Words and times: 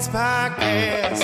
Sports 0.00 0.16
Podcast. 0.16 1.22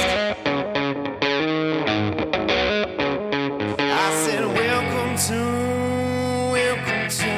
I 3.79 4.25
said, 4.27 4.45
Welcome 4.45 5.17
to, 5.17 5.41
welcome 6.53 7.09
to 7.09 7.33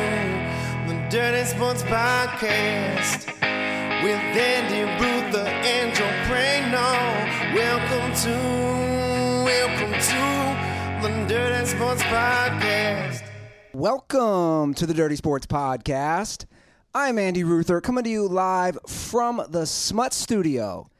the 0.88 1.08
Dirty 1.08 1.44
Sports 1.44 1.84
Podcast 1.84 3.26
with 4.02 4.18
Andy 4.18 4.82
Joe 5.94 6.10
Prano. 6.26 6.90
Welcome 7.54 8.12
to, 8.22 8.34
welcome 9.44 9.92
to 9.92 11.06
the 11.06 11.26
Dirty 11.28 11.66
Sports 11.66 12.02
Podcast. 12.02 13.22
Welcome 13.74 14.74
to 14.74 14.86
the 14.86 14.94
Dirty 14.94 15.14
Sports 15.14 15.46
Podcast. 15.46 16.46
I'm 16.92 17.16
Andy 17.16 17.44
Ruther, 17.44 17.80
coming 17.80 18.02
to 18.02 18.10
you 18.10 18.26
live 18.26 18.76
from 18.88 19.40
the 19.50 19.66
Smut 19.66 20.12
Studio 20.12 20.90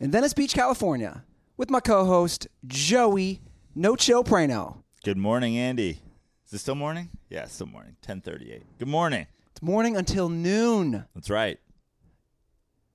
in 0.00 0.10
Venice 0.10 0.32
Beach, 0.34 0.54
California, 0.54 1.24
with 1.56 1.70
my 1.70 1.80
co-host 1.80 2.46
Joey 2.66 3.40
No 3.74 3.96
Chill 3.96 4.24
Prano. 4.24 4.82
Good 5.04 5.16
morning, 5.18 5.56
Andy. 5.56 6.00
Is 6.46 6.52
it 6.54 6.58
still 6.58 6.74
morning? 6.74 7.10
Yeah, 7.28 7.44
it's 7.44 7.54
still 7.54 7.66
morning. 7.66 7.96
Ten 8.00 8.20
thirty-eight. 8.20 8.78
Good 8.78 8.88
morning. 8.88 9.26
It's 9.52 9.62
morning 9.62 9.96
until 9.96 10.28
noon. 10.28 11.04
That's 11.14 11.30
right. 11.30 11.58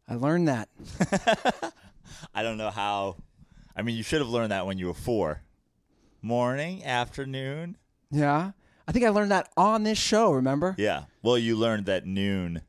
I 0.08 0.16
learned 0.16 0.48
that. 0.48 0.70
I 2.34 2.44
don't 2.44 2.58
know 2.58 2.72
how. 2.72 3.18
I 3.76 3.82
mean, 3.82 3.96
you 3.96 4.04
should 4.04 4.22
have 4.22 4.30
learned 4.30 4.52
that 4.52 4.66
when 4.66 4.78
you 4.78 4.88
were 4.88 4.94
four. 4.94 5.42
Morning, 6.22 6.84
afternoon. 6.86 7.78
Yeah, 8.10 8.52
I 8.88 8.92
think 8.92 9.06
I 9.06 9.10
learned 9.10 9.32
that 9.32 9.50
on 9.58 9.84
this 9.84 9.98
show. 9.98 10.32
Remember? 10.32 10.74
Yeah. 10.78 11.04
Well, 11.22 11.38
you 11.38 11.56
learned 11.56 11.86
that 11.86 12.06
noon 12.06 12.62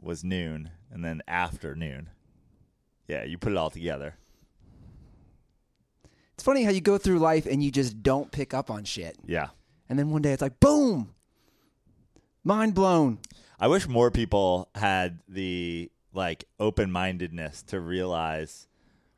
was 0.00 0.22
noon, 0.24 0.70
and 0.90 1.04
then 1.04 1.22
afternoon. 1.28 2.10
Yeah, 3.08 3.24
you 3.24 3.38
put 3.38 3.52
it 3.52 3.58
all 3.58 3.70
together. 3.70 4.14
It's 6.34 6.44
funny 6.44 6.62
how 6.62 6.70
you 6.70 6.80
go 6.80 6.98
through 6.98 7.18
life 7.18 7.46
and 7.46 7.62
you 7.62 7.70
just 7.72 8.02
don't 8.02 8.30
pick 8.30 8.54
up 8.54 8.70
on 8.70 8.84
shit, 8.84 9.16
Yeah. 9.26 9.48
and 9.88 9.98
then 9.98 10.10
one 10.10 10.22
day 10.22 10.32
it's 10.32 10.42
like 10.42 10.60
boom, 10.60 11.12
mind 12.44 12.74
blown. 12.74 13.18
I 13.58 13.66
wish 13.66 13.88
more 13.88 14.10
people 14.12 14.68
had 14.76 15.18
the 15.28 15.90
like 16.12 16.44
open-mindedness 16.60 17.62
to 17.64 17.80
realize 17.80 18.68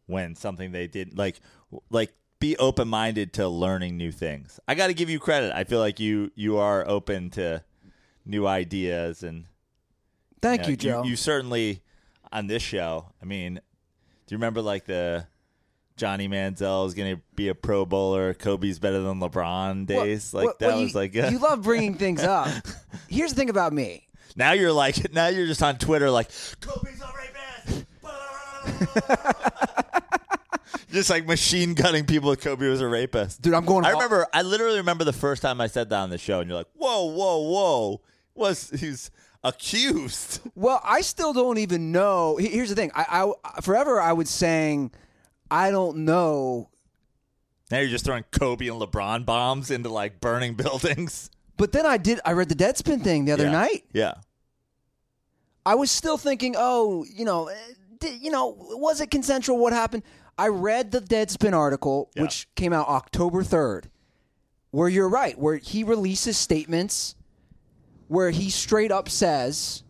when 0.07 0.35
something 0.35 0.73
they 0.73 0.87
did 0.87 1.17
like 1.17 1.41
like 1.91 2.13
be 2.41 2.57
open-minded 2.57 3.35
to 3.35 3.49
learning 3.49 3.97
new 3.99 4.11
things. 4.11 4.59
I 4.67 4.75
got 4.75 4.87
to 4.87 4.95
give 4.95 5.11
you 5.11 5.19
credit. 5.21 5.53
I 5.55 5.65
feel 5.65 5.79
like 5.79 6.01
you 6.01 6.31
you 6.35 6.57
are 6.57 6.89
open 6.89 7.29
to 7.31 7.63
new 8.25 8.47
ideas 8.47 9.23
and 9.23 9.45
Thank 10.41 10.63
know, 10.63 10.69
you, 10.69 10.77
Joe. 10.77 11.03
You, 11.05 11.17
certainly 11.17 11.83
on 12.33 12.47
this 12.47 12.63
show. 12.63 13.13
I 13.21 13.27
mean, 13.27 13.61
do 14.31 14.35
you 14.35 14.39
remember 14.39 14.63
like 14.63 14.85
the 14.85 15.27
Johnny 15.97 16.29
Manziel 16.29 16.87
is 16.87 16.95
going 16.95 17.17
to 17.17 17.23
be 17.35 17.49
a 17.49 17.55
Pro 17.57 17.85
Bowler, 17.85 18.33
Kobe's 18.33 18.79
better 18.79 19.01
than 19.01 19.19
LeBron 19.19 19.89
Well- 19.89 20.05
days? 20.05 20.33
like 20.33 20.45
well- 20.45 20.55
that 20.61 20.67
well, 20.69 20.83
was 20.83 20.93
you, 20.93 21.01
like 21.01 21.15
you 21.15 21.39
love 21.41 21.63
bringing 21.63 21.95
things 21.95 22.23
up. 22.23 22.47
Here's 23.09 23.31
the 23.31 23.37
thing 23.37 23.51
about 23.51 23.73
me. 23.73 24.07
Now 24.37 24.53
you're 24.53 24.71
like, 24.71 25.13
now 25.13 25.27
you're 25.27 25.49
just 25.49 25.65
on 25.65 25.79
Twitter 25.79 26.13
like, 26.13 26.31
Kobe's 26.61 27.03
a 27.03 27.13
rapist. 27.67 27.87
just 30.93 31.11
like 31.11 31.27
machine 31.27 31.75
gunning 31.75 32.07
people 32.07 32.37
Kobe 32.37 32.69
was 32.69 32.81
a 32.81 32.87
rapist. 32.87 33.43
Dude, 33.43 33.55
I'm 33.55 33.65
going 33.65 33.85
I 33.85 33.89
all- 33.89 33.95
remember, 33.95 34.29
I 34.33 34.43
literally 34.43 34.77
remember 34.77 35.03
the 35.03 35.13
first 35.13 35.43
time 35.43 35.61
I 35.61 35.67
said 35.67 35.91
that 35.91 35.99
on 35.99 36.11
the 36.11 36.19
show, 36.19 36.39
and 36.39 36.49
you're 36.49 36.57
like, 36.59 36.69
whoa, 36.77 37.07
whoa, 37.07 37.39
whoa. 37.41 38.01
Was 38.37 38.71
he's 38.71 39.11
accused? 39.43 40.41
Well, 40.55 40.81
I 40.85 41.01
still 41.01 41.33
don't 41.33 41.59
even 41.59 41.91
know. 41.93 42.37
Here's 42.37 42.69
the 42.69 42.75
thing. 42.75 42.91
I, 42.95 43.33
I 43.45 43.61
forever 43.63 44.01
I 44.01 44.13
was 44.13 44.29
saying 44.29 44.91
I 45.51 45.71
don't 45.71 45.99
know, 46.05 46.69
Now 47.71 47.79
you're 47.79 47.89
just 47.89 48.05
throwing 48.05 48.25
Kobe 48.31 48.69
and 48.69 48.81
LeBron 48.81 49.25
bombs 49.25 49.71
into 49.71 49.89
like 49.89 50.21
burning 50.21 50.55
buildings. 50.65 51.31
but 51.57 51.73
then 51.73 51.87
I 51.87 51.97
did. 51.97 52.21
I 52.25 52.33
read 52.33 52.49
the 52.49 52.55
Deadspin 52.55 53.03
thing 53.03 53.25
the 53.25 53.33
other 53.33 53.45
Yeah. 53.45 53.51
night. 53.53 53.85
Yeah. 53.93 54.15
I 55.67 55.75
was 55.75 55.91
still 55.91 56.17
thinking, 56.19 56.55
oh, 56.59 57.05
you 57.05 57.25
know, 57.25 57.49
eh, 57.49 57.55
di- 57.99 58.17
you 58.21 58.31
know, 58.31 58.55
was 58.59 59.01
it 59.01 59.11
consensual? 59.11 59.59
What 59.59 59.73
happened? 59.73 60.03
I 60.39 60.49
read 60.49 60.91
the 60.91 61.01
Deadspin 61.01 61.53
article, 61.53 62.11
Yeah. 62.15 62.23
which 62.23 62.49
came 62.55 62.73
out 62.73 62.89
October 62.89 63.43
third, 63.43 63.91
where 64.71 64.89
you're 64.89 65.09
right, 65.09 65.39
where 65.39 65.57
he 65.57 65.85
releases 65.85 66.39
statements 66.39 67.15
where 68.11 68.31
he 68.31 68.51
straight 68.51 68.91
up 68.91 69.09
says, 69.09 69.85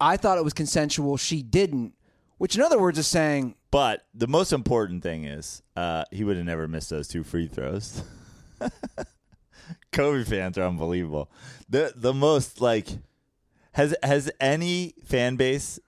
"I 0.00 0.16
thought 0.16 0.38
it 0.38 0.44
was 0.44 0.52
consensual. 0.52 1.16
She 1.16 1.40
didn't." 1.40 1.94
Which, 2.38 2.56
in 2.56 2.62
other 2.62 2.80
words, 2.80 2.98
is 2.98 3.06
saying 3.06 3.54
But 3.70 4.06
the 4.12 4.26
most 4.26 4.52
important 4.52 5.02
thing 5.02 5.24
is 5.24 5.62
uh, 5.76 6.04
he 6.10 6.24
would 6.24 6.36
have 6.36 6.46
never 6.46 6.66
missed 6.66 6.90
those 6.90 7.06
two 7.06 7.22
free 7.22 7.46
throws. 7.46 8.02
Kobe 9.92 10.24
fans 10.24 10.58
are 10.58 10.66
unbelievable. 10.66 11.30
The 11.68 11.92
the 11.94 12.12
most 12.12 12.60
like 12.60 12.88
has 13.72 13.94
has 14.02 14.30
any 14.40 14.94
fan 15.04 15.36
base 15.36 15.78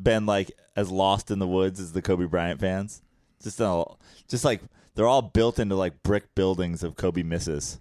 been 0.00 0.26
like 0.26 0.50
as 0.74 0.90
lost 0.90 1.30
in 1.30 1.38
the 1.38 1.46
woods 1.46 1.78
as 1.78 1.92
the 1.92 2.02
Kobe 2.02 2.24
Bryant 2.24 2.60
fans? 2.60 3.02
Just 3.42 3.60
all, 3.60 4.00
just 4.26 4.44
like 4.44 4.60
they're 4.94 5.06
all 5.06 5.22
built 5.22 5.60
into 5.60 5.76
like 5.76 6.02
brick 6.02 6.34
buildings 6.34 6.82
of 6.82 6.96
Kobe 6.96 7.22
misses. 7.22 7.80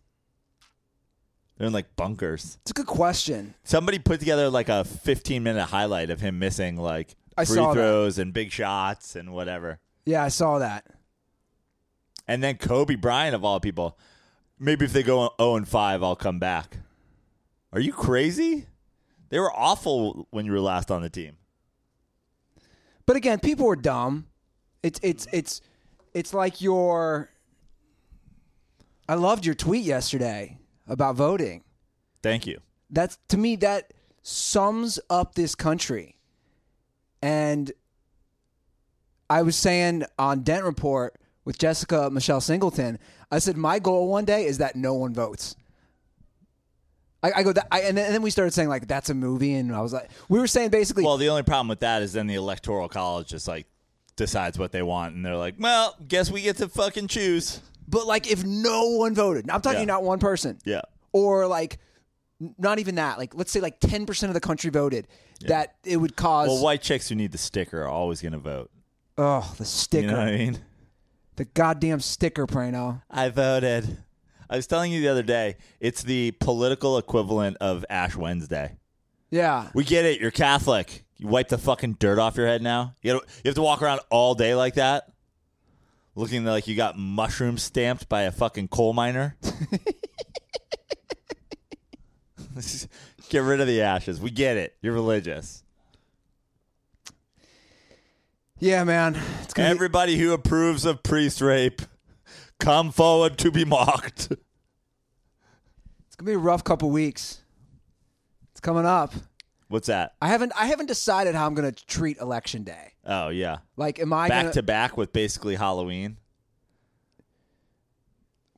They're 1.57 1.67
in 1.67 1.73
like 1.73 1.95
bunkers. 1.95 2.59
it's 2.61 2.71
a 2.71 2.73
good 2.73 2.85
question. 2.85 3.55
Somebody 3.63 3.97
put 3.99 4.19
together 4.19 4.49
like 4.49 4.69
a 4.69 4.83
15 4.83 5.41
minute 5.41 5.65
highlight 5.65 6.09
of 6.09 6.21
him 6.21 6.37
missing 6.37 6.77
like 6.77 7.15
I 7.35 7.45
free 7.45 7.55
saw 7.55 7.73
throws 7.73 8.19
and 8.19 8.31
big 8.31 8.51
shots 8.51 9.15
and 9.15 9.33
whatever. 9.33 9.79
Yeah, 10.05 10.23
I 10.23 10.29
saw 10.29 10.59
that. 10.59 10.85
And 12.27 12.43
then 12.43 12.57
Kobe 12.57 12.95
Bryant 12.95 13.33
of 13.33 13.43
all 13.43 13.59
people. 13.59 13.97
Maybe 14.59 14.85
if 14.85 14.93
they 14.93 15.03
go 15.03 15.33
0 15.39 15.55
and 15.55 15.67
5, 15.67 16.03
I'll 16.03 16.15
come 16.15 16.39
back. 16.39 16.77
Are 17.71 17.79
you 17.79 17.93
crazy? 17.93 18.67
They 19.29 19.39
were 19.39 19.51
awful 19.51 20.27
when 20.31 20.45
you 20.45 20.51
were 20.51 20.59
last 20.59 20.89
on 20.89 21.01
the 21.01 21.09
team. 21.09 21.37
But 23.05 23.15
again, 23.15 23.39
people 23.39 23.65
were 23.65 23.75
dumb. 23.75 24.27
It's 24.83 24.99
it's 25.03 25.27
it's 25.31 25.61
it's 26.13 26.33
like 26.33 26.61
your. 26.61 27.29
I 29.09 29.15
loved 29.15 29.45
your 29.45 29.55
tweet 29.55 29.83
yesterday 29.83 30.57
about 30.87 31.15
voting. 31.15 31.63
Thank 32.23 32.47
you. 32.47 32.59
That's 32.89 33.17
to 33.29 33.37
me 33.37 33.55
that 33.57 33.93
sums 34.21 34.99
up 35.09 35.35
this 35.35 35.55
country. 35.55 36.17
And 37.21 37.71
I 39.29 39.41
was 39.41 39.55
saying 39.55 40.03
on 40.17 40.43
Dent 40.43 40.63
Report 40.63 41.15
with 41.45 41.57
Jessica 41.57 42.09
Michelle 42.09 42.41
Singleton, 42.41 42.99
I 43.31 43.39
said 43.39 43.57
my 43.57 43.79
goal 43.79 44.07
one 44.07 44.25
day 44.25 44.45
is 44.45 44.59
that 44.59 44.75
no 44.75 44.93
one 44.93 45.13
votes. 45.13 45.55
I, 47.23 47.31
I 47.37 47.43
go 47.43 47.51
that, 47.51 47.67
I, 47.71 47.81
and, 47.81 47.97
then, 47.97 48.05
and 48.05 48.13
then 48.13 48.21
we 48.21 48.29
started 48.29 48.53
saying 48.53 48.69
like 48.69 48.87
that's 48.87 49.09
a 49.09 49.13
movie, 49.13 49.55
and 49.55 49.75
I 49.75 49.81
was 49.81 49.91
like, 49.91 50.09
we 50.29 50.39
were 50.39 50.47
saying 50.47 50.69
basically, 50.69 51.03
Well, 51.03 51.17
the 51.17 51.29
only 51.29 51.43
problem 51.43 51.67
with 51.67 51.79
that 51.79 52.01
is 52.01 52.13
then 52.13 52.27
the 52.27 52.35
electoral 52.35 52.87
college 52.87 53.29
just 53.29 53.47
like 53.47 53.65
decides 54.15 54.57
what 54.59 54.71
they 54.71 54.81
want 54.81 55.15
and 55.15 55.25
they're 55.25 55.37
like, 55.37 55.55
"Well, 55.57 55.95
guess 56.07 56.29
we 56.29 56.41
get 56.41 56.57
to 56.57 56.67
fucking 56.67 57.07
choose." 57.07 57.61
But 57.87 58.05
like 58.07 58.29
if 58.29 58.43
no 58.43 58.87
one 58.89 59.13
voted, 59.15 59.49
I'm 59.49 59.61
talking 59.61 59.79
Yeah. 59.81 59.85
not 59.85 60.03
one 60.03 60.19
person, 60.19 60.57
Yeah. 60.65 60.81
or 61.13 61.47
like 61.47 61.79
n- 62.41 62.53
not 62.57 62.79
even 62.79 62.95
that, 62.95 63.17
like 63.17 63.33
let's 63.35 63.51
say 63.51 63.59
like 63.59 63.79
ten 63.79 64.05
percent 64.05 64.29
of 64.29 64.33
the 64.33 64.39
country 64.39 64.69
voted, 64.69 65.07
that 65.41 65.75
it 65.85 65.97
would 65.97 66.15
cause 66.15 66.47
Well, 66.49 66.63
white 66.63 66.81
chicks 66.81 67.09
who 67.09 67.15
need 67.15 67.31
the 67.31 67.37
sticker 67.37 67.83
are 67.83 67.87
always 67.89 68.21
going 68.21 68.33
to 68.33 68.39
vote. 68.39 68.69
oh 69.17 69.53
the 69.57 69.65
sticker, 69.65 70.05
You 70.07 70.11
know 70.11 70.17
what 70.17 70.27
I 70.27 70.37
mean? 70.37 70.59
the 71.35 71.45
goddamn 71.45 71.99
sticker, 71.99 72.47
Prano. 72.47 73.01
I 73.11 73.29
voted. 73.29 73.97
I 74.49 74.55
was 74.55 74.65
telling 74.65 74.91
you 74.91 75.01
the 75.01 75.09
other 75.09 75.23
day, 75.23 75.57
it's 75.79 76.01
the 76.03 76.31
political 76.39 76.97
equivalent 76.97 77.57
of 77.59 77.85
Ash 77.89 78.15
Wednesday. 78.15 78.77
Yeah, 79.29 79.67
We 79.73 79.83
get 79.83 80.05
it. 80.05 80.21
You're 80.21 80.31
Catholic. 80.31 81.03
You 81.17 81.27
wipe 81.27 81.49
the 81.49 81.57
fucking 81.57 81.97
dirt 81.99 82.17
off 82.17 82.37
your 82.37 82.47
head 82.47 82.61
now. 82.61 82.93
You, 83.01 83.13
gotta, 83.13 83.25
you 83.43 83.49
have 83.49 83.55
to 83.55 83.61
walk 83.61 83.81
around 83.81 83.99
all 84.09 84.35
day 84.35 84.55
like 84.55 84.75
that, 84.75 85.09
looking 86.17 86.43
like 86.43 86.67
you 86.67 86.75
got 86.75 86.97
mushrooms 86.97 87.61
stamped 87.63 88.09
by 88.09 88.23
a 88.23 88.31
fucking 88.31 88.67
coal 88.69 88.91
miner. 88.93 89.37
get 93.29 93.43
rid 93.43 93.61
of 93.61 93.67
the 93.67 93.83
ashes. 93.83 94.19
We 94.19 94.31
get 94.31 94.57
it. 94.57 94.75
You're 94.81 94.93
religious. 94.93 95.63
yeah, 98.59 98.83
man. 98.83 99.13
Gonna 99.13 99.69
be- 99.69 99.71
Everybody 99.71 100.17
who 100.17 100.33
approves 100.33 100.85
of 100.85 101.03
priest 101.03 101.39
rape, 101.39 101.83
come 102.59 102.91
forward 102.91 103.37
to 103.37 103.51
be 103.51 103.63
mocked. 103.63 104.31
it's 104.31 106.15
gonna 106.17 106.31
be 106.31 106.33
a 106.33 106.39
rough 106.39 106.63
couple 106.63 106.89
weeks. 106.89 107.41
It's 108.51 108.59
coming 108.59 108.85
up. 108.85 109.13
What's 109.67 109.85
that? 109.87 110.15
I 110.19 110.29
haven't 110.29 110.53
I 110.57 110.65
haven't 110.65 110.87
decided 110.87 111.35
how 111.35 111.45
I'm 111.45 111.53
gonna 111.53 111.71
treat 111.71 112.17
election 112.17 112.63
day. 112.63 112.93
Oh 113.09 113.29
yeah, 113.29 113.59
Like, 113.77 113.99
am 113.99 114.11
I 114.11 114.27
back 114.27 114.41
gonna? 114.43 114.53
to 114.53 114.63
back 114.63 114.97
with 114.97 115.13
basically 115.13 115.55
Halloween. 115.55 116.17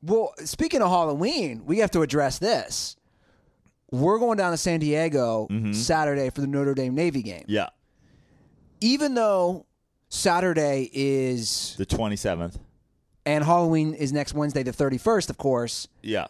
well, 0.02 0.32
speaking 0.44 0.82
of 0.82 0.88
Halloween, 0.90 1.62
we 1.66 1.78
have 1.78 1.90
to 1.92 2.02
address 2.02 2.38
this. 2.38 2.96
We're 3.92 4.18
going 4.18 4.38
down 4.38 4.52
to 4.52 4.56
San 4.56 4.80
Diego 4.80 5.46
Mm-hmm. 5.50 5.72
Saturday 5.72 6.30
for 6.30 6.40
the 6.40 6.46
Notre 6.46 6.74
Dame 6.74 6.94
Navy 6.94 7.22
game. 7.22 7.44
Yeah, 7.48 7.68
even 8.80 9.14
though 9.14 9.66
Saturday 10.08 10.90
is 10.92 11.74
The 11.78 11.86
27th. 11.86 12.58
and 13.26 13.44
Halloween 13.44 13.94
is 13.94 14.12
next 14.12 14.34
Wednesday, 14.34 14.62
the 14.64 14.72
31st, 14.72 15.30
of 15.30 15.38
course, 15.38 15.86
Yeah. 16.02 16.26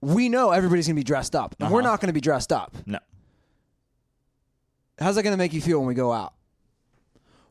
we 0.00 0.28
know 0.28 0.50
everybody's 0.50 0.86
going 0.88 0.96
to 0.96 1.00
be 1.00 1.04
dressed 1.04 1.36
up. 1.36 1.54
And 1.60 1.70
we're 1.70 1.80
Uh-huh. 1.82 1.90
not 1.90 2.00
going 2.00 2.08
to 2.08 2.12
be 2.12 2.20
dressed 2.20 2.52
up. 2.52 2.74
No. 2.86 2.98
How's 4.98 5.14
that 5.14 5.22
going 5.22 5.32
to 5.34 5.38
make 5.38 5.52
you 5.52 5.60
feel 5.60 5.78
when 5.78 5.86
we 5.86 5.94
go 5.94 6.12
out? 6.12 6.32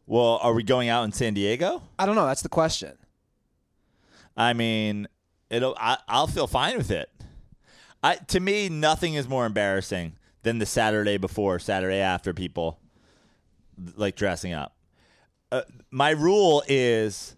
Well, 0.10 0.40
are 0.42 0.56
we 0.56 0.64
going 0.64 0.90
out 0.90 1.04
in 1.04 1.12
San 1.12 1.36
Diego? 1.36 1.84
I 2.00 2.08
don't 2.08 2.16
know. 2.16 2.26
That's 2.26 2.42
the 2.42 2.50
question. 2.50 2.98
I 4.36 4.54
mean, 4.54 5.08
it'll. 5.52 5.78
I, 5.80 6.00
I'll 6.08 6.26
feel 6.26 6.48
fine 6.48 6.78
with 6.78 6.90
it. 6.90 7.12
I 8.02 8.16
to 8.16 8.40
me, 8.40 8.70
nothing 8.70 9.14
is 9.14 9.30
more 9.30 9.46
embarrassing 9.46 10.14
than 10.42 10.58
the 10.58 10.66
Saturday 10.66 11.18
before, 11.18 11.60
Saturday 11.60 12.00
after 12.00 12.34
people 12.34 12.80
like 13.98 14.16
dressing 14.16 14.52
up. 14.52 14.76
Uh, 15.52 15.62
my 15.92 16.10
rule 16.10 16.64
is, 16.68 17.36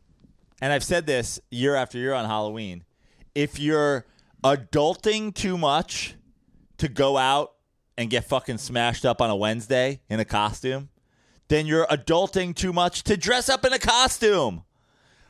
and 0.61 0.71
I've 0.71 0.85
said 0.85 1.05
this 1.05 1.41
year 1.49 1.75
after 1.75 1.97
year 1.97 2.13
on 2.13 2.23
Halloween: 2.23 2.85
if 3.35 3.59
you're 3.59 4.05
adulting 4.45 5.35
too 5.35 5.57
much 5.57 6.15
to 6.77 6.87
go 6.87 7.17
out 7.17 7.51
and 7.97 8.09
get 8.09 8.23
fucking 8.23 8.59
smashed 8.59 9.05
up 9.05 9.19
on 9.19 9.29
a 9.29 9.35
Wednesday 9.35 9.99
in 10.09 10.21
a 10.21 10.25
costume, 10.25 10.87
then 11.51 11.65
you're 11.67 11.85
adulting 11.87 12.55
too 12.55 12.71
much 12.73 13.03
to 13.03 13.17
dress 13.17 13.49
up 13.49 13.65
in 13.65 13.73
a 13.73 13.79
costume. 13.79 14.63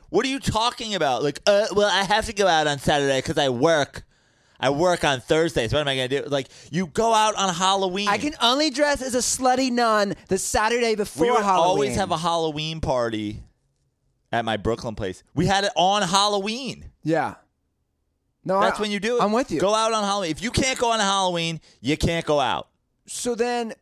What 0.08 0.24
are 0.24 0.28
you 0.28 0.40
talking 0.40 0.94
about? 0.94 1.22
Like, 1.22 1.40
uh, 1.46 1.66
well, 1.74 1.88
I 1.90 2.04
have 2.04 2.26
to 2.26 2.32
go 2.32 2.46
out 2.46 2.66
on 2.66 2.78
Saturday 2.78 3.18
because 3.18 3.38
I 3.38 3.48
work. 3.48 4.04
I 4.60 4.70
work 4.70 5.02
on 5.02 5.20
Thursdays. 5.20 5.72
What 5.72 5.80
am 5.80 5.88
I 5.88 5.96
going 5.96 6.08
to 6.08 6.22
do? 6.22 6.28
Like, 6.28 6.48
you 6.70 6.86
go 6.86 7.12
out 7.12 7.34
on 7.34 7.52
Halloween. 7.52 8.08
I 8.08 8.18
can 8.18 8.34
only 8.40 8.70
dress 8.70 9.02
as 9.02 9.14
a 9.14 9.18
slutty 9.18 9.72
nun 9.72 10.14
the 10.28 10.38
Saturday 10.38 10.94
before 10.94 11.26
Halloween. 11.26 11.32
We 11.34 11.38
would 11.38 11.44
Halloween. 11.44 11.68
always 11.68 11.96
have 11.96 12.10
a 12.12 12.18
Halloween 12.18 12.80
party 12.80 13.42
at 14.30 14.44
my 14.44 14.56
Brooklyn 14.56 14.94
place. 14.94 15.24
We 15.34 15.46
had 15.46 15.64
it 15.64 15.72
on 15.74 16.02
Halloween. 16.02 16.90
Yeah. 17.02 17.34
No, 18.44 18.60
That's 18.60 18.78
I, 18.78 18.82
when 18.82 18.90
you 18.90 19.00
do 19.00 19.18
it. 19.18 19.22
I'm 19.22 19.32
with 19.32 19.50
you. 19.50 19.58
Go 19.60 19.74
out 19.74 19.92
on 19.92 20.04
Halloween. 20.04 20.30
If 20.30 20.42
you 20.42 20.50
can't 20.50 20.78
go 20.78 20.90
on 20.92 21.00
Halloween, 21.00 21.60
you 21.80 21.96
can't 21.96 22.24
go 22.24 22.38
out. 22.38 22.68
So 23.06 23.34
then, 23.34 23.72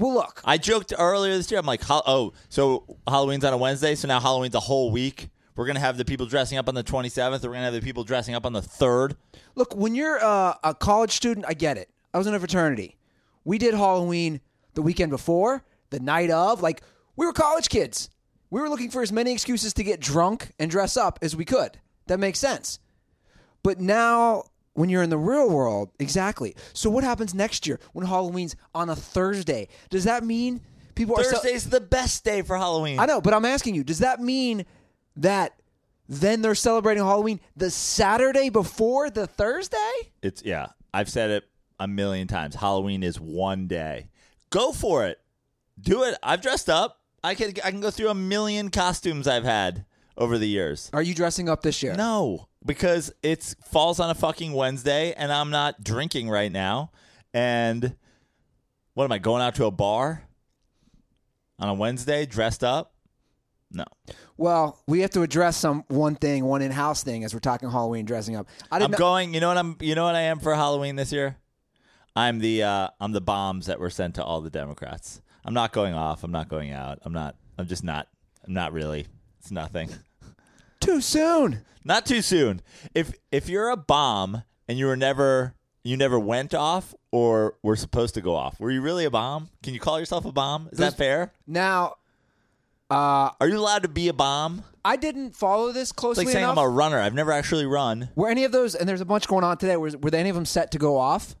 well, 0.00 0.14
look. 0.14 0.40
I 0.46 0.56
joked 0.56 0.94
earlier 0.98 1.36
this 1.36 1.50
year. 1.50 1.60
I'm 1.60 1.66
like, 1.66 1.82
oh, 1.90 2.32
so 2.48 2.96
Halloween's 3.06 3.44
on 3.44 3.52
a 3.52 3.58
Wednesday, 3.58 3.94
so 3.94 4.08
now 4.08 4.18
Halloween's 4.18 4.54
a 4.54 4.60
whole 4.60 4.90
week. 4.90 5.28
We're 5.56 5.66
gonna 5.66 5.80
have 5.80 5.98
the 5.98 6.06
people 6.06 6.24
dressing 6.24 6.56
up 6.56 6.68
on 6.68 6.74
the 6.74 6.82
27th. 6.82 7.42
We're 7.42 7.52
gonna 7.52 7.64
have 7.64 7.74
the 7.74 7.82
people 7.82 8.02
dressing 8.02 8.34
up 8.34 8.46
on 8.46 8.54
the 8.54 8.62
third. 8.62 9.16
Look, 9.56 9.76
when 9.76 9.94
you're 9.94 10.18
uh, 10.24 10.54
a 10.64 10.74
college 10.74 11.12
student, 11.12 11.44
I 11.46 11.52
get 11.52 11.76
it. 11.76 11.90
I 12.14 12.18
was 12.18 12.26
in 12.26 12.34
a 12.34 12.38
fraternity. 12.38 12.96
We 13.44 13.58
did 13.58 13.74
Halloween 13.74 14.40
the 14.72 14.80
weekend 14.80 15.10
before, 15.10 15.64
the 15.90 16.00
night 16.00 16.30
of. 16.30 16.62
Like, 16.62 16.82
we 17.16 17.26
were 17.26 17.34
college 17.34 17.68
kids. 17.68 18.08
We 18.48 18.62
were 18.62 18.70
looking 18.70 18.90
for 18.90 19.02
as 19.02 19.12
many 19.12 19.32
excuses 19.32 19.74
to 19.74 19.84
get 19.84 20.00
drunk 20.00 20.52
and 20.58 20.70
dress 20.70 20.96
up 20.96 21.18
as 21.20 21.36
we 21.36 21.44
could. 21.44 21.78
That 22.06 22.18
makes 22.18 22.38
sense. 22.38 22.78
But 23.62 23.80
now, 23.80 24.44
when 24.74 24.88
you're 24.88 25.02
in 25.02 25.10
the 25.10 25.18
real 25.18 25.50
world, 25.50 25.90
exactly. 25.98 26.54
So, 26.72 26.90
what 26.90 27.04
happens 27.04 27.34
next 27.34 27.66
year 27.66 27.80
when 27.92 28.06
Halloween's 28.06 28.56
on 28.74 28.88
a 28.88 28.96
Thursday? 28.96 29.68
Does 29.90 30.04
that 30.04 30.24
mean 30.24 30.60
people 30.94 31.18
are. 31.18 31.24
ce- 31.24 31.30
Thursday's 31.30 31.68
the 31.68 31.80
best 31.80 32.24
day 32.24 32.42
for 32.42 32.56
Halloween. 32.56 32.98
I 32.98 33.06
know, 33.06 33.20
but 33.20 33.34
I'm 33.34 33.44
asking 33.44 33.74
you, 33.74 33.84
does 33.84 34.00
that 34.00 34.20
mean 34.20 34.64
that 35.16 35.54
then 36.08 36.42
they're 36.42 36.54
celebrating 36.54 37.02
Halloween 37.02 37.40
the 37.56 37.70
Saturday 37.70 38.50
before 38.50 39.10
the 39.10 39.26
Thursday? 39.26 39.76
It's 40.22 40.42
yeah. 40.44 40.68
I've 40.92 41.08
said 41.08 41.30
it 41.30 41.44
a 41.78 41.86
million 41.86 42.26
times. 42.26 42.56
Halloween 42.56 43.02
is 43.02 43.20
one 43.20 43.66
day. 43.66 44.08
Go 44.50 44.72
for 44.72 45.06
it. 45.06 45.20
Do 45.80 46.02
it. 46.04 46.16
I've 46.22 46.40
dressed 46.40 46.68
up. 46.68 47.00
I 47.22 47.34
can 47.34 47.52
I 47.64 47.70
can 47.70 47.80
go 47.80 47.90
through 47.90 48.08
a 48.08 48.14
million 48.14 48.70
costumes 48.70 49.28
I've 49.28 49.44
had 49.44 49.84
over 50.20 50.38
the 50.38 50.46
years. 50.46 50.90
Are 50.92 51.02
you 51.02 51.14
dressing 51.14 51.48
up 51.48 51.62
this 51.62 51.82
year? 51.82 51.94
No, 51.94 52.46
because 52.64 53.12
it 53.22 53.54
falls 53.64 53.98
on 53.98 54.10
a 54.10 54.14
fucking 54.14 54.52
Wednesday 54.52 55.12
and 55.16 55.32
I'm 55.32 55.50
not 55.50 55.82
drinking 55.82 56.28
right 56.28 56.52
now. 56.52 56.92
And 57.34 57.96
what 58.94 59.04
am 59.04 59.12
I 59.12 59.18
going 59.18 59.42
out 59.42 59.54
to 59.56 59.64
a 59.64 59.70
bar 59.70 60.22
on 61.58 61.68
a 61.68 61.74
Wednesday 61.74 62.26
dressed 62.26 62.62
up? 62.62 62.92
No. 63.72 63.84
Well, 64.36 64.78
we 64.86 65.00
have 65.00 65.10
to 65.10 65.22
address 65.22 65.56
some 65.56 65.84
one 65.88 66.16
thing, 66.16 66.44
one 66.44 66.60
in-house 66.60 67.02
thing, 67.04 67.24
as 67.24 67.32
we're 67.32 67.40
talking 67.40 67.70
Halloween 67.70 68.04
dressing 68.04 68.34
up. 68.36 68.48
I 68.70 68.78
I'm 68.80 68.90
know- 68.90 68.98
going. 68.98 69.32
You 69.32 69.40
know 69.40 69.48
what 69.48 69.58
I'm. 69.58 69.76
You 69.80 69.94
know 69.94 70.04
what 70.04 70.16
I 70.16 70.22
am 70.22 70.40
for 70.40 70.54
Halloween 70.54 70.96
this 70.96 71.12
year. 71.12 71.36
I'm 72.16 72.40
the. 72.40 72.64
Uh, 72.64 72.88
I'm 73.00 73.12
the 73.12 73.20
bombs 73.20 73.66
that 73.66 73.78
were 73.78 73.90
sent 73.90 74.16
to 74.16 74.24
all 74.24 74.40
the 74.40 74.50
Democrats. 74.50 75.20
I'm 75.44 75.54
not 75.54 75.72
going 75.72 75.94
off. 75.94 76.24
I'm 76.24 76.32
not 76.32 76.48
going 76.48 76.72
out. 76.72 76.98
I'm 77.02 77.12
not. 77.12 77.36
I'm 77.58 77.68
just 77.68 77.84
not. 77.84 78.08
I'm 78.44 78.52
not 78.54 78.72
really. 78.72 79.06
It's 79.38 79.52
nothing. 79.52 79.88
Too 80.80 81.00
soon. 81.00 81.62
Not 81.84 82.06
too 82.06 82.22
soon. 82.22 82.60
If 82.94 83.12
if 83.30 83.48
you're 83.48 83.68
a 83.70 83.76
bomb 83.76 84.42
and 84.68 84.78
you 84.78 84.86
were 84.86 84.96
never 84.96 85.54
you 85.82 85.96
never 85.96 86.18
went 86.18 86.52
off 86.54 86.94
or 87.10 87.54
were 87.62 87.76
supposed 87.76 88.14
to 88.14 88.20
go 88.20 88.34
off, 88.36 88.60
were 88.60 88.70
you 88.70 88.82
really 88.82 89.04
a 89.04 89.10
bomb? 89.10 89.48
Can 89.62 89.74
you 89.74 89.80
call 89.80 89.98
yourself 89.98 90.24
a 90.24 90.32
bomb? 90.32 90.68
Is 90.72 90.78
that 90.78 90.96
fair? 90.96 91.32
Now, 91.46 91.94
uh, 92.90 93.30
Are 93.40 93.48
you 93.48 93.56
allowed 93.58 93.82
to 93.84 93.88
be 93.88 94.08
a 94.08 94.12
bomb? 94.12 94.64
I 94.84 94.96
didn't 94.96 95.34
follow 95.34 95.72
this 95.72 95.90
It's 95.90 95.92
closely 95.92 96.24
like 96.24 96.32
saying 96.32 96.44
enough. 96.44 96.58
I'm 96.58 96.64
a 96.64 96.68
runner. 96.68 96.98
I've 96.98 97.14
never 97.14 97.32
actually 97.32 97.66
run. 97.66 98.08
were 98.14 98.28
any 98.28 98.44
of 98.44 98.52
those? 98.52 98.74
And 98.74 98.88
there's 98.88 99.00
a 99.00 99.04
bunch 99.06 99.26
going 99.28 99.44
on 99.44 99.56
today. 99.58 99.76
Were, 99.76 99.90
were 100.00 100.14
any 100.14 100.28
of 100.28 100.34
them 100.34 100.46
set 100.46 100.70
to 100.72 100.78
go 100.78 100.96
off? 100.98 101.34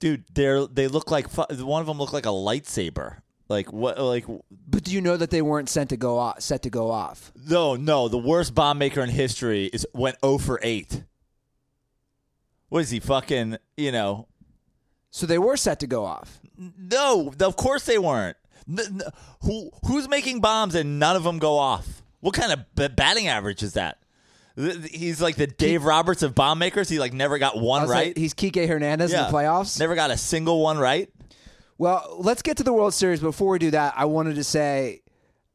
Dude, 0.00 0.24
they're 0.34 0.66
they 0.66 0.86
look 0.88 1.10
like 1.10 1.28
fu- 1.28 1.64
one 1.64 1.80
of 1.80 1.86
them 1.86 1.98
looked 1.98 2.12
like 2.12 2.26
a 2.26 2.30
lightsaber. 2.30 3.18
Like 3.48 3.72
what? 3.72 3.98
Like 3.98 4.26
But 4.68 4.84
do 4.84 4.92
you 4.92 5.00
know 5.00 5.16
that 5.16 5.30
they 5.30 5.40
weren't 5.42 5.68
sent 5.68 5.90
to 5.90 5.96
go 5.96 6.18
off? 6.18 6.40
Set 6.42 6.62
to 6.62 6.70
go 6.70 6.90
off? 6.90 7.32
no, 7.46 7.76
no. 7.76 8.08
The 8.08 8.18
worst 8.18 8.54
bomb 8.54 8.78
maker 8.78 9.00
in 9.02 9.08
history 9.08 9.66
is 9.66 9.86
went 9.94 10.16
0 10.24 10.38
for 10.38 10.60
eight. 10.62 11.04
What 12.68 12.80
is 12.80 12.90
he 12.90 13.00
fucking? 13.00 13.56
You 13.76 13.92
know? 13.92 14.28
So 15.10 15.26
they 15.26 15.38
were 15.38 15.56
set 15.56 15.80
to 15.80 15.86
go 15.86 16.04
off. 16.04 16.40
No, 16.58 17.32
of 17.40 17.56
course 17.56 17.86
they 17.86 17.98
weren't. 17.98 18.36
N- 18.68 18.78
n- 18.80 19.00
who 19.42 19.70
who's 19.86 20.08
making 20.08 20.40
bombs 20.40 20.74
and 20.74 20.98
none 20.98 21.16
of 21.16 21.24
them 21.24 21.38
go 21.38 21.56
off? 21.56 22.02
What 22.20 22.34
kind 22.34 22.52
of 22.52 22.60
b- 22.74 22.88
batting 22.88 23.28
average 23.28 23.62
is 23.62 23.72
that? 23.74 23.98
Th- 24.56 24.74
th- 24.76 24.90
He's 24.94 25.22
like 25.22 25.36
the 25.36 25.46
Dave 25.46 25.84
Roberts 25.84 26.22
of 26.22 26.34
bomb 26.34 26.58
makers. 26.58 26.88
He 26.90 26.98
like 26.98 27.14
never 27.14 27.38
got 27.38 27.56
I 27.56 27.60
one 27.60 27.82
was 27.82 27.90
right. 27.90 28.08
like, 28.08 28.18
he's 28.18 28.34
Kike 28.34 28.68
Hernandez 28.68 29.12
in 29.12 29.18
the 29.22 29.28
playoffs. 29.28 29.78
Never 29.80 29.94
got 29.94 30.10
a 30.10 30.18
single 30.18 30.60
one 30.60 30.76
right. 30.76 31.08
Well, 31.78 32.16
let's 32.18 32.42
get 32.42 32.56
to 32.56 32.64
the 32.64 32.72
World 32.72 32.92
Series. 32.92 33.20
Before 33.20 33.52
we 33.52 33.58
do 33.58 33.70
that, 33.70 33.94
I 33.96 34.04
wanted 34.06 34.34
to 34.34 34.44
say 34.44 35.02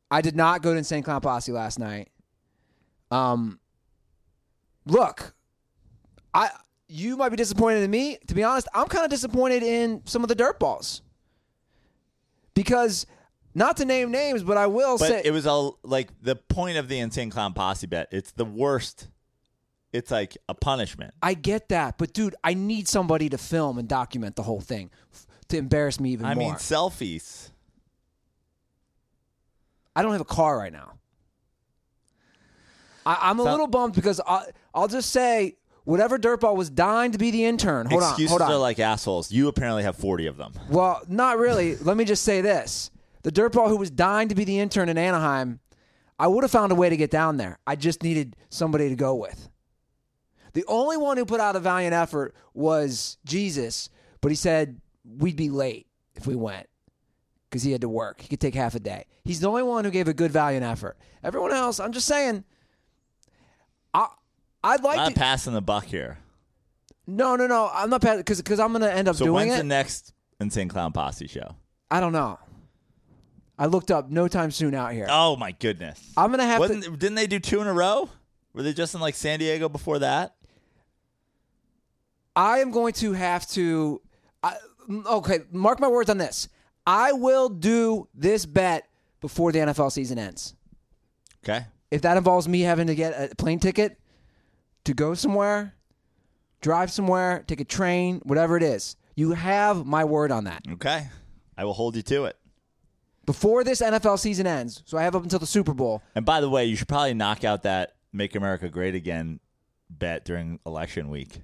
I 0.10 0.22
did 0.22 0.36
not 0.36 0.62
go 0.62 0.72
to 0.72 0.78
Insane 0.78 1.04
Clown 1.04 1.22
Posse 1.22 1.52
last 1.52 1.80
night. 1.80 2.10
Um, 3.12 3.60
look, 4.86 5.34
I 6.34 6.50
you 6.88 7.18
might 7.18 7.30
be 7.30 7.36
disappointed 7.36 7.84
in 7.84 7.92
me. 7.92 8.18
To 8.28 8.34
be 8.34 8.44
honest, 8.44 8.68
I'm 8.74 8.88
kind 8.88 9.04
of 9.04 9.12
disappointed 9.12 9.64
in 9.64 10.02
some 10.06 10.24
of 10.24 10.30
the 10.30 10.36
dirt 10.36 10.60
balls 10.60 11.02
because 12.54 13.06
not 13.54 13.78
to 13.78 13.86
name 13.86 14.12
names, 14.12 14.44
but 14.44 14.58
I 14.58 14.68
will 14.68 14.98
But 14.98 15.08
say 15.08 15.22
it 15.26 15.32
was 15.32 15.46
a 15.46 15.72
like 15.84 16.10
the 16.22 16.36
point 16.36 16.78
of 16.78 16.88
the 16.88 17.00
insane 17.00 17.30
clown 17.30 17.54
posse 17.54 17.88
bet. 17.88 18.08
It's 18.12 18.32
the 18.32 18.46
worst. 18.46 19.10
It's 19.92 20.10
like 20.10 20.38
a 20.50 20.56
punishment. 20.56 21.14
I 21.22 21.36
get 21.36 21.70
that, 21.70 22.00
but 22.00 22.14
dude, 22.14 22.36
I 22.44 22.56
need 22.56 22.88
somebody 22.88 23.30
to 23.30 23.38
film 23.38 23.78
and 23.78 23.88
document 23.88 24.36
the 24.36 24.42
whole 24.42 24.62
thing 24.62 24.90
f- 25.14 25.28
to 25.50 25.58
embarrass 25.58 26.00
me 26.00 26.12
even 26.12 26.26
I 26.26 26.34
more. 26.36 26.44
I 26.44 26.48
mean 26.48 26.56
selfies. 26.56 27.50
I 29.96 30.02
don't 30.02 30.12
have 30.12 30.22
a 30.22 30.26
car 30.26 30.58
right 30.58 30.74
now. 30.74 30.94
I, 33.06 33.18
I'm 33.30 33.40
a 33.40 33.44
So- 33.44 33.52
little 33.52 33.68
bummed 33.68 33.94
because 33.96 34.20
I, 34.26 34.46
I'll 34.74 34.88
just 34.88 35.10
say 35.12 35.58
whatever 35.84 36.18
dirtball 36.18 36.56
was 36.56 36.70
dying 36.70 37.12
to 37.12 37.18
be 37.18 37.32
the 37.32 37.46
intern. 37.46 37.88
Hold 37.88 38.02
Excuses 38.04 38.32
on, 38.34 38.40
hold 38.40 38.42
on. 38.42 38.52
are 38.52 38.58
like 38.60 38.80
assholes. 38.80 39.32
You 39.32 39.48
apparently 39.50 39.84
have 39.84 39.96
forty 39.98 40.28
of 40.28 40.38
them. 40.38 40.54
well, 40.70 41.02
not 41.08 41.38
really. 41.38 41.76
Let 41.78 41.98
me 41.98 42.06
just 42.06 42.24
say 42.24 42.42
this: 42.42 42.90
the 43.24 43.32
dirtball 43.32 43.68
who 43.68 43.78
was 43.78 43.92
dying 43.92 44.30
to 44.30 44.36
be 44.36 44.46
the 44.46 44.60
intern 44.60 44.90
in 44.90 44.98
Anaheim, 44.98 45.60
I 46.18 46.28
would 46.28 46.44
have 46.44 46.52
found 46.52 46.72
a 46.72 46.76
way 46.76 46.90
to 46.90 46.98
get 46.98 47.12
down 47.12 47.38
there. 47.38 47.60
I 47.68 47.76
just 47.76 48.02
needed 48.04 48.36
somebody 48.50 48.90
to 48.90 48.96
go 48.96 49.16
with. 49.16 49.50
The 50.54 50.64
only 50.68 50.98
one 50.98 51.18
who 51.18 51.26
put 51.26 51.40
out 51.40 51.56
a 51.56 51.60
valiant 51.60 51.94
effort 51.96 52.36
was 52.54 53.18
Jesus, 53.26 53.90
but 54.22 54.30
he 54.32 54.36
said 54.36 54.80
we'd 55.06 55.36
be 55.36 55.50
late 55.50 55.88
if 56.16 56.26
we 56.28 56.36
went 56.36 56.68
because 57.50 57.64
he 57.64 57.72
had 57.72 57.82
to 57.82 57.90
work. 57.90 58.22
He 58.22 58.28
could 58.28 58.40
take 58.40 58.56
half 58.56 58.76
a 58.76 58.80
day. 58.80 59.06
He's 59.24 59.40
the 59.40 59.48
only 59.48 59.64
one 59.64 59.86
who 59.86 59.92
gave 59.92 60.08
a 60.08 60.14
good 60.14 60.32
value 60.32 60.58
and 60.58 60.66
effort. 60.66 60.98
Everyone 61.24 61.52
else, 61.52 61.80
I'm 61.80 61.92
just 61.92 62.08
saying. 62.08 62.44
I 63.94 64.08
I'd 64.64 64.84
like 64.84 65.00
I'm 65.00 65.14
to. 65.14 65.20
passing 65.20 65.54
the 65.54 65.62
buck 65.62 65.86
here. 65.86 66.18
no, 67.08 67.36
no, 67.36 67.48
no. 67.48 67.70
I'm 67.74 67.90
not 67.90 68.02
passing 68.02 68.20
because 68.20 68.42
because 68.42 68.60
I'm 68.60 68.72
gonna 68.72 68.88
end 68.90 69.08
up 69.08 69.16
So 69.16 69.26
doing 69.26 69.36
when's 69.48 69.54
it. 69.56 69.58
the 69.58 69.64
next 69.64 70.14
insane 70.40 70.68
clown 70.70 70.92
posse 70.92 71.28
show? 71.28 71.56
I 71.92 72.00
don't 72.00 72.14
know. 72.14 72.40
I 73.60 73.68
looked 73.68 73.92
up 73.92 74.10
no 74.10 74.28
time 74.28 74.50
soon 74.52 74.74
out 74.74 74.94
here. 74.94 75.06
Oh 75.10 75.36
my 75.36 75.52
goodness! 75.52 76.02
I'm 76.18 76.32
gonna 76.32 76.46
have 76.46 76.60
Wasn't, 76.60 76.84
to. 76.86 76.92
Didn't 76.98 77.16
they 77.16 77.28
do 77.28 77.40
two 77.40 77.62
in 77.62 77.68
a 77.68 77.74
row? 77.74 78.10
Were 78.54 78.64
they 78.64 78.74
just 78.74 78.96
in 78.96 79.02
like 79.02 79.16
San 79.16 79.40
Diego 79.40 79.70
before 79.70 80.00
that? 80.00 80.36
I 82.36 82.60
am 82.60 82.72
going 82.72 82.94
to 82.94 83.14
have 83.14 83.48
to. 83.52 84.02
Okay, 84.90 85.40
mark 85.52 85.80
my 85.80 85.88
words 85.88 86.10
on 86.10 86.18
this. 86.18 86.50
I 86.86 87.14
will 87.14 87.50
do 87.50 88.08
this 88.14 88.46
bet 88.46 88.88
before 89.22 89.52
the 89.52 89.60
NFL 89.60 89.92
season 89.92 90.20
ends. 90.20 90.56
Okay. 91.44 91.66
If 91.92 92.02
that 92.02 92.18
involves 92.18 92.48
me 92.48 92.62
having 92.62 92.88
to 92.88 92.96
get 92.96 93.32
a 93.32 93.36
plane 93.36 93.60
ticket 93.60 94.00
to 94.86 94.94
go 94.94 95.14
somewhere, 95.14 95.76
drive 96.62 96.92
somewhere, 96.92 97.44
take 97.48 97.62
a 97.62 97.66
train, 97.66 98.22
whatever 98.24 98.58
it 98.58 98.64
is, 98.64 98.96
you 99.16 99.32
have 99.34 99.86
my 99.86 100.04
word 100.04 100.32
on 100.32 100.46
that. 100.46 100.64
Okay. 100.74 101.08
I 101.58 101.66
will 101.66 101.74
hold 101.74 101.96
you 101.96 102.02
to 102.02 102.26
it. 102.26 102.38
Before 103.26 103.64
this 103.64 103.82
NFL 103.82 104.20
season 104.20 104.48
ends, 104.48 104.84
so 104.86 104.98
I 104.98 105.04
have 105.04 105.16
up 105.16 105.24
until 105.24 105.40
the 105.40 105.48
Super 105.48 105.74
Bowl. 105.74 106.02
And 106.16 106.26
by 106.26 106.42
the 106.42 106.50
way, 106.50 106.66
you 106.66 106.76
should 106.76 106.90
probably 106.90 107.14
knock 107.14 107.46
out 107.46 107.64
that 107.64 107.94
"Make 108.12 108.36
America 108.36 108.68
Great 108.68 108.96
Again" 108.96 109.40
bet 109.90 110.26
during 110.26 110.60
election 110.66 111.10
week. 111.10 111.42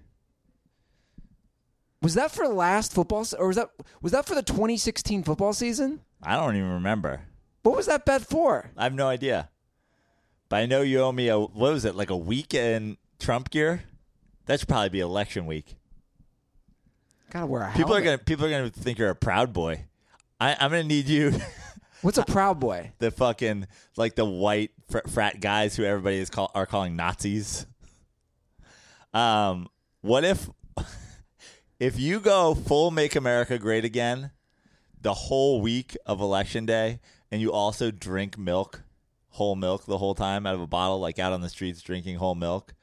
Was 2.02 2.14
that 2.16 2.32
for 2.32 2.48
last 2.48 2.94
football 2.94 3.26
se- 3.26 3.38
or 3.38 3.48
was 3.48 3.56
that 3.58 3.70
was 4.02 4.12
that 4.14 4.26
for 4.26 4.36
the 4.36 4.42
2016 4.44 5.24
football 5.24 5.54
season? 5.54 6.02
I 6.24 6.36
don't 6.36 6.56
even 6.56 6.72
remember. 6.74 7.22
What 7.64 7.76
was 7.76 7.88
that 7.88 8.06
bet 8.06 8.22
for? 8.22 8.72
I 8.78 8.84
have 8.84 8.94
no 8.94 9.08
idea. 9.08 9.50
But 10.48 10.58
I 10.58 10.66
know 10.66 10.82
you 10.82 11.02
owe 11.02 11.12
me 11.12 11.28
a 11.28 11.38
what 11.38 11.74
was 11.74 11.86
it 11.86 11.96
like 11.96 12.10
a 12.10 12.18
week 12.18 12.54
in 12.54 12.98
Trump 13.20 13.50
gear? 13.50 13.84
That 14.46 14.60
should 14.60 14.70
probably 14.70 14.90
be 14.90 15.00
election 15.02 15.46
week. 15.46 15.76
Gotta 17.32 17.46
wear 17.46 17.64
a 17.64 17.72
People 17.74 17.94
are 17.94 18.02
helmet. 18.02 18.06
gonna 18.06 18.18
people 18.20 18.46
are 18.46 18.50
gonna 18.50 18.70
think 18.70 18.98
you're 18.98 19.10
a 19.10 19.16
proud 19.16 19.54
boy. 19.54 19.86
I, 20.40 20.54
I'm 20.60 20.72
gonna 20.72 20.84
need 20.84 21.08
you, 21.08 21.34
What's 22.02 22.18
a 22.18 22.24
proud 22.24 22.62
boy? 22.62 22.94
the 23.00 23.12
fucking 23.12 23.68
like 23.98 24.16
the 24.16 24.24
white 24.26 24.72
fr- 24.90 25.00
frat 25.10 25.42
guys 25.42 25.76
who 25.76 25.84
everybody 25.84 26.18
is 26.18 26.30
call, 26.30 26.50
are 26.56 26.66
calling 26.66 26.96
Nazis. 26.96 27.68
Um, 29.14 29.68
what 30.02 30.24
if 30.24 30.50
if 31.80 32.00
you 32.00 32.20
go 32.20 32.54
full 32.54 32.92
"Make 32.92 33.16
America 33.16 33.58
Great 33.58 33.86
Again" 33.86 34.32
the 35.02 35.14
whole 35.14 35.62
week 35.62 35.98
of 36.06 36.20
election 36.20 36.66
day, 36.66 37.00
and 37.32 37.42
you 37.42 37.52
also 37.52 37.90
drink 37.90 38.38
milk, 38.38 38.84
whole 39.30 39.56
milk 39.56 39.86
the 39.86 39.98
whole 39.98 40.16
time 40.16 40.46
out 40.46 40.56
of 40.56 40.62
a 40.62 40.68
bottle, 40.68 41.00
like 41.00 41.20
out 41.20 41.32
on 41.32 41.42
the 41.42 41.50
streets 41.50 41.82
drinking 41.82 42.18
whole 42.18 42.36
milk? 42.36 42.74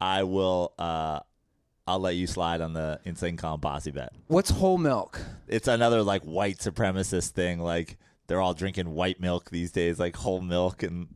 I 0.00 0.22
will. 0.22 0.72
Uh, 0.78 1.20
I'll 1.86 1.98
let 1.98 2.16
you 2.16 2.26
slide 2.26 2.60
on 2.60 2.72
the 2.72 3.00
insane 3.04 3.36
clown 3.36 3.60
posse 3.60 3.90
bet. 3.90 4.12
What's 4.28 4.50
whole 4.50 4.78
milk? 4.78 5.20
It's 5.48 5.68
another 5.68 6.02
like 6.02 6.22
white 6.22 6.58
supremacist 6.58 7.30
thing. 7.30 7.58
Like 7.60 7.98
they're 8.26 8.40
all 8.40 8.54
drinking 8.54 8.94
white 8.94 9.20
milk 9.20 9.50
these 9.50 9.72
days, 9.72 9.98
like 9.98 10.16
whole 10.16 10.40
milk, 10.40 10.82
and 10.82 11.08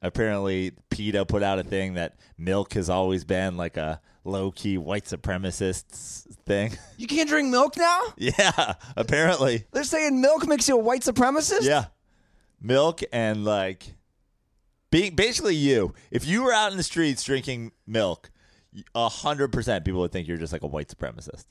apparently 0.00 0.72
PETA 0.90 1.26
put 1.26 1.42
out 1.42 1.58
a 1.58 1.64
thing 1.64 1.94
that 1.94 2.16
milk 2.38 2.74
has 2.74 2.88
always 2.88 3.24
been 3.24 3.56
like 3.56 3.76
a 3.76 4.00
low 4.24 4.50
key 4.50 4.78
white 4.78 5.04
supremacist 5.04 5.84
thing. 6.46 6.76
You 6.96 7.06
can't 7.06 7.28
drink 7.28 7.50
milk 7.50 7.76
now? 7.76 8.00
yeah, 8.16 8.74
apparently, 8.96 9.64
They're 9.72 9.84
saying 9.84 10.20
milk 10.20 10.46
makes 10.46 10.68
you 10.68 10.76
a 10.76 10.80
white 10.82 11.02
supremacist? 11.02 11.62
yeah, 11.62 11.86
milk 12.60 13.00
and 13.12 13.44
like 13.44 13.94
being 14.90 15.14
basically 15.14 15.56
you. 15.56 15.92
If 16.10 16.26
you 16.26 16.42
were 16.42 16.52
out 16.52 16.70
in 16.70 16.76
the 16.76 16.82
streets 16.84 17.22
drinking 17.24 17.72
milk, 17.86 18.30
a 18.94 19.08
hundred 19.08 19.52
percent 19.52 19.84
people 19.84 20.00
would 20.00 20.12
think 20.12 20.28
you're 20.28 20.36
just 20.38 20.52
like 20.52 20.62
a 20.62 20.66
white 20.68 20.88
supremacist. 20.88 21.46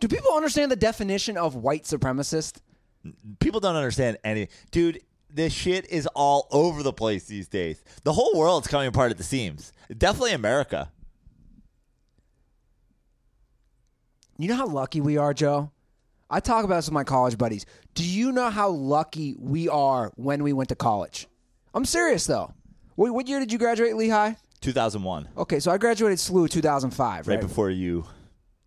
Do 0.00 0.08
people 0.08 0.32
understand 0.34 0.70
the 0.70 0.76
definition 0.76 1.36
of 1.36 1.54
white 1.54 1.84
supremacist? 1.84 2.58
people 3.38 3.60
don't 3.60 3.76
understand 3.76 4.18
any 4.24 4.48
dude 4.72 5.00
this 5.30 5.52
shit 5.52 5.88
is 5.88 6.06
all 6.16 6.48
over 6.50 6.82
the 6.82 6.92
place 6.92 7.26
these 7.26 7.46
days 7.46 7.82
the 8.02 8.12
whole 8.12 8.32
world's 8.34 8.66
coming 8.66 8.88
apart 8.88 9.12
at 9.12 9.16
the 9.16 9.22
seams 9.22 9.72
definitely 9.96 10.32
america 10.32 10.90
You 14.40 14.46
know 14.46 14.54
how 14.54 14.66
lucky 14.68 15.00
we 15.00 15.16
are, 15.16 15.34
Joe? 15.34 15.72
I 16.30 16.38
talk 16.38 16.64
about 16.64 16.76
this 16.76 16.86
with 16.86 16.92
my 16.92 17.02
college 17.02 17.36
buddies. 17.36 17.66
Do 17.94 18.04
you 18.04 18.30
know 18.30 18.50
how 18.50 18.68
lucky 18.68 19.34
we 19.36 19.68
are 19.68 20.12
when 20.14 20.44
we 20.44 20.52
went 20.52 20.68
to 20.68 20.76
college? 20.76 21.26
I'm 21.74 21.84
serious 21.84 22.24
though. 22.24 22.54
What, 22.94 23.12
what 23.12 23.26
year 23.26 23.40
did 23.40 23.50
you 23.50 23.58
graduate, 23.58 23.96
Lehigh? 23.96 24.34
2001 24.60 25.28
Okay, 25.36 25.58
so 25.58 25.72
I 25.72 25.78
graduated 25.78 26.18
SLU 26.18 26.48
2005, 26.48 27.26
right 27.26 27.34
right? 27.34 27.40
before 27.40 27.68
you 27.70 28.04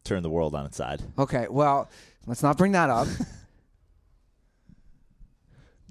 turned 0.03 0.25
the 0.25 0.29
world 0.29 0.55
on 0.55 0.65
its 0.65 0.75
side 0.75 1.01
Okay, 1.17 1.47
well, 1.49 1.89
let's 2.27 2.43
not 2.43 2.57
bring 2.57 2.73
that 2.73 2.89
up. 2.89 3.07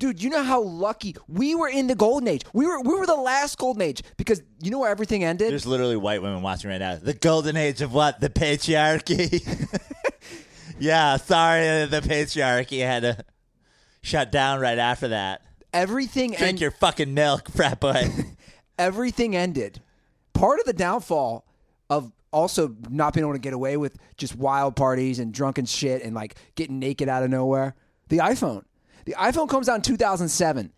Dude, 0.01 0.23
you 0.23 0.31
know 0.31 0.43
how 0.43 0.63
lucky 0.63 1.15
we 1.29 1.55
were 1.55 1.69
in 1.69 1.87
the 1.87 1.95
golden 1.95 2.27
age. 2.27 2.43
We 2.53 2.67
were 2.67 2.81
we 2.81 2.95
were 2.95 3.07
the 3.07 3.15
last 3.15 3.59
golden 3.59 3.83
age 3.83 4.03
because 4.17 4.43
you 4.63 4.71
know 4.71 4.81
where 4.81 4.91
everything 4.91 5.23
ended? 5.23 5.53
there's 5.53 5.67
literally 5.67 5.97
white 5.97 6.23
women 6.23 6.43
watching 6.43 6.71
right 6.71 6.79
now 6.79 6.97
the 6.97 7.15
golden 7.15 7.57
age 7.57 7.83
of 7.83 7.93
what 7.95 8.21
the 8.21 8.31
patriarchy 8.31 9.45
yeah 10.81 11.17
sorry 11.19 11.85
the 11.87 12.01
patriarchy 12.01 12.81
had 12.81 13.03
to 13.03 13.25
shut 14.03 14.33
down 14.33 14.59
right 14.59 14.79
after 14.79 15.09
that 15.09 15.43
everything 15.75 16.31
drink 16.31 16.43
ended. 16.43 16.61
your 16.63 16.71
fucking 16.71 17.13
milk 17.13 17.51
frat 17.51 17.79
boy 17.79 18.09
everything 18.81 19.37
ended. 19.37 19.81
Part 20.33 20.59
of 20.59 20.67
the 20.67 20.73
downfall 20.73 21.45
of 21.91 22.11
also 22.33 22.75
not 22.89 23.13
being 23.13 23.25
able 23.25 23.35
to 23.35 23.39
get 23.39 23.53
away 23.53 23.77
with 23.77 23.97
just 24.17 24.35
wild 24.35 24.75
parties 24.75 25.19
and 25.19 25.33
drunken 25.33 25.67
shit 25.67 26.03
and 26.03 26.15
like 26.15 26.35
getting 26.55 26.79
naked 26.79 27.09
out 27.09 27.23
of 27.23 27.31
nowhere. 27.31 27.77
The 28.09 28.19
iPhone. 28.19 28.65
The 29.05 29.15
iPhone 29.15 29.49
comes 29.49 29.69
out 29.69 29.77
in 29.77 29.83
2007. 29.83 30.73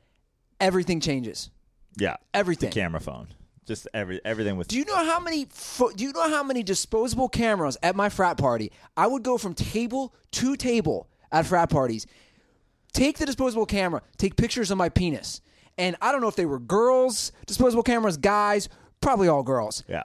Everything 0.60 1.00
changes. 1.00 1.50
yeah 1.96 2.16
Everything. 2.34 2.70
camera 2.70 3.00
phone 3.00 3.28
just 3.66 3.86
every 3.94 4.20
everything 4.24 4.56
with 4.56 4.66
Do 4.68 4.76
you 4.78 4.84
know 4.84 5.04
how 5.04 5.20
many 5.20 5.46
fo- 5.50 5.90
do 5.92 6.02
you 6.04 6.12
know 6.12 6.28
how 6.28 6.42
many 6.42 6.62
disposable 6.64 7.28
cameras 7.28 7.76
at 7.82 7.94
my 7.96 8.08
frat 8.08 8.36
party? 8.36 8.72
I 8.96 9.06
would 9.06 9.22
go 9.22 9.38
from 9.38 9.54
table 9.54 10.14
to 10.32 10.56
table 10.56 11.08
at 11.30 11.46
frat 11.46 11.70
parties. 11.70 12.06
Take 12.92 13.18
the 13.18 13.26
disposable 13.26 13.64
camera, 13.66 14.02
take 14.18 14.36
pictures 14.36 14.70
of 14.70 14.78
my 14.78 14.88
penis. 14.88 15.40
And 15.78 15.96
I 16.02 16.12
don't 16.12 16.20
know 16.20 16.28
if 16.28 16.36
they 16.36 16.44
were 16.44 16.58
girls, 16.58 17.32
disposable 17.46 17.82
cameras, 17.82 18.16
guys, 18.18 18.68
probably 19.00 19.28
all 19.28 19.42
girls. 19.42 19.84
Yeah. 19.88 20.02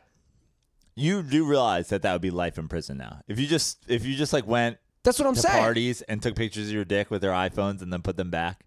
You 0.95 1.21
do 1.21 1.45
realize 1.45 1.89
that 1.89 2.03
that 2.03 2.13
would 2.13 2.21
be 2.21 2.31
life 2.31 2.57
in 2.57 2.67
prison 2.67 2.97
now. 2.97 3.21
If 3.27 3.39
you 3.39 3.47
just 3.47 3.79
if 3.89 4.05
you 4.05 4.15
just 4.15 4.33
like 4.33 4.47
went 4.47 4.77
That's 5.07 5.19
what 5.19 5.27
I'm 5.29 5.35
to 5.35 5.39
saying. 5.39 5.63
parties 5.63 6.01
and 6.01 6.21
took 6.21 6.35
pictures 6.35 6.67
of 6.67 6.73
your 6.73 6.83
dick 6.83 7.09
with 7.09 7.21
their 7.21 7.31
iPhones 7.31 7.81
and 7.81 7.93
then 7.93 8.01
put 8.01 8.17
them 8.17 8.29
back, 8.29 8.65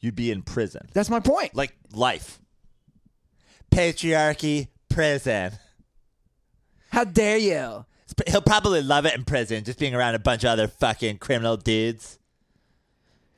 you'd 0.00 0.16
be 0.16 0.32
in 0.32 0.42
prison. 0.42 0.88
That's 0.92 1.08
my 1.08 1.20
point. 1.20 1.54
Like 1.54 1.72
life. 1.92 2.40
Patriarchy, 3.70 4.66
prison. 4.88 5.52
How 6.90 7.04
dare 7.04 7.38
you? 7.38 7.84
He'll 8.26 8.42
probably 8.42 8.82
love 8.82 9.06
it 9.06 9.14
in 9.14 9.24
prison, 9.24 9.62
just 9.62 9.78
being 9.78 9.94
around 9.94 10.16
a 10.16 10.18
bunch 10.18 10.42
of 10.42 10.50
other 10.50 10.66
fucking 10.66 11.18
criminal 11.18 11.56
dudes, 11.56 12.18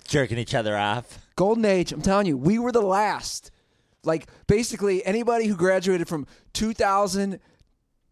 jerking 0.08 0.38
each 0.38 0.54
other 0.54 0.74
off. 0.78 1.18
Golden 1.36 1.66
Age, 1.66 1.92
I'm 1.92 2.00
telling 2.00 2.26
you, 2.26 2.38
we 2.38 2.58
were 2.58 2.72
the 2.72 2.80
last. 2.80 3.50
Like 4.02 4.28
basically 4.46 5.04
anybody 5.04 5.44
who 5.44 5.56
graduated 5.56 6.08
from 6.08 6.26
2000 6.54 7.38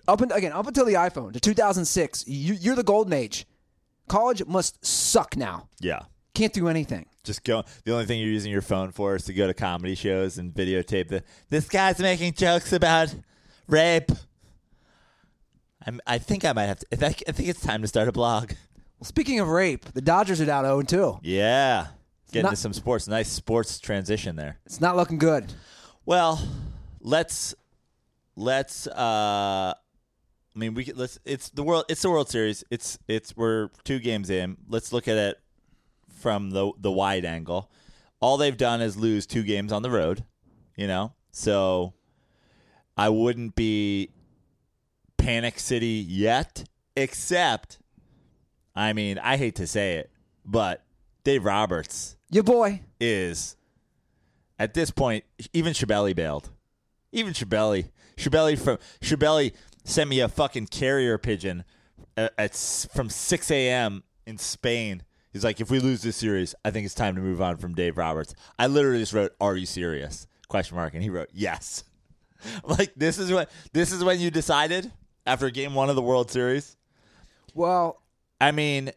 up 0.06 0.20
and 0.20 0.32
again 0.32 0.52
up 0.52 0.66
until 0.66 0.84
the 0.84 0.94
iPhone 0.94 1.32
to 1.32 1.40
2006, 1.40 2.28
you, 2.28 2.52
you're 2.52 2.76
the 2.76 2.82
golden 2.82 3.14
age. 3.14 3.46
College 4.08 4.44
must 4.46 4.84
suck 4.84 5.36
now. 5.36 5.68
Yeah. 5.80 6.00
Can't 6.34 6.52
do 6.52 6.68
anything. 6.68 7.06
Just 7.24 7.44
go. 7.44 7.64
The 7.84 7.92
only 7.92 8.06
thing 8.06 8.20
you're 8.20 8.28
using 8.30 8.50
your 8.52 8.62
phone 8.62 8.92
for 8.92 9.16
is 9.16 9.24
to 9.24 9.34
go 9.34 9.46
to 9.46 9.54
comedy 9.54 9.94
shows 9.94 10.38
and 10.38 10.52
videotape 10.52 11.08
the. 11.08 11.22
This 11.50 11.68
guy's 11.68 11.98
making 11.98 12.34
jokes 12.34 12.72
about 12.72 13.14
rape. 13.66 14.10
I'm, 15.86 16.00
I 16.06 16.18
think 16.18 16.44
I 16.44 16.52
might 16.52 16.66
have 16.66 16.78
to. 16.80 16.86
I 16.92 16.96
think, 16.96 17.22
I 17.28 17.32
think 17.32 17.48
it's 17.48 17.60
time 17.60 17.82
to 17.82 17.88
start 17.88 18.08
a 18.08 18.12
blog. 18.12 18.52
Well, 18.98 19.06
speaking 19.06 19.40
of 19.40 19.48
rape, 19.48 19.84
the 19.92 20.00
Dodgers 20.00 20.40
are 20.40 20.46
down 20.46 20.64
0 20.64 20.82
2. 20.82 21.20
Yeah, 21.22 21.88
get 22.32 22.42
not- 22.42 22.50
into 22.52 22.60
some 22.60 22.72
sports. 22.72 23.08
Nice 23.08 23.28
sports 23.28 23.78
transition 23.78 24.36
there. 24.36 24.58
It's 24.66 24.80
not 24.80 24.96
looking 24.96 25.18
good. 25.18 25.52
Well, 26.04 26.40
let's 27.00 27.54
let's. 28.36 28.86
uh 28.86 29.74
I 30.54 30.58
mean, 30.58 30.74
we 30.74 30.84
could, 30.84 30.96
let's. 30.96 31.18
It's 31.24 31.50
the 31.50 31.62
world. 31.62 31.84
It's 31.88 32.02
the 32.02 32.10
World 32.10 32.28
Series. 32.28 32.64
It's 32.70 32.98
it's 33.06 33.36
we're 33.36 33.70
two 33.84 33.98
games 33.98 34.30
in. 34.30 34.56
Let's 34.68 34.92
look 34.92 35.06
at 35.06 35.16
it 35.16 35.40
from 36.08 36.50
the 36.50 36.72
the 36.78 36.90
wide 36.90 37.24
angle. 37.24 37.70
All 38.20 38.36
they've 38.36 38.56
done 38.56 38.80
is 38.80 38.96
lose 38.96 39.26
two 39.26 39.44
games 39.44 39.72
on 39.72 39.82
the 39.82 39.90
road. 39.90 40.24
You 40.76 40.86
know, 40.86 41.12
so 41.32 41.94
I 42.96 43.08
wouldn't 43.08 43.54
be 43.54 44.10
panic 45.16 45.58
city 45.58 46.04
yet. 46.08 46.64
Except, 46.96 47.78
I 48.74 48.92
mean, 48.92 49.18
I 49.18 49.36
hate 49.36 49.54
to 49.56 49.66
say 49.68 49.94
it, 49.94 50.10
but 50.44 50.82
Dave 51.22 51.44
Roberts 51.44 52.16
Your 52.30 52.42
boy. 52.42 52.82
is 53.00 53.56
at 54.58 54.74
this 54.74 54.90
point 54.90 55.24
even 55.52 55.72
Shabelli 55.72 56.16
bailed. 56.16 56.50
Even 57.12 57.32
Shabelli, 57.32 57.90
Shabelli 58.16 58.58
from 58.58 58.78
Shabelli 59.00 59.52
sent 59.88 60.10
me 60.10 60.20
a 60.20 60.28
fucking 60.28 60.66
carrier 60.66 61.18
pigeon 61.18 61.64
at, 62.16 62.32
at 62.38 62.88
from 62.92 63.08
6 63.08 63.50
a.m. 63.50 64.02
in 64.26 64.38
Spain. 64.38 65.02
He's 65.32 65.44
like, 65.44 65.60
if 65.60 65.70
we 65.70 65.78
lose 65.78 66.02
this 66.02 66.16
series, 66.16 66.54
I 66.64 66.70
think 66.70 66.84
it's 66.86 66.94
time 66.94 67.14
to 67.16 67.20
move 67.20 67.40
on 67.40 67.56
from 67.58 67.74
Dave 67.74 67.96
Roberts. 67.98 68.34
I 68.58 68.66
literally 68.66 69.00
just 69.00 69.12
wrote, 69.12 69.32
"Are 69.40 69.56
you 69.56 69.66
serious?" 69.66 70.26
question 70.48 70.76
mark, 70.76 70.94
and 70.94 71.02
he 71.02 71.10
wrote, 71.10 71.28
"Yes." 71.32 71.84
I'm 72.44 72.76
like 72.76 72.92
this 72.96 73.18
is 73.18 73.30
what 73.30 73.50
this 73.72 73.92
is 73.92 74.02
when 74.02 74.20
you 74.20 74.30
decided 74.30 74.90
after 75.26 75.50
Game 75.50 75.74
One 75.74 75.90
of 75.90 75.96
the 75.96 76.02
World 76.02 76.30
Series. 76.30 76.76
Well, 77.54 78.00
I 78.40 78.52
mean, 78.52 78.92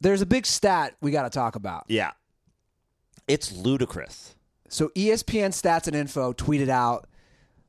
there's 0.00 0.22
a 0.22 0.26
big 0.26 0.46
stat 0.46 0.94
we 1.00 1.10
got 1.10 1.24
to 1.24 1.30
talk 1.30 1.56
about. 1.56 1.84
Yeah. 1.88 2.12
It's 3.26 3.52
ludicrous. 3.52 4.34
So 4.68 4.88
ESPN 4.90 5.50
Stats 5.50 5.86
and 5.86 5.96
Info 5.96 6.32
tweeted 6.32 6.68
out 6.68 7.06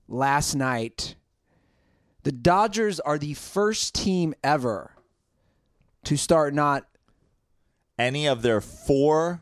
last 0.08 0.56
night 0.56 1.16
the 2.26 2.32
Dodgers 2.34 3.00
are 3.00 3.18
the 3.18 3.34
first 3.36 3.94
team 3.96 4.34
ever 4.44 4.92
to 6.04 6.18
start 6.18 6.54
not 6.54 6.86
Any 7.98 8.28
of 8.28 8.42
their 8.42 8.60
four 8.62 9.42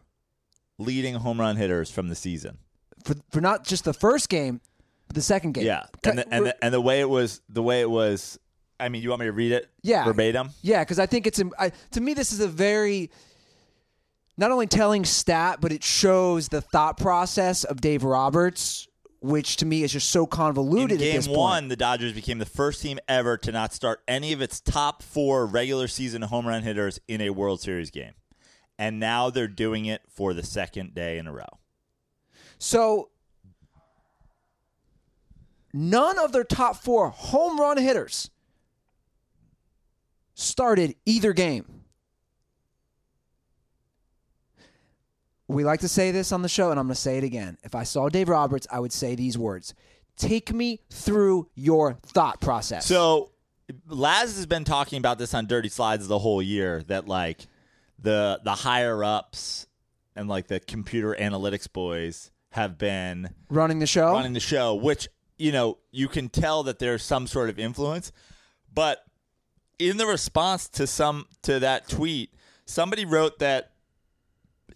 leading 0.78 1.16
home 1.16 1.40
run 1.40 1.56
hitters 1.56 1.90
from 1.90 2.10
the 2.10 2.16
season. 2.16 2.58
for, 3.06 3.16
for 3.32 3.42
not 3.42 3.64
just 3.66 3.86
the 3.86 3.94
first 3.94 4.28
game, 4.30 4.60
but 5.08 5.16
the 5.16 5.22
second 5.22 5.54
game. 5.54 5.66
Yeah. 5.66 5.86
And 6.04 6.18
the, 6.20 6.34
and 6.34 6.46
the, 6.46 6.64
and 6.64 6.74
the 6.74 6.82
way 6.82 7.00
it 7.00 7.10
was 7.10 7.42
the 7.50 7.64
way 7.64 7.82
it 7.82 7.90
was 7.90 8.38
I 8.80 8.90
mean, 8.90 9.02
you 9.02 9.10
want 9.10 9.22
me 9.22 9.28
to 9.28 9.32
read 9.32 9.54
it 9.54 9.70
Yeah. 9.82 10.04
verbatim? 10.04 10.50
Yeah, 10.62 10.84
because 10.84 11.00
I 11.00 11.06
think 11.06 11.26
it's 11.26 11.42
I, 11.58 11.72
to 11.92 12.02
me 12.02 12.14
this 12.14 12.32
is 12.34 12.42
a 12.42 12.48
very 12.48 13.10
not 14.38 14.52
only 14.52 14.68
telling 14.68 15.06
stat, 15.06 15.60
but 15.62 15.72
it 15.72 15.84
shows 15.84 16.50
the 16.50 16.60
thought 16.60 16.98
process 16.98 17.64
of 17.64 17.80
Dave 17.82 18.04
Roberts, 18.04 18.88
which 19.24 19.56
to 19.56 19.66
me 19.66 19.84
is 19.84 19.94
just 19.94 20.10
so 20.10 20.24
In 20.24 20.30
convoluted 20.30 21.02
at 21.02 21.24
game 21.26 21.34
one, 21.34 21.70
the 21.70 21.78
Dodgers 21.78 22.12
became 22.12 22.40
the 22.40 22.46
first 22.46 22.82
team 22.82 23.00
ever 23.08 23.38
to 23.38 23.54
not 23.54 23.74
start 23.74 24.02
any 24.06 24.34
of 24.34 24.42
its 24.42 24.60
top 24.60 25.02
four 25.02 25.46
regular 25.46 25.88
season 25.88 26.22
home 26.24 26.46
run 26.46 26.62
hitters 26.62 27.00
in 27.08 27.22
a 27.22 27.30
World 27.30 27.62
Series 27.62 27.90
game. 27.90 28.12
And 28.78 29.00
now 29.00 29.30
they're 29.30 29.48
doing 29.48 29.86
it 29.86 30.02
for 30.10 30.34
the 30.34 30.44
second 30.44 30.94
day 30.94 31.18
in 31.18 31.28
a 31.28 31.32
row. 31.32 31.48
So 32.58 33.12
none 35.72 36.20
of 36.20 36.34
their 36.34 36.44
top 36.44 36.76
four 36.76 37.10
home 37.10 37.58
run 37.58 37.78
hitters 37.78 38.30
started 40.34 40.96
either 41.06 41.32
game. 41.32 41.83
We 45.54 45.64
like 45.64 45.82
to 45.82 45.88
say 45.88 46.12
this 46.12 46.32
on 46.32 46.42
the 46.42 46.50
show, 46.50 46.72
and 46.72 46.80
I'm 46.80 46.88
going 46.88 46.96
to 46.96 47.02
say 47.02 47.18
it 47.18 47.24
again. 47.24 47.58
If 47.64 47.76
I 47.76 47.84
saw 47.84 48.10
Dave 48.10 48.28
Roberts, 48.30 48.66
I 48.72 48.80
would 48.80 48.92
say 48.92 49.16
these 49.16 49.38
words 49.38 49.74
Take 50.16 50.54
me 50.54 50.80
through 50.92 51.50
your 51.56 51.94
thought 52.04 52.40
process. 52.40 52.86
So 52.86 53.32
Laz 53.88 54.36
has 54.36 54.46
been 54.46 54.64
talking 54.64 55.00
about 55.00 55.18
this 55.18 55.34
on 55.34 55.48
Dirty 55.48 55.70
Slides 55.70 56.08
the 56.08 56.20
whole 56.20 56.42
year 56.42 56.84
that 56.84 57.08
like 57.08 57.48
the 58.00 58.40
the 58.44 58.54
higher 58.54 59.04
ups 59.04 59.68
and 60.16 60.28
like 60.28 60.48
the 60.48 60.60
computer 60.60 61.16
analytics 61.20 61.72
boys 61.72 62.32
have 62.52 62.78
been 62.78 63.34
running 63.50 63.80
the 63.80 63.88
show. 63.88 64.12
running 64.12 64.34
the 64.34 64.40
show, 64.40 64.76
which 64.76 65.08
you 65.38 65.52
know 65.52 65.80
you 65.92 66.08
can 66.08 66.30
tell 66.30 66.64
that 66.64 66.78
there's 66.80 67.04
some 67.04 67.26
sort 67.26 67.50
of 67.50 67.58
influence. 67.58 68.12
But 68.72 69.04
in 69.80 69.98
the 69.98 70.06
response 70.06 70.70
to 70.70 70.86
some 70.86 71.26
to 71.42 71.60
that 71.60 71.88
tweet, 71.88 72.34
somebody 72.66 73.06
wrote 73.06 73.40
that 73.40 73.72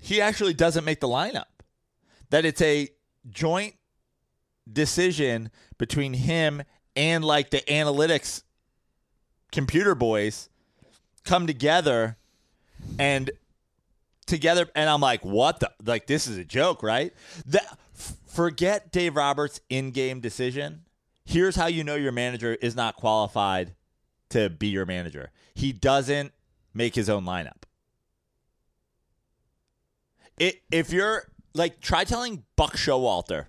he 0.08 0.22
actually 0.22 0.54
doesn't 0.54 0.86
make 0.86 1.02
the 1.02 1.08
lineup. 1.08 1.48
That 2.30 2.46
it's 2.46 2.62
a 2.62 2.88
joint 3.30 3.76
decision 4.72 5.52
between 5.78 6.14
him 6.14 6.64
and 6.96 7.26
like 7.26 7.50
the 7.50 7.58
analytics 7.68 8.44
computer 9.52 9.96
boys 9.96 10.48
come 11.26 11.46
together 11.46 12.16
and 12.98 13.32
together 14.26 14.70
and 14.76 14.90
I'm 14.90 15.02
like, 15.02 15.26
what 15.26 15.60
the 15.60 15.72
like 15.86 16.08
this 16.08 16.26
is 16.26 16.38
a 16.38 16.46
joke, 16.46 16.84
right? 16.84 17.14
That 17.46 17.78
forget 17.94 18.94
Dave 18.94 19.18
Roberts 19.18 19.60
in-game 19.70 20.22
decision. 20.22 20.84
Here's 21.26 21.58
how 21.58 21.68
you 21.68 21.84
know 21.84 21.96
your 21.96 22.14
manager 22.14 22.56
is 22.62 22.78
not 22.78 22.96
qualified 22.96 23.76
to 24.30 24.50
be 24.50 24.68
your 24.68 24.86
manager. 24.86 25.32
He 25.54 25.74
doesn't 25.74 26.32
make 26.74 26.96
his 26.96 27.10
own 27.10 27.26
lineup. 27.26 27.64
It, 30.38 30.62
if 30.72 30.92
you're 30.92 31.24
like, 31.54 31.80
try 31.82 32.04
telling 32.04 32.44
Buck 32.56 32.76
Showalter, 32.76 33.48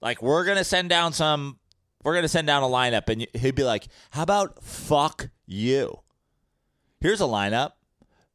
like, 0.00 0.20
we're 0.22 0.44
gonna 0.44 0.64
send 0.64 0.88
down 0.88 1.12
some, 1.12 1.58
we're 2.04 2.14
gonna 2.14 2.28
send 2.28 2.46
down 2.46 2.62
a 2.62 2.66
lineup, 2.66 3.08
and 3.08 3.26
he'd 3.34 3.54
be 3.54 3.64
like, 3.64 3.86
"How 4.10 4.22
about 4.22 4.62
fuck 4.62 5.30
you? 5.46 6.00
Here's 7.00 7.20
a 7.20 7.24
lineup: 7.24 7.72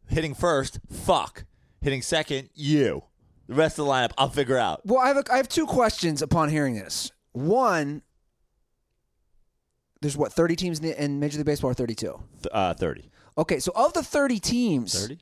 hitting 0.07 0.33
first, 0.33 0.79
fuck; 0.89 1.45
hitting 1.81 2.01
second, 2.01 2.49
you. 2.53 3.03
The 3.47 3.55
rest 3.55 3.77
of 3.77 3.85
the 3.85 3.91
lineup, 3.91 4.11
I'll 4.17 4.29
figure 4.29 4.57
out." 4.57 4.85
Well, 4.85 4.99
I 4.99 5.09
have 5.09 5.17
a, 5.17 5.23
I 5.31 5.37
have 5.37 5.49
two 5.49 5.65
questions 5.65 6.21
upon 6.21 6.49
hearing 6.49 6.75
this. 6.75 7.11
One, 7.33 8.01
there's 10.01 10.17
what 10.17 10.31
30 10.33 10.55
teams 10.55 10.79
in, 10.79 10.85
the, 10.85 11.03
in 11.03 11.19
Major 11.19 11.37
League 11.37 11.45
Baseball, 11.45 11.71
or 11.71 11.73
32. 11.73 12.19
Uh, 12.51 12.73
30. 12.73 13.11
Okay, 13.37 13.59
so 13.59 13.71
of 13.75 13.93
the 13.93 14.03
30 14.03 14.39
teams, 14.39 14.99
30? 14.99 15.19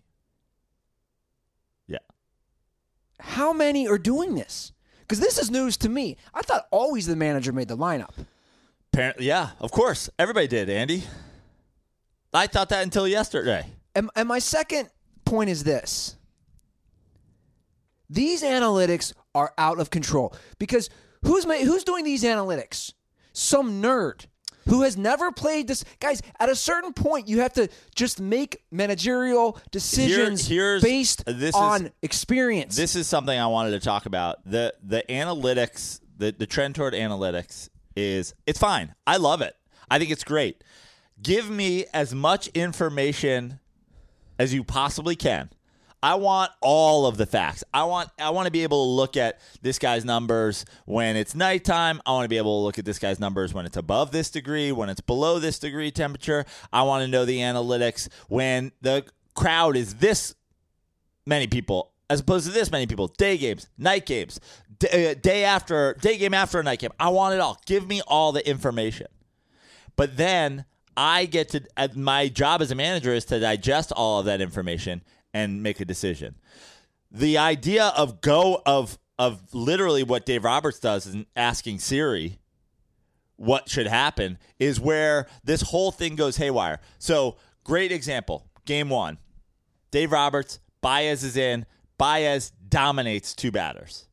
How 3.19 3.53
many 3.53 3.87
are 3.87 3.97
doing 3.97 4.35
this? 4.35 4.71
Because 5.01 5.19
this 5.19 5.37
is 5.37 5.51
news 5.51 5.77
to 5.77 5.89
me. 5.89 6.17
I 6.33 6.41
thought 6.41 6.67
always 6.71 7.05
the 7.05 7.15
manager 7.15 7.51
made 7.51 7.67
the 7.67 7.77
lineup. 7.77 8.13
Apparently, 8.91 9.27
yeah. 9.27 9.51
Of 9.59 9.71
course, 9.71 10.09
everybody 10.17 10.47
did. 10.47 10.69
Andy. 10.69 11.03
I 12.33 12.47
thought 12.47 12.69
that 12.69 12.83
until 12.83 13.07
yesterday. 13.07 13.65
And, 13.93 14.09
and 14.15 14.27
my 14.27 14.39
second 14.39 14.89
point 15.23 15.49
is 15.49 15.63
this 15.63 16.17
these 18.09 18.43
analytics 18.43 19.13
are 19.33 19.53
out 19.57 19.79
of 19.79 19.89
control 19.89 20.33
because 20.59 20.89
who's 21.23 21.45
ma- 21.45 21.55
who's 21.55 21.83
doing 21.83 22.03
these 22.03 22.23
analytics? 22.23 22.93
Some 23.33 23.81
nerd 23.81 24.27
who 24.67 24.81
has 24.81 24.97
never 24.97 25.31
played 25.31 25.67
this. 25.67 25.83
Guys, 25.99 26.21
at 26.39 26.49
a 26.49 26.55
certain 26.55 26.93
point, 26.93 27.27
you 27.27 27.41
have 27.41 27.53
to 27.53 27.67
just 27.95 28.19
make 28.19 28.63
managerial 28.71 29.59
decisions 29.71 30.47
here's- 30.47 30.81
based 30.81 31.23
this 31.25 31.49
is- 31.49 31.55
on 31.55 31.91
experience. 32.01 32.75
This 32.75 32.95
is 32.95 33.07
something 33.07 33.37
I 33.37 33.47
wanted 33.47 33.71
to 33.71 33.79
talk 33.79 34.05
about. 34.05 34.39
The 34.49 34.73
the 34.83 35.03
analytics, 35.09 35.99
the, 36.17 36.31
the 36.31 36.47
trend 36.47 36.75
toward 36.75 36.93
analytics 36.93 37.69
is 37.95 38.33
it's 38.45 38.59
fine. 38.59 38.95
I 39.05 39.17
love 39.17 39.41
it. 39.41 39.55
I 39.89 39.99
think 39.99 40.11
it's 40.11 40.23
great. 40.23 40.63
Give 41.21 41.49
me 41.49 41.85
as 41.93 42.13
much 42.13 42.47
information 42.49 43.59
as 44.37 44.53
you 44.53 44.63
possibly 44.63 45.15
can. 45.15 45.49
I 46.05 46.13
want 46.13 46.51
all 46.61 47.07
of 47.07 47.17
the 47.17 47.25
facts. 47.25 47.63
I 47.73 47.85
want 47.85 48.11
I 48.19 48.29
want 48.29 48.45
to 48.45 48.51
be 48.51 48.61
able 48.61 48.85
to 48.85 48.91
look 48.91 49.17
at 49.17 49.39
this 49.63 49.79
guy's 49.79 50.05
numbers 50.05 50.63
when 50.85 51.15
it's 51.15 51.33
nighttime. 51.33 51.99
I 52.05 52.11
want 52.11 52.25
to 52.25 52.29
be 52.29 52.37
able 52.37 52.59
to 52.59 52.63
look 52.63 52.77
at 52.77 52.85
this 52.85 52.99
guy's 52.99 53.19
numbers 53.19 53.55
when 53.55 53.65
it's 53.65 53.75
above 53.75 54.11
this 54.11 54.29
degree, 54.29 54.71
when 54.71 54.87
it's 54.87 55.01
below 55.01 55.39
this 55.39 55.57
degree 55.57 55.89
temperature. 55.89 56.45
I 56.71 56.83
want 56.83 57.01
to 57.01 57.07
know 57.07 57.25
the 57.25 57.39
analytics 57.39 58.07
when 58.29 58.71
the 58.81 59.03
crowd 59.33 59.75
is 59.75 59.95
this 59.95 60.35
many 61.25 61.47
people 61.47 61.91
as 62.07 62.19
opposed 62.19 62.45
to 62.45 62.51
this 62.51 62.69
many 62.71 62.85
people. 62.85 63.07
Day 63.07 63.35
games, 63.35 63.67
night 63.75 64.05
games, 64.05 64.39
day, 64.77 65.09
uh, 65.09 65.15
day 65.15 65.43
after 65.43 65.95
day 66.01 66.19
game 66.19 66.35
after 66.35 66.59
a 66.59 66.63
night 66.63 66.77
game. 66.77 66.91
I 66.99 67.09
want 67.09 67.33
it 67.33 67.39
all. 67.39 67.59
Give 67.65 67.87
me 67.87 68.03
all 68.07 68.31
the 68.31 68.47
information. 68.47 69.07
But 69.95 70.17
then 70.17 70.65
I 70.95 71.25
get 71.25 71.49
to 71.49 71.63
my 71.95 72.27
job 72.27 72.61
as 72.61 72.69
a 72.69 72.75
manager 72.75 73.11
is 73.11 73.25
to 73.25 73.39
digest 73.39 73.91
all 73.91 74.19
of 74.19 74.27
that 74.27 74.39
information 74.39 75.01
and 75.35 75.61
make 75.61 75.81
a 75.81 75.85
decision. 75.85 76.35
The 77.11 77.37
idea 77.37 77.87
of 77.97 78.21
go 78.21 78.61
of 78.65 78.97
of 79.19 79.53
literally 79.53 80.01
what 80.01 80.25
Dave 80.25 80.45
Roberts 80.45 80.79
does 80.79 81.05
is 81.05 81.25
asking 81.35 81.79
Siri 81.79 82.39
what 83.35 83.69
should 83.69 83.87
happen 83.87 84.37
is 84.59 84.79
where 84.79 85.27
this 85.43 85.61
whole 85.61 85.91
thing 85.91 86.15
goes 86.15 86.37
haywire. 86.37 86.79
So, 86.99 87.35
great 87.65 87.91
example. 87.91 88.47
Game 88.65 88.89
1. 88.89 89.17
Dave 89.91 90.13
Roberts, 90.13 90.59
Baez 90.81 91.23
is 91.23 91.35
in. 91.35 91.65
Baez 91.97 92.51
dominates 92.69 93.33
two 93.33 93.51
batters. 93.51 94.07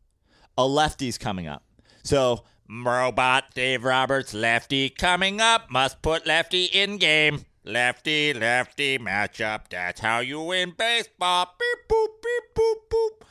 A 0.58 0.66
lefty's 0.66 1.18
coming 1.18 1.46
up. 1.46 1.64
So, 2.02 2.44
robot 2.68 3.44
Dave 3.54 3.84
Roberts, 3.84 4.34
lefty 4.34 4.90
coming 4.90 5.40
up, 5.40 5.70
must 5.70 6.02
put 6.02 6.26
lefty 6.26 6.64
in 6.64 6.96
game. 6.96 7.44
Lefty, 7.64 8.34
lefty 8.34 8.98
matchup. 8.98 9.68
That's 9.70 10.00
how 10.00 10.18
you 10.18 10.40
win 10.42 10.74
baseball. 10.76 11.54
Beep 11.58 11.88
boop, 11.88 12.08
beep 12.22 12.54
boop, 12.54 12.74
boop. 12.90 13.26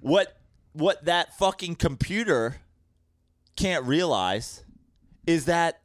What 0.00 0.40
what 0.72 1.04
that 1.04 1.36
fucking 1.38 1.76
computer 1.76 2.56
can't 3.56 3.84
realize 3.84 4.64
is 5.26 5.46
that 5.46 5.80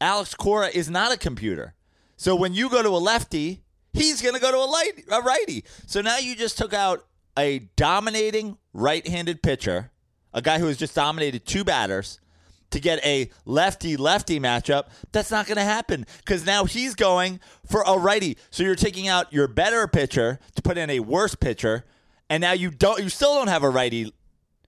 Alex 0.00 0.34
Cora 0.34 0.68
is 0.68 0.90
not 0.90 1.12
a 1.12 1.16
computer. 1.16 1.74
So 2.16 2.34
when 2.34 2.52
you 2.52 2.68
go 2.68 2.82
to 2.82 2.88
a 2.90 2.98
lefty, 2.98 3.62
he's 3.92 4.20
going 4.20 4.34
to 4.34 4.40
go 4.40 4.50
to 4.50 4.58
a, 4.58 4.68
light, 4.70 5.04
a 5.10 5.22
righty. 5.22 5.64
So 5.86 6.02
now 6.02 6.18
you 6.18 6.36
just 6.36 6.58
took 6.58 6.74
out 6.74 7.06
a 7.38 7.60
dominating 7.76 8.58
right-handed 8.74 9.42
pitcher, 9.42 9.90
a 10.34 10.42
guy 10.42 10.58
who 10.58 10.66
has 10.66 10.76
just 10.76 10.94
dominated 10.94 11.46
two 11.46 11.64
batters 11.64 12.20
to 12.70 12.80
get 12.80 13.04
a 13.04 13.30
lefty 13.44 13.96
lefty 13.96 14.40
matchup. 14.40 14.88
That's 15.12 15.30
not 15.30 15.46
going 15.46 15.56
to 15.56 15.64
happen 15.64 16.06
cuz 16.24 16.44
now 16.44 16.64
he's 16.64 16.94
going 16.94 17.40
for 17.66 17.82
a 17.86 17.98
righty. 17.98 18.36
So 18.50 18.62
you're 18.62 18.74
taking 18.74 19.08
out 19.08 19.32
your 19.32 19.48
better 19.48 19.86
pitcher 19.88 20.38
to 20.54 20.62
put 20.62 20.78
in 20.78 20.90
a 20.90 21.00
worse 21.00 21.34
pitcher 21.34 21.84
and 22.28 22.40
now 22.40 22.52
you 22.52 22.70
don't 22.70 23.02
you 23.02 23.08
still 23.08 23.34
don't 23.34 23.48
have 23.48 23.62
a 23.62 23.70
righty 23.70 24.12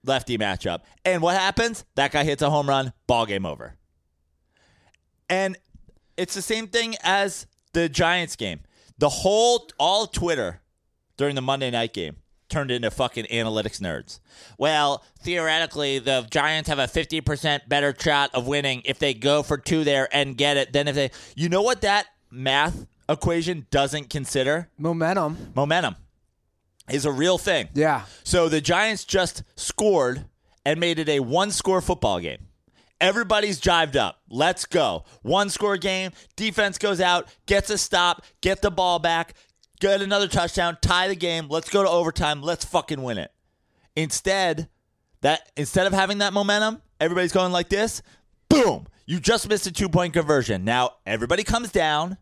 lefty 0.05 0.37
matchup. 0.37 0.81
And 1.05 1.23
what 1.23 1.37
happens? 1.37 1.85
That 1.95 2.13
guy 2.13 2.25
hits 2.25 2.43
a 2.43 2.51
home 2.51 2.69
run, 2.69 2.93
ball 3.07 3.27
game 3.27 3.47
over. 3.47 3.77
And 5.29 5.57
it's 6.17 6.35
the 6.35 6.43
same 6.43 6.67
thing 6.67 6.97
as 7.03 7.47
the 7.73 7.89
Giants 7.89 8.37
game. 8.37 8.61
The 8.99 9.09
whole 9.09 9.69
all 9.79 10.07
Twitter 10.07 10.61
during 11.17 11.35
the 11.35 11.43
Monday 11.43 11.71
night 11.71 11.93
game 11.93 12.17
turned 12.53 12.71
into 12.71 12.91
fucking 12.91 13.25
analytics 13.25 13.81
nerds. 13.81 14.21
Well, 14.59 15.03
theoretically, 15.21 15.99
the 15.99 16.27
Giants 16.31 16.69
have 16.69 16.79
a 16.79 16.87
50% 16.87 17.69
better 17.69 17.95
shot 17.99 18.31
of 18.35 18.47
winning 18.47 18.83
if 18.85 18.99
they 18.99 19.15
go 19.15 19.43
for 19.43 19.59
two 19.59 19.83
there 19.83 20.09
and 20.15 20.37
get 20.37 20.57
it 20.57 20.73
than 20.73 20.87
if 20.87 20.95
they. 20.95 21.11
You 21.35 21.49
know 21.49 21.63
what 21.63 21.81
that 21.81 22.07
math 22.31 22.87
equation 23.09 23.67
doesn't 23.71 24.11
consider? 24.11 24.69
Momentum. 24.79 25.53
Momentum 25.57 25.97
is 26.91 27.05
a 27.05 27.13
real 27.13 27.39
thing. 27.39 27.69
Yeah. 27.75 28.05
So 28.23 28.49
the 28.49 28.61
Giants 28.61 29.05
just 29.05 29.43
scored 29.57 30.27
and 30.65 30.79
made 30.79 30.99
it 30.99 31.09
a 31.09 31.21
one 31.21 31.51
score 31.51 31.81
football 31.81 32.21
game. 32.21 32.49
Everybody's 33.01 33.61
jived 33.61 33.97
up. 33.97 34.21
Let's 34.31 34.65
go. 34.65 35.05
One 35.23 35.51
score 35.51 35.77
game. 35.77 36.13
Defense 36.37 36.79
goes 36.79 37.01
out, 37.01 37.27
gets 37.47 37.69
a 37.69 37.77
stop, 37.77 38.25
get 38.41 38.63
the 38.63 38.71
ball 38.71 39.01
back, 39.01 39.35
get 39.83 40.01
another 40.01 40.29
touchdown, 40.29 40.79
tie 40.81 41.09
the 41.09 41.17
game. 41.17 41.49
Let's 41.49 41.69
go 41.69 41.83
to 41.83 41.89
overtime. 41.89 42.41
Let's 42.41 42.65
fucking 42.65 43.03
win 43.03 43.19
it. 43.19 43.33
Instead, 43.97 44.69
that 45.21 45.51
instead 45.57 45.87
of 45.87 45.93
having 45.93 46.19
that 46.19 46.33
momentum, 46.33 46.81
everybody's 47.01 47.33
going 47.33 47.53
like 47.53 47.69
this. 47.69 48.03
Boom. 48.49 48.87
You 49.07 49.21
just 49.21 49.49
missed 49.49 49.67
a 49.67 49.73
two 49.73 49.89
point 49.89 50.15
conversion. 50.15 50.65
Now 50.65 50.93
everybody 51.05 51.43
comes 51.43 51.73
down. 51.73 52.17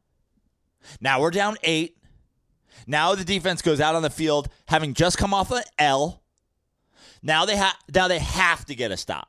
Now 1.01 1.20
we're 1.20 1.31
down 1.31 1.57
eight. 1.62 1.99
Now 2.87 3.14
the 3.14 3.25
defense 3.25 3.62
goes 3.62 3.81
out 3.81 3.94
on 3.94 4.03
the 4.03 4.11
field 4.11 4.49
having 4.66 4.94
just 4.94 5.18
come 5.18 5.35
off 5.35 5.51
an 5.53 5.62
L. 5.79 6.23
Now 7.23 7.44
they 7.44 7.57
have 7.57 7.77
now 7.94 8.09
they 8.09 8.18
have 8.18 8.64
to 8.66 8.75
get 8.75 8.90
a 8.90 8.96
stop. 8.96 9.29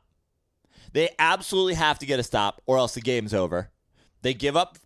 They 0.94 1.10
absolutely 1.20 1.76
have 1.76 2.00
to 2.00 2.06
get 2.06 2.20
a 2.20 2.24
stop 2.24 2.62
or 2.66 2.78
else 2.78 2.94
the 2.94 3.02
game's 3.02 3.34
over. 3.34 3.70
They 4.22 4.34
give 4.34 4.56
up 4.56 4.78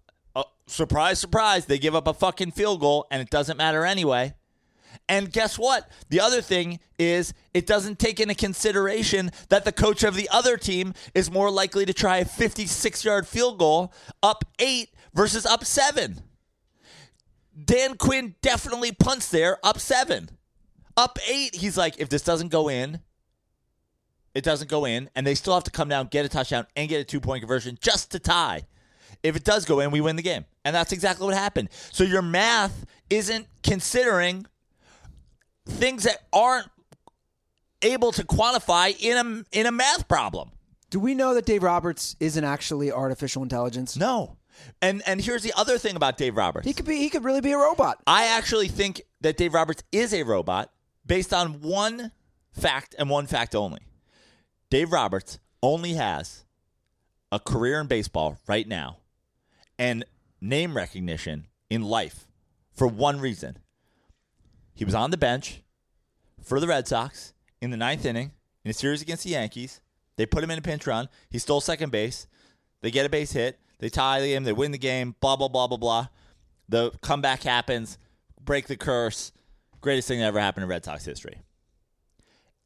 surprise 0.67 1.19
surprise, 1.19 1.65
they 1.65 1.77
give 1.77 1.95
up 1.95 2.07
a 2.07 2.13
fucking 2.13 2.51
field 2.51 2.79
goal 2.79 3.07
and 3.11 3.21
it 3.21 3.29
doesn't 3.29 3.57
matter 3.57 3.85
anyway. 3.85 4.33
And 5.07 5.31
guess 5.31 5.59
what? 5.59 5.89
The 6.09 6.19
other 6.19 6.41
thing 6.41 6.79
is 6.97 7.33
it 7.53 7.67
doesn't 7.67 7.99
take 7.99 8.19
into 8.19 8.33
consideration 8.33 9.31
that 9.49 9.65
the 9.65 9.71
coach 9.71 10.03
of 10.03 10.15
the 10.15 10.29
other 10.31 10.57
team 10.57 10.93
is 11.13 11.29
more 11.29 11.51
likely 11.51 11.85
to 11.85 11.93
try 11.93 12.17
a 12.17 12.25
56-yard 12.25 13.27
field 13.27 13.59
goal 13.59 13.93
up 14.23 14.45
8 14.57 14.89
versus 15.13 15.45
up 15.45 15.65
7. 15.65 16.21
Dan 17.63 17.95
Quinn 17.95 18.35
definitely 18.41 18.91
punts 18.91 19.29
there 19.29 19.57
up 19.63 19.79
7. 19.79 20.29
Up 20.97 21.19
8, 21.27 21.55
he's 21.55 21.77
like 21.77 21.99
if 21.99 22.09
this 22.09 22.21
doesn't 22.21 22.49
go 22.49 22.69
in, 22.69 23.01
it 24.33 24.43
doesn't 24.43 24.69
go 24.69 24.83
in, 24.85 25.09
and 25.15 25.25
they 25.25 25.35
still 25.35 25.53
have 25.53 25.63
to 25.63 25.71
come 25.71 25.87
down, 25.87 26.07
get 26.07 26.25
a 26.25 26.29
touchdown, 26.29 26.67
and 26.75 26.89
get 26.89 26.99
a 26.99 27.05
two 27.05 27.21
point 27.21 27.41
conversion 27.41 27.77
just 27.81 28.11
to 28.11 28.19
tie. 28.19 28.65
If 29.25 29.35
it 29.35 29.43
does 29.43 29.65
go 29.65 29.79
in, 29.79 29.91
we 29.91 30.01
win 30.01 30.15
the 30.15 30.21
game. 30.21 30.45
And 30.63 30.75
that's 30.75 30.91
exactly 30.91 31.25
what 31.25 31.35
happened. 31.35 31.69
So 31.91 32.03
your 32.03 32.21
math 32.21 32.85
isn't 33.09 33.47
considering 33.63 34.45
things 35.65 36.03
that 36.03 36.19
aren't 36.31 36.67
able 37.81 38.11
to 38.13 38.23
quantify 38.23 38.95
in 38.99 39.17
a 39.17 39.57
in 39.57 39.65
a 39.65 39.71
math 39.71 40.07
problem. 40.07 40.51
Do 40.89 40.99
we 40.99 41.13
know 41.13 41.33
that 41.33 41.45
Dave 41.45 41.63
Roberts 41.63 42.15
isn't 42.19 42.43
actually 42.43 42.91
artificial 42.91 43.43
intelligence? 43.43 43.97
No. 43.97 44.37
And 44.81 45.01
and 45.05 45.21
here's 45.21 45.43
the 45.43 45.53
other 45.55 45.77
thing 45.77 45.95
about 45.95 46.17
Dave 46.17 46.37
Roberts. 46.37 46.65
He 46.65 46.73
could 46.73 46.85
be. 46.85 46.97
He 46.97 47.09
could 47.09 47.23
really 47.23 47.41
be 47.41 47.51
a 47.51 47.57
robot. 47.57 48.01
I 48.07 48.27
actually 48.27 48.69
think 48.69 49.01
that 49.21 49.37
Dave 49.37 49.53
Roberts 49.53 49.83
is 49.91 50.13
a 50.13 50.23
robot 50.23 50.71
based 51.05 51.33
on 51.33 51.61
one 51.61 52.11
fact 52.53 52.95
and 52.97 53.09
one 53.09 53.27
fact 53.27 53.55
only. 53.55 53.81
Dave 54.69 54.91
Roberts 54.91 55.39
only 55.61 55.93
has 55.93 56.45
a 57.31 57.39
career 57.39 57.81
in 57.81 57.87
baseball 57.87 58.37
right 58.47 58.67
now 58.67 58.97
and 59.77 60.05
name 60.41 60.75
recognition 60.75 61.47
in 61.69 61.81
life 61.81 62.27
for 62.73 62.87
one 62.87 63.19
reason. 63.19 63.57
He 64.73 64.85
was 64.85 64.95
on 64.95 65.11
the 65.11 65.17
bench 65.17 65.61
for 66.41 66.59
the 66.59 66.67
Red 66.67 66.87
Sox 66.87 67.33
in 67.61 67.71
the 67.71 67.77
ninth 67.77 68.05
inning 68.05 68.31
in 68.63 68.71
a 68.71 68.73
series 68.73 69.01
against 69.01 69.23
the 69.23 69.31
Yankees. 69.31 69.81
They 70.17 70.25
put 70.25 70.43
him 70.43 70.51
in 70.51 70.59
a 70.59 70.61
pinch 70.61 70.85
run. 70.87 71.09
He 71.29 71.39
stole 71.39 71.61
second 71.61 71.91
base. 71.91 72.27
They 72.81 72.91
get 72.91 73.05
a 73.05 73.09
base 73.09 73.31
hit. 73.31 73.59
They 73.79 73.89
tie 73.89 74.21
the 74.21 74.27
game. 74.27 74.43
They 74.43 74.53
win 74.53 74.71
the 74.71 74.77
game. 74.77 75.15
Blah, 75.19 75.35
blah, 75.35 75.47
blah, 75.47 75.67
blah, 75.67 75.77
blah. 75.77 76.07
The 76.69 76.91
comeback 77.01 77.43
happens. 77.43 77.97
Break 78.41 78.67
the 78.67 78.77
curse. 78.77 79.31
Greatest 79.81 80.07
thing 80.07 80.19
that 80.19 80.25
ever 80.25 80.39
happened 80.39 80.63
in 80.63 80.69
Red 80.69 80.85
Sox 80.85 81.05
history. 81.05 81.41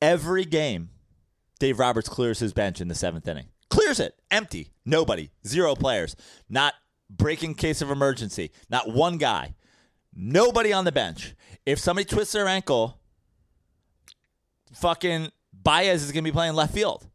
Every 0.01 0.45
game, 0.45 0.89
Dave 1.59 1.79
Roberts 1.79 2.07
clears 2.07 2.39
his 2.39 2.53
bench 2.53 2.79
in 2.79 2.87
the 2.87 2.95
seventh 2.95 3.27
inning. 3.27 3.47
Clears 3.69 3.99
it. 3.99 4.15
Empty. 4.31 4.71
Nobody. 4.85 5.29
Zero 5.45 5.75
players. 5.75 6.15
Not 6.49 6.73
breaking 7.09 7.55
case 7.55 7.81
of 7.81 7.89
emergency. 7.91 8.51
Not 8.69 8.89
one 8.89 9.17
guy. 9.17 9.55
Nobody 10.13 10.73
on 10.73 10.85
the 10.85 10.91
bench. 10.91 11.35
If 11.65 11.79
somebody 11.79 12.05
twists 12.05 12.33
their 12.33 12.47
ankle, 12.47 12.99
fucking 14.73 15.31
Baez 15.53 16.03
is 16.03 16.11
going 16.11 16.23
to 16.23 16.31
be 16.31 16.33
playing 16.33 16.53
left 16.53 16.73
field. 16.73 17.07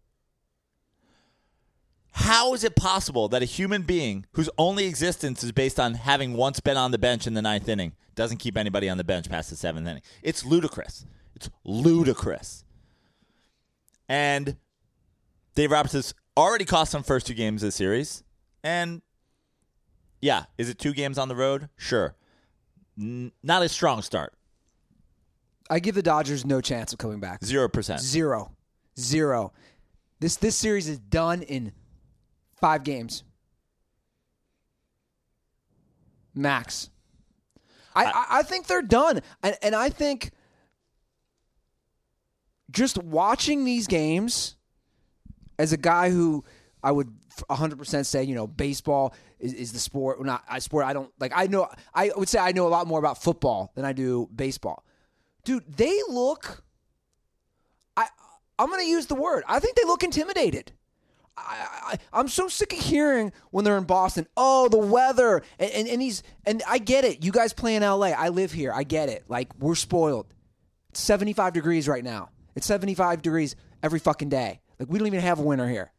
How 2.12 2.54
is 2.54 2.62
it 2.62 2.76
possible 2.76 3.28
that 3.28 3.42
a 3.42 3.46
human 3.46 3.82
being 3.82 4.24
whose 4.32 4.48
only 4.56 4.86
existence 4.86 5.42
is 5.42 5.50
based 5.50 5.80
on 5.80 5.94
having 5.94 6.34
once 6.34 6.60
been 6.60 6.76
on 6.76 6.92
the 6.92 6.98
bench 6.98 7.26
in 7.26 7.34
the 7.34 7.42
ninth 7.42 7.68
inning 7.68 7.92
doesn't 8.14 8.36
keep 8.36 8.56
anybody 8.56 8.88
on 8.88 8.98
the 8.98 9.04
bench 9.04 9.28
past 9.28 9.50
the 9.50 9.56
seventh 9.56 9.88
inning? 9.88 10.02
It's 10.22 10.44
ludicrous. 10.44 11.06
It's 11.34 11.50
ludicrous. 11.64 12.64
And 14.08 14.56
Dave 15.56 15.72
Roberts 15.72 15.94
has 15.94 16.14
already 16.36 16.64
cost 16.64 16.92
them 16.92 17.02
first 17.02 17.26
two 17.26 17.34
games 17.34 17.62
of 17.64 17.68
the 17.68 17.72
series. 17.72 18.22
And 18.62 19.02
yeah, 20.24 20.44
is 20.56 20.70
it 20.70 20.78
two 20.78 20.94
games 20.94 21.18
on 21.18 21.28
the 21.28 21.36
road? 21.36 21.68
Sure. 21.76 22.14
N- 22.98 23.30
not 23.42 23.62
a 23.62 23.68
strong 23.68 24.00
start. 24.00 24.32
I 25.68 25.80
give 25.80 25.94
the 25.94 26.02
Dodgers 26.02 26.46
no 26.46 26.62
chance 26.62 26.94
of 26.94 26.98
coming 26.98 27.20
back. 27.20 27.44
Zero 27.44 27.68
percent. 27.68 28.00
Zero, 28.00 28.50
zero. 28.98 29.52
This 30.20 30.36
this 30.36 30.56
series 30.56 30.88
is 30.88 30.98
done 30.98 31.42
in 31.42 31.72
five 32.56 32.84
games. 32.84 33.22
Max. 36.34 36.88
I, 37.94 38.06
I, 38.06 38.26
I 38.38 38.42
think 38.44 38.66
they're 38.66 38.80
done. 38.80 39.20
And, 39.42 39.58
and 39.60 39.74
I 39.74 39.90
think 39.90 40.30
just 42.70 42.96
watching 43.02 43.66
these 43.66 43.86
games 43.86 44.56
as 45.58 45.74
a 45.74 45.76
guy 45.76 46.10
who 46.10 46.44
I 46.82 46.92
would 46.92 47.12
100% 47.50 48.06
say, 48.06 48.24
you 48.24 48.34
know, 48.34 48.46
baseball 48.46 49.14
is, 49.38 49.52
is 49.52 49.72
the 49.72 49.78
sport. 49.78 50.24
Not 50.24 50.44
I 50.48 50.58
sport. 50.58 50.84
I 50.84 50.92
don't 50.92 51.10
like. 51.18 51.32
I 51.34 51.46
know. 51.46 51.68
I 51.94 52.10
would 52.16 52.28
say 52.28 52.38
I 52.38 52.52
know 52.52 52.66
a 52.66 52.68
lot 52.68 52.86
more 52.86 52.98
about 52.98 53.22
football 53.22 53.72
than 53.74 53.84
I 53.84 53.92
do 53.92 54.28
baseball. 54.34 54.84
Dude, 55.44 55.64
they 55.76 56.00
look. 56.08 56.62
I 57.96 58.08
I'm 58.58 58.70
to 58.70 58.84
use 58.84 59.06
the 59.06 59.14
word. 59.14 59.44
I 59.48 59.58
think 59.58 59.76
they 59.76 59.84
look 59.84 60.02
intimidated. 60.02 60.72
I, 61.36 61.68
I, 61.82 61.98
I'm 62.12 62.28
so 62.28 62.48
sick 62.48 62.72
of 62.72 62.78
hearing 62.78 63.32
when 63.50 63.64
they're 63.64 63.76
in 63.76 63.84
Boston, 63.84 64.26
oh, 64.36 64.68
the 64.68 64.78
weather. 64.78 65.42
And, 65.58 65.70
and, 65.72 65.88
and 65.88 66.02
he's, 66.02 66.22
and 66.46 66.62
I 66.68 66.78
get 66.78 67.04
it. 67.04 67.24
You 67.24 67.32
guys 67.32 67.52
play 67.52 67.74
in 67.74 67.82
LA. 67.82 68.08
I 68.08 68.28
live 68.28 68.52
here. 68.52 68.72
I 68.72 68.84
get 68.84 69.08
it. 69.08 69.24
Like, 69.28 69.48
we're 69.58 69.74
spoiled. 69.74 70.32
It's 70.90 71.00
75 71.00 71.52
degrees 71.52 71.88
right 71.88 72.04
now. 72.04 72.30
It's 72.54 72.66
75 72.66 73.22
degrees 73.22 73.56
every 73.82 73.98
fucking 73.98 74.28
day. 74.28 74.60
Like, 74.78 74.88
we 74.88 74.98
don't 74.98 75.08
even 75.08 75.20
have 75.20 75.40
a 75.40 75.42
winter 75.42 75.68
here. 75.68 75.90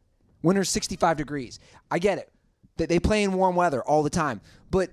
Winter's 0.42 0.68
65 0.70 1.16
degrees. 1.16 1.58
I 1.90 1.98
get 1.98 2.18
it. 2.18 2.30
They, 2.76 2.86
they 2.86 2.98
play 2.98 3.22
in 3.22 3.32
warm 3.32 3.56
weather 3.56 3.82
all 3.82 4.02
the 4.02 4.10
time. 4.10 4.40
But, 4.70 4.90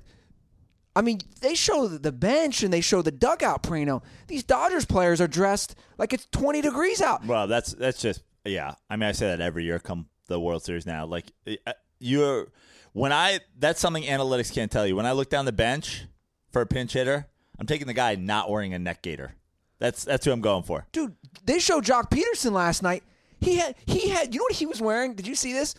I 0.95 1.01
mean, 1.01 1.19
they 1.41 1.55
show 1.55 1.87
the 1.87 2.11
bench 2.11 2.63
and 2.63 2.71
they 2.71 2.81
show 2.81 3.01
the 3.01 3.11
dugout, 3.11 3.63
Prano. 3.63 4.01
These 4.27 4.43
Dodgers 4.43 4.85
players 4.85 5.19
are 5.19 5.27
dressed 5.27 5.75
like 5.97 6.13
it's 6.13 6.27
20 6.31 6.61
degrees 6.61 7.01
out. 7.01 7.25
Well, 7.25 7.47
that's 7.47 7.73
that's 7.73 8.01
just 8.01 8.23
yeah. 8.45 8.75
I 8.89 8.95
mean, 8.95 9.09
I 9.09 9.11
say 9.11 9.27
that 9.27 9.41
every 9.41 9.63
year 9.63 9.79
come 9.79 10.07
the 10.27 10.39
World 10.39 10.63
Series 10.63 10.85
now. 10.85 11.05
Like 11.05 11.31
uh, 11.47 11.73
you're 11.99 12.47
when 12.93 13.11
I 13.11 13.39
that's 13.57 13.79
something 13.79 14.03
analytics 14.03 14.53
can't 14.53 14.71
tell 14.71 14.85
you. 14.85 14.95
When 14.95 15.05
I 15.05 15.11
look 15.11 15.29
down 15.29 15.45
the 15.45 15.51
bench 15.51 16.05
for 16.51 16.61
a 16.61 16.65
pinch 16.65 16.93
hitter, 16.93 17.27
I'm 17.59 17.65
taking 17.67 17.87
the 17.87 17.93
guy 17.93 18.15
not 18.15 18.49
wearing 18.49 18.73
a 18.73 18.79
neck 18.79 19.01
gaiter. 19.01 19.35
That's 19.79 20.03
that's 20.03 20.25
who 20.25 20.31
I'm 20.31 20.41
going 20.41 20.63
for. 20.63 20.87
Dude, 20.91 21.15
they 21.43 21.59
showed 21.59 21.85
Joc 21.85 22.09
Pederson 22.09 22.51
last 22.51 22.83
night. 22.83 23.03
He 23.43 23.55
had 23.57 23.75
he 23.85 24.09
had 24.09 24.33
you 24.33 24.39
know 24.39 24.43
what 24.45 24.53
he 24.53 24.65
was 24.65 24.81
wearing? 24.81 25.15
Did 25.15 25.27
you 25.27 25.35
see 25.35 25.53
this? 25.53 25.75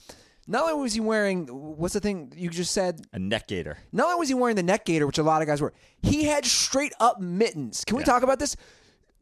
Not 0.47 0.65
only 0.65 0.83
was 0.83 0.93
he 0.95 1.01
wearing 1.01 1.47
what's 1.47 1.95
the 1.95 2.01
thing 2.01 2.33
you 2.37 2.51
just 2.51 2.73
said? 2.73 3.01
A 3.13 3.19
neck 3.19 3.49
gaiter. 3.49 3.79
Not 3.93 4.07
only 4.07 4.19
was 4.19 4.29
he 4.29 4.35
wearing 4.35 4.57
the 4.57 4.63
neck 4.63 4.85
gaiter, 4.85 5.07
which 5.07 5.19
a 5.19 5.23
lot 5.23 5.41
of 5.43 5.49
guys 5.49 5.61
wear, 5.63 5.73
he 6.03 6.25
had 6.25 6.45
straight 6.45 6.93
up 7.01 7.21
mittens. 7.21 7.85
Can 7.85 7.97
we 7.97 8.03
Yeah. 8.03 8.07
talk 8.07 8.23
about 8.23 8.39
this? 8.39 8.57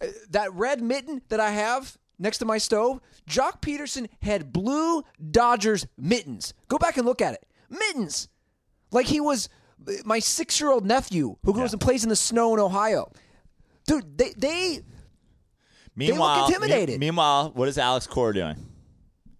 Uh, 0.00 0.06
That 0.30 0.52
red 0.54 0.82
mitten 0.82 1.22
that 1.28 1.38
I 1.40 1.50
have 1.50 1.96
next 2.18 2.38
to 2.38 2.44
my 2.44 2.58
stove, 2.58 3.00
Joc 3.28 3.60
Pederson 3.62 4.08
had 4.20 4.52
blue 4.52 5.02
Dodgers 5.30 5.86
mittens. 5.96 6.54
Go 6.68 6.78
back 6.78 6.96
and 6.96 7.06
look 7.06 7.22
at 7.22 7.34
it. 7.34 7.46
Mittens. 7.70 8.28
Like 8.90 9.06
he 9.06 9.20
was 9.20 9.48
uh, 9.88 9.92
my 10.04 10.18
six 10.18 10.60
year 10.60 10.70
old 10.72 10.84
nephew 10.84 11.36
who 11.44 11.54
goes 11.54 11.72
and 11.72 11.80
plays 11.80 12.02
in 12.02 12.08
the 12.08 12.16
snow 12.16 12.52
in 12.54 12.60
Ohio. 12.60 13.10
Dude, 13.86 14.18
they, 14.18 14.32
they 14.36 14.80
Meanwhile, 15.94 16.34
they 16.34 16.40
look 16.40 16.62
intimidated. 16.62 17.00
Me- 17.00 17.06
meanwhile, 17.06 17.50
what 17.54 17.68
is 17.68 17.78
Alex 17.78 18.06
Cora 18.06 18.34
doing? 18.34 18.56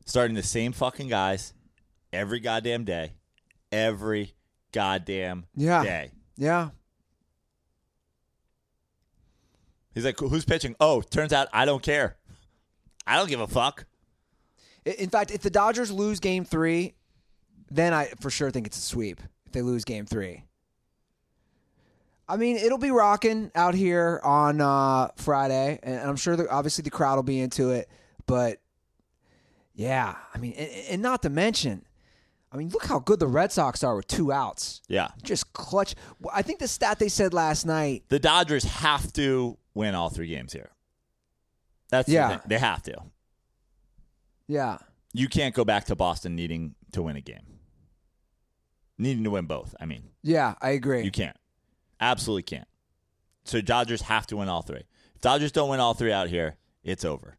Starting 0.04 0.34
the 0.34 0.42
same 0.42 0.72
fucking 0.72 1.08
guys 1.08 1.54
every 2.12 2.40
goddamn 2.40 2.84
day, 2.84 3.12
every 3.70 4.34
goddamn 4.72 5.46
yeah. 5.56 5.82
day. 5.82 6.10
Yeah. 6.36 6.70
He's 9.94 10.04
like, 10.04 10.18
who's 10.18 10.44
pitching? 10.44 10.74
Oh, 10.80 11.02
turns 11.02 11.32
out 11.32 11.48
I 11.52 11.64
don't 11.64 11.82
care. 11.82 12.16
I 13.06 13.16
don't 13.16 13.28
give 13.28 13.40
a 13.40 13.46
fuck. 13.46 13.84
In 14.84 15.10
fact, 15.10 15.30
if 15.30 15.42
the 15.42 15.50
Dodgers 15.50 15.90
lose 15.90 16.18
game 16.18 16.44
three, 16.44 16.94
then 17.70 17.92
I 17.92 18.06
for 18.20 18.30
sure 18.30 18.50
think 18.50 18.66
it's 18.66 18.78
a 18.78 18.82
sweep 18.82 19.20
if 19.46 19.52
they 19.52 19.62
lose 19.62 19.84
game 19.84 20.06
three. 20.06 20.44
I 22.33 22.37
mean 22.38 22.57
it'll 22.57 22.79
be 22.79 22.90
rocking 22.90 23.51
out 23.55 23.75
here 23.75 24.18
on 24.25 24.62
uh, 24.62 25.09
Friday, 25.16 25.79
and 25.83 26.01
I'm 26.01 26.16
sure 26.16 26.35
that 26.35 26.49
obviously 26.49 26.81
the 26.83 26.90
crowd 26.90 27.16
will 27.16 27.23
be 27.23 27.38
into 27.40 27.71
it. 27.71 27.90
But 28.25 28.59
yeah, 29.75 30.14
I 30.35 30.38
mean, 30.38 30.53
and, 30.55 30.71
and 30.90 31.03
not 31.03 31.21
to 31.23 31.29
mention, 31.29 31.85
I 32.51 32.57
mean, 32.57 32.71
look 32.71 32.87
how 32.87 33.01
good 33.01 33.21
the 33.21 33.27
Red 33.27 33.53
Sox 33.53 33.85
are 33.85 33.95
with 33.97 34.07
two 34.07 34.33
outs. 34.33 34.81
Yeah. 34.88 35.09
Just 35.23 35.53
clutch. 35.53 35.95
I 36.33 36.40
think 36.40 36.59
the 36.59 36.68
stat 36.68 36.99
they 36.99 37.09
said 37.11 37.35
last 37.35 37.66
night. 37.66 38.05
The 38.09 38.18
Dodgers 38.18 38.64
have 38.64 39.12
to 39.14 39.59
win 39.75 39.95
all 39.95 40.09
three 40.09 40.29
games 40.29 40.55
here. 40.55 40.71
That's 41.90 42.07
the 42.07 42.12
Yeah. 42.14 42.29
thing. 42.29 42.40
They 42.47 42.59
have 42.59 42.83
to. 42.85 42.97
Yeah, 44.49 44.79
You 45.12 45.29
can't 45.29 45.55
go 45.55 45.64
back 45.66 45.85
to 45.87 45.97
Boston 45.97 46.35
needing 46.35 46.75
to 46.92 47.03
win 47.03 47.16
a 47.16 47.21
game. 47.21 47.59
Needing 48.99 49.25
to 49.25 49.31
win 49.31 49.45
both. 49.47 49.75
I 49.81 49.85
mean, 49.87 50.05
yeah, 50.23 50.55
I 50.62 50.71
agree. 50.71 51.03
you 51.05 51.11
can't. 51.11 51.37
Absolutely 52.02 52.42
can't. 52.42 52.66
So 53.44 53.60
Dodgers 53.60 54.02
have 54.02 54.26
to 54.26 54.36
win 54.36 54.48
all 54.48 54.62
three. 54.62 54.82
If 55.14 55.20
Dodgers 55.20 55.52
don't 55.52 55.70
win 55.70 55.78
all 55.78 55.94
three 55.94 56.12
out 56.12 56.28
here, 56.28 56.56
it's 56.82 57.04
over. 57.04 57.38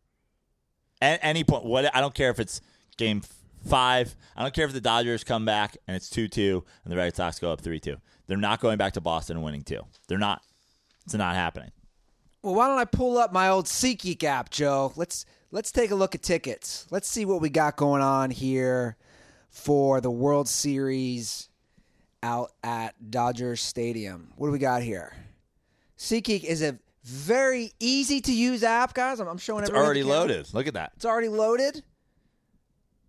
At 1.02 1.20
any 1.22 1.44
point, 1.44 1.66
what 1.66 1.94
I 1.94 2.00
don't 2.00 2.16
care 2.16 2.30
if 2.30 2.40
it's 2.40 2.62
game 2.98 3.22
five. 3.68 4.16
I 4.38 4.42
don't 4.42 4.54
care 4.54 4.66
if 4.66 4.72
the 4.72 4.82
Dodgers 4.82 5.26
come 5.26 5.44
back 5.44 5.78
and 5.86 5.98
it's 5.98 6.10
two 6.10 6.30
two 6.30 6.64
and 6.84 6.92
the 6.92 6.98
Red 6.98 7.14
Sox 7.14 7.40
go 7.40 7.52
up 7.52 7.60
three 7.60 7.82
two. 7.82 7.98
They're 8.28 8.38
not 8.38 8.62
going 8.62 8.78
back 8.78 8.94
to 8.94 9.02
Boston 9.02 9.36
and 9.36 9.44
winning 9.44 9.64
two. 9.64 9.82
They're 10.08 10.18
not. 10.18 10.42
It's 11.04 11.14
not 11.14 11.36
happening. 11.36 11.72
Well, 12.42 12.56
why 12.56 12.68
don't 12.68 12.80
I 12.80 12.86
pull 12.86 13.18
up 13.18 13.34
my 13.34 13.50
old 13.50 13.66
SeatGeek 13.66 14.24
app, 14.24 14.50
Joe? 14.50 14.94
Let's 14.96 15.26
let's 15.52 15.74
take 15.74 15.92
a 15.92 15.96
look 15.96 16.16
at 16.16 16.24
tickets. 16.24 16.88
Let's 16.90 17.10
see 17.10 17.26
what 17.26 17.42
we 17.42 17.50
got 17.50 17.76
going 17.76 18.02
on 18.02 18.32
here 18.32 18.96
for 19.50 20.00
the 20.00 20.12
World 20.12 20.48
Series 20.48 21.50
out 22.24 22.54
at 22.64 22.96
Dodger 23.12 23.56
Stadium. 23.56 24.32
What 24.38 24.48
do 24.48 24.52
we 24.54 24.60
got 24.60 24.82
here? 24.82 25.14
SeatGeek 25.98 26.44
is 26.44 26.62
a 26.64 26.80
very 27.04 27.74
easy 27.80 28.22
to 28.22 28.34
use 28.34 28.64
app, 28.64 28.94
guys. 28.94 29.20
I'm, 29.20 29.28
I'm 29.28 29.38
showing 29.38 29.64
It's 29.64 29.72
already 29.72 30.04
loaded. 30.04 30.52
Look 30.54 30.68
at 30.68 30.74
that. 30.74 30.94
It's 30.96 31.06
already 31.06 31.28
loaded. 31.28 31.84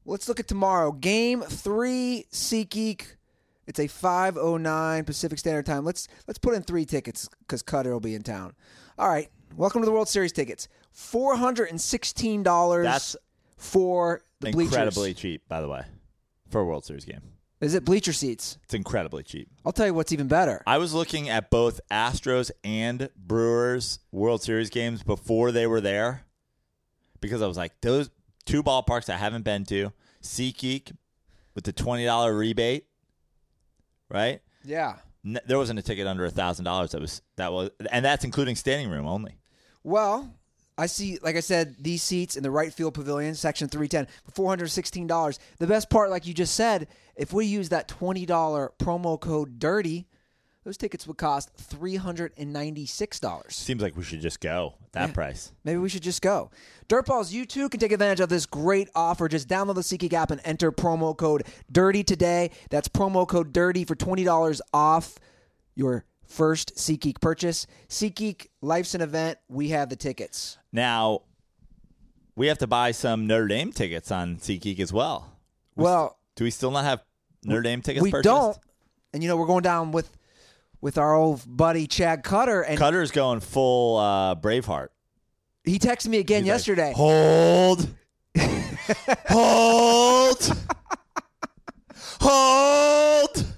Let's 0.04 0.28
look 0.28 0.40
at 0.40 0.48
tomorrow. 0.48 0.92
Game 0.92 1.40
three, 1.42 2.26
SeatGeek. 2.30 3.16
It's 3.66 3.78
a 3.78 3.88
5:09 3.88 5.06
Pacific 5.06 5.38
Standard 5.38 5.64
Time. 5.64 5.84
Let's 5.84 6.08
let's 6.26 6.38
put 6.38 6.54
in 6.54 6.62
three 6.62 6.84
tickets 6.84 7.28
because 7.40 7.62
Cutter 7.62 7.92
will 7.92 8.00
be 8.00 8.14
in 8.14 8.22
town. 8.22 8.52
All 8.98 9.08
right. 9.08 9.30
Welcome 9.56 9.80
to 9.82 9.86
the 9.86 9.92
World 9.92 10.08
Series 10.08 10.32
tickets. 10.32 10.68
Four 10.92 11.36
hundred 11.36 11.70
and 11.70 11.80
sixteen 11.80 12.42
dollars. 12.42 12.84
That's 12.84 13.16
for 13.56 14.22
the 14.40 14.48
incredibly 14.48 15.12
bleachers. 15.14 15.20
cheap, 15.20 15.48
by 15.48 15.60
the 15.62 15.68
way, 15.68 15.84
for 16.50 16.60
a 16.60 16.64
World 16.64 16.84
Series 16.84 17.06
game. 17.06 17.22
Is 17.60 17.74
it 17.74 17.84
bleacher 17.84 18.12
seats? 18.12 18.58
It's 18.64 18.74
incredibly 18.74 19.22
cheap. 19.22 19.48
I'll 19.64 19.72
tell 19.72 19.86
you 19.86 19.94
what's 19.94 20.12
even 20.12 20.28
better. 20.28 20.62
I 20.66 20.78
was 20.78 20.92
looking 20.92 21.28
at 21.28 21.50
both 21.50 21.80
Astros 21.90 22.50
and 22.62 23.08
Brewers 23.16 24.00
World 24.12 24.42
Series 24.42 24.70
games 24.70 25.02
before 25.02 25.50
they 25.52 25.66
were 25.66 25.80
there 25.80 26.24
because 27.20 27.40
I 27.40 27.46
was 27.46 27.56
like, 27.56 27.72
those 27.80 28.10
two 28.44 28.62
ballparks 28.62 29.08
I 29.08 29.16
haven't 29.16 29.42
been 29.42 29.64
to, 29.66 29.92
SeatGeek 30.22 30.92
with 31.54 31.64
the 31.64 31.72
$20 31.72 32.36
rebate, 32.38 32.86
right? 34.10 34.40
Yeah. 34.64 34.96
N- 35.24 35.40
there 35.46 35.56
wasn't 35.58 35.78
a 35.78 35.82
ticket 35.82 36.06
under 36.06 36.24
a 36.24 36.30
thousand 36.30 36.64
dollars. 36.66 36.90
That 36.92 37.00
was 37.00 37.22
that 37.36 37.52
was, 37.52 37.70
and 37.90 38.04
that's 38.04 38.24
including 38.24 38.56
standing 38.56 38.90
room 38.90 39.06
only. 39.06 39.38
Well, 39.82 40.34
I 40.76 40.86
see, 40.86 41.18
like 41.22 41.36
I 41.36 41.40
said, 41.40 41.76
these 41.78 42.02
seats 42.02 42.36
in 42.36 42.42
the 42.42 42.50
right 42.50 42.72
field 42.72 42.94
pavilion, 42.94 43.34
section 43.34 43.68
310, 43.68 44.08
for 44.24 44.56
$416. 44.56 45.38
The 45.58 45.66
best 45.66 45.88
part, 45.88 46.10
like 46.10 46.26
you 46.26 46.34
just 46.34 46.54
said, 46.54 46.88
if 47.14 47.32
we 47.32 47.46
use 47.46 47.68
that 47.68 47.88
$20 47.88 48.26
promo 48.78 49.20
code 49.20 49.60
DIRTY, 49.60 50.06
those 50.64 50.76
tickets 50.76 51.06
would 51.06 51.18
cost 51.18 51.50
$396. 51.58 53.52
Seems 53.52 53.82
like 53.82 53.96
we 53.96 54.02
should 54.02 54.20
just 54.20 54.40
go 54.40 54.74
at 54.82 54.92
that 54.92 55.14
price. 55.14 55.52
Maybe 55.62 55.78
we 55.78 55.90
should 55.90 56.02
just 56.02 56.22
go. 56.22 56.50
Dirtballs, 56.88 57.30
you 57.30 57.44
too 57.44 57.68
can 57.68 57.78
take 57.78 57.92
advantage 57.92 58.20
of 58.20 58.30
this 58.30 58.46
great 58.46 58.88
offer. 58.94 59.28
Just 59.28 59.46
download 59.46 59.74
the 59.74 59.82
SeatGeek 59.82 60.14
app 60.14 60.30
and 60.30 60.40
enter 60.42 60.72
promo 60.72 61.16
code 61.16 61.44
DIRTY 61.70 62.02
today. 62.02 62.50
That's 62.70 62.88
promo 62.88 63.28
code 63.28 63.52
DIRTY 63.52 63.84
for 63.84 63.94
$20 63.94 64.60
off 64.72 65.18
your 65.74 66.04
first 66.26 66.74
SeatGeek 66.76 67.20
purchase. 67.20 67.66
SeatGeek, 67.88 68.46
life's 68.62 68.94
an 68.94 69.00
event. 69.00 69.38
We 69.48 69.68
have 69.70 69.88
the 69.88 69.96
tickets. 69.96 70.58
Now, 70.72 71.22
we 72.36 72.48
have 72.48 72.58
to 72.58 72.66
buy 72.66 72.90
some 72.92 73.26
Notre 73.26 73.46
Dame 73.46 73.72
tickets 73.72 74.10
on 74.10 74.36
SeatGeek 74.36 74.80
as 74.80 74.92
well. 74.92 75.30
Well, 75.76 76.18
Do 76.36 76.44
we 76.44 76.50
still 76.50 76.70
not 76.70 76.84
have 76.84 77.02
Notre 77.44 77.62
Dame 77.62 77.82
tickets 77.82 78.02
we 78.02 78.10
purchased? 78.10 78.24
don't. 78.24 78.58
And 79.12 79.22
you 79.22 79.28
know, 79.28 79.36
we're 79.36 79.46
going 79.46 79.62
down 79.62 79.92
with 79.92 80.10
with 80.80 80.98
our 80.98 81.14
old 81.14 81.42
buddy 81.46 81.86
Chad 81.86 82.22
Cutter, 82.24 82.62
and 82.62 82.78
Cutter's 82.78 83.10
going 83.10 83.40
full 83.40 83.96
uh, 83.98 84.34
Braveheart. 84.34 84.88
he 85.64 85.78
texted 85.78 86.08
me 86.08 86.18
again 86.18 86.42
He's 86.42 86.48
like, 86.50 86.54
yesterday. 86.56 86.92
Hold. 86.94 87.88
Hold. 89.28 90.56
Hold. 92.20 93.53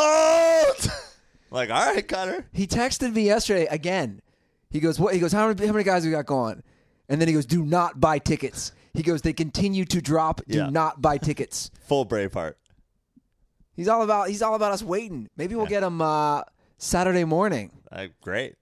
Hold. 0.00 0.92
like, 1.50 1.70
all 1.70 1.92
right, 1.94 2.06
Cutter. 2.06 2.46
He 2.52 2.66
texted 2.66 3.12
me 3.14 3.22
yesterday 3.22 3.66
again. 3.66 4.20
He 4.70 4.80
goes, 4.80 4.98
"What?" 5.00 5.14
He 5.14 5.20
goes, 5.20 5.32
"How 5.32 5.48
many 5.48 5.66
how 5.66 5.72
many 5.72 5.84
guys 5.84 6.04
we 6.04 6.10
got 6.10 6.26
going?" 6.26 6.62
And 7.08 7.20
then 7.20 7.28
he 7.28 7.34
goes, 7.34 7.46
"Do 7.46 7.64
not 7.64 8.00
buy 8.00 8.18
tickets." 8.18 8.72
He 8.94 9.02
goes, 9.02 9.22
"They 9.22 9.32
continue 9.32 9.84
to 9.86 10.00
drop. 10.00 10.40
Do 10.48 10.58
Yeah. 10.58 10.70
not 10.70 11.00
buy 11.00 11.18
tickets." 11.18 11.70
Full 11.86 12.04
Braveheart. 12.06 12.54
He's 13.74 13.88
all 13.88 14.02
about 14.02 14.28
he's 14.28 14.42
all 14.42 14.54
about 14.54 14.72
us 14.72 14.82
waiting. 14.82 15.28
Maybe 15.36 15.54
we'll 15.54 15.66
get 15.66 15.82
him 15.82 16.02
uh, 16.02 16.42
Saturday 16.78 17.24
morning. 17.24 17.70
Uh, 17.90 18.08
great. 18.20 18.56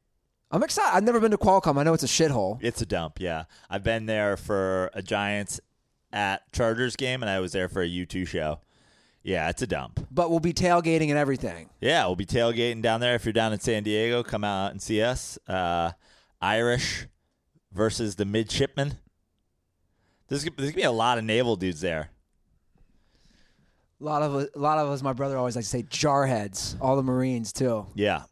I'm 0.51 0.62
excited. 0.62 0.94
I've 0.96 1.03
never 1.03 1.18
been 1.18 1.33
to 1.33 1.38
Qualcomm. 1.38 1.77
I 1.79 1.83
know 1.83 1.92
it's 1.94 2.05
a 2.05 2.07
shithole. 2.07 2.59
It's 2.62 2.81
a 2.81 2.87
dump, 2.87 3.18
yeah. 3.18 3.44
I've 3.68 3.83
been 3.83 4.07
there 4.07 4.37
for 4.37 4.90
a 4.94 5.03
Giants 5.03 5.59
at 6.12 6.51
Chargers 6.53 6.94
game, 6.94 7.20
and 7.22 7.29
I 7.29 7.40
was 7.40 7.51
there 7.51 7.68
for 7.68 7.83
a 7.83 7.88
U2 7.88 8.29
show. 8.29 8.61
Yeah, 9.26 9.48
it's 9.48 9.60
a 9.60 9.66
dump. 9.66 10.06
But 10.08 10.30
we'll 10.30 10.38
be 10.38 10.52
tailgating 10.52 11.08
and 11.08 11.18
everything. 11.18 11.68
Yeah, 11.80 12.06
we'll 12.06 12.14
be 12.14 12.26
tailgating 12.26 12.80
down 12.80 13.00
there. 13.00 13.16
If 13.16 13.24
you're 13.24 13.32
down 13.32 13.52
in 13.52 13.58
San 13.58 13.82
Diego, 13.82 14.22
come 14.22 14.44
out 14.44 14.70
and 14.70 14.80
see 14.80 15.02
us. 15.02 15.36
Uh, 15.48 15.90
Irish 16.40 17.08
versus 17.72 18.14
the 18.14 18.24
midshipmen. 18.24 18.98
There's, 20.28 20.44
there's 20.44 20.70
gonna 20.70 20.72
be 20.76 20.82
a 20.84 20.92
lot 20.92 21.18
of 21.18 21.24
naval 21.24 21.56
dudes 21.56 21.80
there. 21.80 22.10
A 24.00 24.04
lot 24.04 24.22
of 24.22 24.34
a 24.34 24.48
lot 24.54 24.78
of 24.78 24.90
us, 24.90 25.02
my 25.02 25.12
brother 25.12 25.36
always 25.36 25.56
likes 25.56 25.70
to 25.70 25.78
say 25.78 25.82
jarheads. 25.82 26.76
All 26.80 26.94
the 26.94 27.02
Marines 27.02 27.52
too. 27.52 27.84
Yeah, 27.96 28.22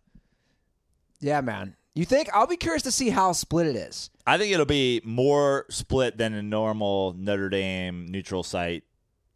Yeah, 1.19 1.41
man. 1.41 1.75
You 1.97 2.05
think? 2.05 2.29
I'll 2.33 2.47
be 2.47 2.57
curious 2.57 2.85
to 2.85 2.93
see 2.93 3.11
how 3.11 3.33
split 3.33 3.67
it 3.67 3.75
is. 3.75 4.11
I 4.29 4.39
think 4.39 4.53
it'll 4.53 4.65
be 4.65 5.01
more 5.05 5.67
split 5.71 6.19
than 6.19 6.35
a 6.35 6.43
normal 6.43 7.15
Notre 7.19 7.49
Dame 7.49 8.07
neutral 8.07 8.45
site 8.45 8.85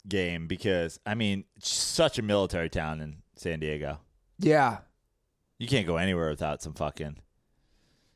game 0.09 0.47
because 0.47 0.99
I 1.07 1.15
mean, 1.15 1.45
such 1.61 2.19
a 2.19 2.23
military 2.23 2.69
town 2.71 3.01
in 3.01 3.19
San 3.37 3.61
Diego. 3.61 4.01
Yeah. 4.39 4.79
You 5.59 5.67
can't 5.69 5.87
go 5.87 5.97
anywhere 5.97 6.31
without 6.31 6.63
some 6.63 6.75
fucking 6.75 7.19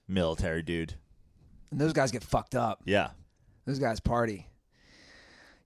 military 0.08 0.62
dude. 0.62 0.94
And 1.70 1.80
those 1.80 1.92
guys 1.92 2.10
get 2.12 2.22
fucked 2.22 2.54
up. 2.54 2.82
Yeah. 2.84 3.10
Those 3.66 3.78
guys 3.78 3.98
party. 4.00 4.46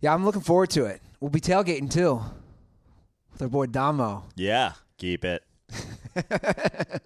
Yeah, 0.01 0.15
I'm 0.15 0.25
looking 0.25 0.41
forward 0.43 0.71
to 0.71 0.85
it. 0.85 1.01
We'll 1.21 1.31
be 1.31 1.41
tailgating 1.41 1.91
too. 1.91 2.21
With 3.33 3.43
our 3.43 3.49
boy 3.49 3.67
Damo. 3.67 4.25
Yeah. 4.37 4.73
Keep 4.99 5.25
it. 5.25 5.43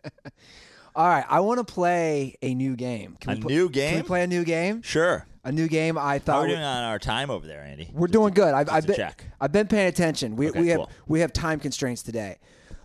All 0.95 1.07
right, 1.07 1.25
I 1.29 1.41
want 1.41 1.59
to 1.67 1.73
play 1.73 2.35
a 2.43 2.53
new 2.55 2.75
game. 2.77 3.17
Can 3.21 3.31
A 3.31 3.35
we 3.37 3.41
pl- 3.41 3.51
new 3.51 3.69
Can 3.69 3.73
game? 3.73 3.97
we 3.97 4.03
play 4.03 4.23
a 4.25 4.27
new 4.27 4.45
game? 4.45 4.83
Sure. 4.83 5.25
A 5.43 5.51
new 5.53 5.69
game. 5.69 5.97
I 5.97 6.15
How 6.15 6.19
thought 6.19 6.37
are 6.37 6.43
we 6.43 6.49
we- 6.49 6.55
doing 6.55 6.65
on 6.65 6.85
our 6.85 6.99
time 6.99 7.31
over 7.31 7.47
there, 7.47 7.63
Andy? 7.63 7.89
we're 7.93 8.09
Just 8.09 8.13
doing 8.13 8.35
to- 8.35 8.41
good. 8.41 8.55
I've, 8.55 8.67
just 8.67 8.77
I've 8.77 8.83
to 8.83 8.87
been 8.89 8.97
check. 8.97 9.25
I've 9.41 9.53
been 9.53 9.67
paying 9.69 9.89
attention. 9.89 10.37
We 10.37 10.51
Okay, 10.51 10.61
we 10.61 10.69
have 10.69 10.79
cool. 10.79 10.91
we 11.07 11.21
have 11.21 11.33
time 11.33 11.59
constraints 11.61 12.03
today. 12.03 12.37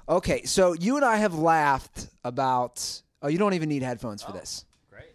Okay, 0.08 0.44
so 0.44 0.74
you 0.74 0.96
and 0.96 1.04
I 1.06 1.18
have 1.18 1.34
laughed 1.36 2.08
about. 2.24 3.02
Oh, 3.22 3.28
you 3.28 3.38
don't 3.38 3.54
even 3.56 3.68
need 3.70 3.82
headphones 3.84 4.22
for 4.24 4.32
this. 4.32 4.66
Great. 4.90 5.08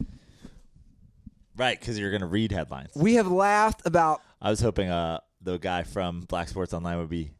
Right, 1.57 1.79
because 1.79 1.99
you're 1.99 2.11
going 2.11 2.21
to 2.23 2.27
read 2.27 2.51
headlines. 2.53 2.91
We 2.95 3.15
have 3.15 3.29
laughed 3.29 3.83
about. 3.87 4.21
I 4.43 4.51
was 4.51 4.61
hoping 4.61 4.91
uh, 4.91 5.21
the 5.41 5.59
guy 5.59 5.85
from 5.85 6.21
Black 6.23 6.49
Sports 6.49 6.75
Online 6.75 6.99
would 6.99 7.09
be 7.09 7.31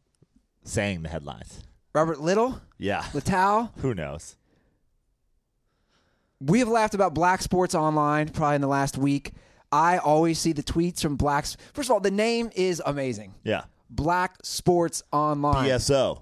saying 0.63 1.03
the 1.03 1.09
headlines. 1.09 1.61
Robert 1.93 2.21
Little, 2.21 2.61
Yeah. 2.77 3.01
Littal. 3.13 3.69
Who 3.81 3.93
knows? 3.93 4.35
We 6.39 6.59
have 6.59 6.67
laughed 6.69 6.93
about 6.95 7.13
Black 7.13 7.41
Sports 7.41 7.75
Online 7.75 8.29
probably 8.29 8.55
in 8.55 8.61
the 8.61 8.67
last 8.67 8.97
week. 8.97 9.33
I 9.71 9.97
always 9.97 10.39
see 10.39 10.51
the 10.53 10.63
tweets 10.63 11.01
from 11.01 11.15
Blacks. 11.15 11.55
First 11.73 11.89
of 11.89 11.93
all, 11.93 11.99
the 11.99 12.11
name 12.11 12.51
is 12.55 12.81
amazing. 12.85 13.33
Yeah. 13.43 13.63
Black 13.89 14.37
Sports 14.43 15.03
Online. 15.11 15.69
BSO. 15.69 16.21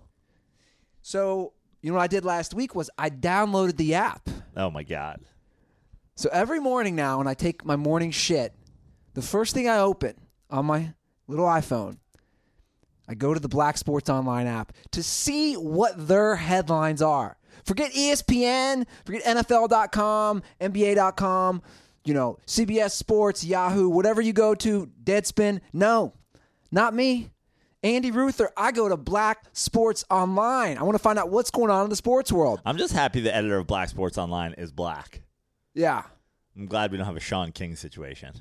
So, 1.01 1.53
you 1.81 1.91
know 1.91 1.97
what 1.97 2.03
I 2.03 2.07
did 2.07 2.25
last 2.25 2.53
week 2.53 2.75
was 2.75 2.89
I 2.97 3.09
downloaded 3.09 3.77
the 3.77 3.95
app. 3.95 4.29
Oh, 4.55 4.69
my 4.69 4.83
God. 4.83 5.21
So 6.15 6.29
every 6.33 6.59
morning 6.59 6.95
now, 6.95 7.19
when 7.19 7.27
I 7.27 7.33
take 7.33 7.63
my 7.63 7.77
morning 7.77 8.11
shit, 8.11 8.53
the 9.13 9.21
first 9.21 9.53
thing 9.53 9.69
I 9.69 9.79
open 9.79 10.15
on 10.49 10.65
my 10.65 10.93
little 11.27 11.45
iPhone, 11.45 11.97
I 13.07 13.15
go 13.15 13.33
to 13.33 13.39
the 13.39 13.47
Black 13.47 13.77
Sports 13.77 14.09
Online 14.09 14.45
app 14.45 14.73
to 14.91 15.01
see 15.01 15.55
what 15.55 16.07
their 16.07 16.35
headlines 16.35 17.01
are. 17.01 17.37
Forget 17.63 17.93
ESPN, 17.93 18.85
forget 19.05 19.23
NFL.com, 19.23 20.43
NBA.com, 20.59 21.61
you 22.05 22.13
know, 22.13 22.37
CBS 22.47 22.91
Sports, 22.91 23.43
Yahoo, 23.43 23.89
whatever 23.89 24.21
you 24.21 24.33
go 24.33 24.55
to, 24.55 24.89
Deadspin. 25.03 25.61
No, 25.73 26.13
not 26.71 26.93
me. 26.93 27.29
Andy 27.81 28.11
Ruther, 28.11 28.51
I 28.57 28.71
go 28.73 28.89
to 28.89 28.97
Black 28.97 29.45
Sports 29.53 30.03
Online. 30.09 30.77
I 30.77 30.83
want 30.83 30.95
to 30.95 31.01
find 31.01 31.17
out 31.17 31.29
what's 31.29 31.49
going 31.49 31.71
on 31.71 31.85
in 31.85 31.89
the 31.89 31.95
sports 31.95 32.29
world. 32.31 32.61
I'm 32.65 32.77
just 32.77 32.93
happy 32.93 33.21
the 33.21 33.33
editor 33.33 33.57
of 33.57 33.67
Black 33.67 33.87
Sports 33.87 34.17
Online 34.17 34.53
is 34.53 34.71
black. 34.71 35.21
Yeah. 35.73 36.03
I'm 36.57 36.65
glad 36.65 36.91
we 36.91 36.97
don't 36.97 37.05
have 37.05 37.15
a 37.15 37.21
Shaun 37.21 37.53
King 37.53 37.77
situation. 37.77 38.33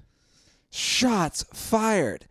Shots 0.71 1.44
fired. 1.53 2.27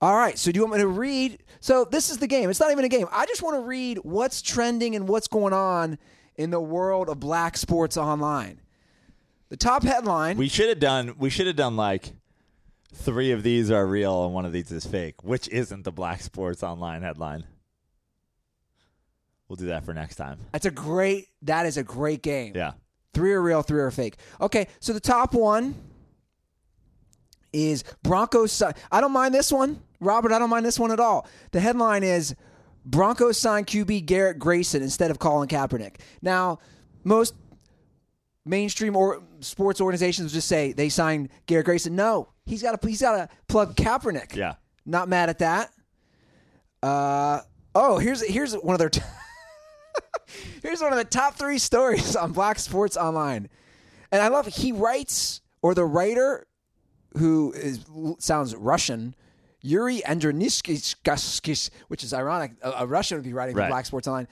All 0.00 0.16
right. 0.16 0.36
So, 0.36 0.50
do 0.50 0.58
you 0.58 0.64
want 0.64 0.74
me 0.74 0.80
to 0.80 0.88
read? 0.88 1.42
So, 1.60 1.84
this 1.84 2.10
is 2.10 2.18
the 2.18 2.26
game. 2.26 2.50
It's 2.50 2.60
not 2.60 2.72
even 2.72 2.84
a 2.84 2.88
game. 2.88 3.06
I 3.12 3.24
just 3.26 3.42
want 3.42 3.56
to 3.56 3.60
read 3.60 3.98
what's 3.98 4.42
trending 4.42 4.96
and 4.96 5.08
what's 5.08 5.28
going 5.28 5.52
on 5.52 5.98
in 6.34 6.50
the 6.50 6.60
world 6.60 7.08
of 7.08 7.20
Black 7.20 7.56
Sports 7.56 7.96
Online. 7.96 8.60
The 9.48 9.56
top 9.56 9.82
headline. 9.82 10.36
We 10.36 10.48
should 10.48 10.68
have 10.68 10.80
done. 10.80 11.14
We 11.18 11.30
should 11.30 11.46
have 11.46 11.56
done 11.56 11.76
like 11.76 12.12
three 12.92 13.32
of 13.32 13.42
these 13.42 13.70
are 13.70 13.86
real 13.86 14.24
and 14.24 14.34
one 14.34 14.44
of 14.44 14.52
these 14.52 14.70
is 14.72 14.86
fake, 14.86 15.22
which 15.22 15.48
isn't 15.48 15.84
the 15.84 15.92
Black 15.92 16.20
Sports 16.20 16.62
Online 16.62 17.02
headline. 17.02 17.44
We'll 19.48 19.56
do 19.56 19.66
that 19.66 19.84
for 19.84 19.94
next 19.94 20.16
time. 20.16 20.38
that's 20.52 20.66
a 20.66 20.70
great. 20.70 21.28
That 21.42 21.64
is 21.64 21.76
a 21.78 21.82
great 21.82 22.22
game. 22.22 22.52
Yeah. 22.54 22.72
Three 23.14 23.32
are 23.32 23.40
real, 23.42 23.62
three 23.62 23.80
are 23.80 23.90
fake. 23.90 24.16
Okay, 24.40 24.68
so 24.80 24.92
the 24.92 25.00
top 25.00 25.32
one 25.32 25.74
is 27.52 27.82
Broncos. 28.02 28.62
I 28.92 29.00
don't 29.00 29.12
mind 29.12 29.34
this 29.34 29.50
one, 29.50 29.80
Robert. 30.00 30.32
I 30.32 30.38
don't 30.38 30.50
mind 30.50 30.66
this 30.66 30.78
one 30.78 30.90
at 30.90 31.00
all. 31.00 31.26
The 31.52 31.60
headline 31.60 32.04
is 32.04 32.34
Broncos 32.84 33.38
sign 33.38 33.64
QB 33.64 34.04
Garrett 34.04 34.38
Grayson 34.38 34.82
instead 34.82 35.10
of 35.10 35.18
Colin 35.18 35.48
Kaepernick. 35.48 35.96
Now, 36.20 36.58
most 37.02 37.34
mainstream 38.48 38.96
or 38.96 39.22
sports 39.40 39.80
organizations 39.80 40.32
just 40.32 40.48
say 40.48 40.72
they 40.72 40.88
signed 40.88 41.28
Garrett 41.46 41.66
Grayson. 41.66 41.94
No, 41.94 42.28
he's 42.46 42.62
got 42.62 42.80
to 42.80 42.88
he's 42.88 43.00
got 43.02 43.16
to 43.16 43.28
plug 43.48 43.76
Kaepernick. 43.76 44.34
Yeah. 44.34 44.54
Not 44.86 45.08
mad 45.08 45.28
at 45.28 45.38
that. 45.40 45.70
Uh 46.82 47.40
oh, 47.74 47.98
here's 47.98 48.24
here's 48.26 48.54
one 48.54 48.74
of 48.74 48.78
their 48.78 48.88
t- 48.90 49.00
here's 50.62 50.80
one 50.80 50.92
of 50.92 50.98
the 50.98 51.04
top 51.04 51.34
three 51.34 51.58
stories 51.58 52.14
on 52.16 52.32
Black 52.32 52.58
Sports 52.58 52.96
Online, 52.96 53.48
and 54.12 54.22
I 54.22 54.28
love 54.28 54.46
he 54.46 54.72
writes 54.72 55.40
or 55.60 55.74
the 55.74 55.84
writer 55.84 56.46
who 57.16 57.52
is 57.52 57.84
sounds 58.18 58.54
Russian. 58.54 59.14
Yuri 59.60 60.02
Andronishkis, 60.06 61.70
which 61.88 62.04
is 62.04 62.14
ironic. 62.14 62.52
A, 62.62 62.70
a 62.70 62.86
Russian 62.86 63.18
would 63.18 63.24
be 63.24 63.32
writing 63.32 63.56
for 63.56 63.60
Right. 63.62 63.68
Black 63.70 63.86
Sports 63.86 64.06
Online. 64.06 64.28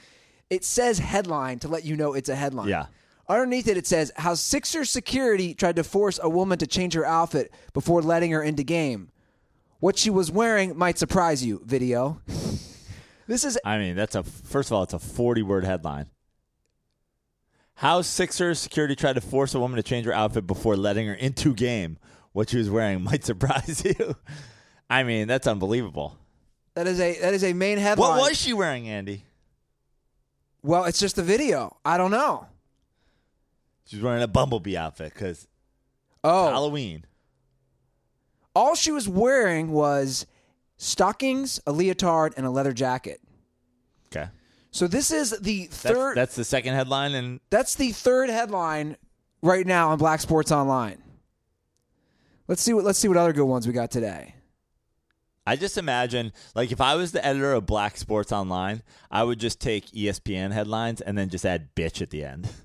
It 0.51 0.65
says 0.65 1.01
headline 1.01 1.59
to 1.59 1.69
let 1.69 1.85
you 1.85 1.97
know 1.97 2.15
it's 2.15 2.29
a 2.29 2.37
headline. 2.37 2.69
Yeah. 2.69 2.87
Underneath 3.29 3.67
it, 3.67 3.77
it 3.77 3.87
says 3.87 4.13
how 4.17 4.35
Sixers 4.35 4.91
security 4.91 5.53
tried 5.55 5.77
to 5.77 5.85
force 5.85 6.21
a 6.23 6.29
woman 6.29 6.59
to 6.59 6.67
change 6.67 6.95
her 6.95 7.05
outfit 7.05 7.53
before 7.73 8.01
letting 8.03 8.31
her 8.31 8.43
into 8.43 8.63
game. 8.63 9.11
What 9.81 9.99
she 9.99 10.11
was 10.11 10.31
wearing 10.31 10.77
might 10.79 10.99
surprise 10.99 11.45
you. 11.45 11.63
Video. 11.65 12.21
This 13.29 13.43
is 13.43 13.59
I 13.65 13.79
mean, 13.79 13.97
that's 13.97 14.15
a 14.15 14.23
first 14.23 14.69
of 14.69 14.75
all, 14.77 14.85
it's 14.85 14.93
a 14.95 15.01
40 15.01 15.43
word 15.43 15.65
headline. 15.65 16.07
How 17.75 18.01
Sixers 18.03 18.61
security 18.61 18.95
tried 18.95 19.15
to 19.15 19.21
force 19.21 19.53
a 19.53 19.59
woman 19.59 19.79
to 19.79 19.83
change 19.83 20.07
her 20.07 20.13
outfit 20.13 20.47
before 20.47 20.77
letting 20.77 21.09
her 21.09 21.15
into 21.15 21.53
game. 21.53 21.99
What 22.33 22.51
she 22.51 22.59
was 22.59 22.71
wearing 22.71 23.03
might 23.03 23.25
surprise 23.33 23.85
you. 23.85 24.15
I 24.89 25.03
mean, 25.03 25.27
that's 25.27 25.49
unbelievable. 25.49 26.17
that 26.75 26.87
is 26.87 27.01
a 27.01 27.19
that 27.19 27.35
is 27.35 27.43
a 27.43 27.53
main 27.53 27.79
headline. 27.79 28.11
What 28.11 28.31
was 28.31 28.41
she 28.41 28.53
wearing, 28.53 28.89
Andy? 28.89 29.25
Well, 30.63 30.85
it's 30.85 31.01
just 31.01 31.19
a 31.19 31.23
video. 31.23 31.77
I 31.85 31.97
don't 31.99 32.13
know. 32.13 32.47
She 33.87 33.97
was 33.97 34.03
wearing 34.05 34.23
a 34.23 34.29
bumblebee 34.29 34.77
outfit 34.77 35.15
because 35.15 35.47
Oh, 36.25 36.51
Halloween. 36.51 37.05
all 38.55 38.75
she 38.75 38.91
was 38.91 39.09
wearing 39.09 39.71
was 39.71 40.27
stockings, 40.77 41.61
a 41.67 41.73
leotard, 41.73 42.35
and 42.37 42.45
a 42.45 42.51
leather 42.51 42.73
jacket. 42.73 43.21
Okay, 44.13 44.29
So 44.71 44.87
this 44.87 45.11
is 45.11 45.39
the 45.41 45.67
third. 45.67 46.17
that's 46.17 46.35
the 46.37 46.45
second 46.45 46.75
headline, 46.75 47.15
and 47.15 47.41
That's 47.51 47.75
the 47.77 47.93
third 47.93 48.29
headline 48.29 48.97
right 49.43 49.67
now 49.67 49.91
on 49.91 49.99
Black 49.99 50.21
Sports 50.21 50.51
Online. 50.53 51.03
Let's 52.49 52.63
see 52.63 52.73
what 52.73 52.85
let's 52.85 52.99
see 52.99 53.09
what 53.09 53.17
other 53.17 53.33
good 53.33 53.45
ones 53.45 53.67
we 53.67 53.73
got 53.73 53.91
today. 53.91 54.35
I 55.49 55.55
just 55.55 55.79
imagine, 55.79 56.33
like, 56.57 56.73
if 56.73 56.81
I 56.81 56.97
was 56.97 57.13
the 57.13 57.25
editor 57.25 57.53
of 57.53 57.67
Black 57.67 57.97
Sports 57.97 58.33
Online, 58.33 58.83
I 59.13 59.23
would 59.23 59.39
just 59.39 59.61
take 59.61 59.87
ESPN 59.93 60.51
headlines 60.53 61.01
and 61.01 61.17
then 61.17 61.29
just 61.29 61.47
add 61.47 61.73
bitch 61.77 62.03
at 62.03 62.11
the 62.11 62.25
end. 62.25 62.49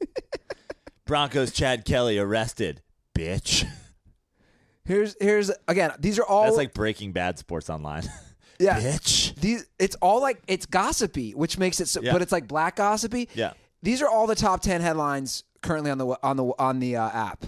Broncos 1.06 1.52
Chad 1.52 1.84
Kelly 1.84 2.18
arrested. 2.18 2.82
Bitch. 3.16 3.66
Here's 4.84 5.16
here's 5.20 5.50
again. 5.66 5.92
These 5.98 6.18
are 6.18 6.24
all 6.24 6.44
That's 6.44 6.56
like 6.56 6.72
Breaking 6.74 7.12
Bad 7.12 7.38
Sports 7.38 7.68
Online. 7.68 8.04
yeah. 8.58 8.80
bitch. 8.80 9.34
These 9.36 9.66
it's 9.78 9.96
all 9.96 10.20
like 10.20 10.40
it's 10.46 10.66
gossipy, 10.66 11.32
which 11.32 11.58
makes 11.58 11.80
it 11.80 11.88
so, 11.88 12.00
Yeah. 12.00 12.12
but 12.12 12.22
it's 12.22 12.32
like 12.32 12.48
black 12.48 12.76
gossipy. 12.76 13.28
Yeah. 13.34 13.52
These 13.82 14.02
are 14.02 14.08
all 14.08 14.26
the 14.26 14.34
top 14.34 14.60
ten 14.62 14.80
headlines 14.80 15.44
currently 15.62 15.90
on 15.90 15.98
the 15.98 16.06
on 16.22 16.36
the 16.36 16.52
on 16.58 16.78
the 16.80 16.96
uh, 16.96 17.08
app. 17.08 17.44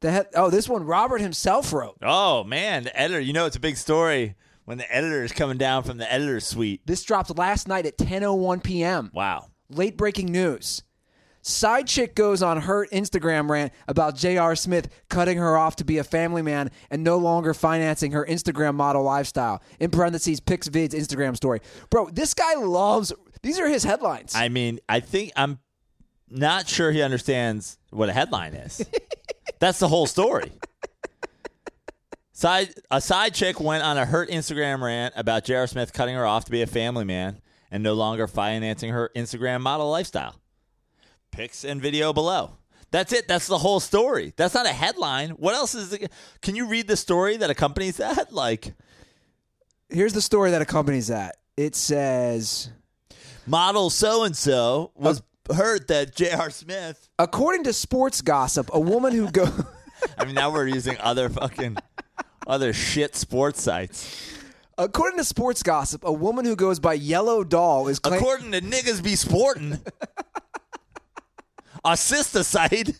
The 0.00 0.10
head, 0.10 0.26
oh, 0.34 0.48
this 0.48 0.68
one 0.68 0.84
Robert 0.86 1.20
himself 1.20 1.72
wrote. 1.72 1.98
Oh, 2.00 2.42
man. 2.44 2.84
The 2.84 2.98
editor, 2.98 3.20
you 3.20 3.34
know, 3.34 3.44
it's 3.44 3.56
a 3.56 3.60
big 3.60 3.76
story 3.76 4.34
when 4.64 4.78
the 4.78 4.94
editor 4.94 5.22
is 5.22 5.32
coming 5.32 5.58
down 5.58 5.82
from 5.82 5.98
the 5.98 6.10
editor's 6.10 6.46
suite. 6.46 6.80
This 6.86 7.02
dropped 7.02 7.36
last 7.36 7.68
night 7.68 7.84
at 7.84 7.98
10:01 7.98 8.62
p.m. 8.62 9.10
Wow. 9.12 9.48
Late 9.68 9.96
breaking 9.96 10.32
news. 10.32 10.82
Side 11.42 11.86
chick 11.86 12.14
goes 12.14 12.42
on 12.42 12.62
her 12.62 12.86
Instagram 12.88 13.48
rant 13.48 13.72
about 13.88 14.14
J.R. 14.14 14.54
Smith 14.54 14.88
cutting 15.08 15.38
her 15.38 15.56
off 15.56 15.76
to 15.76 15.84
be 15.84 15.98
a 15.98 16.04
family 16.04 16.42
man 16.42 16.70
and 16.90 17.02
no 17.02 17.16
longer 17.16 17.54
financing 17.54 18.12
her 18.12 18.26
Instagram 18.26 18.74
model 18.74 19.02
lifestyle. 19.02 19.62
In 19.78 19.90
parentheses, 19.90 20.40
pics 20.40 20.68
vids 20.68 20.90
Instagram 20.90 21.34
story. 21.36 21.60
Bro, 21.88 22.10
this 22.10 22.34
guy 22.34 22.54
loves. 22.54 23.12
These 23.42 23.58
are 23.58 23.68
his 23.68 23.84
headlines. 23.84 24.34
I 24.34 24.48
mean, 24.48 24.80
I 24.88 25.00
think 25.00 25.32
I'm 25.34 25.58
not 26.28 26.68
sure 26.68 26.92
he 26.92 27.00
understands 27.00 27.78
what 27.90 28.10
a 28.10 28.12
headline 28.12 28.54
is. 28.54 28.84
That's 29.60 29.78
the 29.78 29.88
whole 29.88 30.06
story. 30.06 30.52
Side 32.32 32.70
a 32.90 33.00
side 33.00 33.34
chick 33.34 33.60
went 33.60 33.82
on 33.82 33.98
a 33.98 34.06
hurt 34.06 34.30
Instagram 34.30 34.80
rant 34.82 35.14
about 35.16 35.44
J.R. 35.44 35.66
Smith 35.66 35.92
cutting 35.92 36.14
her 36.14 36.24
off 36.24 36.46
to 36.46 36.50
be 36.50 36.62
a 36.62 36.66
family 36.66 37.04
man 37.04 37.40
and 37.70 37.82
no 37.82 37.94
longer 37.94 38.26
financing 38.26 38.92
her 38.92 39.10
Instagram 39.14 39.60
model 39.60 39.90
lifestyle. 39.90 40.39
Pics 41.30 41.64
and 41.64 41.80
video 41.80 42.12
below. 42.12 42.56
That's 42.90 43.12
it. 43.12 43.28
That's 43.28 43.46
the 43.46 43.58
whole 43.58 43.78
story. 43.80 44.32
That's 44.36 44.54
not 44.54 44.66
a 44.66 44.70
headline. 44.72 45.30
What 45.30 45.54
else 45.54 45.74
is? 45.74 45.90
The, 45.90 46.08
can 46.42 46.56
you 46.56 46.66
read 46.66 46.88
the 46.88 46.96
story 46.96 47.36
that 47.36 47.48
accompanies 47.50 47.98
that? 47.98 48.32
Like 48.32 48.74
Here's 49.88 50.12
the 50.12 50.20
story 50.22 50.50
that 50.52 50.62
accompanies 50.62 51.08
that. 51.08 51.36
It 51.56 51.74
says. 51.76 52.70
model 53.46 53.90
so 53.90 54.24
and 54.24 54.36
so 54.36 54.92
was 54.94 55.22
hurt 55.54 55.88
that 55.88 56.14
J.R. 56.14 56.50
Smith 56.50 57.08
According 57.18 57.64
to 57.64 57.72
sports 57.72 58.22
gossip, 58.22 58.70
a 58.72 58.80
woman 58.80 59.12
who 59.12 59.30
go 59.30 59.46
I 60.18 60.24
mean, 60.24 60.34
now 60.34 60.50
we're 60.52 60.66
using 60.68 60.96
other 60.98 61.28
fucking 61.28 61.76
other 62.46 62.72
shit 62.72 63.14
sports 63.14 63.62
sites. 63.62 64.32
according 64.78 65.18
to 65.18 65.24
sports 65.24 65.62
gossip, 65.62 66.04
a 66.04 66.12
woman 66.12 66.44
who 66.44 66.56
goes 66.56 66.80
by 66.80 66.94
Yellow 66.94 67.44
Doll 67.44 67.86
is 67.88 67.98
claim- 67.98 68.20
According 68.20 68.52
to 68.52 68.60
niggas 68.62 69.02
be 69.02 69.14
sporting, 69.14 69.78
a 71.84 71.96
sister 71.96 72.42
site. 72.42 72.98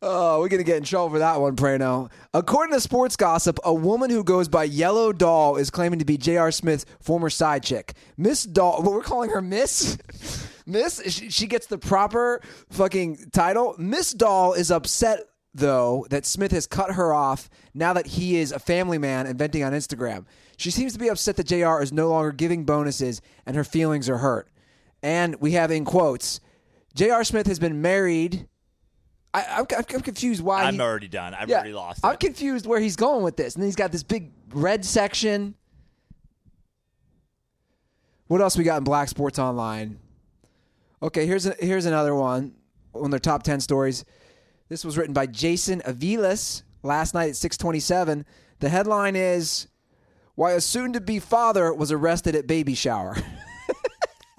Oh, 0.00 0.38
we're 0.38 0.48
gonna 0.48 0.62
get 0.62 0.76
in 0.76 0.84
trouble 0.84 1.10
for 1.10 1.18
that 1.18 1.40
one, 1.40 1.56
Prano. 1.56 2.08
According 2.32 2.72
to 2.72 2.80
sports 2.80 3.16
gossip, 3.16 3.58
a 3.64 3.74
woman 3.74 4.10
who 4.10 4.22
goes 4.22 4.48
by 4.48 4.62
Yellow 4.62 5.12
Doll 5.12 5.56
is 5.56 5.70
claiming 5.70 5.98
to 5.98 6.04
be 6.04 6.16
J.R. 6.16 6.52
Smith's 6.52 6.86
former 7.00 7.28
side 7.28 7.64
chick. 7.64 7.94
Miss 8.16 8.44
Doll, 8.44 8.82
but 8.82 8.92
we're 8.92 9.02
calling 9.02 9.30
her 9.30 9.42
Miss. 9.42 9.98
Miss, 10.66 11.02
she, 11.10 11.30
she 11.30 11.46
gets 11.48 11.66
the 11.66 11.78
proper 11.78 12.40
fucking 12.70 13.30
title. 13.32 13.74
Miss 13.76 14.12
Doll 14.12 14.52
is 14.52 14.70
upset 14.70 15.20
though 15.52 16.06
that 16.10 16.26
Smith 16.26 16.52
has 16.52 16.66
cut 16.68 16.92
her 16.92 17.12
off 17.12 17.50
now 17.74 17.92
that 17.92 18.06
he 18.06 18.36
is 18.36 18.52
a 18.52 18.60
family 18.60 18.98
man 18.98 19.26
and 19.26 19.36
venting 19.36 19.64
on 19.64 19.72
Instagram. 19.72 20.26
She 20.58 20.70
seems 20.70 20.92
to 20.92 20.98
be 21.00 21.08
upset 21.08 21.36
that 21.36 21.46
JR 21.48 21.82
is 21.82 21.92
no 21.92 22.08
longer 22.08 22.30
giving 22.30 22.64
bonuses 22.64 23.20
and 23.46 23.56
her 23.56 23.64
feelings 23.64 24.08
are 24.08 24.18
hurt. 24.18 24.48
And 25.02 25.36
we 25.40 25.52
have 25.52 25.70
in 25.70 25.84
quotes, 25.84 26.40
J.R. 26.94 27.22
Smith 27.24 27.46
has 27.46 27.58
been 27.58 27.80
married. 27.80 28.48
I, 29.32 29.44
I'm, 29.58 29.66
I'm 29.70 30.00
confused 30.02 30.42
why. 30.42 30.64
I'm 30.64 30.74
he- 30.74 30.80
already 30.80 31.08
done. 31.08 31.34
I've 31.34 31.48
yeah, 31.48 31.56
already 31.58 31.72
lost 31.74 32.04
I'm 32.04 32.16
confused 32.16 32.66
where 32.66 32.80
he's 32.80 32.96
going 32.96 33.22
with 33.22 33.36
this. 33.36 33.54
And 33.54 33.62
then 33.62 33.68
he's 33.68 33.76
got 33.76 33.92
this 33.92 34.02
big 34.02 34.32
red 34.52 34.84
section. 34.84 35.54
What 38.26 38.40
else 38.40 38.56
we 38.56 38.64
got 38.64 38.78
in 38.78 38.84
Black 38.84 39.08
Sports 39.08 39.38
Online? 39.38 39.98
Okay, 41.02 41.26
here's 41.26 41.46
a, 41.46 41.54
here's 41.60 41.86
another 41.86 42.14
one. 42.14 42.54
One 42.92 43.06
of 43.06 43.10
their 43.10 43.20
top 43.20 43.42
ten 43.42 43.60
stories. 43.60 44.04
This 44.68 44.84
was 44.84 44.98
written 44.98 45.14
by 45.14 45.26
Jason 45.26 45.80
Aviles 45.86 46.62
last 46.82 47.14
night 47.14 47.28
at 47.30 47.34
6:27. 47.36 48.24
The 48.58 48.68
headline 48.68 49.14
is 49.16 49.68
"Why 50.34 50.52
a 50.52 50.60
soon-to-be 50.60 51.20
father 51.20 51.72
was 51.72 51.92
arrested 51.92 52.34
at 52.34 52.46
baby 52.46 52.74
shower." 52.74 53.16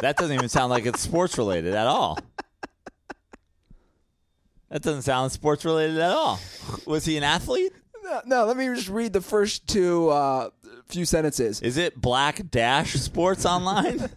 That 0.01 0.17
doesn't 0.17 0.33
even 0.33 0.49
sound 0.49 0.69
like 0.69 0.85
it's 0.85 1.01
sports 1.01 1.37
related 1.37 1.73
at 1.73 1.87
all. 1.87 2.17
That 4.69 4.83
doesn't 4.83 5.01
sound 5.01 5.31
sports 5.31 5.65
related 5.65 5.97
at 5.97 6.11
all. 6.11 6.39
Was 6.85 7.03
he 7.03 7.17
an 7.17 7.23
athlete? 7.23 7.73
no, 8.09 8.21
no, 8.25 8.45
let 8.45 8.57
me 8.57 8.65
just 8.67 8.89
read 8.89 9.13
the 9.13 9.21
first 9.21 9.67
two 9.67 10.09
uh, 10.09 10.49
few 10.87 11.05
sentences. 11.05 11.61
Is 11.61 11.77
it 11.77 11.99
Black 11.99 12.49
Dash 12.49 12.93
Sports 12.93 13.45
Online? 13.45 14.09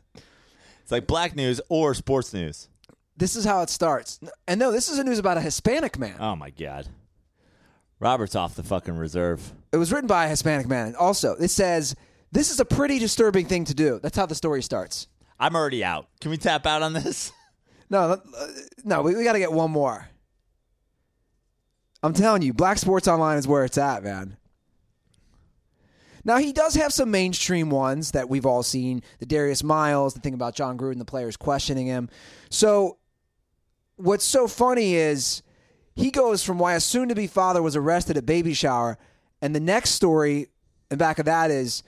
it's 0.82 0.90
like 0.92 1.06
Black 1.06 1.36
News 1.36 1.60
or 1.68 1.94
Sports 1.94 2.32
News. 2.32 2.68
This 3.16 3.36
is 3.36 3.44
how 3.44 3.62
it 3.62 3.70
starts. 3.70 4.20
And 4.48 4.58
no, 4.58 4.72
this 4.72 4.88
is 4.88 4.98
a 4.98 5.04
news 5.04 5.18
about 5.18 5.36
a 5.36 5.40
Hispanic 5.40 5.98
man. 5.98 6.16
Oh 6.18 6.34
my 6.34 6.50
god. 6.50 6.88
Robert's 8.00 8.34
off 8.34 8.56
the 8.56 8.64
fucking 8.64 8.96
reserve. 8.96 9.52
It 9.72 9.76
was 9.76 9.92
written 9.92 10.08
by 10.08 10.26
a 10.26 10.28
Hispanic 10.28 10.66
man. 10.66 10.96
Also, 10.96 11.34
it 11.36 11.48
says 11.48 11.94
this 12.32 12.50
is 12.50 12.58
a 12.58 12.64
pretty 12.64 12.98
disturbing 12.98 13.46
thing 13.46 13.64
to 13.66 13.74
do. 13.74 14.00
That's 14.02 14.16
how 14.16 14.26
the 14.26 14.34
story 14.34 14.62
starts. 14.62 15.06
I'm 15.42 15.56
already 15.56 15.82
out. 15.82 16.06
Can 16.20 16.30
we 16.30 16.36
tap 16.36 16.66
out 16.66 16.82
on 16.82 16.94
this? 16.94 17.32
No, 17.90 18.12
uh, 18.38 18.46
no, 18.84 19.02
we, 19.02 19.14
we 19.14 19.22
got 19.22 19.34
to 19.34 19.38
get 19.38 19.52
one 19.52 19.70
more. 19.70 20.08
I'm 22.02 22.14
telling 22.14 22.40
you, 22.40 22.54
Black 22.54 22.78
Sports 22.78 23.06
Online 23.06 23.36
is 23.36 23.46
where 23.46 23.66
it's 23.66 23.76
at, 23.76 24.02
man. 24.02 24.38
Now 26.24 26.38
he 26.38 26.54
does 26.54 26.74
have 26.76 26.90
some 26.90 27.10
mainstream 27.10 27.68
ones 27.68 28.12
that 28.12 28.30
we've 28.30 28.46
all 28.46 28.62
seen. 28.62 29.02
The 29.18 29.26
Darius 29.26 29.62
Miles, 29.62 30.14
the 30.14 30.20
thing 30.20 30.32
about 30.32 30.54
Jon 30.54 30.78
Gruden, 30.78 30.96
the 30.96 31.04
players 31.04 31.36
questioning 31.36 31.86
him. 31.86 32.08
So, 32.48 32.96
what's 33.96 34.24
so 34.24 34.48
funny 34.48 34.94
is 34.94 35.42
he 35.94 36.10
goes 36.10 36.42
from 36.42 36.58
why 36.58 36.72
a 36.72 36.80
soon-to-be 36.80 37.26
father 37.26 37.60
was 37.60 37.76
arrested 37.76 38.16
at 38.16 38.24
baby 38.24 38.54
shower, 38.54 38.96
and 39.42 39.54
the 39.54 39.60
next 39.60 39.90
story 39.90 40.46
in 40.90 40.96
back 40.96 41.18
of 41.18 41.26
that 41.26 41.50
is 41.50 41.82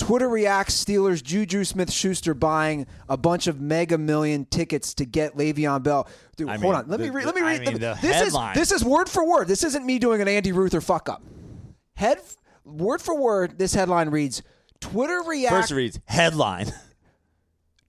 Twitter 0.00 0.28
reacts 0.30 0.82
Steelers 0.82 1.22
Juju 1.22 1.62
Smith 1.64 1.92
Schuster 1.92 2.32
buying 2.32 2.86
a 3.08 3.18
bunch 3.18 3.46
of 3.46 3.60
mega 3.60 3.98
million 3.98 4.46
tickets 4.46 4.94
to 4.94 5.04
get 5.04 5.36
Le'Veon 5.36 5.82
Bell. 5.82 6.08
Dude, 6.36 6.48
I 6.48 6.52
hold 6.52 6.62
mean, 6.62 6.74
on. 6.74 6.88
Let 6.88 7.00
me 7.00 7.10
read. 7.10 7.26
Let 7.26 7.34
me 7.34 7.42
I 7.42 7.58
read. 7.58 7.66
mean, 7.66 7.74
the 7.74 7.98
this 8.00 8.16
headline. 8.16 8.56
is 8.56 8.70
this 8.70 8.80
is 8.80 8.84
word 8.84 9.10
for 9.10 9.28
word. 9.28 9.46
This 9.46 9.62
isn't 9.62 9.84
me 9.84 9.98
doing 9.98 10.22
an 10.22 10.26
Andy 10.26 10.52
Ruther 10.52 10.80
fuck 10.80 11.10
up. 11.10 11.22
Head 11.96 12.18
word 12.64 13.02
for 13.02 13.14
word. 13.14 13.58
This 13.58 13.74
headline 13.74 14.08
reads: 14.08 14.42
Twitter 14.80 15.20
reacts. 15.26 15.54
First 15.54 15.72
reads 15.72 16.00
headline. 16.06 16.72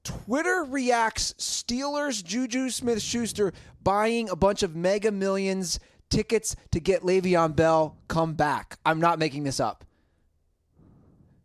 Twitter 0.03 0.66
reacts 0.68 1.34
Steelers 1.38 2.22
Juju 2.22 2.72
Smith 2.72 3.01
Schuster 3.01 3.53
buying 3.82 4.30
a 4.30 4.36
bunch 4.36 4.64
of 4.64 4.76
mega 4.76 5.12
millions 5.12 5.80
tickets 6.09 6.57
to 6.72 6.82
get 6.82 7.03
Le'Veon 7.03 7.55
Bell 7.55 7.95
come 8.09 8.34
back. 8.34 8.78
I'm 8.86 8.99
not 8.99 9.18
making 9.18 9.43
this 9.45 9.62
up. 9.62 9.86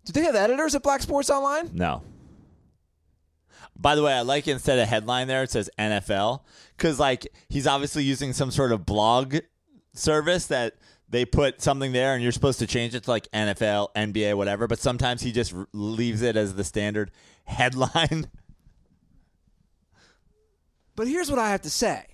Do 0.06 0.12
they 0.12 0.22
have 0.22 0.36
editors 0.36 0.74
at 0.74 0.82
Black 0.82 1.02
Sports 1.02 1.30
Online? 1.30 1.70
No. 1.74 2.02
By 3.78 3.94
the 3.94 4.02
way, 4.02 4.12
I 4.14 4.22
like 4.22 4.48
instead 4.48 4.78
of 4.78 4.88
headline 4.88 5.26
there, 5.28 5.42
it 5.42 5.50
says 5.50 5.68
NFL 5.78 6.40
because 6.76 6.98
like 6.98 7.26
he's 7.48 7.66
obviously 7.66 8.04
using 8.04 8.32
some 8.32 8.50
sort 8.50 8.72
of 8.72 8.86
blog 8.86 9.36
service 9.92 10.46
that 10.46 10.76
they 11.08 11.24
put 11.24 11.60
something 11.60 11.92
there, 11.92 12.14
and 12.14 12.22
you're 12.22 12.32
supposed 12.32 12.58
to 12.60 12.66
change 12.66 12.94
it 12.94 13.04
to 13.04 13.10
like 13.10 13.30
NFL, 13.32 13.88
NBA, 13.94 14.34
whatever. 14.34 14.66
But 14.66 14.78
sometimes 14.78 15.22
he 15.22 15.32
just 15.32 15.52
r- 15.52 15.68
leaves 15.72 16.22
it 16.22 16.36
as 16.36 16.54
the 16.54 16.64
standard 16.64 17.10
headline. 17.44 18.30
But 20.94 21.08
here's 21.08 21.28
what 21.28 21.38
I 21.38 21.50
have 21.50 21.60
to 21.62 21.70
say 21.70 22.06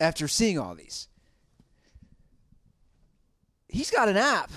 after 0.00 0.26
seeing 0.26 0.58
all 0.58 0.74
these. 0.74 1.08
He's 3.68 3.90
got 3.90 4.08
an 4.08 4.16
app. 4.16 4.50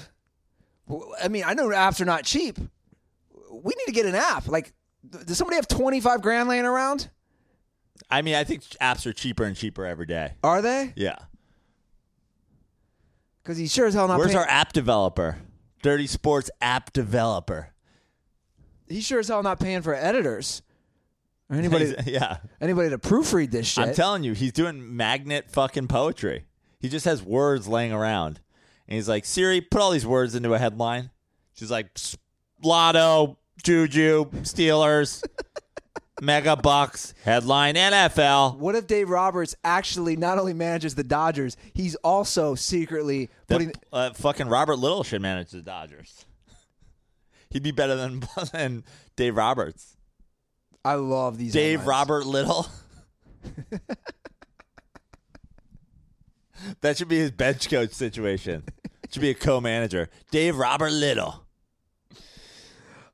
I 1.22 1.28
mean, 1.28 1.44
I 1.46 1.54
know 1.54 1.68
apps 1.70 2.02
are 2.02 2.06
not 2.06 2.24
cheap. 2.24 2.58
We 3.52 3.74
need 3.78 3.86
to 3.86 3.92
get 3.92 4.06
an 4.06 4.16
app. 4.16 4.48
Like, 4.48 4.74
does 5.26 5.38
somebody 5.38 5.56
have 5.56 5.68
25 5.68 6.22
grand 6.22 6.50
laying 6.50 6.66
around? 6.66 7.10
I 8.10 8.22
mean, 8.22 8.36
I 8.36 8.44
think 8.44 8.64
apps 8.82 9.06
are 9.06 9.14
cheaper 9.14 9.44
and 9.44 9.56
cheaper 9.56 9.86
every 9.86 10.06
day. 10.06 10.34
Are 10.44 10.62
they? 10.62 10.94
Yeah. 10.96 11.18
Because 13.44 13.58
he 13.58 13.68
sure 13.68 13.88
as 13.88 13.94
hell 13.94 14.08
not 14.08 14.18
Where's 14.20 14.32
paying. 14.32 14.40
our 14.40 14.50
app 14.50 14.74
developer? 14.74 15.38
Dirty 15.82 16.08
Sports 16.08 16.50
app 16.62 16.92
developer. 16.94 17.70
He's 18.88 19.06
sure 19.06 19.20
as 19.20 19.28
hell 19.28 19.44
not 19.44 19.60
paying 19.60 19.82
for 19.82 19.94
editors 19.94 20.62
or 21.50 21.56
anybody 21.56 21.94
yeah. 22.06 22.38
anybody 22.60 22.90
to 22.90 22.98
proofread 22.98 23.52
this 23.52 23.68
shit. 23.68 23.88
I'm 23.88 23.94
telling 23.96 24.24
you, 24.24 24.34
he's 24.34 24.52
doing 24.52 24.96
magnet 24.96 25.50
fucking 25.50 25.88
poetry. 25.88 26.46
He 26.80 26.90
just 26.90 27.06
has 27.06 27.22
words 27.24 27.68
laying 27.68 27.92
around. 27.92 28.40
And 28.90 28.96
he's 28.96 29.08
like, 29.08 29.24
Siri, 29.24 29.62
put 29.62 29.82
all 29.82 29.92
these 29.92 30.06
words 30.06 30.34
into 30.34 30.54
a 30.56 30.58
headline. 30.58 31.12
She's 31.54 31.70
like, 31.70 31.92
"S- 31.96 32.18
Lotto, 32.64 33.38
Juju, 33.64 34.26
Steelers, 34.42 35.24
Mega 36.22 36.56
Bucks, 36.56 37.14
headline 37.24 37.76
NFL. 37.76 38.58
what 38.58 38.74
if 38.74 38.88
Dave 38.88 39.10
Roberts 39.12 39.56
actually 39.64 40.16
not 40.16 40.40
only 40.40 40.54
manages 40.54 40.96
the 40.96 41.04
Dodgers, 41.04 41.56
he's 41.76 41.94
also 41.98 42.56
secretly 42.56 43.30
putting. 43.48 43.68
The, 43.70 43.76
uh, 43.94 44.14
fucking 44.14 44.48
Robert 44.48 44.78
Littal 44.78 45.06
should 45.06 45.22
manage 45.22 45.52
the 45.52 45.62
Dodgers. 45.62 46.26
He'd 47.52 47.62
be 47.64 47.72
better 47.72 47.96
than, 47.96 48.24
than 48.52 48.84
Dave 49.16 49.38
Roberts. 49.38 49.98
I 50.84 50.96
love 50.96 51.38
these. 51.38 51.54
Dave 51.54 51.82
headlines. 51.82 51.88
Robert 51.88 52.24
Littal. 52.26 52.70
That 56.82 56.98
should 56.98 57.08
be 57.08 57.18
his 57.18 57.32
bench 57.32 57.70
coach 57.70 57.92
situation. 57.92 58.64
Should 59.12 59.22
be 59.22 59.32
a 59.32 59.36
co-manager. 59.36 60.10
Dave 60.32 60.58
Robert 60.58 60.92
Littal. 60.92 61.40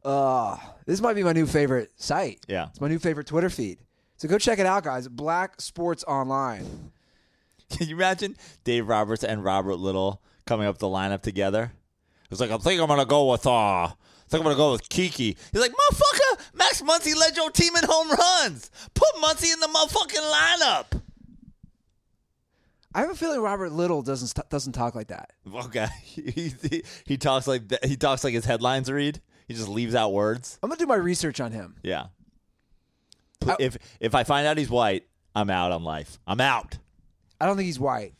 Uh, 0.03 0.57
this 0.85 1.01
might 1.01 1.13
be 1.13 1.23
my 1.23 1.33
new 1.33 1.45
favorite 1.45 1.91
site. 1.95 2.39
Yeah. 2.47 2.67
It's 2.69 2.81
my 2.81 2.87
new 2.87 2.99
favorite 2.99 3.27
Twitter 3.27 3.49
feed. 3.49 3.79
So 4.17 4.27
go 4.27 4.37
check 4.37 4.59
it 4.59 4.65
out, 4.65 4.83
guys. 4.83 5.07
Black 5.07 5.59
Sports 5.59 6.03
Online. 6.05 6.91
Can 7.69 7.87
you 7.87 7.95
imagine 7.95 8.35
Dave 8.63 8.87
Roberts 8.87 9.23
and 9.23 9.43
Robert 9.43 9.77
Littal 9.77 10.19
coming 10.45 10.67
up 10.67 10.77
the 10.77 10.87
lineup 10.87 11.21
together? 11.21 11.71
It's 12.29 12.39
like 12.39 12.51
I 12.51 12.57
think 12.57 12.81
I'm 12.81 12.87
gonna 12.87 13.05
go 13.05 13.31
with 13.31 13.47
uh 13.47 13.85
I 13.85 13.93
think 14.27 14.41
I'm 14.41 14.43
gonna 14.43 14.55
go 14.55 14.71
with 14.73 14.87
Kiki. 14.89 15.37
He's 15.51 15.61
like, 15.61 15.71
motherfucker, 15.71 16.39
Max 16.53 16.81
Muncy 16.81 17.15
led 17.15 17.35
your 17.35 17.51
team 17.51 17.75
in 17.75 17.83
home 17.87 18.09
runs. 18.09 18.71
Put 18.93 19.13
Muncy 19.21 19.53
in 19.53 19.59
the 19.59 19.67
motherfucking 19.67 20.31
lineup. 20.31 21.01
I 22.95 23.01
have 23.01 23.09
a 23.11 23.15
feeling 23.15 23.41
Robert 23.41 23.71
Littal 23.71 24.03
doesn't 24.03 24.29
st- 24.29 24.49
doesn't 24.49 24.73
talk 24.73 24.95
like 24.95 25.07
that. 25.09 25.33
Okay, 25.65 25.87
he, 26.03 26.53
he, 26.69 26.83
he 27.05 27.17
talks 27.17 27.45
like 27.45 27.67
that. 27.67 27.83
He 27.85 27.97
talks 27.97 28.23
like 28.23 28.33
his 28.33 28.45
headlines 28.45 28.89
read. 28.89 29.21
He 29.47 29.53
just 29.53 29.67
leaves 29.67 29.93
out 29.93 30.13
words. 30.13 30.57
I'm 30.63 30.69
gonna 30.69 30.79
do 30.79 30.87
my 30.87 30.95
research 30.95 31.39
on 31.41 31.51
him. 31.51 31.75
Yeah. 31.83 32.05
How- 33.45 33.57
if 33.59 33.77
if 33.99 34.15
I 34.15 34.23
find 34.23 34.47
out 34.47 34.57
he's 34.57 34.69
white, 34.69 35.03
I'm 35.35 35.49
out 35.49 35.71
on 35.71 35.83
life. 35.83 36.19
I'm 36.25 36.39
out. 36.41 36.77
I 37.39 37.45
don't 37.45 37.57
think 37.57 37.65
he's 37.67 37.79
white. 37.79 38.13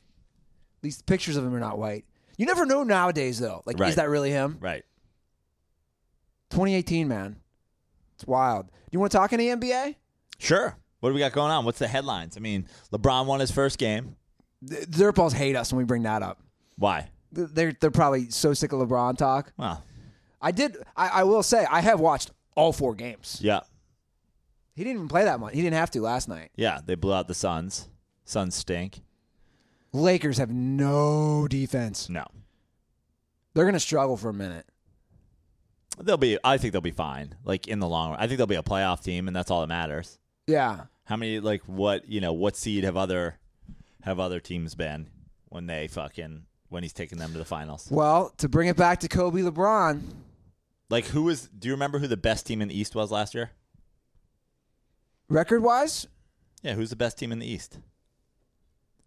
At 0.80 0.84
least 0.84 1.06
pictures 1.06 1.38
of 1.38 1.46
him 1.46 1.56
are 1.56 1.60
not 1.60 1.80
white. 1.80 2.04
You 2.38 2.46
never 2.46 2.66
know 2.66 2.84
nowadays, 2.84 3.40
though. 3.40 3.64
Like, 3.66 3.80
Right. 3.80 3.90
is 3.90 3.96
that 3.96 4.10
really 4.10 4.30
him? 4.30 4.58
Right. 4.60 4.84
2018, 6.52 7.08
man. 7.08 7.38
It's 8.16 8.26
wild. 8.28 8.68
Do 8.68 8.72
you 8.92 9.00
want 9.00 9.12
to 9.14 9.18
talk 9.18 9.34
any 9.34 9.48
NBA? 9.48 9.96
Sure. 10.38 10.78
What 11.00 11.10
do 11.10 11.14
we 11.14 11.20
got 11.20 11.32
going 11.32 11.52
on? 11.52 11.66
What's 11.66 11.80
the 11.80 11.88
headlines? 11.88 12.36
I 12.38 12.40
mean, 12.40 12.68
LeBron 12.92 13.26
won 13.26 13.40
his 13.40 13.52
first 13.52 13.78
game. 13.78 14.16
The 14.68 14.86
Dirtballs 14.88 15.34
hate 15.34 15.55
us 15.55 15.72
when 15.72 15.78
we 15.78 15.84
bring 15.84 16.03
that 16.03 16.22
up. 16.24 16.39
Why? 16.78 17.09
They're 17.32 17.74
they're 17.80 17.91
probably 17.91 18.30
so 18.30 18.53
sick 18.53 18.72
of 18.72 18.80
LeBron 18.80 19.18
talk. 19.18 19.51
Well, 19.57 19.84
I 20.41 20.51
did. 20.51 20.78
I, 20.95 21.07
I 21.07 21.24
will 21.24 21.43
say 21.43 21.66
I 21.70 21.82
have 21.82 21.99
watched 21.99 22.32
all 22.55 22.72
four 22.74 22.95
games. 22.95 23.39
yeah. 23.41 23.61
He 24.76 24.84
didn't 24.84 24.97
even 24.97 25.07
play 25.07 25.24
that 25.24 25.39
much. 25.39 25.53
He 25.53 25.61
didn't 25.61 25.78
have 25.78 25.91
to 25.91 26.01
last 26.01 26.28
night. 26.28 26.51
Yeah, 26.57 26.80
they 26.86 26.95
blew 26.95 27.13
out 27.13 27.30
the 27.30 27.34
Suns. 27.34 27.88
Suns 28.26 28.55
stink. 28.55 29.01
Lakers 29.93 30.38
have 30.38 30.49
no 30.51 31.47
defense. 31.47 32.09
No. 32.09 32.26
They're 33.53 33.63
gonna 33.66 33.80
struggle 33.80 34.18
for 34.18 34.30
a 34.30 34.34
minute. 34.34 34.66
They'll 35.97 36.18
be 36.18 36.38
I 36.43 36.57
think 36.57 36.74
they'll 36.74 36.82
be 36.82 36.91
fine. 36.91 37.36
Like 37.45 37.68
in 37.68 37.80
the 37.80 37.88
long 37.88 38.11
run. 38.11 38.20
I 38.20 38.28
think 38.28 38.38
they'll 38.38 38.47
be 38.47 38.55
a 38.55 38.63
playoff 38.63 39.01
team 39.03 39.28
and 39.28 39.36
that's 39.36 39.49
all 39.49 39.61
that 39.61 39.68
matters. 39.68 40.20
Yeah. 40.47 40.86
How 41.05 41.16
many 41.16 41.39
like 41.39 41.61
what, 41.68 42.09
you 42.09 42.20
know, 42.20 42.34
what 42.34 42.57
seed 42.57 42.84
have 42.84 42.97
other 42.97 43.38
have 44.06 44.20
other 44.20 44.39
teams 44.39 44.76
been 44.76 45.10
when 45.49 45.66
they 45.68 45.88
fucking 45.88 46.43
when 46.70 46.84
he's 46.84 46.93
taking 46.93 47.18
them 47.20 47.32
to 47.34 47.38
the 47.38 47.45
finals? 47.45 47.88
Well, 47.91 48.32
to 48.38 48.47
bring 48.47 48.68
it 48.70 48.78
back 48.78 48.99
to 49.01 49.08
Kobe 49.08 49.41
LeBron, 49.41 50.01
Like 50.89 51.06
who 51.08 51.24
was 51.24 51.47
do 51.49 51.68
you 51.68 51.74
remember 51.74 51.99
who 51.99 52.08
the 52.08 52.18
best 52.18 52.45
team 52.45 52.62
in 52.62 52.68
the 52.70 52.80
East 52.80 52.95
was 52.95 53.12
last 53.12 53.36
year? 53.36 53.51
record 55.28 55.62
wise, 55.64 56.08
Yeah, 56.62 56.74
who's 56.76 56.89
the 56.91 56.95
best 56.95 57.18
team 57.18 57.32
in 57.32 57.39
the 57.39 57.47
East? 57.47 57.74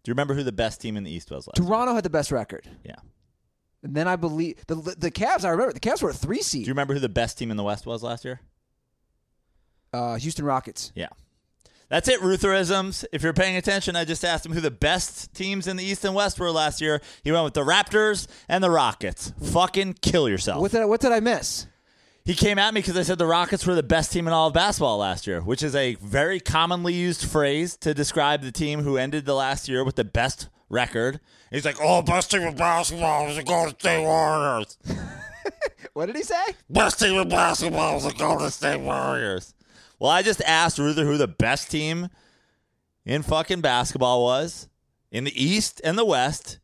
Do 0.02 0.10
you 0.10 0.12
remember 0.12 0.34
who 0.34 0.42
the 0.44 0.52
best 0.52 0.80
team 0.80 0.96
in 0.96 1.04
the 1.04 1.10
East 1.10 1.30
was 1.30 1.46
last 1.46 1.58
year? 1.58 1.66
Toronto 1.66 1.94
had 1.94 2.04
the 2.04 2.10
best 2.10 2.30
record. 2.32 2.68
Yeah. 2.84 2.96
And 3.82 3.94
then 3.94 4.08
I 4.08 4.16
believe 4.16 4.66
the 4.66 4.74
the 4.74 5.10
Cavs. 5.10 5.44
I 5.44 5.50
remember 5.50 5.72
the 5.72 5.80
Cavs 5.80 6.02
were 6.02 6.10
a 6.10 6.14
three 6.14 6.42
seed. 6.42 6.64
Do 6.64 6.68
you 6.68 6.72
remember 6.72 6.94
who 6.94 7.00
the 7.00 7.08
best 7.08 7.38
team 7.38 7.50
in 7.50 7.56
the 7.56 7.62
West 7.62 7.86
was 7.86 8.02
last 8.02 8.24
year? 8.24 8.40
Uh, 9.92 10.16
Houston 10.16 10.44
Rockets. 10.44 10.92
Yeah. 10.94 11.08
That's 11.88 12.08
it, 12.08 12.20
Rutherisms. 12.20 13.04
If 13.12 13.22
you're 13.22 13.32
paying 13.32 13.56
attention, 13.56 13.96
I 13.96 14.04
just 14.04 14.24
asked 14.24 14.44
him 14.44 14.52
who 14.52 14.60
the 14.60 14.70
best 14.70 15.32
teams 15.34 15.66
in 15.66 15.76
the 15.76 15.84
East 15.84 16.04
and 16.04 16.14
West 16.14 16.38
were 16.38 16.50
last 16.50 16.82
year. 16.82 17.00
He 17.24 17.32
went 17.32 17.44
with 17.44 17.54
the 17.54 17.64
Raptors 17.64 18.26
and 18.46 18.62
the 18.62 18.70
Rockets. 18.70 19.32
Fucking 19.42 19.94
kill 20.02 20.28
yourself. 20.28 20.60
What 20.60 20.70
did 20.70 20.82
I, 20.82 20.84
what 20.84 21.00
did 21.00 21.12
I 21.12 21.20
miss? 21.20 21.66
He 22.26 22.34
came 22.34 22.58
at 22.58 22.74
me 22.74 22.82
because 22.82 22.94
I 22.94 23.04
said 23.04 23.16
the 23.16 23.24
Rockets 23.26 23.66
were 23.66 23.74
the 23.74 23.82
best 23.82 24.12
team 24.12 24.26
in 24.26 24.34
all 24.34 24.48
of 24.48 24.52
basketball 24.52 24.98
last 24.98 25.26
year, 25.26 25.40
which 25.40 25.62
is 25.62 25.74
a 25.74 25.94
very 25.94 26.40
commonly 26.40 26.92
used 26.92 27.24
phrase 27.24 27.74
to 27.78 27.94
describe 27.94 28.42
the 28.42 28.52
team 28.52 28.82
who 28.82 28.98
ended 28.98 29.24
the 29.24 29.34
last 29.34 29.66
year 29.66 29.82
with 29.82 29.96
the 29.96 30.04
best 30.04 30.50
record. 30.68 31.20
He's 31.50 31.64
like, 31.64 31.78
"Oh, 31.80 32.02
best 32.02 32.30
team 32.30 32.42
in 32.42 32.54
basketball 32.54 33.28
is 33.28 33.36
the 33.36 33.44
Golden 33.44 33.78
State 33.78 34.02
Warriors. 34.02 34.76
What 35.94 36.06
did 36.06 36.16
he 36.16 36.22
say? 36.22 36.44
Best 36.70 37.00
team 37.00 37.18
in 37.18 37.28
basketball 37.28 37.96
is 37.96 38.04
the 38.04 38.12
Golden 38.12 38.50
State 38.50 38.78
Warriors." 38.80 39.54
Well, 39.98 40.10
I 40.10 40.22
just 40.22 40.40
asked 40.42 40.78
Ruther 40.78 41.04
who 41.04 41.16
the 41.16 41.26
best 41.28 41.70
team 41.70 42.08
in 43.04 43.22
fucking 43.22 43.60
basketball 43.60 44.22
was 44.22 44.68
in 45.10 45.24
the 45.24 45.42
East 45.44 45.80
and 45.82 45.98
the 45.98 46.04
West. 46.04 46.58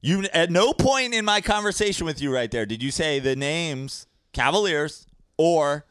You 0.00 0.24
at 0.34 0.50
no 0.50 0.72
point 0.72 1.14
in 1.14 1.24
my 1.24 1.40
conversation 1.40 2.04
with 2.04 2.20
you 2.20 2.32
right 2.34 2.50
there 2.50 2.66
did 2.66 2.82
you 2.82 2.90
say 2.90 3.20
the 3.20 3.34
names 3.36 4.06
Cavaliers 4.32 5.06
or 5.38 5.86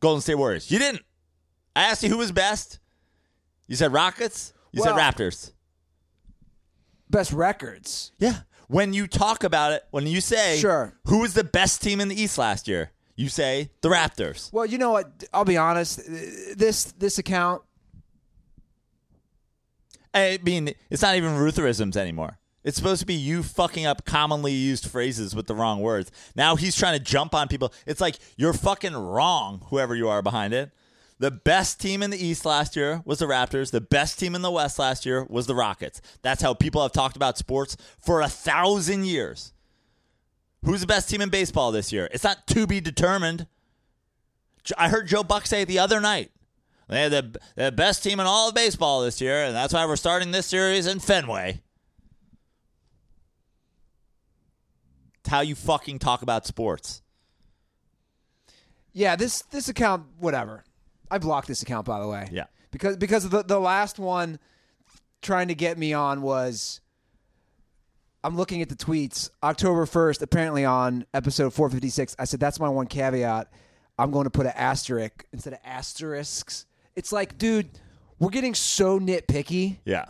Golden 0.00 0.20
State 0.20 0.34
Warriors. 0.34 0.70
You 0.70 0.78
didn't. 0.78 1.02
I 1.74 1.84
asked 1.84 2.02
you 2.02 2.08
who 2.10 2.18
was 2.18 2.32
best. 2.32 2.78
You 3.66 3.76
said 3.76 3.92
Rockets. 3.92 4.52
You 4.72 4.82
Well- 4.82 4.94
said 4.96 5.00
Raptors. 5.00 5.52
Best 7.08 7.32
records. 7.32 8.12
Yeah. 8.18 8.40
When 8.68 8.92
you 8.92 9.06
talk 9.06 9.44
about 9.44 9.72
it, 9.72 9.84
when 9.90 10.06
you 10.06 10.20
say 10.20 10.58
Sure. 10.58 10.98
who 11.06 11.18
was 11.20 11.34
the 11.34 11.44
best 11.44 11.80
team 11.82 12.00
in 12.00 12.08
the 12.08 12.20
East 12.20 12.38
last 12.38 12.66
year, 12.66 12.90
you 13.16 13.28
say 13.28 13.70
the 13.80 13.88
Raptors. 13.88 14.52
Well, 14.52 14.66
you 14.66 14.78
know 14.78 14.90
what? 14.90 15.24
I'll 15.32 15.44
be 15.44 15.56
honest. 15.56 16.00
This 16.06 16.92
this 16.98 17.18
account, 17.18 17.62
I 20.12 20.38
mean, 20.42 20.74
it's 20.90 21.02
not 21.02 21.16
even 21.16 21.32
Rutherisms 21.32 21.96
anymore. 21.96 22.38
It's 22.64 22.78
supposed 22.78 23.00
to 23.00 23.06
be 23.06 23.14
you 23.14 23.42
fucking 23.42 23.84
up 23.84 24.06
commonly 24.06 24.52
used 24.52 24.86
phrases 24.86 25.34
with 25.34 25.46
the 25.46 25.54
wrong 25.54 25.80
words. 25.80 26.10
Now 26.34 26.56
he's 26.56 26.74
trying 26.74 26.98
to 26.98 27.04
jump 27.04 27.34
on 27.34 27.46
people. 27.46 27.72
It's 27.86 28.00
like 28.00 28.16
you're 28.36 28.54
fucking 28.54 28.94
wrong, 28.96 29.66
whoever 29.68 29.94
you 29.94 30.08
are 30.08 30.22
behind 30.22 30.54
it. 30.54 30.70
The 31.18 31.30
best 31.30 31.80
team 31.80 32.02
in 32.02 32.10
the 32.10 32.22
East 32.22 32.44
last 32.44 32.74
year 32.74 33.02
was 33.04 33.18
the 33.18 33.26
Raptors. 33.26 33.70
The 33.70 33.80
best 33.80 34.18
team 34.18 34.34
in 34.34 34.42
the 34.42 34.50
West 34.50 34.78
last 34.78 35.06
year 35.06 35.24
was 35.24 35.46
the 35.46 35.54
Rockets. 35.54 36.00
That's 36.22 36.42
how 36.42 36.54
people 36.54 36.82
have 36.82 36.92
talked 36.92 37.16
about 37.16 37.38
sports 37.38 37.76
for 37.98 38.20
a 38.20 38.28
thousand 38.28 39.06
years. 39.06 39.53
Who's 40.64 40.80
the 40.80 40.86
best 40.86 41.08
team 41.10 41.20
in 41.20 41.28
baseball 41.28 41.72
this 41.72 41.92
year? 41.92 42.08
It's 42.12 42.24
not 42.24 42.46
to 42.48 42.66
be 42.66 42.80
determined. 42.80 43.46
I 44.78 44.88
heard 44.88 45.06
Joe 45.06 45.22
Buck 45.22 45.46
say 45.46 45.64
the 45.64 45.78
other 45.78 46.00
night. 46.00 46.30
They 46.88 47.02
had 47.02 47.12
the, 47.12 47.40
the 47.56 47.72
best 47.72 48.02
team 48.02 48.20
in 48.20 48.26
all 48.26 48.48
of 48.48 48.54
baseball 48.54 49.02
this 49.02 49.20
year, 49.20 49.44
and 49.44 49.54
that's 49.54 49.72
why 49.72 49.84
we're 49.86 49.96
starting 49.96 50.30
this 50.30 50.46
series 50.46 50.86
in 50.86 51.00
Fenway. 51.00 51.60
It's 55.20 55.28
how 55.28 55.40
you 55.40 55.54
fucking 55.54 55.98
talk 55.98 56.22
about 56.22 56.46
sports. 56.46 57.02
yeah. 58.92 59.16
This 59.16 59.42
this 59.50 59.68
account, 59.68 60.04
whatever. 60.18 60.64
I 61.10 61.18
blocked 61.18 61.48
this 61.48 61.62
account 61.62 61.86
by 61.86 62.00
the 62.00 62.06
way. 62.08 62.28
Yeah. 62.30 62.44
Because 62.70 62.96
because 62.96 63.28
the 63.28 63.42
the 63.42 63.58
last 63.58 63.98
one 63.98 64.38
trying 65.22 65.48
to 65.48 65.54
get 65.54 65.78
me 65.78 65.92
on 65.92 66.22
was. 66.22 66.80
I'm 68.24 68.36
looking 68.36 68.62
at 68.62 68.68
the 68.70 68.74
tweets. 68.74 69.28
October 69.42 69.84
1st, 69.84 70.22
apparently 70.22 70.64
on 70.64 71.04
episode 71.12 71.52
456, 71.52 72.16
I 72.18 72.24
said 72.24 72.40
that's 72.40 72.58
my 72.58 72.68
one 72.68 72.86
caveat. 72.86 73.52
I'm 73.98 74.10
going 74.10 74.24
to 74.24 74.30
put 74.30 74.46
an 74.46 74.52
asterisk 74.56 75.24
instead 75.32 75.52
of 75.52 75.58
asterisks. 75.64 76.64
It's 76.96 77.12
like, 77.12 77.36
dude, 77.38 77.68
we're 78.18 78.30
getting 78.30 78.54
so 78.54 78.98
nitpicky. 78.98 79.76
Yeah. 79.84 80.06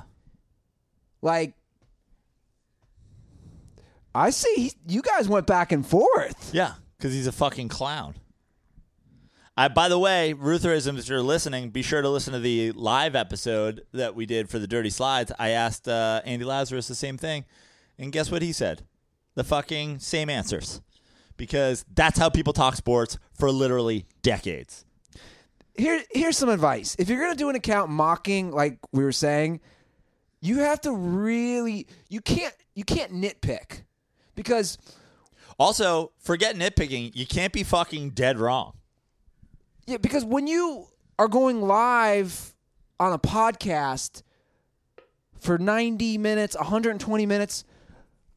Like, 1.23 1.55
I 4.15 4.31
see 4.31 4.55
he- 4.55 4.73
you 4.95 5.03
guys 5.03 5.29
went 5.29 5.47
back 5.47 5.73
and 5.73 5.85
forth. 5.85 6.51
Yeah, 6.55 6.75
because 6.97 7.13
he's 7.13 7.27
a 7.27 7.33
fucking 7.33 7.69
clown. 7.69 8.15
I, 9.57 9.69
by 9.69 9.89
the 9.89 9.99
way, 9.99 10.35
Rutherism, 10.37 10.99
if 10.99 11.09
you're 11.09 11.21
listening, 11.23 11.71
be 11.71 11.83
sure 11.83 12.03
to 12.03 12.09
listen 12.09 12.33
to 12.33 12.41
the 12.41 12.73
live 12.73 13.15
episode 13.15 13.85
that 13.93 14.15
we 14.15 14.27
did 14.27 14.49
for 14.49 14.59
the 14.59 14.67
Dirty 14.67 14.91
Slides. 14.91 15.31
I 15.39 15.51
asked 15.51 15.89
uh, 15.89 16.23
Andy 16.25 16.45
Lazarus 16.45 16.89
the 16.89 16.95
same 16.95 17.17
thing, 17.17 17.45
and 17.99 18.13
guess 18.13 18.31
what 18.31 18.43
he 18.43 18.53
said? 18.53 18.83
The 19.35 19.45
fucking 19.45 19.99
same 19.99 20.31
answers. 20.31 20.81
Because 21.37 21.85
that's 21.93 22.19
how 22.19 22.29
people 22.29 22.53
talk 22.53 22.77
sports 22.77 23.19
for 23.37 23.51
literally 23.51 24.07
decades. 24.23 24.85
Here, 25.77 26.01
here's 26.13 26.39
some 26.39 26.49
advice. 26.49 26.95
If 26.99 27.09
you're 27.09 27.21
gonna 27.21 27.35
do 27.35 27.49
an 27.49 27.57
account 27.57 27.91
mocking, 27.91 28.53
like 28.53 28.79
we 28.93 29.03
were 29.03 29.11
saying, 29.11 29.61
you 30.41 30.59
have 30.61 30.81
to 30.83 30.93
really 30.93 31.89
you 32.09 32.21
can't 32.21 32.55
you 32.77 32.85
can't 32.85 33.13
nitpick 33.13 33.83
because 34.37 34.79
Also, 35.59 36.13
forget 36.19 36.55
nitpicking. 36.55 37.11
You 37.17 37.27
can't 37.27 37.53
be 37.53 37.65
fucking 37.65 38.11
dead 38.11 38.39
wrong. 38.39 38.75
yeah 39.87 39.97
because 39.97 40.25
when 40.25 40.47
you 40.47 40.87
are 41.19 41.29
going 41.29 41.63
live 41.63 42.55
on 43.01 43.13
a 43.13 43.19
podcast 43.19 44.23
for 45.41 45.59
90 45.59 46.19
minutes, 46.19 46.57
120 46.57 47.27
minutes, 47.27 47.65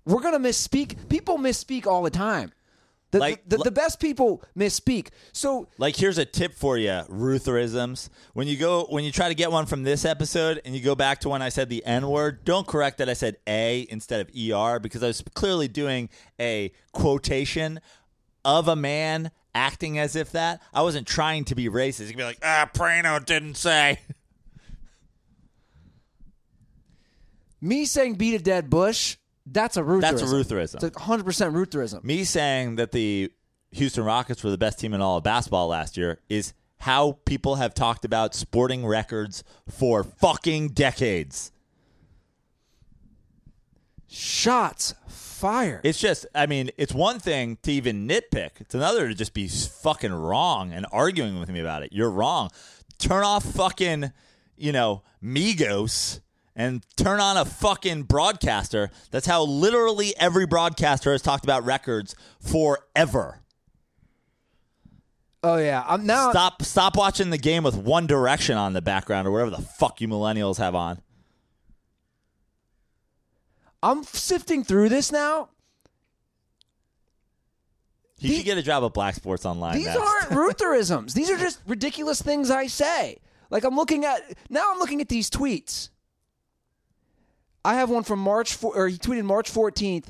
we're 0.07 0.21
gonna 0.21 0.39
misspeak. 0.39 1.09
People 1.09 1.37
misspeak 1.37 1.85
all 1.85 2.01
the 2.01 2.09
time. 2.09 2.51
The, 3.11 3.19
Like- 3.19 3.47
the, 3.47 3.57
the, 3.57 3.63
the 3.65 3.71
best 3.71 3.99
people 4.01 4.43
misspeak. 4.57 5.09
So 5.31 5.67
Like 5.77 5.95
here's 5.95 6.17
a 6.17 6.25
tip 6.25 6.53
for 6.53 6.77
you, 6.77 6.89
Rutherisms. 7.09 8.09
When 8.33 8.47
you 8.47 8.57
go 8.57 8.85
when 8.89 9.03
you 9.03 9.11
try 9.11 9.29
to 9.29 9.35
get 9.35 9.51
one 9.51 9.65
from 9.65 9.83
this 9.83 10.03
episode 10.03 10.61
and 10.65 10.75
you 10.75 10.81
go 10.81 10.93
back 10.95 11.19
to 11.21 11.29
when 11.29 11.41
I 11.41 11.49
said 11.49 11.69
the 11.69 11.85
N 11.85 12.07
word, 12.09 12.43
don't 12.43 12.67
correct 12.67 12.97
that 12.97 13.07
I 13.09 13.13
said 13.13 13.37
A 13.47 13.87
instead 13.89 14.19
of 14.21 14.27
ER 14.29 14.79
because 14.79 15.03
I 15.03 15.07
was 15.07 15.23
clearly 15.35 15.67
doing 15.69 16.09
a 16.39 16.71
quotation 16.91 17.79
of 18.43 18.67
a 18.67 18.75
man 18.75 19.31
acting 19.55 19.97
as 19.97 20.15
if 20.15 20.31
that. 20.33 20.61
I 20.73 20.81
wasn't 20.81 21.07
trying 21.07 21.45
to 21.45 21.55
be 21.55 21.67
racist. 21.69 22.01
You 22.01 22.07
could 22.07 22.17
be 22.17 22.23
like, 22.23 22.39
ah, 22.43 22.69
Prano 22.73 23.23
didn't 23.25 23.55
say. 23.55 23.99
me 27.61 27.85
saying 27.85 28.15
beat 28.15 28.35
a 28.35 28.39
dead 28.39 28.69
bush, 28.69 29.17
that's 29.51 29.77
a 29.77 29.81
Rutherism. 29.81 30.01
That's 30.01 30.21
a 30.21 30.25
Rutherism. 30.25 30.75
It's 30.75 30.83
a 30.83 30.91
100% 30.91 31.23
Rutherism. 31.53 32.03
Me 32.03 32.23
saying 32.23 32.75
that 32.75 32.91
the 32.91 33.31
Houston 33.71 34.03
Rockets 34.03 34.43
were 34.43 34.49
the 34.49 34.57
best 34.57 34.79
team 34.79 34.93
in 34.93 35.01
all 35.01 35.17
of 35.17 35.23
basketball 35.23 35.67
last 35.67 35.97
year 35.97 36.19
is 36.29 36.53
how 36.79 37.19
people 37.25 37.55
have 37.55 37.73
talked 37.73 38.05
about 38.05 38.35
sporting 38.35 38.85
records 38.85 39.43
for 39.67 40.03
fucking 40.03 40.69
decades. 40.69 41.51
Shots 44.07 44.93
fired. 45.07 45.81
It's 45.83 45.99
just, 45.99 46.25
I 46.33 46.45
mean, 46.45 46.71
it's 46.77 46.93
one 46.93 47.19
thing 47.19 47.57
to 47.63 47.71
even 47.71 48.07
nitpick. 48.07 48.61
It's 48.61 48.75
another 48.75 49.07
to 49.07 49.15
just 49.15 49.33
be 49.33 49.47
fucking 49.47 50.13
wrong 50.13 50.71
and 50.71 50.85
arguing 50.91 51.39
with 51.39 51.49
me 51.49 51.59
about 51.59 51.83
it. 51.83 51.91
You're 51.91 52.11
wrong. 52.11 52.49
Turn 52.97 53.23
off 53.23 53.43
fucking, 53.43 54.11
you 54.55 54.71
know, 54.71 55.03
Migos 55.23 56.21
and 56.57 56.83
turn 56.97 57.21
on 57.21 57.37
a 57.37 57.45
fucking 57.45 58.03
broadcaster. 58.03 58.89
That's 59.11 59.27
how 59.27 59.43
literally 59.43 60.13
every 60.17 60.47
broadcaster 60.47 61.11
has 61.11 61.21
talked 61.21 61.45
about 61.45 61.63
records 61.63 62.15
forever. 62.41 63.39
oh 65.43 65.57
yeah, 65.57 65.85
I'm 65.87 66.05
now. 66.05 66.31
Stop 66.31 66.63
stop 66.63 66.97
watching 66.97 67.29
the 67.29 67.37
game 67.37 67.63
with 67.63 67.75
One 67.77 68.07
Direction 68.07 68.57
on 68.57 68.73
the 68.73 68.81
background 68.81 69.27
or 69.27 69.31
whatever 69.31 69.51
the 69.51 69.61
fuck 69.61 70.01
you 70.01 70.07
millennials 70.09 70.57
have 70.57 70.75
on. 70.75 70.99
I'm 73.83 74.03
sifting 74.03 74.63
through 74.63 74.89
this 74.89 75.11
now. 75.11 75.49
He 78.19 78.35
should 78.35 78.45
get 78.45 78.57
a 78.57 78.63
job 78.63 78.83
at 78.83 78.93
Black 78.93 79.13
Sports 79.13 79.45
Online. 79.45 79.75
These 79.75 79.85
next. 79.85 79.99
aren't 79.99 80.29
Rutherisms. 80.31 81.13
These 81.13 81.29
are 81.29 81.37
just 81.37 81.59
ridiculous 81.67 82.19
things 82.19 82.49
I 82.49 82.65
say. 82.65 83.19
Like 83.51 83.63
I'm 83.63 83.75
looking 83.75 84.05
at 84.05 84.21
now. 84.49 84.71
I'm 84.71 84.79
looking 84.79 85.01
at 85.01 85.07
these 85.07 85.29
tweets. 85.29 85.89
I 87.67 87.73
have 87.73 87.89
one 87.89 88.03
from 88.03 88.19
March, 88.19 88.53
four, 88.53 88.73
or 88.77 88.87
he 88.87 88.97
tweeted 88.97 89.25
March 89.25 89.51
14th, 89.51 90.05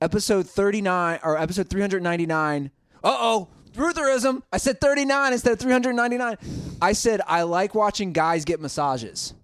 episode 0.00 0.48
39 0.48 1.18
or 1.24 1.36
episode 1.36 1.68
399. 1.68 2.70
Uh 3.02 3.16
oh, 3.18 3.48
Rutherism. 3.72 4.42
I 4.52 4.58
said 4.58 4.80
39 4.80 5.32
instead 5.32 5.54
of 5.54 5.58
399. 5.58 6.36
I 6.80 6.92
said 6.92 7.20
I 7.26 7.42
like 7.42 7.74
watching 7.74 8.12
guys 8.12 8.44
get 8.44 8.60
massages. 8.60 9.34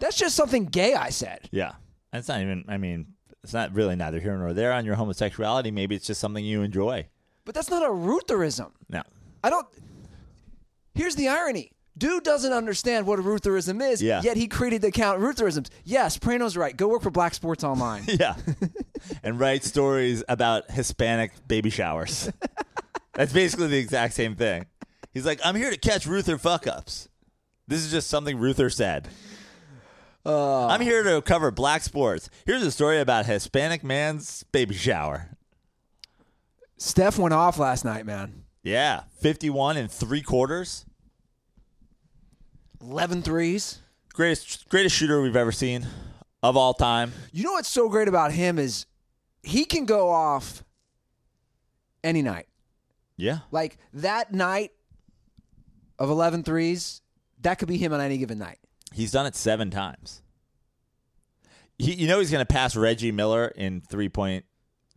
That's 0.00 0.16
just 0.16 0.34
something 0.34 0.64
gay. 0.64 0.94
I 0.94 1.10
said. 1.10 1.48
Yeah. 1.52 1.74
That's 2.10 2.26
not 2.26 2.40
even, 2.40 2.64
I 2.66 2.78
mean, 2.78 3.06
it's 3.44 3.52
not 3.52 3.72
really 3.72 3.94
neither 3.94 4.18
here 4.18 4.36
nor 4.36 4.52
there 4.52 4.72
on 4.72 4.84
your 4.84 4.96
homosexuality. 4.96 5.70
Maybe 5.70 5.94
it's 5.94 6.08
just 6.08 6.20
something 6.20 6.44
you 6.44 6.62
enjoy. 6.62 7.06
But 7.44 7.54
that's 7.54 7.70
not 7.70 7.84
a 7.84 7.90
Rutherism. 7.90 8.72
No. 8.88 9.02
I 9.44 9.50
don't. 9.50 9.68
Here's 10.96 11.14
the 11.14 11.28
irony. 11.28 11.70
Dude 11.98 12.22
doesn't 12.24 12.52
understand 12.52 13.06
what 13.06 13.18
a 13.18 13.22
Rutherism 13.22 13.82
is, 13.86 14.00
Yeah. 14.02 14.22
yet 14.22 14.36
he 14.36 14.48
created 14.48 14.80
the 14.82 14.88
account 14.88 15.20
Rutherisms. 15.20 15.68
Yes, 15.84 16.16
Prano's 16.18 16.56
right. 16.56 16.74
Go 16.76 16.88
work 16.88 17.02
for 17.02 17.10
Black 17.10 17.34
Sports 17.34 17.64
Online. 17.64 18.04
Yeah. 18.08 18.34
and 19.22 19.38
write 19.38 19.62
stories 19.64 20.24
about 20.28 20.70
Hispanic 20.70 21.32
baby 21.48 21.68
showers. 21.70 22.30
That's 23.14 23.32
basically 23.32 23.66
the 23.66 23.76
exact 23.78 24.14
same 24.14 24.36
thing. 24.36 24.66
He's 25.12 25.26
like, 25.26 25.40
I'm 25.44 25.54
here 25.54 25.70
to 25.70 25.76
catch 25.76 26.06
Ruther 26.06 26.38
fuck 26.38 26.66
ups. 26.66 27.08
This 27.68 27.84
is 27.84 27.90
just 27.90 28.08
something 28.08 28.38
Ruther 28.38 28.70
said. 28.70 29.08
Uh, 30.24 30.68
I'm 30.68 30.80
here 30.80 31.02
to 31.02 31.20
cover 31.20 31.50
black 31.50 31.82
sports. 31.82 32.30
Here's 32.46 32.62
a 32.62 32.70
story 32.70 33.00
about 33.00 33.24
a 33.26 33.28
Hispanic 33.28 33.84
man's 33.84 34.44
baby 34.44 34.74
shower. 34.74 35.36
Steph 36.78 37.18
went 37.18 37.34
off 37.34 37.58
last 37.58 37.84
night, 37.84 38.06
man. 38.06 38.44
Yeah, 38.62 39.02
51 39.20 39.76
and 39.76 39.90
three 39.90 40.22
quarters. 40.22 40.86
11 42.82 43.22
threes. 43.22 43.78
Greatest 44.12 44.68
greatest 44.68 44.94
shooter 44.94 45.22
we've 45.22 45.36
ever 45.36 45.52
seen 45.52 45.86
of 46.42 46.56
all 46.56 46.74
time. 46.74 47.12
You 47.32 47.44
know 47.44 47.52
what's 47.52 47.68
so 47.68 47.88
great 47.88 48.08
about 48.08 48.32
him 48.32 48.58
is 48.58 48.86
he 49.42 49.64
can 49.64 49.86
go 49.86 50.10
off 50.10 50.64
any 52.04 52.22
night. 52.22 52.46
Yeah. 53.16 53.38
Like 53.50 53.78
that 53.94 54.32
night 54.32 54.72
of 55.98 56.10
11 56.10 56.42
threes, 56.42 57.00
that 57.40 57.58
could 57.58 57.68
be 57.68 57.78
him 57.78 57.92
on 57.92 58.00
any 58.00 58.18
given 58.18 58.38
night. 58.38 58.58
He's 58.92 59.12
done 59.12 59.26
it 59.26 59.36
seven 59.36 59.70
times. 59.70 60.22
He, 61.78 61.94
you 61.94 62.06
know 62.06 62.18
he's 62.18 62.30
going 62.30 62.44
to 62.44 62.52
pass 62.52 62.76
Reggie 62.76 63.12
Miller 63.12 63.46
in 63.48 63.80
three 63.80 64.08
point 64.08 64.44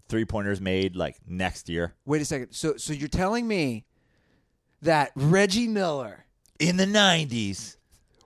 three 0.07 0.25
pointers 0.25 0.61
made 0.61 0.95
like 0.95 1.15
next 1.25 1.67
year 1.67 1.95
Wait 2.05 2.21
a 2.21 2.25
second. 2.25 2.51
So 2.51 2.77
so 2.77 2.93
you're 2.93 3.07
telling 3.07 3.47
me 3.47 3.85
that 4.81 5.11
Reggie 5.15 5.67
Miller, 5.67 6.24
in 6.59 6.77
the 6.77 6.85
nineties. 6.85 7.77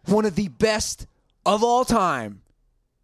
one 0.06 0.26
of 0.26 0.36
the 0.36 0.48
best 0.48 1.08
of 1.46 1.64
all 1.64 1.86
time 1.86 2.42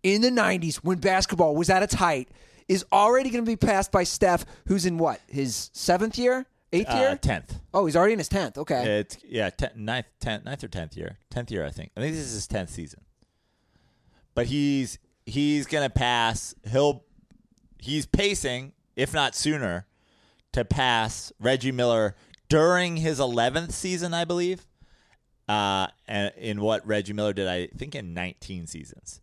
in 0.04 0.22
the 0.22 0.30
90s 0.30 0.78
when 0.78 1.00
basketball 1.00 1.56
was 1.56 1.70
at 1.70 1.82
its 1.84 1.96
height, 1.96 2.30
is 2.68 2.86
already 2.92 3.30
going 3.30 3.44
to 3.44 3.50
be 3.50 3.56
passed 3.56 3.92
by 3.92 4.04
Steph, 4.04 4.46
who's 4.68 4.86
in 4.86 4.98
what? 4.98 5.20
His 5.28 5.70
seventh 5.74 6.18
year? 6.18 6.46
Eighth 6.74 6.90
Uh, 6.90 6.98
year? 6.98 7.16
tenth. 7.16 7.60
Oh, 7.74 7.86
he's 7.86 7.96
already 7.96 8.14
in 8.14 8.20
his 8.20 8.30
10th. 8.30 8.58
Okay. 8.58 9.00
It's 9.00 9.18
yeah, 9.24 9.50
ten, 9.50 9.70
ninth, 9.76 10.08
tenth, 10.20 10.46
ninth 10.46 10.64
or 10.64 10.68
tenth 10.68 10.96
year. 10.98 11.18
Tenth 11.30 11.50
year, 11.52 11.66
I 11.66 11.70
think. 11.70 11.92
I 11.96 12.02
think 12.02 12.16
this 12.16 12.26
is 12.26 12.34
his 12.34 12.48
tenth 12.48 12.70
season. 12.70 13.02
But 14.34 14.48
he's 14.48 15.00
he's 15.26 15.66
gonna 15.68 15.90
pass. 15.90 16.54
He'll 16.70 17.04
he's 17.80 18.06
pacing, 18.06 18.74
if 18.96 19.14
not 19.14 19.36
sooner, 19.36 19.86
to 20.54 20.66
pass 20.66 21.32
Reggie 21.40 21.72
Miller 21.72 22.16
during 22.50 22.98
his 22.98 23.20
eleventh 23.20 23.74
season, 23.74 24.14
I 24.14 24.26
believe. 24.26 24.66
Uh, 25.48 25.88
and 26.08 26.34
in 26.38 26.60
what 26.62 26.86
Reggie 26.88 27.14
Miller 27.14 27.34
did, 27.34 27.48
I 27.48 27.68
think 27.68 27.94
in 27.96 28.14
nineteen 28.14 28.66
seasons, 28.68 29.22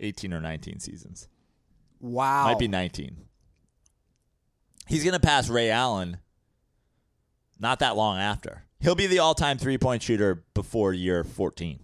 eighteen 0.00 0.32
or 0.34 0.40
nineteen 0.40 0.80
seasons. 0.80 1.28
wow. 2.00 2.44
Might 2.44 2.58
be 2.58 2.68
19. 2.68 3.16
He's 4.88 5.04
going 5.04 5.14
to 5.14 5.20
pass 5.20 5.48
Ray 5.48 5.70
Allen 5.70 6.18
not 7.58 7.78
that 7.78 7.96
long 7.96 8.18
after. 8.18 8.64
He'll 8.80 8.96
be 8.96 9.06
the 9.06 9.20
all 9.20 9.34
time 9.34 9.56
three 9.56 9.78
point 9.78 10.02
shooter 10.02 10.44
before 10.54 10.92
year 10.92 11.22
14. 11.24 11.78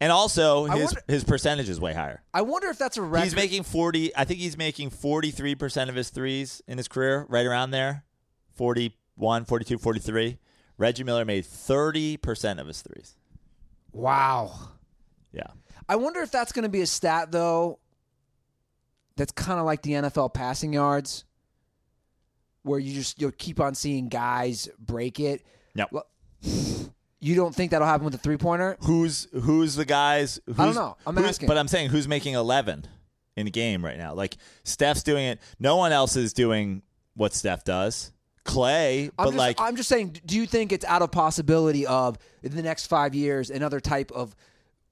And 0.00 0.10
also, 0.10 0.64
his, 0.64 0.84
wonder- 0.86 1.02
his 1.06 1.24
percentage 1.24 1.68
is 1.68 1.78
way 1.80 1.92
higher. 1.94 2.22
I 2.32 2.42
wonder 2.42 2.68
if 2.68 2.78
that's 2.78 2.96
a 2.96 3.02
record. 3.02 3.24
He's 3.24 3.36
making 3.36 3.62
40, 3.62 4.16
I 4.16 4.24
think 4.24 4.40
he's 4.40 4.56
making 4.56 4.90
43% 4.90 5.88
of 5.88 5.94
his 5.94 6.10
threes 6.10 6.60
in 6.66 6.78
his 6.78 6.88
career, 6.88 7.26
right 7.28 7.46
around 7.46 7.70
there 7.70 8.04
41, 8.54 9.44
42, 9.44 9.78
43. 9.78 10.38
Reggie 10.78 11.04
Miller 11.04 11.24
made 11.24 11.44
30% 11.44 12.58
of 12.60 12.66
his 12.66 12.82
threes. 12.82 13.16
wow. 13.92 14.52
Yeah. 15.32 15.48
I 15.88 15.96
wonder 15.96 16.20
if 16.20 16.30
that's 16.30 16.52
going 16.52 16.62
to 16.62 16.68
be 16.68 16.80
a 16.82 16.86
stat 16.86 17.30
though. 17.32 17.78
That's 19.16 19.32
kind 19.32 19.58
of 19.60 19.66
like 19.66 19.82
the 19.82 19.92
NFL 19.92 20.32
passing 20.34 20.72
yards, 20.72 21.24
where 22.62 22.78
you 22.78 22.94
just 22.94 23.20
you'll 23.20 23.30
keep 23.32 23.60
on 23.60 23.74
seeing 23.74 24.08
guys 24.08 24.68
break 24.78 25.20
it. 25.20 25.42
No. 25.74 25.86
Well, 25.90 26.06
You 27.20 27.34
don't 27.36 27.54
think 27.54 27.70
that'll 27.72 27.86
happen 27.86 28.04
with 28.04 28.14
a 28.14 28.18
three 28.18 28.36
pointer? 28.36 28.76
who's 28.80 29.28
who's 29.32 29.74
the 29.76 29.84
guys? 29.84 30.40
Who's, 30.46 30.56
don't 30.56 30.74
know. 30.74 30.96
I'm 31.06 31.16
asking. 31.18 31.48
but 31.48 31.58
I'm 31.58 31.68
saying 31.68 31.90
who's 31.90 32.06
making 32.08 32.34
11 32.34 32.86
in 33.36 33.46
a 33.46 33.50
game 33.50 33.84
right 33.84 33.98
now? 33.98 34.14
Like 34.14 34.36
Steph's 34.64 35.02
doing 35.02 35.24
it. 35.26 35.40
No 35.58 35.76
one 35.76 35.90
else 35.92 36.16
is 36.16 36.32
doing 36.32 36.82
what 37.14 37.34
Steph 37.34 37.64
does. 37.64 38.12
Clay, 38.44 39.04
I'm 39.04 39.10
but 39.16 39.24
just, 39.26 39.36
like 39.36 39.60
I'm 39.60 39.76
just 39.76 39.88
saying. 39.88 40.20
Do 40.24 40.36
you 40.36 40.46
think 40.46 40.72
it's 40.72 40.84
out 40.84 41.02
of 41.02 41.10
possibility 41.10 41.86
of 41.86 42.18
in 42.42 42.54
the 42.54 42.62
next 42.62 42.86
five 42.86 43.14
years 43.14 43.50
another 43.50 43.80
type 43.80 44.12
of, 44.12 44.36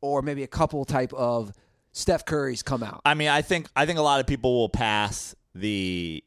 or 0.00 0.22
maybe 0.22 0.42
a 0.42 0.48
couple 0.48 0.84
type 0.84 1.12
of 1.12 1.52
Steph 1.92 2.24
Curry's 2.24 2.62
come 2.62 2.82
out? 2.82 3.02
I 3.04 3.14
mean, 3.14 3.28
I 3.28 3.42
think 3.42 3.68
I 3.76 3.86
think 3.86 3.98
a 3.98 4.02
lot 4.02 4.20
of 4.20 4.26
people 4.26 4.58
will 4.58 4.68
pass 4.68 5.34
the. 5.54 6.24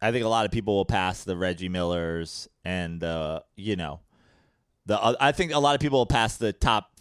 I 0.00 0.10
think 0.10 0.24
a 0.24 0.28
lot 0.28 0.46
of 0.46 0.52
people 0.52 0.74
will 0.74 0.84
pass 0.84 1.24
the 1.24 1.36
Reggie 1.36 1.68
Millers 1.68 2.48
and 2.64 3.02
uh, 3.02 3.40
you 3.56 3.76
know, 3.76 4.00
the. 4.86 5.00
uh, 5.00 5.14
I 5.20 5.32
think 5.32 5.52
a 5.52 5.58
lot 5.58 5.74
of 5.74 5.80
people 5.80 5.98
will 5.98 6.06
pass 6.06 6.36
the 6.36 6.52
top 6.52 6.92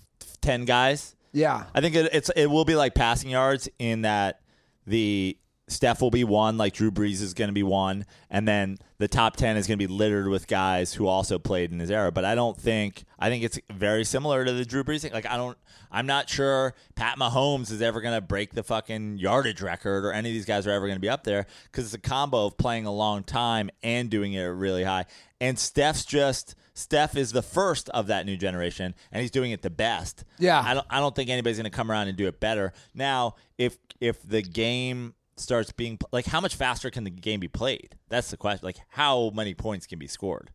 ten 0.41 0.65
guys. 0.65 1.15
Yeah. 1.33 1.65
I 1.73 1.81
think 1.81 1.95
it, 1.95 2.09
it's 2.13 2.29
it 2.35 2.47
will 2.47 2.65
be 2.65 2.75
like 2.75 2.93
passing 2.93 3.29
yards 3.29 3.69
in 3.79 4.01
that 4.01 4.41
the 4.85 5.37
Steph 5.71 6.01
will 6.01 6.11
be 6.11 6.23
one, 6.25 6.57
like 6.57 6.73
Drew 6.73 6.91
Brees 6.91 7.21
is 7.21 7.33
going 7.33 7.47
to 7.47 7.53
be 7.53 7.63
one, 7.63 8.05
and 8.29 8.45
then 8.47 8.77
the 8.97 9.07
top 9.07 9.37
ten 9.37 9.55
is 9.55 9.67
going 9.67 9.79
to 9.79 9.87
be 9.87 9.91
littered 9.91 10.27
with 10.27 10.47
guys 10.47 10.93
who 10.93 11.07
also 11.07 11.39
played 11.39 11.71
in 11.71 11.79
his 11.79 11.89
era. 11.89 12.11
But 12.11 12.25
I 12.25 12.35
don't 12.35 12.59
think 12.59 13.05
I 13.17 13.29
think 13.29 13.43
it's 13.43 13.57
very 13.71 14.03
similar 14.03 14.43
to 14.43 14.51
the 14.51 14.65
Drew 14.65 14.83
Brees 14.83 15.01
thing. 15.01 15.13
Like 15.13 15.25
I 15.25 15.37
don't, 15.37 15.57
I'm 15.89 16.05
not 16.05 16.29
sure 16.29 16.75
Pat 16.95 17.17
Mahomes 17.17 17.71
is 17.71 17.81
ever 17.81 18.01
going 18.01 18.13
to 18.13 18.21
break 18.21 18.53
the 18.53 18.63
fucking 18.63 19.17
yardage 19.17 19.61
record, 19.61 20.05
or 20.05 20.11
any 20.11 20.29
of 20.29 20.33
these 20.33 20.45
guys 20.45 20.67
are 20.67 20.71
ever 20.71 20.87
going 20.87 20.97
to 20.97 21.01
be 21.01 21.09
up 21.09 21.23
there 21.23 21.47
because 21.65 21.85
it's 21.85 21.93
a 21.93 22.09
combo 22.09 22.45
of 22.45 22.57
playing 22.57 22.85
a 22.85 22.93
long 22.93 23.23
time 23.23 23.69
and 23.81 24.09
doing 24.09 24.33
it 24.33 24.43
really 24.43 24.83
high. 24.83 25.05
And 25.39 25.57
Steph's 25.57 26.03
just 26.05 26.55
Steph 26.73 27.15
is 27.15 27.31
the 27.31 27.41
first 27.41 27.89
of 27.89 28.07
that 28.07 28.25
new 28.25 28.35
generation, 28.35 28.93
and 29.11 29.21
he's 29.21 29.31
doing 29.31 29.51
it 29.51 29.61
the 29.61 29.69
best. 29.69 30.25
Yeah. 30.37 30.61
I 30.63 30.73
don't 30.73 30.87
I 30.89 30.99
don't 30.99 31.15
think 31.15 31.29
anybody's 31.29 31.57
going 31.57 31.63
to 31.63 31.75
come 31.75 31.89
around 31.89 32.09
and 32.09 32.17
do 32.17 32.27
it 32.27 32.41
better. 32.41 32.73
Now, 32.93 33.35
if 33.57 33.77
if 34.01 34.21
the 34.27 34.41
game 34.41 35.13
starts 35.41 35.71
being 35.71 35.99
like 36.11 36.25
how 36.27 36.39
much 36.41 36.55
faster 36.55 36.89
can 36.89 37.03
the 37.03 37.09
game 37.09 37.39
be 37.39 37.47
played? 37.47 37.97
That's 38.09 38.31
the 38.31 38.37
question. 38.37 38.65
Like 38.65 38.77
how 38.89 39.31
many 39.33 39.53
points 39.53 39.87
can 39.87 39.99
be 39.99 40.07
scored? 40.07 40.51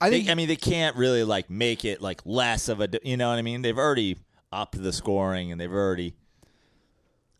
I 0.00 0.10
They, 0.10 0.18
think. 0.18 0.30
I 0.30 0.34
mean, 0.34 0.48
they 0.48 0.56
can't 0.56 0.96
really 0.96 1.24
like 1.24 1.50
make 1.50 1.84
it 1.84 2.00
like 2.00 2.20
less 2.24 2.68
of 2.68 2.80
a, 2.80 2.88
you 3.02 3.16
know 3.16 3.30
what 3.30 3.38
I 3.38 3.42
mean? 3.42 3.62
They've 3.62 3.76
already 3.76 4.16
upped 4.52 4.80
the 4.80 4.92
scoring 4.92 5.50
and 5.52 5.60
they've 5.60 5.72
already 5.72 6.14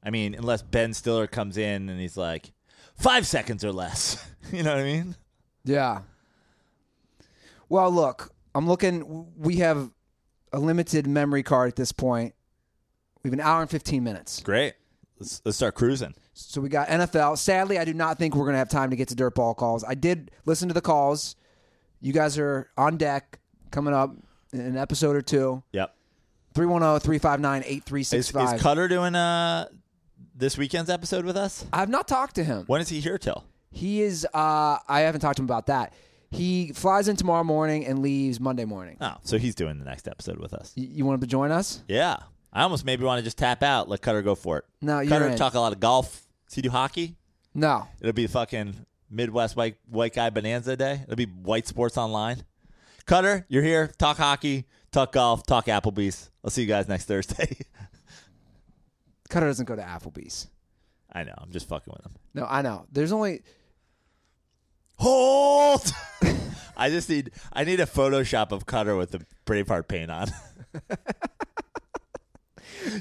I 0.03 0.11
mean, 0.11 0.34
unless 0.34 0.62
Ben 0.62 0.95
Stiller 0.95 1.26
comes 1.26 1.57
in 1.57 1.89
and 1.89 2.01
he's 2.01 2.16
like 2.16 2.53
5 2.95 3.26
seconds 3.26 3.64
or 3.64 3.72
less. 3.72 4.24
you 4.53 4.62
know 4.62 4.70
what 4.70 4.80
I 4.80 4.84
mean? 4.84 5.16
Yeah. 5.64 6.03
Well, 7.68 7.91
look, 7.91 8.32
I'm 8.55 8.66
looking. 8.66 9.26
We 9.36 9.57
have 9.57 9.91
a 10.53 10.59
limited 10.59 11.07
memory 11.07 11.43
card 11.43 11.68
at 11.68 11.76
this 11.76 11.93
point. 11.93 12.34
We 13.30 13.36
have 13.36 13.46
an 13.46 13.52
hour 13.52 13.60
and 13.60 13.70
15 13.70 14.02
minutes. 14.02 14.40
Great. 14.40 14.74
Let's 15.18 15.42
let's 15.44 15.56
start 15.56 15.74
cruising. 15.74 16.14
So 16.32 16.60
we 16.60 16.68
got 16.68 16.88
NFL. 16.88 17.38
Sadly, 17.38 17.78
I 17.78 17.84
do 17.84 17.92
not 17.92 18.18
think 18.18 18.34
we're 18.36 18.44
going 18.44 18.54
to 18.54 18.58
have 18.58 18.68
time 18.68 18.90
to 18.90 18.96
get 18.96 19.08
to 19.08 19.14
dirt 19.14 19.34
ball 19.34 19.54
calls. 19.54 19.82
I 19.84 19.94
did 19.94 20.30
listen 20.46 20.68
to 20.68 20.74
the 20.74 20.80
calls. 20.80 21.34
You 22.00 22.12
guys 22.12 22.38
are 22.38 22.70
on 22.76 22.96
deck 22.96 23.40
coming 23.72 23.92
up 23.92 24.14
in 24.52 24.60
an 24.60 24.76
episode 24.76 25.16
or 25.16 25.22
two. 25.22 25.62
Yep. 25.72 25.94
310 26.54 27.00
359 27.00 27.62
Is, 27.62 27.66
8365. 27.68 28.54
is 28.54 28.62
Cutter 28.62 28.88
doing 28.88 29.14
uh 29.14 29.68
this 30.34 30.56
weekend's 30.56 30.88
episode 30.88 31.24
with 31.24 31.36
us? 31.36 31.66
I 31.72 31.78
have 31.80 31.88
not 31.88 32.06
talked 32.08 32.36
to 32.36 32.44
him. 32.44 32.64
When 32.66 32.80
is 32.80 32.88
he 32.88 33.00
here 33.00 33.18
till? 33.18 33.44
He 33.70 34.00
is, 34.02 34.26
uh, 34.32 34.78
I 34.88 35.00
haven't 35.00 35.20
talked 35.20 35.36
to 35.36 35.42
him 35.42 35.46
about 35.46 35.66
that. 35.66 35.92
He 36.30 36.72
flies 36.72 37.08
in 37.08 37.16
tomorrow 37.16 37.44
morning 37.44 37.86
and 37.86 38.00
leaves 38.00 38.38
Monday 38.40 38.64
morning. 38.64 38.96
Oh, 39.00 39.16
so 39.22 39.38
he's 39.38 39.54
doing 39.54 39.78
the 39.78 39.84
next 39.84 40.06
episode 40.08 40.38
with 40.38 40.52
us. 40.54 40.74
Y- 40.76 40.88
you 40.90 41.04
want 41.04 41.20
to 41.20 41.26
join 41.26 41.50
us? 41.52 41.82
Yeah. 41.88 42.16
I 42.53 42.62
almost 42.62 42.84
maybe 42.84 43.05
want 43.05 43.18
to 43.18 43.22
just 43.22 43.38
tap 43.38 43.62
out, 43.62 43.88
let 43.88 44.01
Cutter 44.01 44.22
go 44.22 44.34
for 44.34 44.59
it. 44.59 44.64
No, 44.80 45.01
you're 45.01 45.09
Cutter 45.11 45.28
in. 45.28 45.36
talk 45.36 45.55
a 45.55 45.61
lot 45.61 45.72
of 45.72 45.80
golf. 45.80 46.26
Does 46.46 46.55
he 46.55 46.62
do 46.62 46.70
hockey? 46.70 47.16
No. 47.55 47.86
It'll 48.01 48.12
be 48.12 48.26
fucking 48.26 48.74
Midwest 49.11 49.57
white 49.57 49.76
white 49.88 50.14
guy 50.14 50.30
bonanza 50.30 50.76
day. 50.76 51.01
It'll 51.05 51.16
be 51.16 51.26
white 51.26 51.66
sports 51.66 51.96
online. 51.96 52.44
Cutter, 53.07 53.46
you're 53.49 53.62
here. 53.62 53.88
Talk 53.99 54.16
hockey, 54.18 54.66
talk 54.92 55.12
golf, 55.12 55.44
talk 55.46 55.66
Applebee's. 55.66 56.30
I'll 56.44 56.51
see 56.51 56.62
you 56.62 56.68
guys 56.68 56.88
next 56.88 57.05
Thursday. 57.07 57.59
Cutter 59.28 59.46
doesn't 59.46 59.66
go 59.66 59.76
to 59.76 59.82
Applebee's. 59.82 60.49
I 61.12 61.24
know. 61.24 61.34
I'm 61.36 61.51
just 61.51 61.68
fucking 61.68 61.92
with 61.94 62.05
him. 62.05 62.12
No, 62.34 62.46
I 62.49 62.62
know. 62.62 62.86
There's 62.92 63.12
only 63.12 63.42
Hold. 64.96 65.92
I 66.76 66.90
just 66.90 67.09
need 67.09 67.30
I 67.53 67.64
need 67.64 67.80
a 67.80 67.86
Photoshop 67.86 68.53
of 68.53 68.66
Cutter 68.66 68.96
with 68.96 69.12
the 69.12 69.24
Braveheart 69.46 69.88
paint 69.88 70.11
on. 70.11 70.28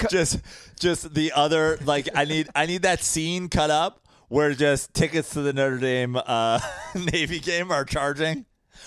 just 0.10 0.40
just 0.80 1.14
the 1.14 1.32
other 1.34 1.78
like 1.84 2.10
I 2.16 2.26
need 2.26 2.48
I 2.56 2.66
need 2.66 2.82
that 2.84 3.02
scene 3.02 3.50
cut 3.50 3.70
up 3.72 4.06
where 4.30 4.54
just 4.54 4.94
tickets 4.94 5.30
to 5.32 5.42
the 5.42 5.54
Notre 5.54 5.78
Dame 5.78 6.16
uh, 6.18 6.60
Navy 6.96 7.40
game 7.40 7.72
are 7.72 7.86
charging. 7.86 8.46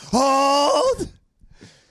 Hold. 0.09 1.09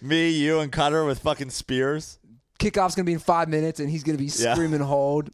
Me, 0.02 0.30
you, 0.30 0.60
and 0.60 0.72
Cutter 0.72 1.04
with 1.04 1.20
fucking 1.20 1.50
spears. 1.50 2.20
kickoff's 2.58 2.96
going 2.96 3.04
to 3.06 3.10
be 3.10 3.14
in 3.14 3.20
five 3.20 3.50
minutes, 3.50 3.80
and 3.82 3.90
he's 3.90 4.04
going 4.04 4.18
to 4.18 4.24
be 4.24 4.30
Yeah. 4.34 4.54
screaming 4.54 4.80
"hold." 4.80 5.30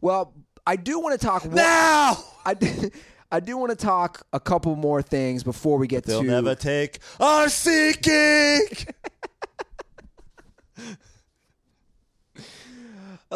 Well, 0.00 0.34
I 0.66 0.76
do 0.76 0.98
want 0.98 1.20
to 1.20 1.24
talk. 1.24 1.44
Now. 1.44 2.16
I, 2.44 2.56
I 3.30 3.40
do 3.40 3.56
want 3.56 3.70
to 3.70 3.76
talk 3.76 4.26
a 4.32 4.40
couple 4.40 4.74
more 4.76 5.00
things 5.02 5.42
before 5.44 5.78
we 5.78 5.86
get 5.86 6.04
to. 6.04 6.10
They'll 6.10 6.22
to 6.22 6.26
never 6.26 6.54
take 6.54 6.98
our 7.20 7.48
seeking. 7.48 8.60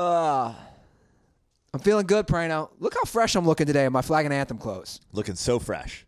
I'm 0.00 1.80
feeling 1.80 2.06
good, 2.06 2.26
Prano. 2.26 2.70
Look 2.78 2.94
how 2.94 3.04
fresh 3.04 3.34
I'm 3.34 3.46
looking 3.46 3.66
today 3.66 3.84
in 3.84 3.92
my 3.92 4.02
flag 4.02 4.24
and 4.24 4.34
anthem 4.34 4.58
clothes. 4.58 5.00
Looking 5.12 5.34
so 5.34 5.58
fresh. 5.58 6.06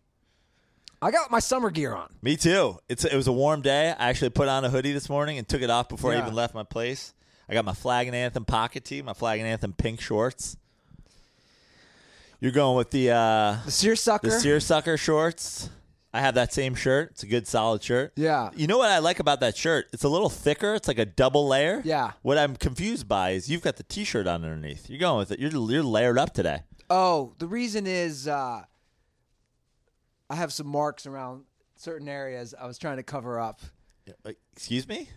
I 1.00 1.10
got 1.10 1.30
my 1.30 1.38
summer 1.38 1.70
gear 1.70 1.94
on. 1.94 2.12
Me 2.22 2.36
too. 2.36 2.78
It's 2.88 3.04
it 3.04 3.14
was 3.14 3.28
a 3.28 3.32
warm 3.32 3.62
day. 3.62 3.90
I 3.96 4.08
actually 4.08 4.30
put 4.30 4.48
on 4.48 4.64
a 4.64 4.70
hoodie 4.70 4.92
this 4.92 5.08
morning 5.08 5.38
and 5.38 5.46
took 5.48 5.62
it 5.62 5.70
off 5.70 5.88
before 5.88 6.10
I 6.12 6.14
Yeah. 6.16 6.22
even 6.22 6.34
left 6.34 6.54
my 6.54 6.64
place. 6.64 7.14
I 7.48 7.54
got 7.54 7.64
my 7.64 7.72
flag 7.72 8.08
and 8.08 8.16
anthem 8.16 8.44
pocket 8.44 8.84
tee, 8.84 9.00
my 9.00 9.12
flag 9.14 9.38
and 9.40 9.48
anthem 9.48 9.72
pink 9.72 10.00
shorts. 10.00 10.56
You're 12.40 12.52
going 12.52 12.76
with 12.76 12.90
the 12.90 13.10
uh, 13.10 13.56
The 13.64 13.70
seersucker. 13.70 14.28
the 14.28 14.38
seersucker 14.40 14.96
shorts. 14.96 15.70
I 16.12 16.20
have 16.20 16.34
that 16.36 16.52
same 16.52 16.74
shirt. 16.74 17.10
It's 17.12 17.22
a 17.22 17.26
good 17.26 17.46
solid 17.46 17.82
shirt. 17.82 18.12
Yeah. 18.16 18.50
You 18.56 18.66
know 18.66 18.78
what 18.78 18.88
I 18.88 18.98
like 18.98 19.20
about 19.20 19.40
that 19.40 19.56
shirt? 19.56 19.88
It's 19.92 20.04
a 20.04 20.08
little 20.08 20.30
thicker. 20.30 20.74
It's 20.74 20.88
like 20.88 20.98
a 20.98 21.04
double 21.04 21.46
layer. 21.46 21.82
Yeah. 21.84 22.12
What 22.22 22.38
I'm 22.38 22.56
confused 22.56 23.06
by 23.06 23.30
is 23.30 23.50
you've 23.50 23.62
got 23.62 23.76
the 23.76 23.82
t-shirt 23.82 24.26
on 24.26 24.42
underneath. 24.42 24.88
You're 24.88 25.00
going 25.00 25.18
with 25.18 25.32
it. 25.32 25.38
You're 25.38 25.50
you're 25.50 25.82
layered 25.82 26.18
up 26.18 26.32
today. 26.32 26.62
Oh, 26.88 27.34
the 27.38 27.46
reason 27.46 27.86
is 27.86 28.26
uh, 28.26 28.62
I 30.30 30.34
have 30.34 30.52
some 30.52 30.66
marks 30.66 31.06
around 31.06 31.44
certain 31.76 32.08
areas 32.08 32.54
I 32.58 32.66
was 32.66 32.78
trying 32.78 32.96
to 32.96 33.02
cover 33.02 33.38
up. 33.38 33.60
Uh, 34.24 34.32
Excuse 34.54 34.88
me? 34.88 35.08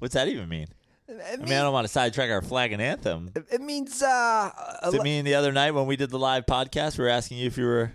What's 0.00 0.14
that 0.14 0.26
even 0.26 0.48
mean? 0.48 0.66
It, 1.06 1.20
I 1.22 1.36
mean, 1.36 1.52
I 1.52 1.62
don't 1.62 1.72
want 1.72 1.86
to 1.86 1.92
sidetrack 1.92 2.30
our 2.30 2.42
flag 2.42 2.72
and 2.72 2.82
anthem. 2.82 3.30
it, 3.34 3.60
means 3.60 4.02
uh, 4.02 4.50
Does 4.82 4.94
it 4.94 5.02
mean 5.02 5.24
the 5.24 5.34
other 5.34 5.52
night 5.52 5.72
when 5.72 5.86
we 5.86 5.96
did 5.96 6.10
the 6.10 6.18
live 6.18 6.46
podcast, 6.46 6.98
we 6.98 7.04
were 7.04 7.10
asking 7.10 7.38
you 7.38 7.46
if 7.46 7.56
you 7.56 7.64
were 7.66 7.92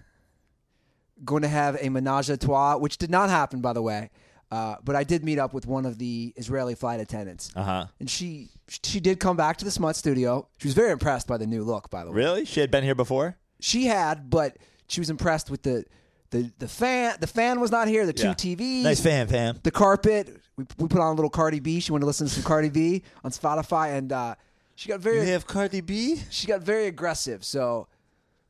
going 1.25 1.41
to 1.43 1.47
have 1.47 1.77
a 1.81 1.89
menage 1.89 2.29
a 2.29 2.37
trois, 2.37 2.77
which 2.77 2.97
did 2.97 3.09
not 3.09 3.29
happen, 3.29 3.61
by 3.61 3.73
the 3.73 3.81
way. 3.81 4.09
Uh, 4.51 4.75
but 4.83 4.95
I 4.95 5.03
did 5.03 5.23
meet 5.23 5.37
up 5.37 5.53
with 5.53 5.67
one 5.67 5.85
of 5.85 5.99
the 5.99 6.33
Israeli 6.35 6.73
flight 6.73 6.99
attendants, 6.99 7.51
uh 7.55 7.63
huh. 7.63 7.85
and 7.99 8.09
she 8.09 8.49
she 8.67 8.99
did 8.99 9.19
come 9.19 9.37
back 9.37 9.57
to 9.57 9.65
the 9.65 9.69
Smut 9.71 9.95
studio. 9.95 10.47
She 10.57 10.67
was 10.67 10.73
very 10.73 10.91
impressed 10.91 11.27
by 11.27 11.37
the 11.37 11.45
new 11.45 11.63
look, 11.63 11.89
by 11.91 12.03
the 12.03 12.09
way. 12.09 12.15
Really? 12.17 12.45
She 12.45 12.59
had 12.59 12.71
been 12.71 12.83
here 12.83 12.95
before. 12.95 13.37
She 13.59 13.85
had, 13.85 14.29
but 14.29 14.57
she 14.87 15.01
was 15.01 15.09
impressed 15.11 15.51
with 15.51 15.61
the 15.61 15.85
the 16.31 16.51
the 16.57 16.67
fan. 16.67 17.15
The 17.19 17.27
fan 17.27 17.59
was 17.59 17.69
not 17.69 17.87
here. 17.87 18.07
The 18.07 18.13
Yeah. 18.19 18.33
two 18.33 18.55
TVs, 18.55 18.81
Nice 18.83 19.01
fan, 19.01 19.27
fam. 19.27 19.59
the 19.61 19.69
carpet. 19.71 20.35
We, 20.57 20.65
we 20.79 20.87
put 20.87 20.99
on 20.99 21.11
a 21.11 21.13
little 21.15 21.29
Cardi 21.29 21.59
B. 21.59 21.79
She 21.79 21.91
wanted 21.91 22.01
to 22.01 22.07
listen 22.07 22.25
to 22.27 22.33
some 22.33 22.43
Cardi 22.43 22.69
B 22.69 23.03
on 23.23 23.29
Spotify, 23.29 23.97
and 23.97 24.11
uh, 24.11 24.33
she 24.73 24.89
got 24.89 24.95
You 24.95 24.99
very 25.01 25.25
have 25.27 25.45
Cardi 25.45 25.81
B. 25.81 26.21
she 26.31 26.47
got 26.47 26.61
very 26.63 26.87
aggressive. 26.87 27.45
So 27.45 27.87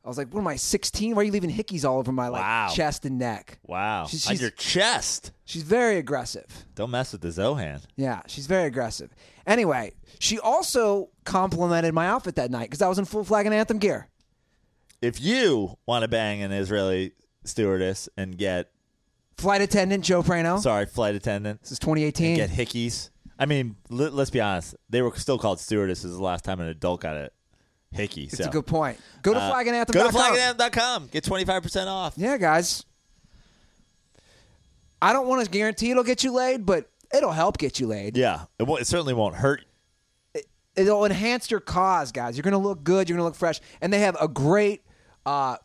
I 0.04 0.08
was 0.08 0.16
like, 0.16 0.32
"What 0.32 0.40
am 0.40 0.46
I, 0.46 0.56
16? 0.56 1.14
Why 1.14 1.20
are 1.22 1.24
you 1.24 1.32
leaving 1.32 1.50
hickeys 1.50 1.84
all 1.84 1.98
over 1.98 2.10
my 2.12 2.28
like 2.28 2.40
Wow. 2.42 2.68
chest 2.74 3.04
and 3.04 3.18
neck?" 3.18 3.58
Wow. 3.66 4.06
She's- 4.06 4.26
On 4.26 4.30
she's- 4.32 4.40
your 4.40 4.50
chest. 4.50 5.32
She's 5.44 5.62
very 5.62 5.96
aggressive. 5.98 6.64
Don't 6.74 6.90
mess 6.90 7.12
with 7.12 7.20
the 7.20 7.28
Zohan. 7.28 7.82
Yeah, 7.96 8.22
she's 8.26 8.46
very 8.46 8.64
aggressive. 8.64 9.10
Anyway, 9.46 9.92
she 10.18 10.38
also 10.38 11.10
complimented 11.24 11.92
my 11.92 12.06
outfit 12.06 12.36
that 12.36 12.50
night 12.50 12.70
because 12.70 12.80
I 12.82 12.88
was 12.88 12.98
in 12.98 13.04
full 13.04 13.24
flag 13.24 13.46
and 13.46 13.54
anthem 13.54 13.78
gear. 13.78 14.08
If 15.02 15.20
you 15.20 15.76
want 15.86 16.02
to 16.02 16.08
bang 16.08 16.42
an 16.42 16.52
Israeli 16.52 17.12
stewardess 17.44 18.08
and 18.16 18.36
get 18.38 18.70
Flight 19.38 19.62
attendant 19.62 20.04
Joe 20.04 20.22
Prano. 20.22 20.60
sorry 20.60 20.84
flight 20.86 21.14
attendant 21.14 21.62
This 21.62 21.72
is 21.72 21.78
2018. 21.78 22.36
get 22.36 22.50
hickeys. 22.50 23.08
I 23.38 23.46
mean, 23.46 23.76
let, 23.88 24.12
let's 24.12 24.28
be 24.30 24.40
honest. 24.40 24.74
They 24.90 25.00
were 25.00 25.16
still 25.16 25.38
called 25.38 25.58
stewardesses 25.60 26.14
the 26.14 26.22
last 26.22 26.44
time 26.44 26.60
an 26.60 26.68
adult 26.68 27.00
got 27.00 27.16
a 27.16 27.30
hickey. 27.92 28.24
It's 28.24 28.38
so. 28.38 28.44
a 28.44 28.48
good 28.50 28.66
point. 28.66 28.98
Go 29.22 29.34
to 29.34 29.40
Uh, 29.40 29.52
flagandanthem.com. 29.52 29.92
Go 29.92 30.10
to 30.10 30.16
flagandanthem.com. 30.16 31.08
Get 31.08 31.24
25% 31.24 31.86
off. 31.86 32.14
Yeah, 32.16 32.36
guys. 32.36 32.84
I 35.02 35.12
don't 35.12 35.26
want 35.26 35.44
to 35.44 35.50
guarantee 35.50 35.90
it'll 35.90 36.04
get 36.04 36.22
you 36.24 36.32
laid, 36.32 36.66
but 36.66 36.90
it'll 37.14 37.32
help 37.32 37.58
get 37.58 37.80
you 37.80 37.86
laid. 37.86 38.16
Yeah. 38.16 38.44
It, 38.58 38.64
won't, 38.64 38.82
it 38.82 38.86
certainly 38.86 39.14
won't 39.14 39.36
hurt. 39.36 39.64
It'll 40.76 41.04
enhance 41.04 41.50
your 41.50 41.60
cause, 41.60 42.12
guys. 42.12 42.36
You're 42.36 42.42
going 42.42 42.52
to 42.52 42.58
look 42.58 42.84
good. 42.84 43.08
You're 43.08 43.16
going 43.16 43.24
to 43.24 43.28
look 43.28 43.34
fresh. 43.34 43.60
And 43.80 43.92
they 43.92 44.00
have 44.00 44.16
a 44.20 44.28
great 44.28 44.84
uh, 45.26 45.56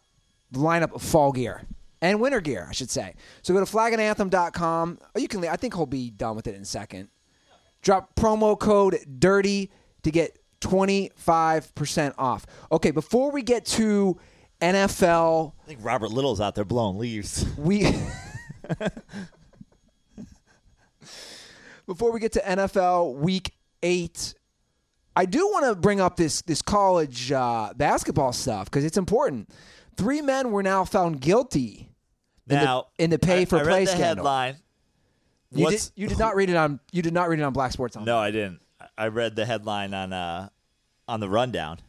lineup 0.54 0.94
of 0.94 1.02
fall 1.02 1.32
gear 1.32 1.62
and 2.02 2.20
winter 2.20 2.42
gear, 2.42 2.66
I 2.68 2.74
should 2.74 2.90
say. 2.90 3.14
So 3.44 3.54
go 3.54 3.64
to 3.64 3.72
flagandanthem.com. 3.72 5.00
Or 5.14 5.22
you 5.22 5.28
can, 5.28 5.46
I 5.48 5.56
think 5.58 5.76
he'll 5.76 5.86
be 5.86 6.10
done 6.10 6.36
with 6.36 6.48
it 6.48 6.56
in 6.56 6.62
a 6.64 6.66
second. 6.66 7.10
Drop 7.82 8.16
promo 8.16 8.60
code 8.60 8.98
DIRTY 9.20 9.70
to 10.04 10.12
get 10.12 10.40
25% 10.66 12.14
off. 12.18 12.46
Okay, 12.72 12.92
before 12.92 13.32
we 13.32 13.42
get 13.44 13.66
to 13.66 14.18
NFL 14.62 15.54
I 15.64 15.68
think 15.68 15.80
Robert 15.84 16.10
Littal's 16.12 16.40
out 16.42 16.56
there 16.56 16.66
blowing 16.66 16.98
leaves. 16.98 17.46
we 17.58 17.84
before 21.86 22.12
we 22.12 22.20
get 22.20 22.32
to 22.34 22.40
NFL 22.42 23.16
Week 23.16 23.54
Eight, 23.84 24.34
I 25.16 25.26
do 25.26 25.46
want 25.48 25.66
to 25.66 25.76
bring 25.76 26.02
up 26.02 26.16
this 26.18 26.42
this 26.42 26.62
college 26.62 27.32
uh, 27.32 27.74
basketball 27.76 28.34
stuff 28.34 28.66
because 28.66 28.84
it's 28.86 28.98
important. 28.98 29.50
Three 29.98 30.22
men 30.22 30.52
were 30.52 30.64
now 30.64 30.84
found 30.84 31.22
guilty 31.22 31.90
in 32.50 32.56
Now, 32.56 32.88
the, 32.98 33.04
in 33.04 33.10
the 33.12 33.20
pay 33.20 33.46
for 33.46 33.58
I, 33.58 33.60
I 33.60 33.64
play 33.64 33.72
read 33.80 33.88
the 33.88 33.92
scandal. 33.92 34.26
headline. 34.26 34.56
You 35.52 35.70
did, 35.70 35.92
you 35.96 36.08
did 36.08 36.18
not 36.20 36.36
read 36.36 36.50
it 36.50 36.56
on 36.56 36.80
you 36.92 37.02
did 37.02 37.14
not 37.14 37.30
read 37.30 37.40
it 37.40 37.44
on 37.44 37.54
Black 37.54 37.72
Sports. 37.72 37.96
Online. 37.96 38.06
No, 38.06 38.18
I 38.18 38.32
didn't. 38.32 38.60
I 38.98 39.08
read 39.08 39.36
the 39.36 39.46
headline 39.46 39.94
on 39.94 40.12
uh, 40.14 40.50
on 41.08 41.20
the 41.20 41.30
rundown, 41.30 41.80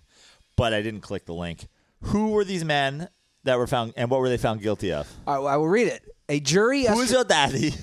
but 0.56 0.72
I 0.72 0.82
didn't 0.82 1.00
click 1.00 1.24
the 1.26 1.34
link. 1.34 1.66
Who 2.02 2.30
were 2.30 2.44
these 2.44 2.64
men 2.64 3.08
that 3.44 3.58
were 3.58 3.66
found, 3.66 3.94
and 3.96 4.10
what 4.10 4.20
were 4.20 4.28
they 4.28 4.36
found 4.36 4.60
guilty 4.62 4.92
of? 4.92 5.08
All 5.26 5.34
right, 5.34 5.40
well, 5.40 5.52
I 5.52 5.56
will 5.56 5.68
read 5.68 5.88
it. 5.88 6.04
A 6.28 6.40
jury 6.40 6.84
Who 6.84 7.00
is 7.00 7.10
yesterday, 7.10 7.14
your 7.16 7.24
daddy, 7.24 7.74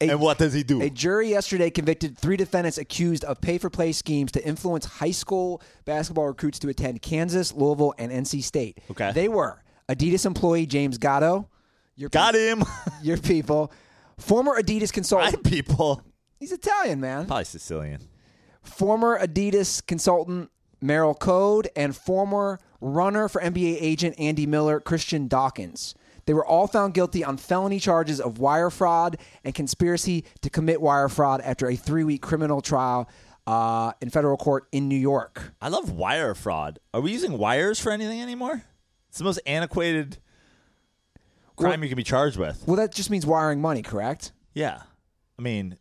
A- 0.00 0.08
and 0.10 0.20
what 0.20 0.38
does 0.38 0.52
he 0.54 0.62
do? 0.62 0.80
A 0.82 0.88
jury 0.90 1.28
yesterday 1.28 1.70
convicted 1.70 2.16
three 2.18 2.36
defendants 2.36 2.78
accused 2.78 3.24
of 3.24 3.40
pay 3.40 3.58
for 3.58 3.68
play 3.70 3.92
schemes 3.92 4.32
to 4.32 4.44
influence 4.44 4.86
high 4.86 5.10
school 5.10 5.62
basketball 5.84 6.26
recruits 6.26 6.58
to 6.60 6.68
attend 6.68 7.02
Kansas, 7.02 7.52
Louisville, 7.52 7.94
and 7.98 8.10
NC 8.10 8.42
State. 8.42 8.78
Okay. 8.90 9.12
They 9.12 9.28
were 9.28 9.62
Adidas 9.88 10.24
employee 10.24 10.66
James 10.66 10.96
Gatto, 10.98 11.48
your, 11.96 12.08
Got 12.08 12.34
him. 12.34 12.64
your 13.02 13.18
people, 13.18 13.70
former 14.18 14.60
Adidas 14.60 14.92
consultant. 14.92 15.44
people. 15.44 16.02
He's 16.38 16.52
Italian, 16.52 17.00
man. 17.00 17.26
Probably 17.26 17.44
Sicilian. 17.44 18.00
Former 18.62 19.18
Adidas 19.18 19.84
consultant 19.86 20.50
Merrill 20.80 21.14
Code 21.14 21.68
and 21.76 21.94
former 21.96 22.58
runner 22.80 23.28
for 23.28 23.40
NBA 23.40 23.76
agent 23.80 24.14
Andy 24.18 24.46
Miller, 24.46 24.80
Christian 24.80 25.28
Dawkins. 25.28 25.94
They 26.26 26.34
were 26.34 26.46
all 26.46 26.66
found 26.66 26.94
guilty 26.94 27.24
on 27.24 27.36
felony 27.36 27.80
charges 27.80 28.20
of 28.20 28.38
wire 28.38 28.70
fraud 28.70 29.16
and 29.44 29.54
conspiracy 29.54 30.24
to 30.42 30.50
commit 30.50 30.80
wire 30.80 31.08
fraud 31.08 31.40
after 31.40 31.68
a 31.68 31.76
three 31.76 32.04
week 32.04 32.22
criminal 32.22 32.60
trial 32.60 33.08
uh, 33.46 33.92
in 34.00 34.10
federal 34.10 34.36
court 34.36 34.66
in 34.70 34.88
New 34.88 34.96
York. 34.96 35.52
I 35.60 35.68
love 35.68 35.90
wire 35.90 36.34
fraud. 36.34 36.78
Are 36.94 37.00
we 37.00 37.10
using 37.12 37.36
wires 37.38 37.80
for 37.80 37.90
anything 37.90 38.20
anymore? 38.22 38.62
It's 39.08 39.18
the 39.18 39.24
most 39.24 39.40
antiquated 39.46 40.18
crime 41.56 41.70
Well- 41.70 41.82
you 41.82 41.88
can 41.88 41.96
be 41.96 42.04
charged 42.04 42.36
with. 42.36 42.62
Well, 42.66 42.76
that 42.76 42.94
just 42.94 43.10
means 43.10 43.26
wiring 43.26 43.60
money, 43.60 43.82
correct? 43.82 44.32
Yeah. 44.54 44.82
I 45.38 45.42
mean, 45.42 45.72
it 45.72 45.78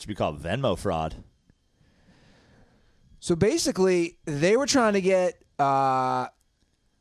should 0.00 0.08
be 0.08 0.14
called 0.14 0.40
Venmo 0.42 0.78
fraud. 0.78 1.16
So 3.20 3.34
basically, 3.34 4.18
they 4.24 4.56
were 4.56 4.66
trying 4.66 4.92
to 4.94 5.00
get 5.00 5.42
uh, 5.58 6.28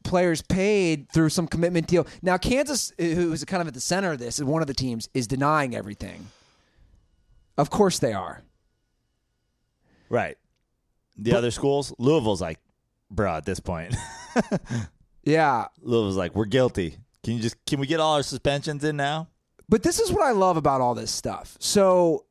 players 0.03 0.41
paid 0.41 1.09
through 1.09 1.29
some 1.29 1.47
commitment 1.47 1.87
deal. 1.87 2.07
Now, 2.21 2.37
Kansas, 2.37 2.91
who 2.97 3.31
is 3.31 3.43
kind 3.45 3.61
of 3.61 3.67
at 3.67 3.73
the 3.73 3.81
center 3.81 4.11
of 4.11 4.19
this, 4.19 4.39
is 4.39 4.45
one 4.45 4.61
of 4.61 4.67
the 4.67 4.73
teams, 4.73 5.09
is 5.13 5.27
denying 5.27 5.75
everything. 5.75 6.27
Of 7.57 7.69
course, 7.69 7.99
they 7.99 8.13
are. 8.13 8.41
Right. 10.09 10.37
The 11.17 11.33
other 11.33 11.51
schools, 11.51 11.93
Louisville's 11.97 12.41
like, 12.41 12.59
bro, 13.09 13.35
at 13.37 13.45
this 13.45 13.59
point. 13.59 13.95
Yeah, 15.27 15.65
Louisville's 15.81 16.15
like, 16.15 16.35
we're 16.35 16.45
guilty. 16.45 16.95
Can 17.21 17.33
you 17.33 17.41
just 17.41 17.57
can 17.65 17.81
we 17.81 17.87
get 17.87 17.99
all 17.99 18.15
our 18.15 18.23
suspensions 18.23 18.85
in 18.85 18.95
now? 18.95 19.27
but 19.67 19.83
this 19.83 19.99
is 19.99 20.09
what 20.09 20.23
I 20.23 20.31
love 20.31 20.55
about 20.55 20.79
all 20.79 20.95
this 20.95 21.11
stuff. 21.11 21.57
So, 21.59 22.23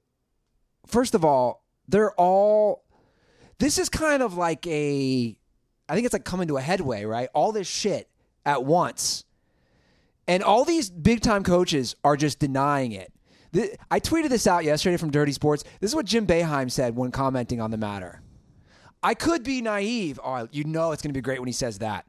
first 0.87 1.15
of 1.15 1.23
all, 1.23 1.63
they're 1.87 2.13
all. 2.13 2.85
This 3.59 3.79
is 3.79 3.89
kind 3.89 4.23
of 4.23 4.37
like 4.37 4.67
a. 4.67 5.37
I 5.89 5.95
think 5.95 6.05
it's 6.05 6.13
like 6.13 6.25
coming 6.25 6.49
to 6.49 6.57
a 6.57 6.61
headway, 6.61 7.05
right? 7.05 7.29
All 7.35 7.53
this 7.53 7.69
shit 7.69 8.09
at 8.45 8.65
once. 8.65 9.25
And 10.29 10.43
all 10.43 10.65
these 10.65 10.91
big 10.91 11.21
time 11.21 11.45
coaches 11.45 11.95
are 12.03 12.17
just 12.17 12.39
denying 12.39 12.93
it. 12.93 13.13
I 13.91 14.01
tweeted 14.01 14.29
this 14.29 14.47
out 14.47 14.65
yesterday 14.65 14.97
from 14.97 15.11
Dirty 15.11 15.33
Sports. 15.33 15.65
This 15.81 15.91
is 15.91 15.95
what 15.95 16.05
Jim 16.05 16.27
Boeheim 16.27 16.71
said 16.71 16.97
when 16.97 17.11
commenting 17.11 17.61
on 17.61 17.71
the 17.71 17.77
matter. 17.77 18.21
I 19.03 19.15
could 19.15 19.45
be 19.45 19.63
naive. 19.63 20.19
Oh, 20.23 20.49
you 20.51 20.65
know 20.65 20.93
it's 20.93 21.03
going 21.03 21.11
to 21.11 21.17
be 21.17 21.23
great 21.23 21.39
when 21.39 21.47
he 21.47 21.53
says 21.53 21.79
that. 21.79 22.07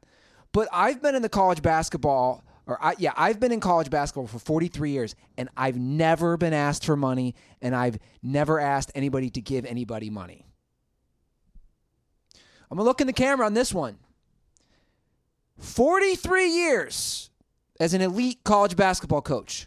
But 0.52 0.68
I've 0.72 1.00
been 1.00 1.14
in 1.14 1.22
the 1.22 1.28
college 1.28 1.62
basketball, 1.62 2.42
or 2.66 2.82
I, 2.82 2.94
yeah, 2.98 3.12
I've 3.16 3.38
been 3.38 3.52
in 3.52 3.60
college 3.60 3.88
basketball 3.88 4.26
for 4.26 4.38
43 4.38 4.90
years, 4.90 5.14
and 5.36 5.48
I've 5.56 5.76
never 5.76 6.36
been 6.36 6.52
asked 6.52 6.84
for 6.84 6.96
money, 6.96 7.34
and 7.62 7.74
I've 7.74 7.98
never 8.22 8.58
asked 8.58 8.90
anybody 8.94 9.30
to 9.30 9.40
give 9.40 9.64
anybody 9.64 10.10
money. 10.10 10.47
I'm 12.70 12.76
going 12.76 12.84
to 12.84 12.88
look 12.88 13.00
in 13.00 13.06
the 13.06 13.12
camera 13.12 13.46
on 13.46 13.54
this 13.54 13.72
one. 13.72 13.98
43 15.58 16.50
years 16.50 17.30
as 17.80 17.94
an 17.94 18.00
elite 18.00 18.44
college 18.44 18.76
basketball 18.76 19.22
coach. 19.22 19.66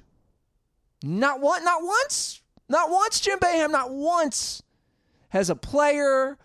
Not 1.03 1.41
one, 1.41 1.63
not 1.65 1.83
once, 1.83 2.41
not 2.69 2.89
once, 2.89 3.19
Jim 3.19 3.39
Boeheim, 3.39 3.71
not 3.71 3.91
once 3.91 4.61
has 5.29 5.49
a 5.49 5.55
player 5.55 6.37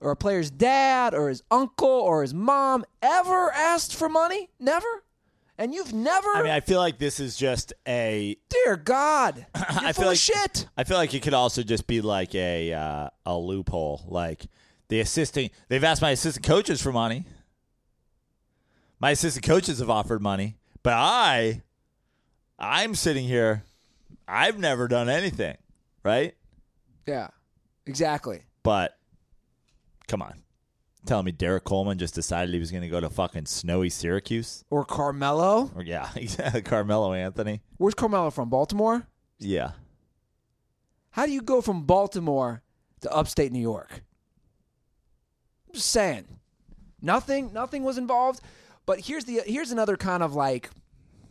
or 0.00 0.10
a 0.10 0.16
player's 0.16 0.50
dad 0.50 1.14
or 1.14 1.28
his 1.28 1.42
uncle 1.50 1.88
or 1.88 2.22
his 2.22 2.34
mom 2.34 2.84
ever 3.00 3.50
asked 3.52 3.94
for 3.94 4.08
money? 4.08 4.50
Never? 4.60 4.86
And 5.58 5.74
you've 5.74 5.94
never 5.94 6.28
I 6.34 6.42
mean, 6.42 6.52
I 6.52 6.60
feel 6.60 6.80
like 6.80 6.98
this 6.98 7.18
is 7.18 7.34
just 7.34 7.72
a. 7.88 8.36
Dear 8.50 8.76
God. 8.76 9.46
You're 9.56 9.64
I 9.68 9.92
full 9.92 10.02
feel 10.02 10.02
of 10.02 10.08
like 10.08 10.18
shit. 10.18 10.68
I 10.76 10.84
feel 10.84 10.98
like 10.98 11.14
it 11.14 11.22
could 11.22 11.32
also 11.32 11.62
just 11.62 11.86
be 11.86 12.02
like 12.02 12.34
a 12.34 12.74
uh, 12.74 13.08
a 13.24 13.38
loophole. 13.38 14.04
Like 14.06 14.44
the 14.88 15.00
assistant, 15.00 15.52
they've 15.68 15.82
asked 15.84 16.02
my 16.02 16.10
assistant 16.10 16.44
coaches 16.46 16.80
for 16.82 16.92
money. 16.92 17.24
My 18.98 19.10
assistant 19.10 19.44
coaches 19.44 19.78
have 19.80 19.90
offered 19.90 20.22
money, 20.22 20.56
but 20.82 20.94
I, 20.94 21.62
I'm 22.58 22.94
sitting 22.94 23.26
here. 23.26 23.64
I've 24.26 24.58
never 24.58 24.88
done 24.88 25.08
anything, 25.08 25.56
right? 26.02 26.34
Yeah. 27.06 27.28
Exactly. 27.86 28.40
But 28.62 28.96
come 30.08 30.22
on, 30.22 30.42
telling 31.04 31.26
me 31.26 31.32
Derrick 31.32 31.64
Coleman 31.64 31.98
just 31.98 32.14
decided 32.14 32.52
he 32.54 32.58
was 32.58 32.70
going 32.70 32.82
to 32.82 32.88
go 32.88 33.00
to 33.00 33.10
fucking 33.10 33.46
snowy 33.46 33.90
Syracuse, 33.90 34.64
Or 34.70 34.84
Carmelo. 34.84 35.70
or 35.76 35.82
yeah, 35.84 36.08
Carmelo 36.64 37.12
Anthony. 37.12 37.60
Where's 37.76 37.94
Carmelo 37.94 38.30
from? 38.30 38.48
Baltimore? 38.48 39.06
Yeah, 39.38 39.72
How 41.10 41.26
do 41.26 41.32
you 41.32 41.42
go 41.42 41.60
from 41.60 41.84
Baltimore 41.84 42.62
to 43.02 43.12
upstate 43.12 43.52
New 43.52 43.60
York? 43.60 44.02
Just 45.76 45.90
saying. 45.90 46.24
Nothing 47.02 47.52
nothing 47.52 47.82
was 47.82 47.98
involved. 47.98 48.40
But 48.86 49.00
here's 49.00 49.26
the 49.26 49.42
here's 49.44 49.72
another 49.72 49.98
kind 49.98 50.22
of 50.22 50.34
like 50.34 50.70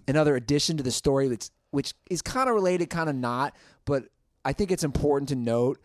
another 0.08 0.36
addition 0.36 0.78
to 0.78 0.84
the 0.84 0.92
story 0.92 1.28
that's 1.28 1.50
which 1.72 1.96
is 2.12 2.22
kind 2.22 2.48
of 2.48 2.54
related, 2.54 2.92
kind 2.92 3.10
of 3.10 3.16
not, 3.16 3.56
but 3.86 4.04
I 4.46 4.54
think 4.54 4.72
it's 4.72 4.84
important 4.84 5.30
to 5.30 5.36
note. 5.36 5.82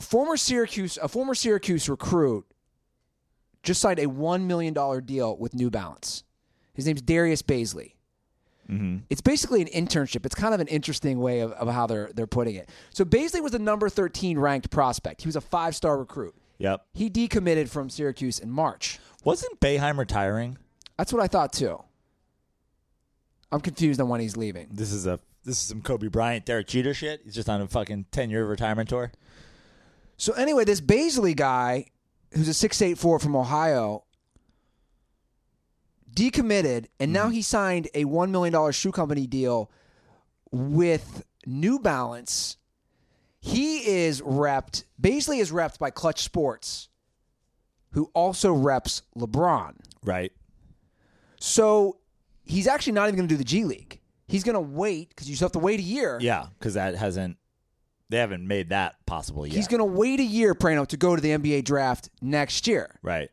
Former 0.00 0.38
Syracuse 0.38 0.98
a 1.02 1.06
former 1.06 1.34
Syracuse 1.34 1.86
recruit 1.86 2.46
just 3.62 3.82
signed 3.82 3.98
a 3.98 4.06
one 4.06 4.46
million 4.46 4.72
dollar 4.72 5.02
deal 5.02 5.36
with 5.36 5.52
New 5.52 5.68
Balance. 5.68 6.24
His 6.72 6.86
name's 6.86 7.02
Darius 7.02 7.42
Bazley. 7.42 7.92
Mm-hmm. 8.70 8.98
It's 9.08 9.20
basically 9.20 9.62
an 9.62 9.68
internship. 9.68 10.26
It's 10.26 10.34
kind 10.34 10.52
of 10.52 10.60
an 10.60 10.68
interesting 10.68 11.20
way 11.20 11.40
of, 11.40 11.52
of 11.52 11.68
how 11.68 11.86
they're 11.86 12.10
they're 12.14 12.26
putting 12.26 12.54
it. 12.54 12.68
So 12.90 13.04
Bazley 13.04 13.42
was 13.42 13.52
the 13.52 13.58
number 13.58 13.88
13 13.88 14.38
ranked 14.38 14.70
prospect. 14.70 15.22
He 15.22 15.28
was 15.28 15.36
a 15.36 15.40
five 15.40 15.74
star 15.74 15.96
recruit. 15.98 16.34
yep. 16.58 16.84
He 16.92 17.08
decommitted 17.08 17.68
from 17.68 17.88
Syracuse 17.88 18.38
in 18.38 18.50
March. 18.50 18.98
Wasn't 19.24 19.58
Boeheim 19.60 19.98
retiring? 19.98 20.58
That's 20.98 21.12
what 21.12 21.22
I 21.22 21.28
thought 21.28 21.52
too. 21.52 21.82
I'm 23.50 23.60
confused 23.60 24.00
on 24.00 24.08
when 24.08 24.20
he's 24.20 24.36
leaving. 24.36 24.68
This 24.70 24.92
is 24.92 25.06
a 25.06 25.18
this 25.44 25.56
is 25.56 25.62
some 25.62 25.80
Kobe 25.80 26.08
Bryant, 26.08 26.44
Derek 26.44 26.66
Jeter 26.66 26.92
shit. 26.92 27.22
He's 27.24 27.34
just 27.34 27.48
on 27.48 27.62
a 27.62 27.68
fucking 27.68 28.06
ten 28.10 28.28
year 28.28 28.44
retirement 28.44 28.90
tour. 28.90 29.12
So 30.18 30.32
anyway, 30.34 30.64
this 30.64 30.80
Bazley 30.82 31.34
guy, 31.34 31.86
who's 32.34 32.48
a 32.48 32.54
six 32.54 32.82
eight 32.82 32.98
four 32.98 33.18
from 33.18 33.34
Ohio, 33.34 34.04
decommitted, 36.12 36.86
and 36.98 37.12
now 37.12 37.24
mm-hmm. 37.24 37.32
he 37.32 37.42
signed 37.42 37.88
a 37.94 38.04
one 38.04 38.30
million 38.32 38.52
dollar 38.52 38.72
shoe 38.72 38.92
company 38.92 39.26
deal 39.26 39.70
with 40.50 41.24
New 41.46 41.78
Balance. 41.78 42.56
He 43.40 43.86
is 43.88 44.20
repped. 44.20 44.84
Bazley 45.00 45.40
is 45.40 45.52
repped 45.52 45.78
by 45.78 45.90
Klutch 45.90 46.22
Sports, 46.22 46.88
who 47.92 48.10
also 48.14 48.52
reps 48.52 49.02
LeBron. 49.16 49.76
Right. 50.04 50.32
So 51.40 51.98
he's 52.44 52.66
actually 52.66 52.94
not 52.94 53.08
even 53.08 53.16
going 53.16 53.28
to 53.28 53.34
do 53.34 53.38
the 53.38 53.44
G 53.44 53.64
League. 53.64 54.00
He's 54.26 54.44
going 54.44 54.54
to 54.54 54.60
wait 54.60 55.08
because 55.10 55.30
you 55.30 55.36
still 55.36 55.46
have 55.46 55.52
to 55.52 55.58
wait 55.58 55.80
a 55.80 55.84
year. 55.84 56.18
Yeah, 56.20 56.46
because 56.58 56.74
that 56.74 56.96
hasn't 56.96 57.38
they 58.10 58.18
haven't 58.18 58.46
made 58.46 58.70
that 58.70 59.04
possible 59.06 59.46
yet. 59.46 59.54
He's 59.54 59.68
going 59.68 59.80
to 59.80 59.84
wait 59.84 60.20
a 60.20 60.24
year, 60.24 60.54
Prano, 60.54 60.86
to 60.86 60.96
go 60.96 61.14
to 61.14 61.20
the 61.20 61.30
NBA 61.30 61.64
draft 61.64 62.08
next 62.20 62.66
year. 62.66 62.98
right. 63.02 63.30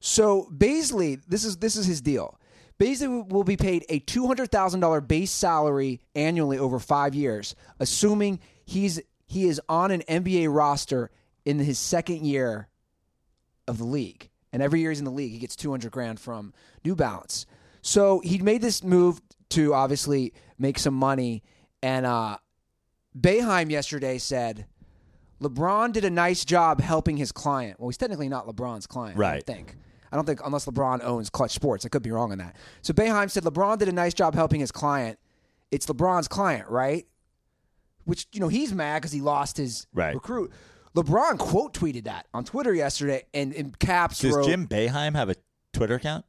So 0.00 0.48
Bazley, 0.50 1.20
this 1.28 1.44
is 1.44 1.58
this 1.58 1.76
is 1.76 1.86
his 1.86 2.00
deal. 2.00 2.38
Bazley 2.78 3.28
will 3.28 3.44
be 3.44 3.56
paid 3.56 3.84
a 3.90 3.98
two 3.98 4.26
hundred 4.26 4.50
thousand 4.50 4.80
dollar 4.80 5.00
base 5.00 5.30
salary 5.30 6.00
annually 6.14 6.58
over 6.58 6.78
five 6.78 7.14
years, 7.14 7.54
assuming 7.78 8.40
he's 8.64 9.00
he 9.26 9.46
is 9.46 9.60
on 9.68 9.90
an 9.90 10.02
NBA 10.08 10.52
roster 10.54 11.10
in 11.44 11.58
his 11.58 11.78
second 11.78 12.24
year 12.26 12.68
of 13.68 13.78
the 13.78 13.84
league. 13.84 14.28
And 14.52 14.62
every 14.62 14.80
year 14.80 14.90
he's 14.90 14.98
in 14.98 15.04
the 15.04 15.10
league, 15.12 15.32
he 15.32 15.38
gets 15.38 15.54
two 15.54 15.70
hundred 15.70 15.92
grand 15.92 16.18
from 16.18 16.52
New 16.84 16.96
Balance. 16.96 17.44
So 17.82 18.20
he 18.20 18.38
made 18.38 18.62
this 18.62 18.82
move 18.82 19.20
to 19.50 19.74
obviously 19.74 20.32
make 20.58 20.78
some 20.78 20.94
money. 20.94 21.42
And 21.82 22.04
uh, 22.06 22.38
Boeheim 23.18 23.70
yesterday 23.70 24.18
said 24.18 24.66
LeBron 25.42 25.92
did 25.92 26.04
a 26.04 26.10
nice 26.10 26.44
job 26.44 26.80
helping 26.80 27.16
his 27.16 27.32
client. 27.32 27.78
Well, 27.80 27.88
he's 27.88 27.96
technically 27.96 28.28
not 28.28 28.46
LeBron's 28.46 28.86
client, 28.86 29.16
I 29.16 29.20
Right. 29.20 29.46
don't 29.46 29.56
think. 29.56 29.76
I 30.12 30.16
don't 30.16 30.24
think 30.24 30.40
unless 30.44 30.66
LeBron 30.66 31.02
owns 31.04 31.30
Klutch 31.30 31.52
Sports. 31.52 31.84
I 31.86 31.88
could 31.88 32.02
be 32.02 32.10
wrong 32.10 32.32
on 32.32 32.38
that. 32.38 32.56
So 32.82 32.92
Boeheim 32.92 33.30
said 33.30 33.44
LeBron 33.44 33.78
did 33.78 33.88
a 33.88 33.92
nice 33.92 34.14
job 34.14 34.34
helping 34.34 34.60
his 34.60 34.72
client. 34.72 35.18
It's 35.70 35.86
LeBron's 35.86 36.26
client, 36.28 36.68
right? 36.68 37.06
Which 38.04 38.26
you 38.32 38.40
know 38.40 38.48
he's 38.48 38.72
mad 38.72 39.02
because 39.02 39.12
he 39.12 39.20
lost 39.20 39.56
his 39.56 39.86
Right. 39.94 40.14
recruit. 40.14 40.50
LeBron 40.96 41.38
quote 41.38 41.72
tweeted 41.74 42.04
that 42.04 42.26
on 42.34 42.44
Twitter 42.44 42.74
yesterday, 42.74 43.22
and 43.32 43.52
in 43.52 43.70
caps 43.72 44.18
Does 44.18 44.34
wrote, 44.34 44.46
Jim 44.46 44.66
Boeheim 44.66 45.14
have 45.14 45.28
a 45.28 45.36
Twitter 45.72 45.94
account? 45.94 46.24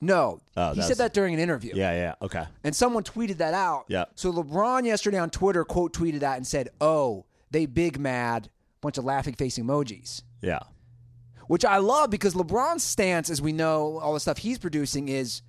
"No." 0.00 0.38
Oh, 0.56 0.74
he 0.74 0.82
said 0.82 0.98
that 0.98 1.12
during 1.12 1.34
an 1.34 1.40
interview. 1.40 1.72
Yeah, 1.74 1.92
yeah. 1.92 2.14
Okay. 2.22 2.44
And 2.62 2.76
someone 2.76 3.02
tweeted 3.02 3.38
that 3.38 3.54
out. 3.54 3.86
Yeah. 3.88 4.04
So 4.14 4.32
LeBron 4.32 4.84
yesterday 4.86 5.18
on 5.18 5.30
Twitter 5.30 5.64
quote 5.64 5.92
tweeted 5.92 6.20
that 6.20 6.36
and 6.36 6.46
said, 6.46 6.68
"Oh, 6.80 7.24
they 7.50 7.66
big 7.66 7.98
mad." 7.98 8.50
Bunch 8.80 8.98
of 8.98 9.04
laughing 9.04 9.34
face 9.34 9.58
emojis. 9.58 10.22
Yeah. 10.42 10.60
Which 11.46 11.64
I 11.64 11.78
love 11.78 12.10
because 12.10 12.34
LeBron's 12.34 12.82
stance, 12.82 13.30
as 13.30 13.40
we 13.42 13.52
know, 13.52 13.98
all 13.98 14.14
the 14.14 14.20
stuff 14.20 14.38
he's 14.38 14.58
producing 14.58 15.08
is 15.08 15.42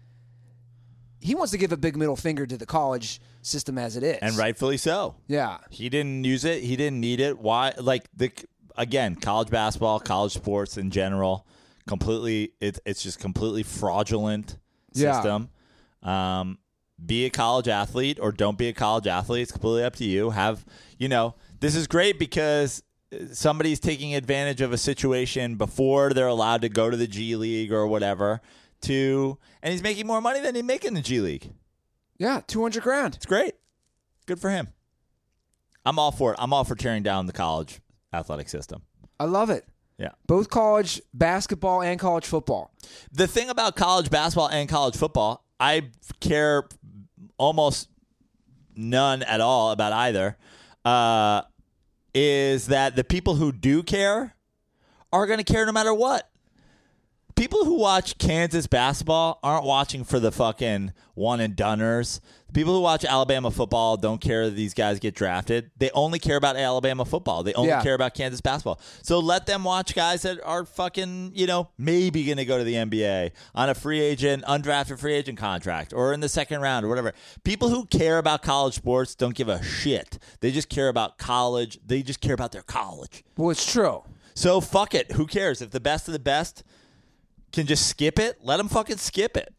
he 1.19 1.33
wants 1.35 1.51
to 1.51 1.57
give 1.57 1.71
a 1.71 1.77
big 1.77 1.95
middle 1.97 2.15
finger 2.15 2.45
to 2.45 2.57
the 2.57 2.65
college 2.65 3.19
system 3.41 3.77
as 3.77 3.95
it 3.97 4.03
is, 4.03 4.17
And 4.21 4.35
rightfully 4.37 4.77
so. 4.77 5.15
Yeah, 5.27 5.57
He 5.69 5.89
didn't 5.89 6.23
use 6.23 6.45
it. 6.45 6.63
He 6.63 6.75
didn't 6.75 6.99
need 6.99 7.19
it. 7.19 7.37
Why? 7.39 7.73
Like 7.79 8.07
the 8.15 8.31
again, 8.77 9.15
college 9.15 9.49
basketball, 9.49 9.99
college 9.99 10.33
sports 10.33 10.77
in 10.77 10.91
general, 10.91 11.47
completely. 11.87 12.53
It, 12.59 12.79
it's 12.85 13.01
just 13.03 13.19
completely 13.19 13.63
fraudulent 13.63 14.57
Yeah. 14.93 15.13
system. 15.13 15.49
Um, 16.03 16.59
be 17.03 17.25
a 17.25 17.29
college 17.29 17.67
athlete 17.67 18.19
or 18.21 18.31
don't 18.31 18.57
be 18.57 18.67
a 18.67 18.73
college 18.73 19.07
athlete. 19.07 19.43
It's 19.43 19.51
completely 19.51 19.83
up 19.83 19.95
to 19.97 20.05
you. 20.05 20.29
Have 20.31 20.65
you 20.97 21.07
know? 21.09 21.35
This 21.59 21.75
is 21.75 21.87
great 21.87 22.19
because 22.19 22.83
somebody's 23.33 23.79
taking 23.79 24.15
advantage 24.15 24.61
of 24.61 24.71
a 24.73 24.77
situation 24.77 25.55
before 25.55 26.13
they're 26.13 26.27
allowed 26.27 26.61
to 26.61 26.69
go 26.69 26.89
to 26.89 26.97
the 26.97 27.07
G 27.07 27.35
League 27.35 27.71
or 27.71 27.87
whatever. 27.87 28.41
To 28.81 29.37
and 29.63 29.71
he's 29.71 29.81
making 29.81 30.05
more 30.05 30.21
money 30.21 30.39
than 30.41 30.53
he 30.53 30.61
make 30.61 30.85
in 30.85 30.93
the 30.93 31.01
G 31.01 31.19
League. 31.19 31.53
yeah, 32.17 32.41
two 32.45 32.61
hundred 32.61 32.83
grand. 32.83 33.15
It's 33.15 33.25
great. 33.25 33.55
Good 34.27 34.39
for 34.39 34.49
him. 34.49 34.67
I'm 35.85 35.97
all 35.97 36.11
for 36.11 36.33
it. 36.33 36.39
I'm 36.39 36.53
all 36.53 36.63
for 36.63 36.75
tearing 36.75 37.01
down 37.03 37.25
the 37.25 37.33
college 37.33 37.79
athletic 38.13 38.49
system. 38.49 38.83
I 39.19 39.25
love 39.25 39.49
it. 39.49 39.65
Yeah. 39.97 40.11
Both 40.27 40.49
college 40.49 41.01
basketball 41.13 41.81
and 41.81 41.99
college 41.99 42.25
football. 42.25 42.71
The 43.11 43.27
thing 43.27 43.49
about 43.49 43.75
college 43.75 44.09
basketball 44.09 44.49
and 44.49 44.67
college 44.67 44.95
football, 44.97 45.45
I 45.59 45.89
care 46.19 46.67
almost 47.37 47.89
none 48.75 49.23
at 49.23 49.39
all 49.41 49.71
about 49.71 49.93
either, 49.93 50.37
uh, 50.83 51.43
is 52.15 52.67
that 52.67 52.95
the 52.95 53.03
people 53.03 53.35
who 53.35 53.51
do 53.51 53.83
care 53.83 54.33
are 55.11 55.27
going 55.27 55.37
to 55.37 55.43
care 55.43 55.65
no 55.65 55.73
matter 55.73 55.93
what. 55.93 56.29
People 57.35 57.65
who 57.65 57.77
watch 57.77 58.17
Kansas 58.17 58.65
basketball 58.65 59.39
aren't 59.43 59.65
watching 59.65 60.05
for 60.05 60.21
the 60.21 60.31
fucking 60.31 60.93
one 61.13 61.41
and 61.41 61.55
doneers. 61.57 62.21
People 62.55 62.73
who 62.73 62.79
watch 62.79 63.03
Alabama 63.03 63.51
football 63.51 63.97
don't 63.97 64.21
care 64.21 64.45
that 64.45 64.55
these 64.55 64.73
guys 64.73 64.97
get 64.99 65.13
drafted. 65.13 65.71
They 65.77 65.91
only 65.91 66.19
care 66.19 66.37
about 66.37 66.55
Alabama 66.55 67.03
football. 67.03 67.43
They 67.43 67.53
only 67.53 67.67
Yeah. 67.71 67.83
care 67.83 67.95
about 67.95 68.13
Kansas 68.13 68.39
basketball. 68.39 68.79
So 69.03 69.19
let 69.19 69.45
them 69.45 69.65
watch 69.65 69.93
guys 69.93 70.21
that 70.21 70.39
are 70.41 70.63
fucking, 70.63 71.33
you 71.35 71.47
know, 71.47 71.67
maybe 71.77 72.23
going 72.23 72.37
to 72.37 72.45
go 72.45 72.57
to 72.57 72.63
the 72.63 72.77
NBA 72.77 73.31
on 73.53 73.69
a 73.69 73.75
free 73.75 73.99
agent, 73.99 74.45
undrafted 74.45 74.97
free 74.99 75.15
agent 75.15 75.37
contract 75.37 75.91
or 75.91 76.13
in 76.13 76.21
the 76.21 76.29
second 76.29 76.61
round 76.61 76.85
or 76.85 76.87
whatever. 76.87 77.13
People 77.43 77.67
who 77.67 77.85
care 77.87 78.19
about 78.19 78.41
college 78.41 78.75
sports 78.75 79.15
don't 79.15 79.35
give 79.35 79.49
a 79.49 79.61
shit. 79.61 80.17
They 80.39 80.51
just 80.51 80.69
care 80.69 80.87
about 80.87 81.17
college. 81.17 81.77
They 81.85 82.01
just 82.03 82.21
care 82.21 82.33
about 82.33 82.53
their 82.53 82.61
college. 82.63 83.25
Well, 83.35 83.49
it's 83.49 83.69
true. 83.69 84.03
So 84.33 84.61
fuck 84.61 84.95
it. 84.95 85.11
Who 85.11 85.27
cares? 85.27 85.61
If 85.61 85.71
the 85.71 85.81
best 85.81 86.07
of 86.07 86.13
the 86.13 86.19
best 86.19 86.63
can 87.51 87.67
just 87.67 87.85
skip 87.87 88.17
it, 88.17 88.37
let 88.41 88.57
them 88.57 88.69
fucking 88.69 88.95
skip 88.97 89.35
it. 89.35 89.53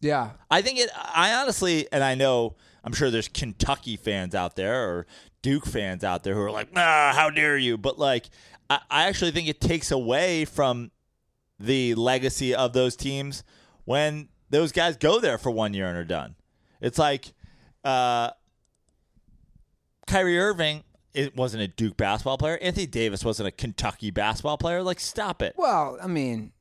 Yeah, 0.00 0.30
I 0.50 0.62
think 0.62 0.78
it. 0.78 0.90
I 0.94 1.32
honestly, 1.34 1.88
and 1.90 2.04
I 2.04 2.14
know, 2.14 2.56
I'm 2.84 2.92
sure 2.92 3.10
there's 3.10 3.28
Kentucky 3.28 3.96
fans 3.96 4.34
out 4.34 4.56
there 4.56 4.88
or 4.88 5.06
Duke 5.42 5.66
fans 5.66 6.04
out 6.04 6.22
there 6.22 6.34
who 6.34 6.42
are 6.42 6.50
like, 6.50 6.68
"Ah, 6.76 7.12
how 7.14 7.30
dare 7.30 7.56
you?" 7.56 7.78
But 7.78 7.98
like, 7.98 8.26
I, 8.68 8.80
I 8.90 9.04
actually 9.04 9.30
think 9.30 9.48
it 9.48 9.60
takes 9.60 9.90
away 9.90 10.44
from 10.44 10.90
the 11.58 11.94
legacy 11.94 12.54
of 12.54 12.72
those 12.72 12.96
teams 12.96 13.42
when 13.84 14.28
those 14.50 14.72
guys 14.72 14.96
go 14.96 15.20
there 15.20 15.38
for 15.38 15.50
one 15.50 15.72
year 15.74 15.88
and 15.88 15.96
are 15.96 16.04
done. 16.04 16.34
It's 16.80 16.98
like 16.98 17.32
uh, 17.84 18.30
Kyrie 20.06 20.38
Irving. 20.38 20.84
It 21.14 21.34
wasn't 21.34 21.62
a 21.62 21.68
Duke 21.68 21.96
basketball 21.96 22.36
player. 22.36 22.58
Anthony 22.60 22.86
Davis 22.86 23.24
wasn't 23.24 23.48
a 23.48 23.50
Kentucky 23.50 24.10
basketball 24.10 24.58
player. 24.58 24.82
Like, 24.82 25.00
stop 25.00 25.40
it. 25.40 25.54
Well, 25.56 25.98
I 26.02 26.06
mean, 26.06 26.52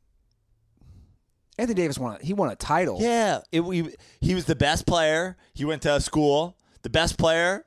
Anthony 1.57 1.75
Davis 1.75 1.97
won. 1.97 2.17
A, 2.19 2.25
he 2.25 2.33
won 2.33 2.49
a 2.49 2.55
title. 2.55 2.97
Yeah, 3.01 3.41
it, 3.51 3.61
he, 3.61 3.89
he 4.21 4.35
was 4.35 4.45
the 4.45 4.55
best 4.55 4.85
player. 4.85 5.37
He 5.53 5.65
went 5.65 5.81
to 5.83 5.99
school, 6.01 6.57
the 6.81 6.89
best 6.89 7.17
player, 7.17 7.65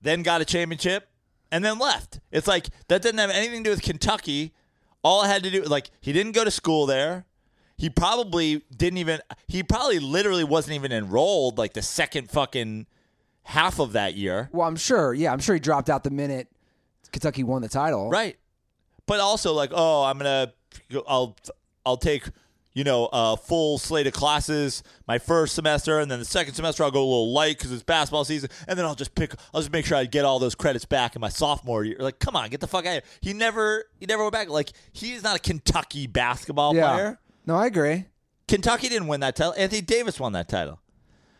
then 0.00 0.22
got 0.22 0.40
a 0.40 0.44
championship, 0.44 1.08
and 1.50 1.64
then 1.64 1.78
left. 1.78 2.20
It's 2.30 2.46
like 2.46 2.68
that 2.88 3.02
didn't 3.02 3.18
have 3.18 3.30
anything 3.30 3.64
to 3.64 3.70
do 3.70 3.70
with 3.70 3.82
Kentucky. 3.82 4.54
All 5.02 5.22
it 5.22 5.28
had 5.28 5.42
to 5.44 5.50
do, 5.50 5.62
like, 5.62 5.90
he 6.00 6.12
didn't 6.12 6.32
go 6.32 6.44
to 6.44 6.50
school 6.50 6.86
there. 6.86 7.24
He 7.76 7.88
probably 7.88 8.62
didn't 8.76 8.98
even. 8.98 9.20
He 9.46 9.62
probably 9.62 10.00
literally 10.00 10.42
wasn't 10.44 10.74
even 10.74 10.90
enrolled 10.90 11.58
like 11.58 11.74
the 11.74 11.82
second 11.82 12.30
fucking 12.30 12.86
half 13.42 13.78
of 13.78 13.92
that 13.92 14.14
year. 14.14 14.48
Well, 14.52 14.66
I'm 14.66 14.76
sure. 14.76 15.14
Yeah, 15.14 15.32
I'm 15.32 15.38
sure 15.38 15.54
he 15.54 15.60
dropped 15.60 15.88
out 15.88 16.02
the 16.02 16.10
minute 16.10 16.48
Kentucky 17.12 17.44
won 17.44 17.62
the 17.62 17.68
title. 17.68 18.10
Right. 18.10 18.36
But 19.06 19.20
also 19.20 19.52
like, 19.52 19.70
oh, 19.72 20.04
I'm 20.04 20.18
gonna, 20.18 20.52
I'll, 21.06 21.36
I'll 21.86 21.96
take, 21.96 22.24
you 22.78 22.84
know, 22.84 23.08
a 23.12 23.36
full 23.36 23.76
slate 23.76 24.06
of 24.06 24.12
classes 24.12 24.84
my 25.08 25.18
first 25.18 25.54
semester, 25.56 25.98
and 25.98 26.08
then 26.08 26.20
the 26.20 26.24
second 26.24 26.54
semester 26.54 26.84
I'll 26.84 26.92
go 26.92 27.00
a 27.00 27.02
little 27.02 27.32
light 27.32 27.58
because 27.58 27.72
it's 27.72 27.82
basketball 27.82 28.24
season, 28.24 28.50
and 28.68 28.78
then 28.78 28.86
I'll 28.86 28.94
just 28.94 29.16
pick, 29.16 29.34
I'll 29.52 29.60
just 29.60 29.72
make 29.72 29.84
sure 29.84 29.96
I 29.96 30.04
get 30.04 30.24
all 30.24 30.38
those 30.38 30.54
credits 30.54 30.84
back 30.84 31.16
in 31.16 31.20
my 31.20 31.28
sophomore 31.28 31.82
year. 31.84 31.96
Like, 31.98 32.20
come 32.20 32.36
on, 32.36 32.48
get 32.50 32.60
the 32.60 32.68
fuck 32.68 32.86
out 32.86 32.98
of 32.98 33.02
here. 33.04 33.12
He 33.20 33.32
never, 33.32 33.84
he 33.98 34.06
never 34.06 34.22
went 34.22 34.32
back. 34.32 34.48
Like, 34.48 34.70
he's 34.92 35.24
not 35.24 35.34
a 35.34 35.40
Kentucky 35.40 36.06
basketball 36.06 36.74
Yeah. 36.76 36.92
player. 36.94 37.20
No, 37.46 37.56
I 37.56 37.66
agree. 37.66 38.04
Kentucky 38.46 38.88
didn't 38.88 39.08
win 39.08 39.20
that 39.20 39.34
title. 39.34 39.54
Anthony 39.58 39.80
Davis 39.82 40.20
won 40.20 40.32
that 40.34 40.48
title. 40.48 40.80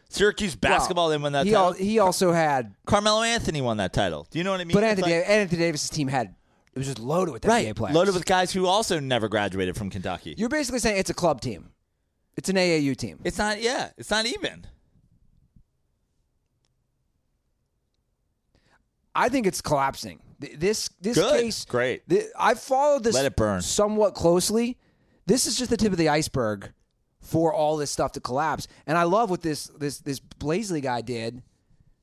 Syracuse 0.08 0.56
basketball 0.56 1.04
Well, 1.06 1.12
didn't 1.12 1.22
win 1.24 1.32
that 1.34 1.46
he 1.46 1.52
title. 1.52 1.66
al- 1.66 1.72
he 1.74 1.98
also 1.98 2.32
had, 2.32 2.74
Carmelo 2.86 3.22
Anthony 3.22 3.60
won 3.60 3.76
that 3.76 3.92
title. 3.92 4.26
Do 4.30 4.38
you 4.38 4.44
know 4.44 4.50
what 4.52 4.60
I 4.60 4.64
mean? 4.64 4.74
but 4.74 4.82
Anthony 4.82 5.14
like- 5.18 5.28
Anthony 5.28 5.58
Davis's 5.60 5.90
team 5.90 6.08
had 6.08 6.34
it 6.78 6.82
was 6.82 6.86
just 6.86 7.00
loaded 7.00 7.32
with 7.32 7.44
right, 7.44 7.66
NBA 7.66 7.74
players. 7.74 7.94
loaded 7.96 8.14
with 8.14 8.24
guys 8.24 8.52
who 8.52 8.66
also 8.66 9.00
never 9.00 9.28
graduated 9.28 9.76
from 9.76 9.90
Kentucky. 9.90 10.36
You're 10.38 10.48
basically 10.48 10.78
saying 10.78 10.98
it's 10.98 11.10
a 11.10 11.14
club 11.14 11.40
team. 11.40 11.70
It's 12.36 12.48
an 12.48 12.54
AAU 12.54 12.96
team. 12.96 13.18
It's 13.24 13.36
not. 13.36 13.60
Yeah, 13.60 13.90
it's 13.96 14.10
not 14.12 14.26
even. 14.26 14.64
I 19.12 19.28
think 19.28 19.48
it's 19.48 19.60
collapsing. 19.60 20.20
This 20.38 20.88
this 21.00 21.16
Good. 21.16 21.40
case, 21.40 21.64
Great. 21.64 22.08
th- 22.08 22.26
I've 22.38 22.60
followed 22.60 23.02
this 23.02 23.16
Let 23.16 23.26
it 23.26 23.34
burn. 23.34 23.60
somewhat 23.60 24.14
closely. 24.14 24.78
This 25.26 25.48
is 25.48 25.58
just 25.58 25.70
the 25.70 25.76
tip 25.76 25.90
of 25.90 25.98
the 25.98 26.08
iceberg 26.08 26.70
for 27.20 27.52
all 27.52 27.76
this 27.76 27.90
stuff 27.90 28.12
to 28.12 28.20
collapse. 28.20 28.68
And 28.86 28.96
I 28.96 29.02
love 29.02 29.30
what 29.30 29.42
this 29.42 29.64
this 29.76 29.98
this 29.98 30.20
Bazley 30.20 30.80
guy 30.80 31.00
did 31.00 31.42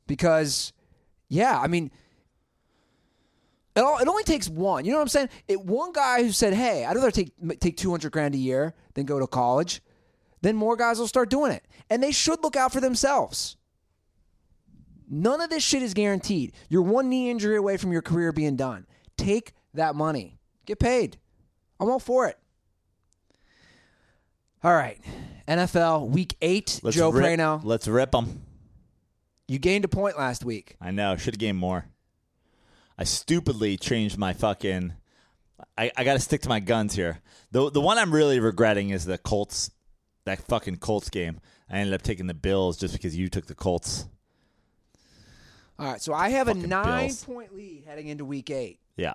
because, 0.05 0.73
yeah, 1.30 1.57
I 1.57 1.67
mean, 1.67 1.91
it, 3.76 3.82
all, 3.82 3.97
it 3.97 4.07
only 4.07 4.23
takes 4.23 4.47
one. 4.47 4.86
You 4.86 4.91
know 4.91 4.97
what 4.97 5.03
I'm 5.03 5.09
saying? 5.09 5.30
It 5.47 5.61
one 5.61 5.91
guy 5.91 6.23
who 6.23 6.32
said, 6.32 6.53
"Hey, 6.53 6.86
I'd 6.86 6.95
rather 6.95 7.11
take 7.11 7.32
take 7.59 7.78
200 7.78 8.11
grand 8.11 8.36
a 8.36 8.38
year 8.38 8.73
than 8.93 9.05
go 9.05 9.19
to 9.19 9.28
college." 9.28 9.82
Then 10.41 10.55
more 10.55 10.76
guys 10.76 10.99
will 10.99 11.07
start 11.07 11.30
doing 11.30 11.51
it, 11.51 11.65
and 11.89 12.03
they 12.03 12.11
should 12.11 12.43
look 12.43 12.55
out 12.55 12.71
for 12.71 12.80
themselves. 12.80 13.57
None 15.09 15.41
of 15.41 15.49
this 15.49 15.63
shit 15.63 15.82
is 15.82 15.93
guaranteed. 15.93 16.53
You're 16.69 16.82
one 16.82 17.09
knee 17.09 17.30
injury 17.30 17.57
away 17.57 17.78
from 17.78 17.91
your 17.91 18.01
career 18.01 18.32
being 18.32 18.55
done. 18.55 18.86
Take 19.17 19.53
that 19.73 19.95
money. 19.95 20.39
Get 20.65 20.80
paid. 20.80 21.17
I'm 21.80 21.89
all 21.89 21.99
for 21.99 22.28
it. 22.28 22.38
All 24.63 24.73
right. 24.73 24.99
NFL 25.47 26.09
week 26.09 26.36
eight. 26.41 26.80
Let's 26.82 26.97
Joe 26.97 27.09
rip, 27.09 27.23
Prano. 27.23 27.61
Let's 27.63 27.88
rip 27.88 28.11
them. 28.11 28.41
You 29.47 29.59
gained 29.59 29.86
a 29.86 29.88
point 29.88 30.17
last 30.17 30.43
week. 30.43 30.76
I 30.82 30.89
know. 30.91 31.15
Should 31.17 31.36
have 31.36 31.39
gained 31.39 31.57
more. 31.59 31.86
I 32.98 33.04
stupidly 33.04 33.78
changed 33.78 34.18
my 34.18 34.34
fucking. 34.34 34.93
I, 35.78 35.91
I 35.96 36.04
got 36.04 36.14
to 36.14 36.20
stick 36.20 36.41
to 36.41 36.50
my 36.50 36.60
guns 36.60 36.96
here. 36.96 37.20
The 37.52 37.70
the 37.70 37.82
one 37.82 37.98
I'm 37.98 38.14
really 38.14 38.39
regretting 38.39 38.89
is 38.89 39.06
the 39.06 39.18
Colts. 39.18 39.72
That 40.26 40.39
fucking 40.39 40.78
Colts 40.78 41.10
game. 41.10 41.39
I 41.70 41.78
ended 41.80 41.93
up 41.93 42.02
taking 42.02 42.28
the 42.28 42.34
Bills 42.34 42.78
just 42.78 42.93
because 42.93 43.16
you 43.16 43.30
took 43.30 43.46
the 43.48 43.56
Colts. 43.56 44.08
All 45.78 45.91
right. 45.91 46.02
So 46.02 46.14
I 46.14 46.30
have 46.30 46.48
a 46.48 46.54
nine 46.54 47.08
Bills. 47.08 47.24
point 47.24 47.56
lead 47.56 47.84
heading 47.86 48.08
into 48.08 48.26
week 48.26 48.50
eight. 48.50 48.80
Yeah. 48.98 49.14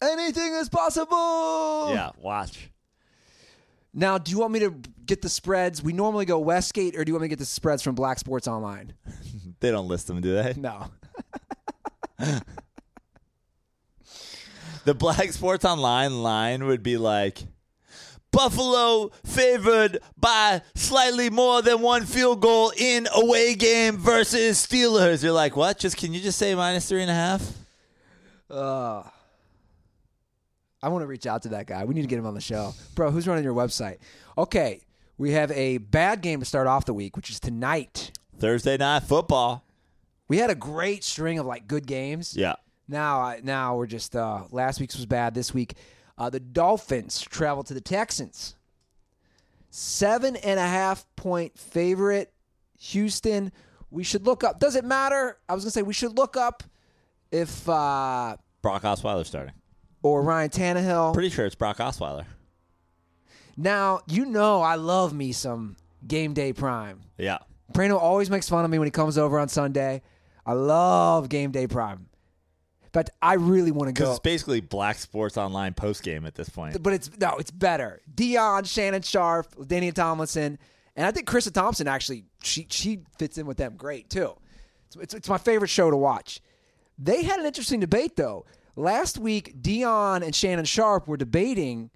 Anything 0.00 0.54
is 0.54 0.68
possible. 0.68 1.90
Yeah. 1.94 2.10
Watch. 2.18 2.70
Now, 3.94 4.18
do 4.18 4.30
you 4.30 4.38
want 4.38 4.52
me 4.52 4.60
to 4.60 4.74
get 5.04 5.22
the 5.22 5.28
spreads? 5.28 5.82
We 5.82 5.92
normally 5.92 6.24
go 6.24 6.38
Westgate, 6.38 6.96
or 6.96 7.04
do 7.04 7.10
you 7.10 7.14
want 7.14 7.22
me 7.22 7.26
to 7.26 7.30
get 7.30 7.38
the 7.38 7.44
spreads 7.44 7.82
from 7.82 7.94
Black 7.94 8.18
Sports 8.18 8.48
Online? 8.48 8.92
They 9.60 9.70
don't 9.70 9.86
list 9.86 10.08
them, 10.08 10.20
do 10.20 10.34
they? 10.34 10.54
No. 10.56 10.86
The 14.84 14.94
Black 14.94 15.32
Sports 15.32 15.64
Online 15.64 16.24
line 16.24 16.66
would 16.66 16.82
be 16.82 16.96
like 16.96 17.44
Buffalo 18.32 19.12
favored 19.24 20.00
by 20.18 20.62
slightly 20.74 21.30
more 21.30 21.62
than 21.62 21.82
one 21.82 22.04
field 22.04 22.40
goal 22.40 22.72
in 22.76 23.06
away 23.14 23.54
game 23.54 23.96
versus 23.96 24.66
Steelers. 24.66 25.22
You're 25.22 25.32
like, 25.32 25.54
what? 25.54 25.78
Just 25.78 25.96
can 25.96 26.12
you 26.12 26.20
just 26.20 26.36
say 26.36 26.52
minus 26.56 26.88
three 26.88 27.02
and 27.02 27.10
a 27.10 27.14
half? 27.14 27.52
Uh, 28.50 29.04
I 30.82 30.88
want 30.88 31.02
to 31.02 31.06
reach 31.06 31.28
out 31.28 31.42
to 31.42 31.50
that 31.50 31.66
guy. 31.66 31.84
We 31.84 31.94
need 31.94 32.02
to 32.02 32.08
get 32.08 32.18
him 32.18 32.26
on 32.26 32.34
the 32.34 32.40
show. 32.40 32.74
Bro, 32.96 33.12
who's 33.12 33.28
running 33.28 33.44
your 33.44 33.54
website? 33.54 33.98
Okay, 34.36 34.80
we 35.16 35.30
have 35.30 35.52
a 35.52 35.78
bad 35.78 36.22
game 36.22 36.40
to 36.40 36.44
start 36.46 36.66
off 36.66 36.86
the 36.86 36.94
week, 36.94 37.14
which 37.14 37.30
is 37.30 37.38
tonight. 37.38 38.10
Thursday 38.36 38.76
night 38.76 39.04
football. 39.04 39.64
We 40.28 40.38
had 40.38 40.50
a 40.50 40.54
great 40.54 41.04
string 41.04 41.38
of 41.38 41.46
like 41.46 41.66
good 41.68 41.86
games. 41.86 42.34
Yeah. 42.36 42.54
Now, 42.88 43.20
I- 43.20 43.40
now 43.42 43.76
we're 43.76 43.86
just 43.86 44.16
uh, 44.16 44.44
last 44.50 44.80
week's 44.80 44.96
was 44.96 45.06
bad. 45.06 45.34
This 45.34 45.52
week, 45.54 45.74
uh, 46.18 46.30
the 46.30 46.40
Dolphins 46.40 47.20
travel 47.20 47.62
to 47.64 47.74
the 47.74 47.80
Texans. 47.80 48.54
Seven 49.70 50.36
and 50.36 50.58
a 50.60 50.66
half 50.66 51.06
point 51.16 51.58
favorite. 51.58 52.32
Houston. 52.78 53.52
We 53.90 54.04
should 54.04 54.26
look 54.26 54.42
up. 54.44 54.58
Does 54.58 54.74
it 54.76 54.84
matter? 54.84 55.38
I 55.48 55.54
was 55.54 55.64
gonna 55.64 55.70
say 55.70 55.82
we 55.82 55.94
should 55.94 56.16
look 56.18 56.36
up 56.36 56.62
if 57.30 57.68
uh, 57.68 58.36
Brock 58.62 58.82
Osweiler 58.82 59.24
starting. 59.24 59.54
or 60.02 60.22
Ryan 60.22 60.50
Tannehill. 60.50 61.14
Pretty 61.14 61.28
sure 61.30 61.46
it's 61.46 61.54
Brock 61.54 61.78
Osweiler. 61.78 62.24
Now 63.56 64.00
you 64.08 64.24
know 64.26 64.60
I 64.62 64.74
love 64.76 65.12
me 65.14 65.32
some 65.32 65.76
game 66.06 66.32
day 66.34 66.52
prime. 66.52 67.00
Yeah. 67.18 67.38
Prano 67.72 67.98
always 67.98 68.28
makes 68.30 68.48
fun 68.48 68.64
of 68.64 68.70
me 68.70 68.78
when 68.78 68.86
he 68.86 68.90
comes 68.92 69.16
over 69.16 69.38
on 69.38 69.48
Sunday. 69.48 70.02
I 70.44 70.52
love 70.54 71.28
game 71.28 71.50
day 71.52 71.66
prime, 71.66 72.06
but 72.92 73.10
I 73.20 73.34
really 73.34 73.70
want 73.70 73.88
to 73.88 73.92
Because 73.92 74.08
go. 74.08 74.10
it's 74.12 74.20
basically 74.20 74.60
Black 74.60 74.98
Sports 74.98 75.36
Online 75.36 75.72
post 75.74 76.02
game 76.02 76.26
at 76.26 76.34
this 76.34 76.48
point. 76.48 76.82
but 76.82 76.92
it's 76.92 77.10
no, 77.18 77.36
it's 77.38 77.50
better. 77.50 78.00
Deion, 78.14 78.66
Shannon 78.66 79.02
Sharpe, 79.02 79.54
Danny 79.68 79.92
Tomlinson, 79.92 80.58
and 80.96 81.06
I 81.06 81.10
think 81.12 81.28
Charissa 81.28 81.52
Thompson 81.52 81.86
actually 81.88 82.24
she 82.42 82.66
she 82.70 83.00
fits 83.18 83.38
in 83.38 83.46
with 83.46 83.56
them 83.56 83.76
great 83.76 84.10
too. 84.10 84.34
It's, 84.88 84.96
it's, 84.96 85.14
it's 85.14 85.28
my 85.28 85.38
favorite 85.38 85.68
show 85.68 85.90
to 85.90 85.96
watch. 85.96 86.40
They 86.98 87.22
had 87.22 87.40
an 87.40 87.46
interesting 87.46 87.80
debate 87.80 88.16
though. 88.16 88.44
Last 88.74 89.18
week, 89.18 89.54
Deion 89.62 90.22
and 90.22 90.34
Shannon 90.34 90.64
Sharpe 90.64 91.06
were 91.06 91.16
debating. 91.16 91.90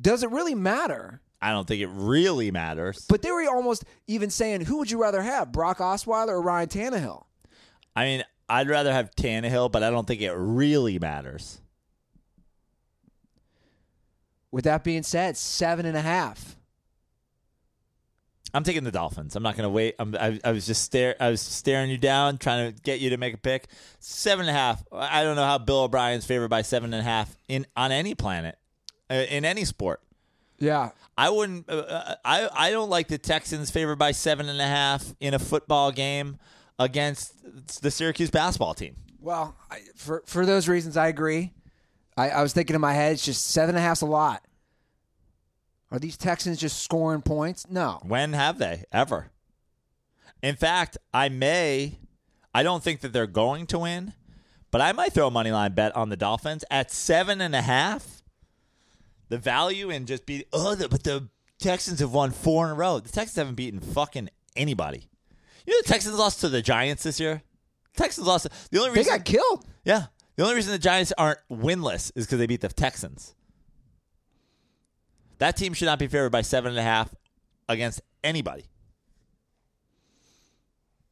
Does 0.00 0.22
it 0.22 0.30
really 0.30 0.54
matter? 0.54 1.20
I 1.44 1.50
don't 1.50 1.68
think 1.68 1.82
it 1.82 1.90
really 1.92 2.50
matters. 2.50 3.04
But 3.06 3.20
they 3.20 3.30
were 3.30 3.44
almost 3.54 3.84
even 4.06 4.30
saying, 4.30 4.62
who 4.62 4.78
would 4.78 4.90
you 4.90 4.98
rather 4.98 5.20
have, 5.20 5.52
Brock 5.52 5.76
Osweiler 5.76 6.28
or 6.28 6.40
Ryan 6.40 6.68
Tannehill? 6.68 7.24
I 7.94 8.04
mean, 8.06 8.24
I'd 8.48 8.70
rather 8.70 8.90
have 8.90 9.14
Tannehill, 9.14 9.70
but 9.70 9.82
I 9.82 9.90
don't 9.90 10.06
think 10.06 10.22
it 10.22 10.32
really 10.32 10.98
matters. 10.98 11.60
With 14.50 14.64
that 14.64 14.84
being 14.84 15.02
said, 15.02 15.36
seven 15.36 15.84
and 15.84 15.98
a 15.98 16.00
half. 16.00 16.56
I'm 18.54 18.64
taking 18.64 18.84
the 18.84 18.90
Dolphins. 18.90 19.36
I'm 19.36 19.42
not 19.42 19.54
going 19.54 19.64
to 19.64 19.70
wait. 19.70 19.96
I'm, 19.98 20.16
I, 20.18 20.40
I 20.42 20.52
was 20.52 20.64
just 20.64 20.82
stare. 20.82 21.14
I 21.20 21.28
was 21.28 21.42
staring 21.42 21.90
you 21.90 21.98
down, 21.98 22.38
trying 22.38 22.72
to 22.72 22.82
get 22.82 23.00
you 23.00 23.10
to 23.10 23.18
make 23.18 23.34
a 23.34 23.38
pick. 23.38 23.66
Seven 23.98 24.46
and 24.46 24.56
a 24.56 24.58
half. 24.58 24.82
I 24.90 25.22
don't 25.22 25.36
know 25.36 25.44
how 25.44 25.58
Bill 25.58 25.82
O'Brien's 25.82 26.24
favored 26.24 26.48
by 26.48 26.62
seven 26.62 26.94
and 26.94 27.02
a 27.02 27.04
half 27.04 27.36
in 27.48 27.66
on 27.76 27.92
any 27.92 28.14
planet, 28.14 28.56
uh, 29.10 29.26
in 29.28 29.44
any 29.44 29.66
sport. 29.66 30.00
Yeah. 30.64 30.90
I 31.16 31.30
wouldn't. 31.30 31.68
Uh, 31.68 31.74
uh, 31.74 32.14
I 32.24 32.48
I 32.52 32.70
don't 32.70 32.90
like 32.90 33.08
the 33.08 33.18
Texans 33.18 33.70
favored 33.70 33.96
by 33.96 34.12
seven 34.12 34.48
and 34.48 34.60
a 34.60 34.66
half 34.66 35.14
in 35.20 35.34
a 35.34 35.38
football 35.38 35.92
game 35.92 36.38
against 36.78 37.82
the 37.82 37.90
Syracuse 37.90 38.30
basketball 38.30 38.74
team. 38.74 38.96
Well, 39.20 39.56
I, 39.70 39.80
for 39.94 40.22
for 40.26 40.44
those 40.44 40.68
reasons, 40.68 40.96
I 40.96 41.08
agree. 41.08 41.52
I, 42.16 42.30
I 42.30 42.42
was 42.42 42.52
thinking 42.52 42.74
in 42.74 42.80
my 42.80 42.92
head, 42.92 43.12
it's 43.12 43.24
just 43.24 43.46
seven 43.46 43.74
and 43.76 43.78
a 43.78 43.86
half's 43.86 44.02
a 44.02 44.06
lot. 44.06 44.42
Are 45.90 45.98
these 45.98 46.16
Texans 46.16 46.58
just 46.58 46.82
scoring 46.82 47.22
points? 47.22 47.66
No. 47.70 48.00
When 48.02 48.32
have 48.32 48.58
they 48.58 48.84
ever? 48.92 49.30
In 50.42 50.56
fact, 50.56 50.98
I 51.12 51.28
may. 51.28 51.98
I 52.52 52.62
don't 52.62 52.82
think 52.82 53.00
that 53.00 53.12
they're 53.12 53.26
going 53.26 53.66
to 53.68 53.80
win, 53.80 54.12
but 54.70 54.80
I 54.80 54.92
might 54.92 55.12
throw 55.12 55.28
a 55.28 55.30
money 55.30 55.52
line 55.52 55.72
bet 55.72 55.94
on 55.94 56.08
the 56.08 56.16
Dolphins 56.16 56.64
at 56.70 56.90
seven 56.90 57.40
and 57.40 57.54
a 57.54 57.62
half. 57.62 58.13
The 59.28 59.38
value 59.38 59.90
and 59.90 60.06
just 60.06 60.26
be 60.26 60.44
Oh, 60.52 60.74
the, 60.74 60.88
but 60.88 61.02
the 61.04 61.28
Texans 61.58 62.00
have 62.00 62.12
won 62.12 62.30
four 62.30 62.66
in 62.66 62.72
a 62.72 62.74
row. 62.74 62.98
The 63.00 63.08
Texans 63.10 63.36
haven't 63.36 63.54
beaten 63.54 63.80
fucking 63.80 64.28
anybody. 64.56 65.08
You 65.66 65.72
know 65.72 65.80
the 65.82 65.88
Texans 65.88 66.16
lost 66.18 66.40
to 66.40 66.48
the 66.48 66.60
Giants 66.62 67.02
this 67.04 67.18
year. 67.18 67.42
The 67.94 68.02
Texans 68.02 68.26
lost. 68.26 68.46
The 68.70 68.78
only 68.78 68.90
reason 68.90 69.04
They 69.04 69.18
got 69.18 69.24
killed. 69.24 69.66
yeah, 69.84 70.06
the 70.36 70.42
only 70.42 70.54
reason 70.56 70.72
the 70.72 70.78
Giants 70.78 71.12
aren't 71.16 71.38
winless 71.50 72.12
is 72.14 72.26
because 72.26 72.38
they 72.38 72.46
beat 72.46 72.60
the 72.60 72.68
Texans. 72.68 73.34
That 75.38 75.56
team 75.56 75.72
should 75.74 75.86
not 75.86 75.98
be 75.98 76.06
favored 76.06 76.30
by 76.30 76.42
seven 76.42 76.70
and 76.70 76.78
a 76.78 76.82
half 76.82 77.14
against 77.68 78.02
anybody. 78.22 78.66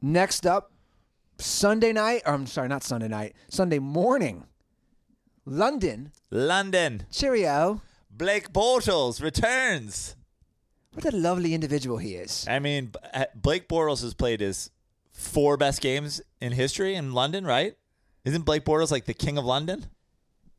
Next 0.01 0.45
up, 0.45 0.71
Sunday 1.37 1.93
night. 1.93 2.23
Or 2.25 2.33
I'm 2.33 2.45
sorry, 2.45 2.67
not 2.67 2.83
Sunday 2.83 3.07
night. 3.07 3.35
Sunday 3.49 3.79
morning. 3.79 4.45
London. 5.45 6.11
London. 6.29 7.05
Cheerio. 7.11 7.81
Blake 8.15 8.51
Bortles 8.53 9.21
returns. 9.21 10.15
What 10.93 11.05
a 11.11 11.15
lovely 11.15 11.53
individual 11.53 11.97
he 11.97 12.15
is. 12.15 12.45
I 12.47 12.59
mean, 12.59 12.91
uh, 13.13 13.25
Blake 13.33 13.67
Bortles 13.67 14.01
has 14.03 14.13
played 14.13 14.41
his 14.41 14.69
four 15.11 15.57
best 15.57 15.81
games 15.81 16.21
in 16.39 16.51
history 16.51 16.93
in 16.95 17.13
London, 17.13 17.45
right? 17.45 17.75
Isn't 18.25 18.43
Blake 18.45 18.63
Bortles 18.63 18.91
like 18.91 19.05
the 19.05 19.13
king 19.13 19.37
of 19.37 19.45
London? 19.45 19.87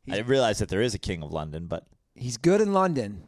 I 0.08 0.16
didn't 0.16 0.26
realize 0.28 0.58
that 0.58 0.68
there 0.68 0.82
is 0.82 0.94
a 0.94 0.98
king 0.98 1.22
of 1.22 1.32
London, 1.32 1.66
but 1.66 1.86
He's 2.16 2.36
good 2.36 2.60
in 2.60 2.72
London. 2.72 3.22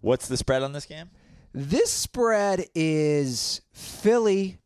what's 0.00 0.28
the 0.28 0.36
spread 0.36 0.62
on 0.62 0.72
this 0.72 0.86
game? 0.86 1.10
This 1.52 1.90
spread 1.92 2.66
is 2.74 3.60
Philly 3.72 4.58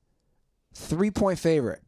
three 0.75 1.11
point 1.11 1.39
favorite. 1.39 1.83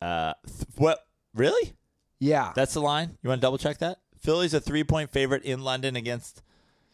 Uh, 0.00 0.34
th- 0.46 0.68
what? 0.76 1.06
Really? 1.34 1.72
Yeah. 2.20 2.52
That's 2.54 2.74
the 2.74 2.80
line. 2.82 3.16
You 3.22 3.28
want 3.28 3.40
to 3.40 3.44
double 3.44 3.58
check 3.58 3.78
that? 3.78 3.98
Philly's 4.24 4.54
a 4.54 4.60
three 4.60 4.82
point 4.84 5.10
favorite 5.10 5.44
in 5.44 5.62
London 5.62 5.96
against 5.96 6.42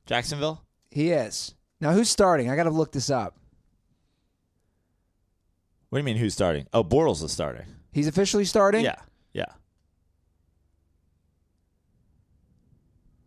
Jacksonville. 0.05 0.65
he 0.91 1.11
is. 1.11 1.55
Now 1.81 1.93
who's 1.93 2.11
starting? 2.11 2.51
I 2.51 2.57
gotta 2.57 2.71
look 2.71 2.91
this 2.93 3.09
up. 3.09 3.37
What 5.89 5.99
do 5.99 6.01
you 6.01 6.05
mean? 6.05 6.17
Who's 6.17 6.35
starting? 6.35 6.67
Oh, 6.73 6.85
Bortles 6.85 7.23
is 7.23 7.33
starting. 7.33 7.67
He's 7.93 8.07
officially 8.09 8.45
starting? 8.45 8.85
Yeah, 8.85 8.97
yeah. 9.33 9.47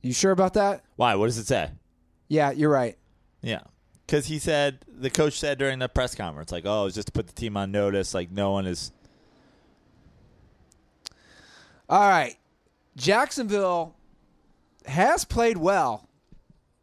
You 0.02 0.14
sure 0.14 0.32
about 0.32 0.54
that? 0.56 0.84
Why? 0.98 1.16
What 1.16 1.28
does 1.28 1.38
it 1.38 1.48
say? 1.48 1.72
Yeah, 2.28 2.52
you're 2.52 2.70
right. 2.70 2.98
Yeah. 3.42 3.62
Because 4.06 4.26
he 4.26 4.38
said, 4.38 4.80
the 4.88 5.10
coach 5.10 5.40
said 5.40 5.58
during 5.58 5.80
the 5.80 5.88
press 5.88 6.14
conference, 6.14 6.52
like, 6.52 6.66
oh, 6.66 6.86
it's 6.86 6.96
just 6.96 7.08
to 7.08 7.12
put 7.14 7.28
the 7.28 7.34
team 7.34 7.56
on 7.56 7.72
notice. 7.72 8.14
Like, 8.14 8.32
no 8.32 8.52
one 8.52 8.66
is. 8.66 8.92
All 11.90 12.08
right. 12.10 12.36
Jacksonville 12.96 13.96
has 14.86 15.26
played 15.26 15.58
well. 15.58 16.08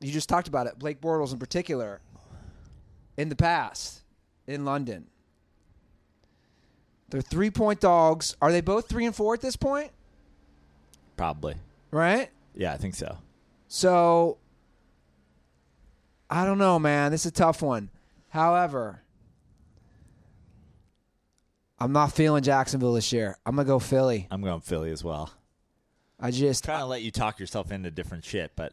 You 0.00 0.10
just 0.10 0.28
talked 0.28 0.48
about 0.48 0.66
it. 0.66 0.78
Blake 0.78 1.00
Bortles 1.00 1.32
in 1.32 1.38
particular 1.38 2.00
in 3.16 3.28
the 3.28 3.36
past 3.36 4.02
in 4.46 4.64
London. 4.64 5.06
They're 7.10 7.20
three 7.20 7.50
point 7.50 7.80
dogs. 7.80 8.36
Are 8.40 8.52
they 8.52 8.60
both 8.60 8.88
three 8.88 9.04
and 9.04 9.14
four 9.14 9.34
at 9.34 9.40
this 9.40 9.56
point? 9.56 9.90
Probably. 11.16 11.56
Right? 11.90 12.30
Yeah, 12.54 12.72
I 12.72 12.76
think 12.76 12.94
so. 12.94 13.18
So 13.68 14.38
I 16.30 16.44
don't 16.44 16.58
know, 16.58 16.78
man. 16.78 17.10
This 17.10 17.22
is 17.22 17.32
a 17.32 17.34
tough 17.34 17.60
one. 17.60 17.90
However, 18.28 19.02
I'm 21.78 21.92
not 21.92 22.12
feeling 22.12 22.42
Jacksonville 22.42 22.94
this 22.94 23.12
year. 23.12 23.36
I'm 23.44 23.56
gonna 23.56 23.66
go 23.66 23.78
Philly. 23.78 24.28
I'm 24.30 24.42
going 24.42 24.60
Philly 24.60 24.92
as 24.92 25.02
well. 25.02 25.30
I 26.20 26.30
just 26.30 26.64
trying 26.64 26.80
to 26.80 26.86
let 26.86 27.02
you 27.02 27.10
talk 27.10 27.38
yourself 27.40 27.70
into 27.72 27.90
different 27.90 28.24
shit, 28.24 28.52
but 28.56 28.72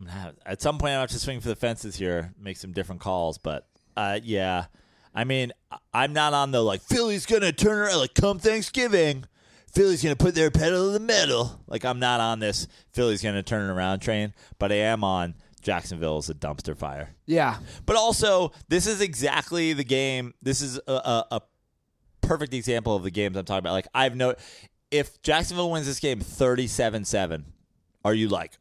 I'm 0.00 0.06
gonna 0.06 0.18
have- 0.18 0.34
at 0.46 0.62
some 0.62 0.78
point 0.78 0.92
I 0.94 1.00
have 1.00 1.10
to 1.10 1.18
swing 1.18 1.40
for 1.40 1.48
the 1.48 1.56
fences 1.56 1.96
here, 1.96 2.34
make 2.38 2.56
some 2.56 2.72
different 2.72 3.00
calls. 3.00 3.38
But 3.38 3.66
uh, 3.96 4.20
yeah, 4.22 4.66
I 5.14 5.24
mean, 5.24 5.52
I'm 5.92 6.12
not 6.12 6.34
on 6.34 6.50
the 6.50 6.60
like 6.62 6.82
Philly's 6.82 7.26
gonna 7.26 7.52
turn 7.52 7.78
around 7.78 7.98
like 7.98 8.14
come 8.14 8.38
Thanksgiving. 8.38 9.24
Philly's 9.72 10.02
gonna 10.02 10.16
put 10.16 10.34
their 10.34 10.50
pedal 10.50 10.86
to 10.86 10.92
the 10.92 11.00
metal. 11.00 11.60
Like 11.66 11.84
I'm 11.84 11.98
not 11.98 12.20
on 12.20 12.38
this 12.40 12.66
Philly's 12.92 13.22
gonna 13.22 13.42
turn 13.42 13.68
it 13.68 13.72
around 13.72 14.00
train, 14.00 14.32
but 14.58 14.70
I 14.72 14.76
am 14.76 15.02
on 15.04 15.34
Jacksonville 15.62 16.18
is 16.18 16.28
a 16.28 16.34
dumpster 16.34 16.76
fire. 16.76 17.10
yeah. 17.26 17.58
But 17.86 17.96
also, 17.96 18.52
this 18.68 18.86
is 18.86 19.00
exactly 19.00 19.72
the 19.72 19.82
game. 19.84 20.34
This 20.42 20.60
is 20.60 20.78
a, 20.86 20.92
a, 20.92 21.26
a 21.32 21.42
perfect 22.20 22.52
example 22.52 22.94
of 22.94 23.02
the 23.02 23.10
games 23.10 23.36
I'm 23.36 23.44
talking 23.46 23.60
about. 23.60 23.72
Like 23.72 23.88
I've 23.94 24.14
no, 24.14 24.34
if 24.94 25.20
Jacksonville 25.22 25.72
wins 25.72 25.86
this 25.86 25.98
game 25.98 26.20
37-7, 26.20 27.42
are 28.04 28.14
you 28.14 28.28
like, 28.28 28.52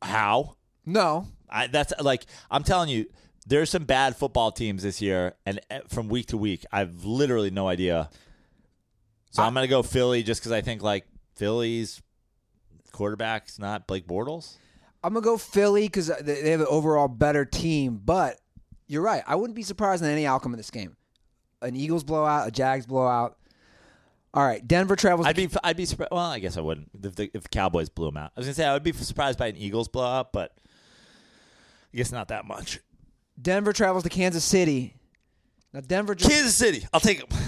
how? 0.00 0.54
No. 0.86 1.26
I, 1.50 1.66
that's 1.66 1.92
like 2.00 2.24
I'm 2.50 2.62
telling 2.62 2.88
you, 2.88 3.06
there's 3.46 3.68
some 3.68 3.84
bad 3.84 4.16
football 4.16 4.52
teams 4.52 4.84
this 4.84 5.02
year, 5.02 5.34
and 5.44 5.60
uh, 5.70 5.80
from 5.88 6.08
week 6.08 6.26
to 6.28 6.38
week, 6.38 6.64
I've 6.70 7.04
literally 7.04 7.50
no 7.50 7.66
idea. 7.66 8.08
So 9.32 9.42
I, 9.42 9.48
am 9.48 9.54
gonna 9.54 9.66
go 9.66 9.82
Philly 9.82 10.22
just 10.22 10.40
because 10.40 10.52
I 10.52 10.60
think 10.60 10.82
like 10.82 11.04
Philly's 11.34 12.00
quarterback's 12.92 13.58
not 13.58 13.88
Blake 13.88 14.06
Bortles. 14.06 14.54
I'm 15.02 15.12
gonna 15.12 15.24
go 15.24 15.36
Philly 15.36 15.88
because 15.88 16.06
they 16.06 16.42
they 16.42 16.50
have 16.52 16.60
an 16.60 16.66
overall 16.70 17.08
better 17.08 17.44
team. 17.44 18.00
But 18.02 18.38
you're 18.86 19.02
right. 19.02 19.24
I 19.26 19.34
wouldn't 19.34 19.56
be 19.56 19.64
surprised 19.64 20.04
in 20.04 20.08
any 20.08 20.26
outcome 20.26 20.54
of 20.54 20.58
this 20.58 20.70
game. 20.70 20.96
An 21.60 21.74
Eagles 21.74 22.04
blowout, 22.04 22.46
a 22.46 22.50
Jags 22.52 22.86
blowout. 22.86 23.36
All 24.34 24.44
right, 24.44 24.66
Denver 24.66 24.96
travels. 24.96 25.26
I'd 25.26 25.36
be 25.36 25.48
I'd 25.62 25.76
be 25.76 25.84
surprised. 25.84 26.10
Well, 26.12 26.24
I 26.24 26.38
guess 26.38 26.56
I 26.56 26.62
wouldn't 26.62 26.90
if 27.02 27.14
the, 27.14 27.30
if 27.34 27.42
the 27.42 27.48
Cowboys 27.48 27.88
blew 27.88 28.06
them 28.06 28.16
out. 28.16 28.32
I 28.36 28.40
was 28.40 28.46
gonna 28.46 28.54
say 28.54 28.64
I 28.64 28.72
would 28.72 28.82
be 28.82 28.92
surprised 28.92 29.38
by 29.38 29.48
an 29.48 29.56
Eagles 29.56 29.88
blowout, 29.88 30.32
but 30.32 30.56
I 31.92 31.96
guess 31.98 32.10
not 32.12 32.28
that 32.28 32.46
much. 32.46 32.80
Denver 33.40 33.72
travels 33.72 34.04
to 34.04 34.08
Kansas 34.08 34.44
City. 34.44 34.94
Now 35.72 35.80
Denver 35.80 36.14
just, 36.14 36.30
Kansas 36.30 36.54
City, 36.54 36.86
I'll 36.92 37.00
take 37.00 37.18
them. 37.18 37.38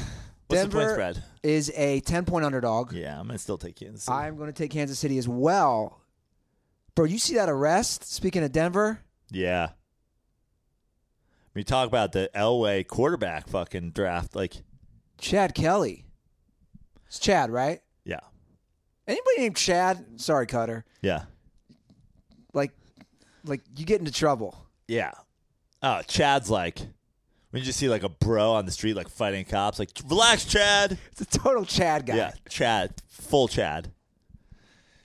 What's 0.48 0.62
Denver 0.62 0.78
the 0.78 0.84
point 0.84 0.94
spread? 0.94 1.24
is 1.42 1.72
a 1.74 2.00
10 2.00 2.26
point 2.26 2.44
underdog. 2.44 2.92
Yeah, 2.92 3.18
I'm 3.18 3.26
gonna 3.26 3.38
still 3.38 3.58
take 3.58 3.76
Kansas 3.76 4.04
City. 4.04 4.14
I'm 4.16 4.36
going 4.36 4.52
to 4.52 4.52
take 4.52 4.70
Kansas 4.70 4.98
City 4.98 5.16
as 5.18 5.26
well. 5.26 6.00
Bro, 6.94 7.06
you 7.06 7.18
see 7.18 7.34
that 7.34 7.48
arrest? 7.48 8.04
Speaking 8.04 8.42
of 8.44 8.52
Denver, 8.52 9.00
yeah. 9.30 9.70
We 11.54 11.64
talk 11.64 11.86
about 11.88 12.12
the 12.12 12.30
Elway 12.34 12.86
quarterback 12.86 13.48
fucking 13.48 13.90
draft. 13.92 14.34
Like, 14.34 14.54
Chad 15.18 15.54
Kelly. 15.54 16.04
It's 17.14 17.20
Chad, 17.20 17.48
right? 17.48 17.80
yeah, 18.04 18.18
Anybody 19.06 19.38
named 19.38 19.54
Chad? 19.56 20.04
Sorry, 20.20 20.46
Cutter. 20.48 20.84
yeah, 21.00 21.26
Like, 22.52 22.72
like 23.44 23.60
you 23.76 23.86
get 23.86 24.00
into 24.00 24.10
trouble. 24.10 24.56
yeah. 24.88 25.12
Oh, 25.80 26.00
Chad's 26.08 26.50
like 26.50 26.78
when 27.50 27.60
you 27.60 27.66
just 27.66 27.78
see 27.78 27.88
like 27.88 28.02
a 28.02 28.08
bro 28.08 28.54
on 28.54 28.66
the 28.66 28.72
street 28.72 28.94
like 28.96 29.08
fighting 29.08 29.44
cops. 29.44 29.78
Like, 29.78 29.90
relax, 30.08 30.44
Chad. 30.44 30.98
It's 31.12 31.20
a 31.20 31.38
total 31.38 31.64
Chad 31.64 32.04
guy. 32.06 32.16
Yeah, 32.16 32.32
Chad, 32.48 32.94
full 33.06 33.46
Chad. 33.46 33.92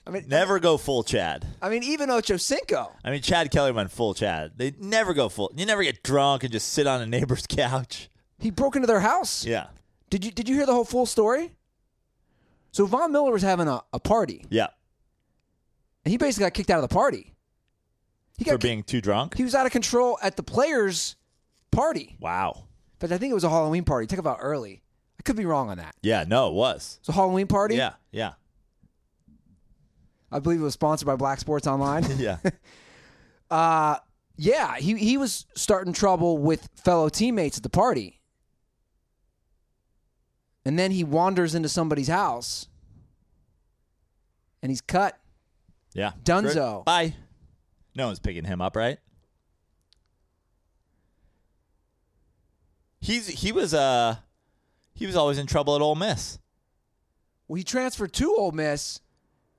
I 0.04 0.10
mean, 0.10 0.24
Never 0.26 0.58
go 0.58 0.78
full 0.78 1.04
Chad. 1.04 1.46
I 1.62 1.68
mean, 1.68 1.84
even 1.84 2.10
Ocho 2.10 2.38
Cinco. 2.38 2.90
I 3.04 3.10
mean, 3.12 3.22
Chad 3.22 3.52
Kelly 3.52 3.70
went 3.70 3.92
full 3.92 4.14
Chad. 4.14 4.52
They 4.56 4.72
never 4.80 5.14
go 5.14 5.28
full. 5.28 5.52
You 5.54 5.64
never 5.64 5.84
get 5.84 6.02
drunk 6.02 6.42
and 6.42 6.50
just 6.52 6.72
sit 6.72 6.88
on 6.88 7.00
a 7.02 7.06
neighbor's 7.06 7.46
couch. 7.48 8.08
He 8.40 8.50
broke 8.50 8.74
into 8.74 8.88
their 8.88 8.98
house. 9.00 9.44
Yeah, 9.46 9.66
Did 10.08 10.24
you 10.24 10.32
Did 10.32 10.48
you 10.48 10.56
hear 10.56 10.66
the 10.66 10.74
whole 10.74 10.84
full 10.86 11.06
story? 11.06 11.52
So 12.72 12.86
Von 12.86 13.12
Miller 13.12 13.32
was 13.32 13.42
having 13.42 13.68
a, 13.68 13.82
a 13.92 13.98
party, 13.98 14.44
yeah. 14.48 14.68
and 16.04 16.12
he 16.12 16.18
basically 16.18 16.44
got 16.46 16.54
kicked 16.54 16.70
out 16.70 16.82
of 16.82 16.88
the 16.88 16.94
party. 16.94 17.34
He 18.38 18.44
got 18.44 18.52
For 18.52 18.58
being 18.58 18.82
too 18.82 19.00
drunk. 19.00 19.36
he 19.36 19.42
was 19.44 19.54
out 19.54 19.66
of 19.66 19.72
control 19.72 20.18
at 20.22 20.36
the 20.36 20.42
players' 20.42 21.16
party. 21.70 22.16
Wow. 22.20 22.64
But 22.98 23.12
I 23.12 23.18
think 23.18 23.30
it 23.30 23.34
was 23.34 23.44
a 23.44 23.50
Halloween 23.50 23.84
party. 23.84 24.06
Talk 24.06 24.18
about 24.18 24.38
early. 24.40 24.82
I 25.18 25.22
could 25.22 25.36
be 25.36 25.44
wrong 25.44 25.68
on 25.68 25.76
that. 25.78 25.94
Yeah. 26.02 26.24
No, 26.26 26.48
it 26.48 26.54
was. 26.54 26.96
It's 27.00 27.08
a 27.08 27.12
Halloween 27.12 27.46
party. 27.46 27.74
Yeah. 27.76 27.94
Yeah. 28.12 28.32
I 30.32 30.38
believe 30.38 30.60
it 30.60 30.64
was 30.64 30.74
sponsored 30.74 31.06
by 31.06 31.16
Black 31.16 31.40
Sports 31.40 31.66
Online. 31.66 32.04
Yeah. 32.18 32.38
uh, 33.50 33.96
yeah, 34.36 34.76
he 34.76 34.96
he 34.96 35.18
was 35.18 35.44
starting 35.54 35.92
trouble 35.92 36.38
with 36.38 36.66
fellow 36.76 37.10
teammates 37.10 37.58
at 37.58 37.62
the 37.62 37.68
party. 37.68 38.19
And 40.64 40.78
then 40.78 40.90
he 40.90 41.04
wanders 41.04 41.54
into 41.54 41.68
somebody's 41.68 42.08
house 42.08 42.68
and 44.62 44.70
he's 44.70 44.80
cut. 44.82 45.18
Yeah. 45.94 46.12
Dunzo. 46.22 46.84
Bye. 46.84 47.14
No 47.94 48.06
one's 48.06 48.18
picking 48.20 48.44
him 48.44 48.60
up, 48.60 48.76
right? 48.76 48.98
He's 53.00 53.26
he 53.28 53.52
was 53.52 53.72
uh 53.72 54.16
he 54.94 55.06
was 55.06 55.16
always 55.16 55.38
in 55.38 55.46
trouble 55.46 55.74
at 55.74 55.80
Ole 55.82 55.94
Miss. 55.94 56.38
Well, 57.48 57.56
he 57.56 57.64
transferred 57.64 58.12
to 58.14 58.34
Ole 58.36 58.52
Miss. 58.52 59.00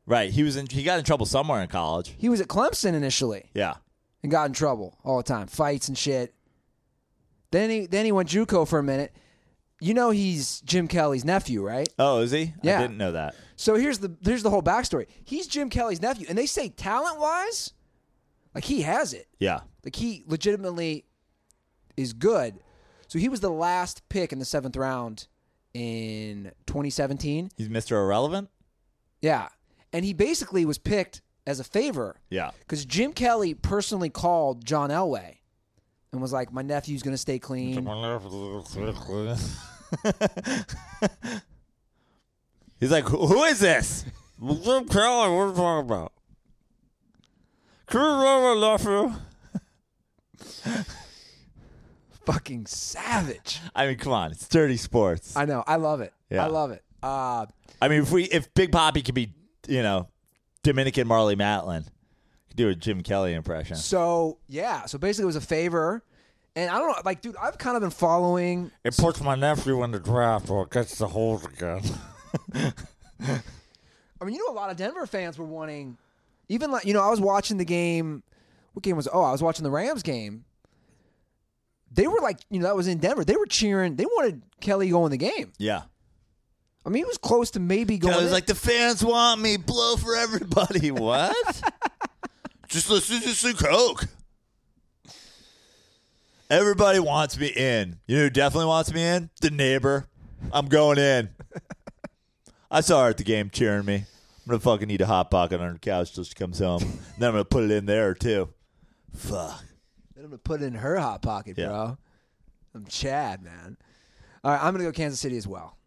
Right. 0.05 0.29
He 0.31 0.43
was 0.43 0.55
in 0.55 0.67
he 0.67 0.83
got 0.83 0.99
in 0.99 1.05
trouble 1.05 1.25
somewhere 1.25 1.61
in 1.61 1.67
college. 1.67 2.13
He 2.17 2.29
was 2.29 2.39
at 2.41 2.47
Clemson 2.47 2.93
initially 2.93 3.49
Yeah. 3.53 3.75
and 4.21 4.31
got 4.31 4.45
in 4.47 4.53
trouble 4.53 4.97
all 5.03 5.17
the 5.17 5.23
time, 5.23 5.47
fights 5.47 5.87
and 5.87 5.97
shit. 5.97 6.33
Then 7.49 7.69
he 7.69 7.85
then 7.87 8.05
he 8.05 8.11
went 8.11 8.29
JUCO 8.29 8.67
for 8.67 8.79
a 8.79 8.83
minute. 8.83 9.13
You 9.81 9.93
know 9.93 10.11
he's 10.11 10.61
Jim 10.61 10.87
Kelly's 10.87 11.25
nephew, 11.25 11.65
right? 11.65 11.89
Oh, 11.99 12.19
is 12.19 12.31
he? 12.31 12.53
Yeah. 12.61 12.77
I 12.77 12.81
didn't 12.83 12.97
know 12.97 13.11
that. 13.11 13.35
So 13.57 13.75
here's 13.75 13.99
the 13.99 14.15
here's 14.23 14.43
the 14.43 14.49
whole 14.49 14.61
backstory. 14.63 15.07
He's 15.25 15.47
Jim 15.47 15.69
Kelly's 15.69 16.01
nephew, 16.01 16.25
and 16.29 16.37
they 16.37 16.45
say 16.45 16.69
talent 16.69 17.19
wise, 17.19 17.73
like 18.55 18.63
he 18.63 18.83
has 18.83 19.13
it. 19.13 19.27
Yeah. 19.39 19.61
Like 19.83 19.95
he 19.95 20.23
legitimately 20.27 21.05
is 21.97 22.13
good. 22.13 22.59
So 23.07 23.19
he 23.19 23.27
was 23.27 23.41
the 23.41 23.49
last 23.49 24.07
pick 24.07 24.31
in 24.31 24.39
the 24.39 24.45
seventh 24.45 24.77
round 24.77 25.27
in 25.73 26.51
2017. 26.67 27.49
He's 27.57 27.67
Mr. 27.69 27.91
Irrelevant? 27.93 28.49
Yeah, 29.21 29.49
and 29.91 30.05
he 30.05 30.13
basically 30.13 30.63
was 30.65 30.77
picked 30.77 31.21
as 31.47 31.59
a 31.59 31.63
favor 31.63 32.17
Yeah. 32.29 32.51
because 32.59 32.85
Jim 32.85 33.13
Kelly 33.13 33.53
personally 33.55 34.09
called 34.09 34.63
John 34.63 34.89
Elway 34.91 35.37
and 36.11 36.21
was 36.21 36.31
like, 36.33 36.51
"My 36.53 36.61
nephew's 36.61 37.01
going 37.03 37.13
to 37.13 37.17
stay 37.17 37.39
clean." 37.39 37.85
He's 42.79 42.91
like, 42.91 43.05
"Who 43.05 43.43
is 43.43 43.59
this? 43.59 44.05
Jim 44.39 44.87
Kelly, 44.87 45.29
what 45.29 45.41
are 45.41 45.47
you 45.49 45.53
talking 45.53 45.85
about? 45.85 46.13
Can 47.87 48.01
you 48.01 48.59
nephew? 48.59 49.13
Fucking 52.25 52.65
savage. 52.65 53.59
I 53.75 53.87
mean, 53.87 53.97
come 53.97 54.13
on, 54.13 54.31
it's 54.31 54.47
dirty 54.47 54.77
sports. 54.77 55.35
I, 55.35 55.45
know. 55.45 55.63
I 55.67 55.75
love 55.75 56.01
it. 56.01 56.13
Yeah. 56.29 56.45
I 56.45 56.47
love 56.47 56.71
it. 56.71 56.83
Uh, 57.03 57.45
I 57.81 57.87
mean, 57.87 58.01
if 58.01 58.11
we 58.11 58.23
if 58.25 58.53
Big 58.53 58.71
Poppy 58.71 59.01
could 59.01 59.15
be, 59.15 59.33
you 59.67 59.83
know, 59.83 60.07
Dominican 60.63 61.07
Marlee 61.07 61.35
Matlin, 61.35 61.85
could 62.47 62.57
do 62.57 62.69
a 62.69 62.75
Jim 62.75 63.01
Kelly 63.01 63.33
impression. 63.33 63.75
so 63.75 64.37
yeah. 64.47 64.85
So 64.85 64.97
basically, 64.97 65.23
it 65.23 65.27
was 65.27 65.35
a 65.35 65.41
favor. 65.41 66.03
And 66.55 66.69
I 66.69 66.79
don't 66.79 66.89
know, 66.89 66.95
like, 67.05 67.21
dude, 67.21 67.37
I've 67.37 67.57
kind 67.57 67.77
of 67.77 67.81
been 67.81 67.91
following. 67.91 68.71
It 68.83 68.97
puts 68.97 69.21
my 69.21 69.35
nephew 69.35 69.83
in 69.83 69.91
the 69.91 69.99
draft 69.99 70.49
or 70.49 70.63
it 70.63 70.71
gets 70.71 70.97
the 70.97 71.07
hold 71.07 71.45
again. 71.45 71.81
I 73.23 74.25
mean, 74.25 74.35
you 74.35 74.45
know, 74.45 74.53
a 74.53 74.55
lot 74.55 74.69
of 74.69 74.77
Denver 74.77 75.05
fans 75.07 75.37
were 75.37 75.45
wanting, 75.45 75.97
even 76.49 76.69
like, 76.69 76.85
you 76.85 76.93
know, 76.93 77.01
I 77.01 77.09
was 77.09 77.21
watching 77.21 77.57
the 77.57 77.65
game. 77.65 78.21
What 78.73 78.83
game 78.83 78.95
was? 78.97 79.07
it? 79.07 79.13
Oh, 79.13 79.23
I 79.23 79.31
was 79.31 79.41
watching 79.41 79.63
the 79.63 79.71
Rams 79.71 80.03
game. 80.03 80.43
They 81.93 82.07
were 82.07 82.19
like, 82.21 82.39
you 82.49 82.59
know, 82.59 82.67
that 82.67 82.75
was 82.75 82.87
in 82.87 82.99
Denver. 82.99 83.23
They 83.25 83.35
were 83.35 83.45
cheering. 83.45 83.95
They 83.95 84.05
wanted 84.05 84.41
Kelly 84.61 84.87
to 84.87 84.91
go 84.91 85.05
in 85.05 85.11
the 85.11 85.17
game. 85.17 85.51
Yeah. 85.57 85.83
I 86.85 86.89
mean, 86.89 87.01
he 87.01 87.05
was 87.05 87.17
close 87.17 87.51
to 87.51 87.59
maybe 87.59 87.97
going. 87.97 88.13
Kelly's 88.13 88.27
in. 88.27 88.33
like, 88.33 88.45
the 88.45 88.55
fans 88.55 89.03
want 89.03 89.41
me, 89.41 89.57
blow 89.57 89.95
for 89.97 90.15
everybody. 90.15 90.91
What? 91.01 91.61
Just 92.67 92.89
listen 92.89 93.19
to 93.21 93.29
some 93.29 93.53
Coke. 93.53 94.05
Everybody 96.51 96.99
wants 96.99 97.39
me 97.39 97.47
in. 97.47 97.97
You 98.07 98.17
know 98.17 98.23
who 98.23 98.29
definitely 98.29 98.65
wants 98.65 98.93
me 98.93 99.01
in? 99.01 99.29
The 99.39 99.51
neighbor. 99.51 100.07
I'm 100.51 100.65
going 100.67 100.97
in. 100.97 101.29
I 102.69 102.81
saw 102.81 103.05
her 103.05 103.11
at 103.11 103.17
the 103.17 103.23
game 103.23 103.49
cheering 103.49 103.85
me. 103.85 103.95
I'm 103.95 104.03
gonna 104.49 104.59
fucking 104.59 104.89
eat 104.89 104.99
a 104.99 105.05
hot 105.05 105.31
pocket 105.31 105.61
on 105.61 105.71
her 105.71 105.77
couch 105.77 106.13
till 106.13 106.25
she 106.25 106.33
comes 106.33 106.59
home. 106.59 106.81
and 106.81 106.91
then 107.19 107.29
I'm 107.29 107.33
gonna 107.35 107.45
put 107.45 107.63
it 107.63 107.71
in 107.71 107.85
there 107.85 108.13
too. 108.13 108.49
Fuck. 109.15 109.63
Then 110.13 110.25
I'm 110.25 110.31
gonna 110.31 110.39
put 110.39 110.61
it 110.61 110.65
in 110.65 110.73
her 110.73 110.97
hot 110.99 111.21
pocket, 111.21 111.57
Yeah. 111.57 111.67
bro. 111.67 111.97
I'm 112.75 112.85
Chad, 112.85 113.41
man. 113.41 113.77
All 114.43 114.51
right, 114.51 114.61
I'm 114.61 114.73
gonna 114.73 114.83
go 114.83 114.91
Kansas 114.91 115.21
City 115.21 115.37
as 115.37 115.47
well. 115.47 115.77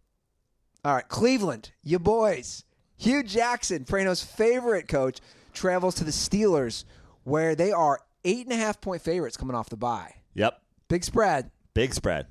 All 0.83 0.95
right, 0.95 1.07
Cleveland, 1.09 1.73
you 1.83 1.99
boys. 1.99 2.65
Hue 2.97 3.23
Jackson, 3.23 3.85
Prano's 3.85 4.23
favorite 4.23 4.89
coach, 4.89 5.19
travels 5.53 5.95
to 5.97 6.05
the 6.05 6.11
Steelers, 6.11 6.85
where 7.25 7.55
they 7.55 7.71
are 7.71 8.01
eight 8.25 8.47
and 8.47 8.53
a 8.55 8.57
half 8.57 8.81
point 8.81 9.03
favorites 9.03 9.37
coming 9.37 9.55
off 9.55 9.69
the 9.69 9.77
bye. 9.77 10.15
Yep. 10.35 10.61
Big 10.89 11.05
spread. 11.05 11.51
Big 11.75 11.95
spread. 11.95 12.27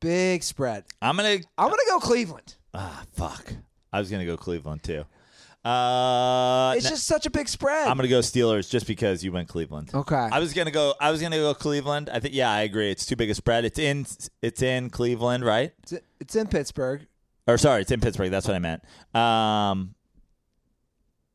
Big 0.00 0.42
spread. 0.42 0.84
I'm 1.00 1.16
gonna 1.16 1.38
I'm 1.58 1.68
gonna 1.68 1.82
go 1.88 1.98
Cleveland. 2.00 2.56
ah 2.74 3.04
fuck. 3.14 3.52
I 3.92 3.98
was 3.98 4.10
gonna 4.10 4.26
go 4.26 4.36
Cleveland 4.36 4.82
too. 4.82 5.04
Uh 5.68 6.74
It's 6.76 6.88
just 6.88 7.06
such 7.06 7.26
a 7.26 7.30
big 7.30 7.48
spread. 7.48 7.88
I'm 7.88 7.96
gonna 7.96 8.08
go 8.08 8.20
Steelers 8.20 8.68
just 8.70 8.86
because 8.86 9.24
you 9.24 9.32
went 9.32 9.48
Cleveland. 9.48 9.90
okay. 9.94 10.28
I 10.30 10.38
was 10.38 10.52
gonna 10.52 10.70
go. 10.70 10.94
I 11.00 11.10
was 11.10 11.20
gonna 11.20 11.38
go 11.38 11.54
Cleveland. 11.54 12.10
I 12.12 12.20
think. 12.20 12.34
Yeah, 12.34 12.50
I 12.50 12.60
agree. 12.62 12.90
It's 12.90 13.06
too 13.06 13.16
big 13.16 13.30
a 13.30 13.34
spread. 13.34 13.64
It's 13.64 13.78
in. 13.78 14.06
It's 14.42 14.62
in 14.62 14.90
Cleveland, 14.90 15.44
right? 15.44 15.72
it's, 15.82 15.94
it's 16.20 16.36
in 16.36 16.46
Pittsburgh. 16.46 17.06
Or 17.48 17.58
sorry, 17.58 17.82
it's 17.82 17.90
in 17.90 18.00
Pittsburgh. 18.00 18.30
That's 18.30 18.46
what 18.46 18.54
I 18.54 18.58
meant. 18.60 18.82
Um. 19.14 19.94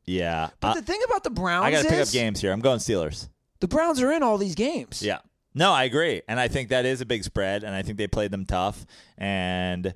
Yeah, 0.06 0.50
But 0.60 0.70
Uh, 0.70 0.74
the 0.76 0.82
thing 0.82 1.00
about 1.06 1.24
the 1.24 1.30
Browns 1.30 1.64
I 1.66 1.72
gotta 1.72 1.88
pick 1.88 2.00
up 2.00 2.10
games 2.12 2.42
here. 2.42 2.52
I'm 2.52 2.60
going 2.60 2.80
Steelers. 2.80 3.28
The 3.62 3.68
Browns 3.68 4.02
are 4.02 4.12
in 4.12 4.22
all 4.24 4.38
these 4.38 4.56
games. 4.56 5.02
Yeah. 5.02 5.20
No, 5.54 5.72
I 5.72 5.84
agree, 5.84 6.22
and 6.28 6.40
I 6.40 6.48
think 6.48 6.70
that 6.70 6.86
is 6.86 7.02
a 7.02 7.06
big 7.06 7.24
spread, 7.24 7.64
and 7.64 7.76
I 7.76 7.82
think 7.82 7.98
they 7.98 8.08
played 8.08 8.32
them 8.32 8.46
tough, 8.46 8.86
and 9.18 9.94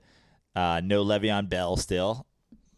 uh, 0.54 0.82
no 0.84 1.06
Le'Veon 1.06 1.48
Bell 1.48 1.78
still, 1.78 2.28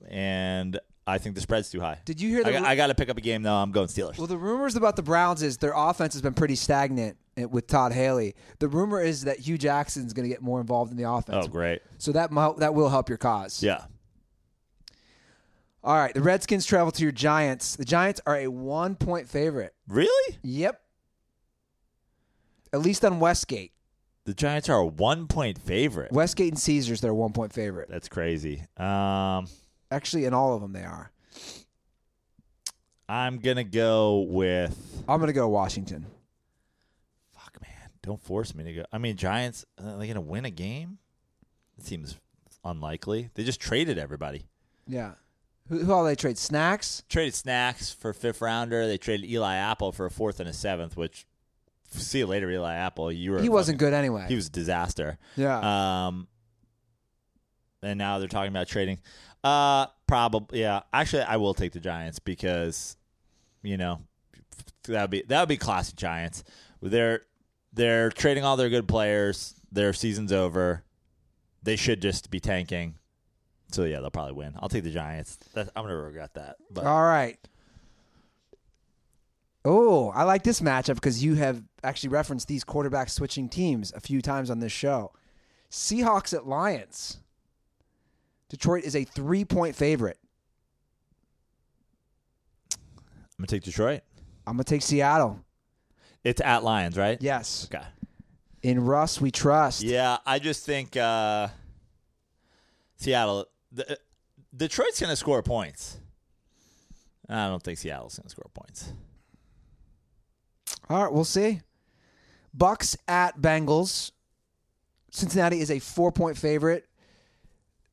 and 0.07 0.79
I 1.07 1.17
think 1.17 1.35
the 1.35 1.41
spread's 1.41 1.71
too 1.71 1.79
high. 1.79 1.99
Did 2.05 2.21
you 2.21 2.29
hear 2.29 2.43
the 2.43 2.55
I, 2.57 2.75
got 2.75 2.87
to 2.87 2.95
pick 2.95 3.09
up 3.09 3.17
a 3.17 3.21
game 3.21 3.41
though. 3.41 3.55
I'm 3.55 3.71
going 3.71 3.87
Steelers. 3.87 4.17
Well, 4.17 4.27
the 4.27 4.37
rumors 4.37 4.75
about 4.75 4.95
the 4.95 5.01
Browns 5.01 5.41
is 5.41 5.57
their 5.57 5.73
offense 5.75 6.13
has 6.13 6.21
been 6.21 6.33
pretty 6.33 6.55
stagnant 6.55 7.17
uh, 7.41 7.47
with 7.47 7.65
Todd 7.65 7.93
Haley. 7.93 8.35
The 8.59 8.67
rumor 8.67 9.01
is 9.01 9.23
that 9.23 9.39
Hue 9.39 9.57
Jackson's 9.57 10.13
going 10.13 10.27
to 10.27 10.33
get 10.33 10.41
more 10.41 10.59
involved 10.59 10.91
in 10.91 10.97
the 10.97 11.09
offense. 11.09 11.45
oh, 11.45 11.47
great. 11.47 11.81
So 11.97 12.11
that 12.11 12.31
mo- 12.31 12.55
that 12.59 12.73
will 12.75 12.89
help 12.89 13.09
your 13.09 13.17
cause. 13.17 13.63
Yeah. 13.63 13.85
All 15.83 15.95
right, 15.95 16.13
the 16.13 16.21
Redskins 16.21 16.65
travel 16.65 16.91
to 16.91 17.03
your 17.03 17.11
Giants. 17.11 17.75
The 17.75 17.85
Giants 17.85 18.19
are 18.25 18.35
a 18.35 18.47
one 18.47 18.95
point 18.95 19.29
favorite. 19.29 19.73
Really? 19.87 20.37
Yep. 20.43 20.81
At 22.73 22.81
least 22.81 23.05
on 23.05 23.19
Westgate. 23.19 23.71
The 24.25 24.33
Giants 24.33 24.67
are 24.67 24.79
a 24.79 24.85
one 24.85 25.27
point 25.27 25.57
favorite. 25.57 26.11
Westgate 26.11 26.49
and 26.49 26.59
Caesars, 26.59 26.99
they're 26.99 27.11
a 27.11 27.15
one 27.15 27.31
point 27.31 27.53
favorite. 27.53 27.89
That's 27.89 28.09
crazy. 28.09 28.63
Um. 28.75 29.47
Actually, 29.89 30.25
in 30.25 30.33
all 30.33 30.53
of 30.53 30.61
them, 30.61 30.73
they 30.73 30.83
are. 30.83 31.11
I'm 33.07 33.39
gonna 33.39 33.63
go 33.63 34.21
with. 34.21 35.03
I'm 35.07 35.19
going 35.19 35.27
to 35.27 35.33
go 35.33 35.47
Washington. 35.47 36.05
Fuck, 37.31 37.61
man! 37.61 37.89
Don't 38.01 38.21
force 38.21 38.53
me 38.53 38.65
to 38.65 38.73
go. 38.73 38.83
I 38.91 38.97
mean, 38.97 39.15
Giants. 39.15 39.65
Uh, 39.81 39.91
are 39.91 39.97
they 39.97 40.07
gonna 40.07 40.19
win 40.19 40.43
a 40.43 40.51
game? 40.51 40.97
It 41.77 41.85
seems 41.85 42.17
unlikely. 42.65 43.29
They 43.35 43.45
just 43.45 43.61
traded 43.61 43.97
everybody. 43.97 44.47
Yeah. 44.87 45.13
Who, 45.69 45.79
who 45.79 45.91
all 45.91 46.03
they 46.03 46.15
trade? 46.15 46.37
Snacks? 46.37 47.03
Traded 47.09 47.33
Snacks 47.35 47.91
for 47.91 48.13
fifth 48.13 48.41
rounder. 48.41 48.87
They 48.87 48.97
traded 48.97 49.29
Eli 49.29 49.55
Apple 49.55 49.91
for 49.91 50.05
a 50.05 50.11
fourth 50.11 50.39
and 50.39 50.47
a 50.49 50.53
seventh. 50.53 50.95
Which, 50.95 51.25
see 51.89 52.19
you 52.19 52.25
later, 52.27 52.49
Eli 52.49 52.73
Apple. 52.73 53.11
You 53.11 53.33
were 53.33 53.41
He 53.41 53.49
wasn't 53.49 53.77
good 53.79 53.93
anyway. 53.93 54.25
He 54.27 54.35
was 54.35 54.47
a 54.47 54.51
disaster. 54.51 55.17
yeah. 55.35 56.07
Um. 56.07 56.27
And 57.83 57.99
now 57.99 58.17
they're 58.19 58.27
talking 58.27 58.51
about 58.51 58.67
trading. 58.67 58.99
Uh, 59.43 59.85
probably. 60.07 60.61
Yeah. 60.61 60.81
Actually, 60.91 61.23
I 61.23 61.37
will 61.37 61.53
take 61.53 61.73
the 61.73 61.79
Giants 61.79 62.17
because, 62.17 62.97
you 63.61 63.77
know, 63.77 64.01
that 64.87 65.01
would 65.03 65.11
be 65.11 65.23
that 65.27 65.39
would 65.41 65.49
be 65.49 65.57
classic 65.57 65.95
Giants. 65.95 66.43
They're 66.81 67.21
they're 67.73 68.09
trading 68.09 68.43
all 68.43 68.57
their 68.57 68.69
good 68.69 68.87
players. 68.87 69.53
Their 69.71 69.93
season's 69.93 70.31
over. 70.31 70.83
They 71.61 71.75
should 71.75 72.01
just 72.01 72.31
be 72.31 72.39
tanking. 72.39 72.95
So 73.71 73.83
yeah, 73.83 73.99
they'll 73.99 74.11
probably 74.11 74.33
win. 74.33 74.53
I'll 74.59 74.69
take 74.69 74.83
the 74.83 74.91
Giants. 74.91 75.37
That's, 75.53 75.69
I'm 75.75 75.83
gonna 75.83 75.95
regret 75.95 76.33
that. 76.35 76.57
But 76.71 76.85
All 76.85 77.03
right. 77.03 77.37
Oh, 79.65 80.09
I 80.11 80.23
like 80.23 80.43
this 80.43 80.61
matchup 80.61 80.95
because 80.95 81.23
you 81.23 81.35
have 81.35 81.61
actually 81.83 82.09
referenced 82.09 82.47
these 82.47 82.63
quarterback 82.63 83.09
switching 83.09 83.49
teams 83.49 83.91
a 83.93 83.99
few 83.99 84.21
times 84.21 84.49
on 84.49 84.59
this 84.59 84.71
show. 84.71 85.11
Seahawks 85.69 86.33
at 86.33 86.47
Lions. 86.47 87.17
Detroit 88.49 88.85
is 88.85 88.95
a 88.95 89.03
three 89.03 89.43
point 89.43 89.75
favorite. 89.75 90.17
I'm 92.71 93.39
gonna 93.39 93.47
take 93.47 93.63
Detroit. 93.63 94.01
I'm 94.47 94.55
going 94.55 94.63
to 94.63 94.69
take 94.69 94.81
Seattle. 94.81 95.41
It's 96.23 96.39
at 96.39 96.63
Lions, 96.63 96.97
right? 96.97 97.21
Yes. 97.21 97.67
Okay. 97.69 97.85
In 98.63 98.85
Russ, 98.85 99.19
we 99.19 99.29
trust. 99.29 99.83
Yeah, 99.83 100.17
I 100.25 100.39
just 100.39 100.65
think 100.65 100.95
uh, 100.95 101.49
Seattle. 102.95 103.45
The, 103.77 103.93
uh, 103.93 103.95
Detroit's 104.55 104.99
going 104.99 105.11
to 105.11 105.15
score 105.15 105.43
points. 105.43 105.99
I 107.29 107.47
don't 107.47 107.61
think 107.61 107.77
Seattle's 107.77 108.17
going 108.17 108.23
to 108.23 108.29
score 108.29 108.49
points. 108.53 108.91
All 110.89 111.03
right, 111.03 111.13
we'll 111.13 111.23
see. 111.23 111.61
Bucks 112.55 112.97
at 113.07 113.39
Bengals. 113.39 114.11
Cincinnati 115.11 115.59
is 115.59 115.69
a 115.69 115.77
four 115.77 116.11
point 116.11 116.37
favorite. 116.37 116.87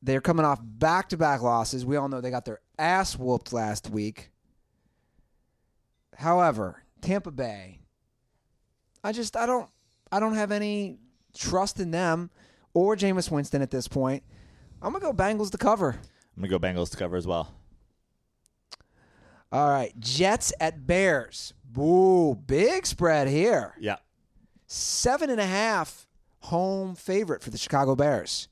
They're 0.01 0.21
coming 0.21 0.45
off 0.45 0.59
back 0.63 1.09
to 1.09 1.17
back 1.17 1.41
losses. 1.41 1.85
We 1.85 1.97
all 1.97 2.09
know 2.09 2.19
they 2.19 2.31
got 2.31 2.45
their 2.45 2.61
ass 2.79 3.17
whooped 3.17 3.53
last 3.53 3.89
week. 3.89 4.31
However, 6.15 6.83
Tampa 7.01 7.31
Bay, 7.31 7.79
I 9.03 9.11
just 9.11 9.37
I 9.37 9.45
don't 9.45 9.69
I 10.11 10.19
don't 10.19 10.35
have 10.35 10.51
any 10.51 10.97
trust 11.35 11.79
in 11.79 11.91
them 11.91 12.31
or 12.73 12.95
Jameis 12.95 13.29
Winston 13.29 13.61
at 13.61 13.69
this 13.69 13.87
point. 13.87 14.23
I'm 14.81 14.91
gonna 14.93 14.99
go 14.99 15.13
Bengals 15.13 15.51
to 15.51 15.57
cover. 15.57 15.99
I'm 16.35 16.41
going 16.43 16.51
to 16.51 16.59
go 16.59 16.67
Bengals 16.81 16.91
to 16.91 16.97
cover 16.97 17.15
as 17.15 17.25
well. 17.25 17.53
All 19.51 19.69
right, 19.69 19.97
Jets 19.99 20.51
at 20.59 20.85
Bears. 20.85 21.53
Boo, 21.63 22.35
big 22.35 22.85
spread 22.85 23.29
here. 23.29 23.73
Yeah. 23.79 23.97
Seven 24.67 25.29
and 25.29 25.39
a 25.39 25.45
half 25.45 26.07
home 26.39 26.95
favorite 26.95 27.41
for 27.41 27.51
the 27.51 27.57
Chicago 27.57 27.95
Bears. 27.95 28.49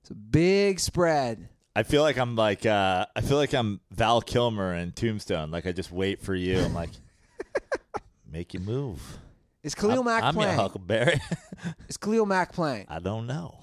It's 0.00 0.10
a 0.10 0.14
big 0.14 0.80
spread. 0.80 1.48
I 1.74 1.82
feel 1.82 2.00
like 2.02 2.16
I'm 2.16 2.36
like 2.36 2.64
uh, 2.64 3.06
I 3.14 3.20
feel 3.20 3.36
like 3.36 3.52
I'm 3.52 3.80
Val 3.90 4.22
Kilmer 4.22 4.74
in 4.74 4.92
Tombstone. 4.92 5.50
Like 5.50 5.66
I 5.66 5.72
just 5.72 5.92
wait 5.92 6.22
for 6.22 6.34
you. 6.34 6.58
I'm 6.60 6.72
like, 6.72 6.90
make 8.30 8.54
you 8.54 8.60
move. 8.60 9.18
Is 9.66 9.74
Khalil 9.74 9.98
I'm, 9.98 10.04
Mack 10.04 10.22
I'm 10.22 10.34
your 10.36 10.44
playing? 10.44 10.58
Huckleberry. 10.60 11.20
Is 11.88 11.96
Khalil 11.96 12.24
Mack 12.24 12.52
playing? 12.52 12.86
I 12.88 13.00
don't 13.00 13.26
know. 13.26 13.58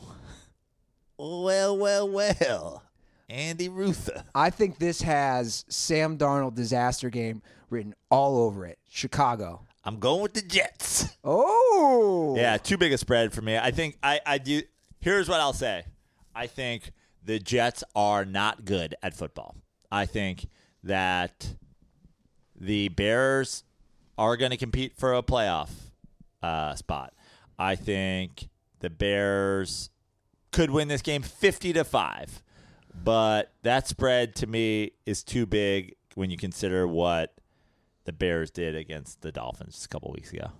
Well, 1.17 1.77
well, 1.77 2.09
well. 2.09 2.83
Andy 3.29 3.69
Ruther. 3.69 4.25
I 4.35 4.49
think 4.49 4.79
this 4.79 5.01
has 5.03 5.63
Sam 5.69 6.17
Darnold 6.17 6.55
disaster 6.55 7.09
game 7.09 7.41
written 7.69 7.95
all 8.11 8.37
over 8.37 8.65
it. 8.65 8.79
Chicago. 8.89 9.65
I'm 9.85 9.99
going 9.99 10.21
with 10.21 10.33
the 10.33 10.41
Jets. 10.41 11.15
Oh. 11.23 12.33
Yeah, 12.35 12.57
too 12.57 12.77
big 12.77 12.91
a 12.91 12.97
spread 12.97 13.31
for 13.31 13.41
me. 13.41 13.57
I 13.57 13.71
think 13.71 13.97
I, 14.03 14.19
I 14.25 14.39
do. 14.39 14.61
Here's 14.99 15.29
what 15.29 15.39
I'll 15.39 15.53
say. 15.53 15.85
I 16.35 16.47
think 16.47 16.91
the 17.23 17.39
Jets 17.39 17.81
are 17.95 18.25
not 18.25 18.65
good 18.65 18.93
at 19.01 19.13
football. 19.13 19.55
I 19.89 20.05
think 20.05 20.47
that 20.83 21.55
the 22.59 22.89
Bears 22.89 23.63
are 24.17 24.35
going 24.35 24.51
to 24.51 24.57
compete 24.57 24.97
for 24.97 25.13
a 25.13 25.23
playoff 25.23 25.69
uh, 26.43 26.75
spot. 26.75 27.13
I 27.57 27.75
think 27.75 28.49
the 28.79 28.89
Bears 28.89 29.89
could 30.51 30.69
win 30.69 30.87
this 30.89 31.01
game 31.01 31.23
50 31.23 31.73
to 31.73 31.83
5. 31.83 32.43
But 33.03 33.51
that 33.63 33.87
spread 33.87 34.35
to 34.35 34.47
me 34.47 34.91
is 35.05 35.23
too 35.23 35.45
big 35.47 35.95
when 36.13 36.29
you 36.29 36.37
consider 36.37 36.87
what 36.87 37.33
the 38.05 38.13
Bears 38.13 38.51
did 38.51 38.75
against 38.75 39.21
the 39.21 39.31
Dolphins 39.31 39.73
just 39.73 39.85
a 39.85 39.89
couple 39.89 40.11
weeks 40.11 40.31
ago. 40.31 40.51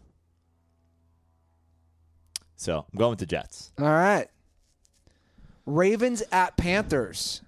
So 2.56 2.86
I'm 2.92 2.98
going 2.98 3.12
with 3.12 3.20
the 3.20 3.26
Jets. 3.26 3.72
All 3.78 3.86
right. 3.86 4.28
Ravens 5.66 6.24
at 6.32 6.58
Panthers. 6.58 7.42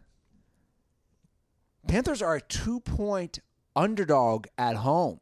Panthers 1.88 2.22
are 2.22 2.36
a 2.36 2.42
two 2.42 2.80
point 2.80 3.40
underdog 3.76 4.48
at 4.58 4.78
home. 4.78 5.20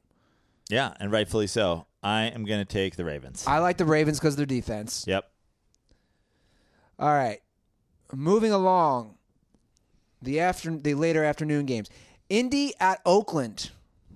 Yeah, 0.70 0.94
and 1.00 1.12
rightfully 1.12 1.48
so. 1.48 1.86
I 2.04 2.24
am 2.24 2.44
going 2.46 2.60
to 2.60 2.66
take 2.66 2.96
the 2.96 3.06
Ravens. 3.06 3.46
I 3.48 3.60
like 3.60 3.78
the 3.78 3.86
Ravens 3.86 4.20
because 4.20 4.34
of 4.34 4.38
their 4.38 4.46
defense. 4.46 5.06
Yep. 5.08 5.30
All 7.00 7.10
right. 7.10 7.40
Moving 8.14 8.52
along. 8.52 9.16
The 10.22 10.40
after 10.40 10.76
the 10.76 10.94
later 10.96 11.24
afternoon 11.24 11.66
games. 11.66 11.90
Indy 12.30 12.74
at 12.80 13.02
Oakland. 13.06 13.72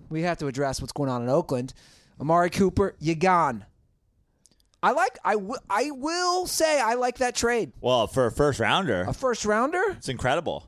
We 0.09 0.21
have 0.21 0.37
to 0.37 0.47
address 0.47 0.79
what's 0.79 0.93
going 0.93 1.09
on 1.09 1.21
in 1.21 1.29
Oakland. 1.29 1.73
Amari 2.19 2.49
Cooper, 2.49 2.95
you 2.99 3.13
gone. 3.15 3.65
I 4.81 4.91
like 4.91 5.17
I 5.25 5.33
wi- 5.33 5.57
I 5.69 5.91
will 5.91 6.45
say 6.47 6.79
I 6.79 6.93
like 6.93 7.17
that 7.17 7.35
trade. 7.35 7.73
Well, 7.81 8.07
for 8.07 8.27
a 8.27 8.31
first 8.31 8.59
rounder, 8.59 9.05
A 9.07 9.13
first 9.13 9.43
rounder? 9.43 9.81
it's 9.91 10.07
incredible. 10.07 10.65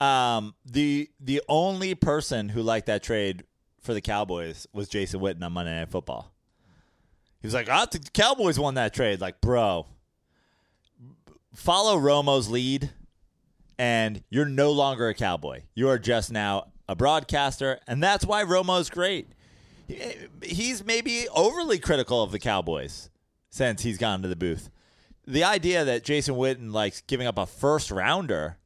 Um, 0.00 0.54
the 0.64 1.08
the 1.20 1.42
only 1.48 1.94
person 1.94 2.48
who 2.48 2.62
liked 2.62 2.86
that 2.86 3.02
trade 3.02 3.44
for 3.80 3.94
the 3.94 4.00
Cowboys 4.00 4.66
was 4.72 4.88
Jason 4.88 5.20
Witten 5.20 5.42
on 5.44 5.52
Monday 5.52 5.78
Night 5.78 5.90
Football. 5.90 6.32
He 7.46 7.48
was 7.48 7.54
like, 7.54 7.68
"I 7.68 7.84
think 7.84 8.06
the 8.06 8.10
Cowboys 8.10 8.58
won 8.58 8.74
that 8.74 8.92
trade." 8.92 9.20
Like, 9.20 9.40
bro, 9.40 9.86
follow 11.54 11.96
Romo's 11.96 12.48
lead, 12.48 12.90
and 13.78 14.24
you're 14.30 14.46
no 14.46 14.72
longer 14.72 15.08
a 15.08 15.14
Cowboy. 15.14 15.62
You 15.72 15.88
are 15.88 15.98
just 16.00 16.32
now 16.32 16.72
a 16.88 16.96
broadcaster, 16.96 17.78
and 17.86 18.02
that's 18.02 18.26
why 18.26 18.42
Romo's 18.42 18.90
great. 18.90 19.28
He's 20.42 20.84
maybe 20.84 21.28
overly 21.28 21.78
critical 21.78 22.20
of 22.20 22.32
the 22.32 22.40
Cowboys 22.40 23.10
since 23.48 23.82
he's 23.82 23.96
gone 23.96 24.22
to 24.22 24.28
the 24.28 24.34
booth. 24.34 24.68
The 25.24 25.44
idea 25.44 25.84
that 25.84 26.02
Jason 26.02 26.34
Witten 26.34 26.72
likes 26.72 27.00
giving 27.00 27.28
up 27.28 27.38
a 27.38 27.46
first 27.46 27.92
rounder 27.92 28.58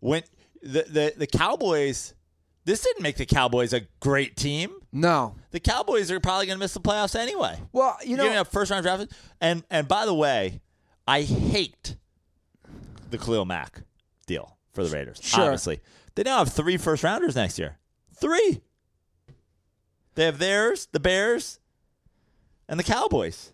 when 0.00 0.22
the 0.62 0.84
the, 0.84 1.12
the 1.14 1.26
Cowboys 1.26 2.14
this 2.68 2.82
didn't 2.82 3.02
make 3.02 3.16
the 3.16 3.24
Cowboys 3.24 3.72
a 3.72 3.80
great 3.98 4.36
team. 4.36 4.70
No. 4.92 5.34
The 5.52 5.60
Cowboys 5.60 6.10
are 6.10 6.20
probably 6.20 6.44
going 6.44 6.58
to 6.58 6.60
miss 6.62 6.74
the 6.74 6.80
playoffs 6.80 7.18
anyway. 7.18 7.58
Well, 7.72 7.96
you 8.02 8.10
You're 8.10 8.18
giving 8.18 8.34
know, 8.34 8.42
up 8.42 8.48
first 8.48 8.70
round 8.70 8.82
draft 8.82 9.10
and 9.40 9.64
and 9.70 9.88
by 9.88 10.04
the 10.04 10.12
way, 10.12 10.60
I 11.06 11.22
hate 11.22 11.96
the 13.10 13.16
Khalil 13.16 13.46
Mack 13.46 13.84
deal 14.26 14.58
for 14.74 14.84
the 14.84 14.90
Raiders. 14.90 15.18
Sure. 15.22 15.44
Obviously, 15.44 15.80
they 16.14 16.24
now 16.24 16.38
have 16.38 16.52
three 16.52 16.76
first 16.76 17.02
rounders 17.02 17.34
next 17.34 17.58
year. 17.58 17.78
Three. 18.14 18.60
They 20.14 20.26
have 20.26 20.38
theirs, 20.38 20.88
the 20.92 21.00
Bears, 21.00 21.60
and 22.68 22.78
the 22.78 22.84
Cowboys. 22.84 23.52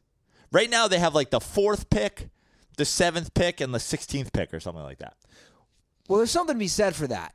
Right 0.50 0.68
now, 0.68 0.88
they 0.88 0.98
have 0.98 1.14
like 1.14 1.30
the 1.30 1.40
fourth 1.40 1.88
pick, 1.88 2.30
the 2.78 2.84
seventh 2.84 3.32
pick, 3.34 3.60
and 3.60 3.72
the 3.72 3.78
sixteenth 3.78 4.32
pick, 4.32 4.52
or 4.52 4.58
something 4.58 4.82
like 4.82 4.98
that. 4.98 5.14
well, 6.08 6.18
there's 6.18 6.32
something 6.32 6.56
to 6.56 6.58
be 6.58 6.66
said 6.66 6.96
for 6.96 7.06
that. 7.06 7.33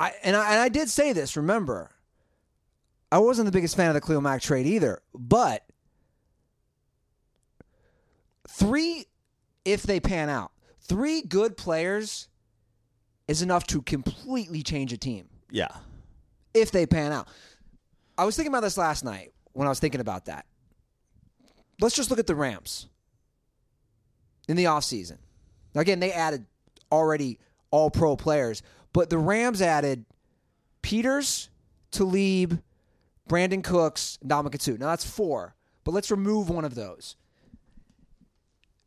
I 0.00 0.12
and 0.24 0.34
I 0.34 0.52
and 0.52 0.60
I 0.60 0.68
did 0.70 0.88
say 0.88 1.12
this. 1.12 1.36
Remember, 1.36 1.90
I 3.12 3.18
wasn't 3.18 3.46
the 3.46 3.52
biggest 3.52 3.76
fan 3.76 3.88
of 3.88 3.94
the 3.94 4.00
Khalil 4.00 4.22
Mack 4.22 4.40
trade 4.40 4.66
either, 4.66 5.02
but 5.14 5.62
three, 8.48 9.06
if 9.64 9.82
they 9.82 10.00
pan 10.00 10.28
out, 10.28 10.52
three 10.80 11.22
good 11.22 11.56
players 11.56 12.28
is 13.28 13.42
enough 13.42 13.66
to 13.68 13.82
completely 13.82 14.62
change 14.62 14.92
a 14.92 14.96
team 14.96 15.28
Yeah. 15.50 15.68
if 16.54 16.70
they 16.72 16.86
pan 16.86 17.12
out. 17.12 17.28
I 18.18 18.24
was 18.24 18.36
thinking 18.36 18.50
about 18.52 18.62
this 18.62 18.76
last 18.76 19.04
night 19.04 19.32
when 19.52 19.66
I 19.66 19.70
was 19.70 19.78
thinking 19.80 20.00
about 20.00 20.24
that. 20.24 20.46
Let's 21.80 21.94
just 21.94 22.10
look 22.10 22.18
at 22.18 22.26
the 22.26 22.34
Rams 22.34 22.88
in 24.48 24.56
the 24.56 24.64
offseason. 24.64 25.18
Now, 25.74 25.80
again, 25.82 26.00
they 26.00 26.12
added 26.12 26.44
already 26.90 27.38
all 27.70 27.90
pro 27.90 28.16
players, 28.16 28.62
but 28.92 29.10
the 29.10 29.18
Rams 29.18 29.62
added 29.62 30.04
Peters, 30.82 31.48
Talib, 31.90 32.60
Brandin 33.28 33.62
Cooks, 33.62 34.18
and 34.20 34.30
Dominic 34.30 34.66
Now, 34.66 34.88
that's 34.88 35.08
four, 35.08 35.54
but 35.84 35.92
let's 35.92 36.10
remove 36.10 36.48
one 36.50 36.64
of 36.64 36.74
those. 36.74 37.16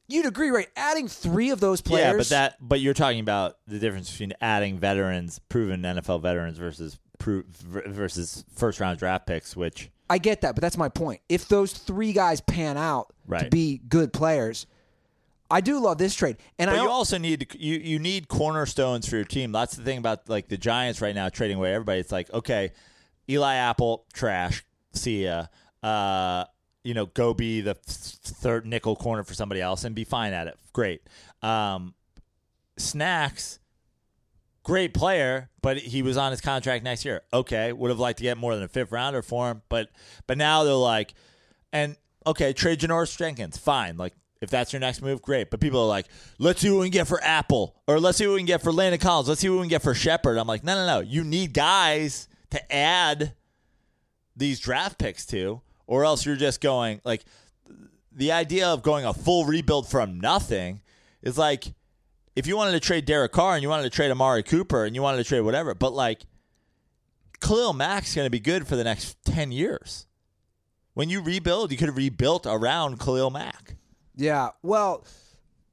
You'd 0.07 0.25
agree, 0.25 0.49
right? 0.49 0.67
Adding 0.75 1.07
three 1.07 1.49
of 1.49 1.59
those 1.59 1.81
players. 1.81 2.11
Yeah, 2.11 2.17
but 2.17 2.29
that 2.29 2.57
but 2.59 2.81
you're 2.81 2.93
talking 2.93 3.21
about 3.21 3.57
the 3.67 3.79
difference 3.79 4.11
between 4.11 4.33
adding 4.41 4.77
veterans, 4.77 5.39
proven 5.49 5.81
NFL 5.81 6.21
veterans 6.21 6.57
versus 6.57 6.99
pro, 7.19 7.43
versus 7.47 8.43
first 8.53 8.79
round 8.79 8.99
draft 8.99 9.25
picks, 9.25 9.55
which 9.55 9.89
I 10.09 10.17
get 10.17 10.41
that, 10.41 10.55
but 10.55 10.61
that's 10.61 10.77
my 10.77 10.89
point. 10.89 11.21
If 11.29 11.47
those 11.47 11.73
three 11.73 12.11
guys 12.13 12.41
pan 12.41 12.77
out 12.77 13.13
to 13.39 13.49
be 13.49 13.81
good 13.87 14.11
players, 14.11 14.67
I 15.49 15.61
do 15.61 15.79
love 15.79 15.97
this 15.97 16.15
trade. 16.15 16.37
And 16.57 16.69
But 16.69 16.79
I 16.79 16.83
you 16.83 16.89
also 16.89 17.17
need 17.17 17.47
you 17.59 17.77
you 17.77 17.99
need 17.99 18.27
cornerstones 18.27 19.07
for 19.07 19.15
your 19.15 19.25
team. 19.25 19.51
That's 19.51 19.75
the 19.75 19.83
thing 19.83 19.97
about 19.97 20.27
like 20.29 20.47
the 20.47 20.57
Giants 20.57 21.01
right 21.01 21.13
now 21.13 21.29
trading 21.29 21.57
away 21.57 21.73
everybody. 21.73 21.99
It's 21.99 22.11
like 22.11 22.31
okay, 22.33 22.71
Eli 23.29 23.55
Apple 23.55 24.05
trash. 24.13 24.65
See 24.93 25.25
ya. 25.25 25.47
Uh, 25.81 26.45
you 26.83 26.93
know, 26.93 27.05
go 27.07 27.33
be 27.33 27.61
the 27.61 27.75
third 27.75 28.65
nickel 28.65 28.95
corner 28.95 29.23
for 29.23 29.33
somebody 29.33 29.61
else 29.61 29.83
and 29.83 29.95
be 29.95 30.03
fine 30.03 30.33
at 30.33 30.47
it. 30.47 30.57
Great. 30.73 31.01
Um, 31.41 31.93
Snacks, 32.77 33.59
great 34.63 34.93
player, 34.93 35.49
but 35.61 35.77
he 35.77 36.01
was 36.01 36.17
on 36.17 36.31
his 36.31 36.41
contract 36.41 36.83
next 36.83 37.05
year. 37.05 37.21
Okay, 37.31 37.71
would 37.71 37.89
have 37.89 37.99
liked 37.99 38.17
to 38.17 38.23
get 38.23 38.37
more 38.37 38.55
than 38.55 38.63
a 38.63 38.67
fifth 38.67 38.91
rounder 38.91 39.21
for 39.21 39.51
him, 39.51 39.61
but 39.69 39.89
but 40.25 40.37
now 40.37 40.63
they're 40.63 40.73
like, 40.73 41.13
and 41.71 41.95
okay, 42.25 42.53
trade 42.53 42.79
Janoris 42.79 43.15
Jenkins, 43.17 43.57
fine. 43.57 43.97
Like 43.97 44.13
if 44.43 44.49
that's 44.49 44.73
your 44.73 44.79
next 44.79 45.01
move, 45.01 45.21
great. 45.21 45.49
But 45.49 45.59
people 45.59 45.79
are 45.79 45.87
like, 45.87 46.07
let's 46.37 46.61
see 46.61 46.69
what 46.69 46.79
we 46.81 46.87
can 46.87 46.91
get 46.91 47.07
for 47.07 47.23
Apple, 47.23 47.75
or 47.87 47.99
let's 47.99 48.17
see 48.17 48.27
what 48.27 48.33
we 48.33 48.39
can 48.39 48.45
get 48.45 48.61
for 48.61 48.71
Landon 48.71 48.99
Collins. 48.99 49.29
Let's 49.29 49.41
see 49.41 49.49
what 49.49 49.55
we 49.55 49.61
can 49.63 49.69
get 49.69 49.81
for 49.81 49.93
Shepard. 49.93 50.37
I'm 50.37 50.47
like, 50.47 50.63
no, 50.63 50.75
no, 50.75 50.85
no. 50.85 50.99
You 50.99 51.23
need 51.23 51.53
guys 51.53 52.27
to 52.51 52.73
add 52.73 53.33
these 54.35 54.59
draft 54.59 54.99
picks 54.99 55.25
to, 55.27 55.61
or 55.87 56.05
else 56.05 56.25
you're 56.25 56.35
just 56.35 56.61
going 56.61 57.01
like 57.03 57.23
the 58.11 58.31
idea 58.31 58.67
of 58.67 58.83
going 58.83 59.05
a 59.05 59.13
full 59.13 59.45
rebuild 59.45 59.87
from 59.87 60.19
nothing 60.19 60.81
is 61.21 61.37
like 61.37 61.73
if 62.35 62.47
you 62.47 62.57
wanted 62.57 62.71
to 62.71 62.79
trade 62.79 63.05
Derek 63.05 63.31
Carr 63.31 63.53
and 63.53 63.63
you 63.63 63.69
wanted 63.69 63.83
to 63.83 63.89
trade 63.89 64.11
Amari 64.11 64.43
Cooper 64.43 64.85
and 64.85 64.95
you 64.95 65.01
wanted 65.01 65.17
to 65.17 65.23
trade 65.23 65.41
whatever, 65.41 65.73
but 65.73 65.93
like 65.93 66.25
Khalil 67.41 67.73
Mack's 67.73 68.15
going 68.15 68.25
to 68.25 68.31
be 68.31 68.39
good 68.39 68.67
for 68.67 68.75
the 68.75 68.83
next 68.83 69.17
10 69.25 69.51
years. 69.51 70.07
When 70.93 71.09
you 71.09 71.21
rebuild, 71.21 71.71
you 71.71 71.77
could 71.77 71.89
have 71.89 71.97
rebuilt 71.97 72.45
around 72.45 72.99
Khalil 72.99 73.29
Mack. 73.29 73.75
Yeah. 74.15 74.49
Well, 74.61 75.05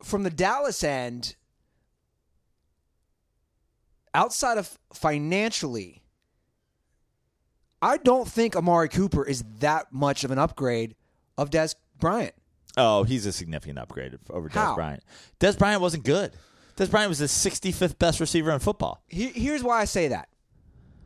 from 0.03 0.23
the 0.23 0.31
Dallas 0.31 0.83
end, 0.83 1.37
outside 4.15 4.59
of 4.59 4.79
financially, 4.93 6.03
I 7.83 7.97
don't 7.97 8.29
think 8.29 8.57
Amari 8.57 8.89
Cooper 8.89 9.25
is 9.25 9.45
that 9.61 9.93
much 9.93 10.25
of 10.25 10.31
an 10.31 10.39
upgrade 10.39 10.95
of 11.39 11.51
Dez 11.51 11.75
Bryant. 11.99 12.35
Oh, 12.77 13.03
he's 13.03 13.27
a 13.27 13.33
significant 13.33 13.79
upgrade 13.79 14.19
over 14.31 14.49
Dez 14.49 14.53
How? 14.55 14.75
Bryant. 14.75 15.03
Dez 15.39 15.59
Bryant 15.59 15.81
wasn't 15.81 16.05
good. 16.05 16.33
Dez 16.77 16.91
Bryant 16.91 17.09
was 17.09 17.19
the 17.19 17.27
65th 17.27 17.99
best 17.99 18.21
receiver 18.21 18.51
in 18.53 18.59
football. 18.59 19.03
Here- 19.07 19.33
Here's 19.35 19.63
why 19.63 19.81
I 19.81 19.85
say 19.85 20.09
that. 20.09 20.29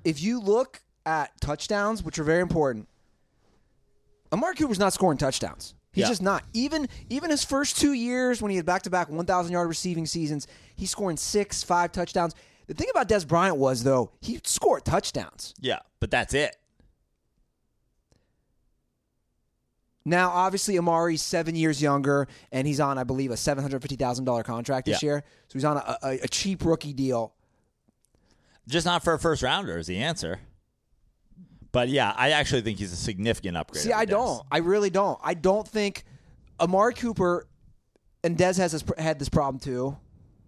If 0.05 0.23
you 0.23 0.41
look 0.41 0.83
at 1.07 1.41
touchdowns, 1.41 2.03
which 2.03 2.19
are 2.19 2.25
very 2.25 2.43
important, 2.43 2.89
Amari 4.33 4.55
Cooper's 4.57 4.79
not 4.79 4.93
scoring 4.93 5.17
touchdowns. 5.19 5.75
He's 5.95 6.03
Yeah. 6.03 6.09
just 6.09 6.23
not. 6.23 6.45
Even 6.53 6.89
even 7.09 7.31
his 7.31 7.45
first 7.45 7.79
two 7.79 7.93
years 7.93 8.43
when 8.43 8.51
he 8.51 8.57
had 8.57 8.67
back 8.67 8.83
to 8.83 8.91
back 8.91 9.09
1,000 9.09 9.53
yard 9.53 9.69
receiving 9.69 10.07
seasons, 10.07 10.47
he's 10.77 10.91
scoring 10.91 11.17
six, 11.17 11.63
five 11.63 11.93
touchdowns. 11.93 12.35
The 12.67 12.75
thing 12.75 12.89
about 12.91 13.09
Dez 13.09 13.27
Bryant 13.27 13.57
was 13.57 13.83
though 13.85 14.11
he 14.21 14.41
scored 14.45 14.85
touchdowns. 14.85 15.55
Yeah, 15.61 15.79
but 16.01 16.11
that's 16.11 16.35
it. 16.35 16.57
Now, 20.07 20.31
obviously, 20.31 20.77
Amari's 20.77 21.23
seven 21.23 21.57
years 21.57 21.81
younger, 21.81 22.29
and 22.53 22.67
he's 22.67 22.79
on, 22.79 22.99
I 22.99 23.05
believe, 23.05 23.31
a 23.31 23.37
seven 23.39 23.63
hundred 23.63 23.81
fifty 23.81 23.97
thousand 23.97 24.27
dollar 24.27 24.43
contract 24.43 24.87
this 24.87 25.03
Yeah. 25.03 25.07
year. 25.07 25.25
So 25.49 25.53
he's 25.55 25.65
on 25.65 25.79
a, 25.79 25.99
a, 26.03 26.11
a 26.25 26.29
cheap 26.29 26.65
rookie 26.65 26.93
deal. 26.93 27.33
Just 28.69 28.85
not 28.85 29.03
for 29.03 29.15
a 29.15 29.19
first 29.19 29.43
rounder 29.43 29.79
is 29.79 29.87
the 29.87 29.99
answer. 29.99 30.41
But 31.75 31.89
yeah, 31.91 32.15
I 32.17 32.31
actually 32.31 32.63
think 32.63 32.79
he's 32.79 32.93
a 32.93 32.97
significant 32.97 33.57
upgrade. 33.59 33.83
See, 33.83 33.93
I 33.93 34.07
Dez. 34.07 34.11
don't. 34.11 34.43
I 34.51 34.59
really 34.59 34.89
don't. 34.91 35.19
I 35.23 35.35
don't 35.35 35.67
think 35.69 36.05
Amari 36.61 36.95
Cooper 36.95 37.47
and 38.23 38.39
Dez 38.39 38.57
has 38.59 38.73
this, 38.73 38.85
had 38.97 39.19
this 39.19 39.29
problem 39.29 39.59
too. 39.59 39.97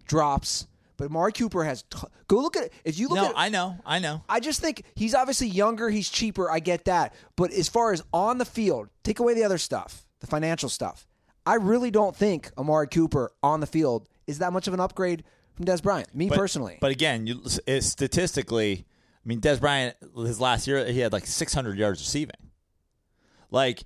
Drops, 0.07 0.67
but 0.95 1.05
Amari 1.07 1.33
Cooper 1.33 1.65
has. 1.65 1.83
T- 1.83 1.97
go 2.29 2.37
look 2.37 2.55
at 2.55 2.63
it. 2.63 2.73
If 2.85 2.97
you 2.97 3.09
look 3.09 3.17
No, 3.17 3.25
at, 3.25 3.33
I 3.35 3.49
know, 3.49 3.77
I 3.85 3.99
know. 3.99 4.23
I 4.29 4.39
just 4.39 4.61
think 4.61 4.83
he's 4.95 5.13
obviously 5.13 5.47
younger. 5.49 5.89
He's 5.89 6.09
cheaper. 6.09 6.49
I 6.49 6.59
get 6.59 6.85
that. 6.85 7.13
But 7.35 7.51
as 7.51 7.67
far 7.67 7.91
as 7.91 8.01
on 8.13 8.37
the 8.37 8.45
field, 8.45 8.87
take 9.03 9.19
away 9.19 9.33
the 9.33 9.43
other 9.43 9.57
stuff, 9.57 10.05
the 10.21 10.27
financial 10.27 10.69
stuff. 10.69 11.05
I 11.45 11.55
really 11.55 11.91
don't 11.91 12.15
think 12.15 12.51
Amari 12.57 12.87
Cooper 12.87 13.33
on 13.43 13.59
the 13.59 13.67
field 13.67 14.07
is 14.27 14.39
that 14.39 14.53
much 14.53 14.67
of 14.69 14.73
an 14.73 14.79
upgrade 14.79 15.25
from 15.55 15.65
Dez 15.65 15.83
Bryant. 15.83 16.15
Me 16.15 16.29
But- 16.29 16.37
personally. 16.37 16.77
But 16.79 16.91
again, 16.91 17.27
you 17.27 17.41
statistically, 17.81 18.85
I 19.27 19.29
mean, 19.29 19.41
Dez 19.41 19.59
Bryant, 19.59 19.93
his 20.15 20.39
last 20.39 20.67
year, 20.67 20.85
he 20.85 20.99
had 21.01 21.11
like 21.11 21.27
600 21.27 21.77
yards 21.77 21.99
receiving. 21.99 22.37
Like, 23.51 23.83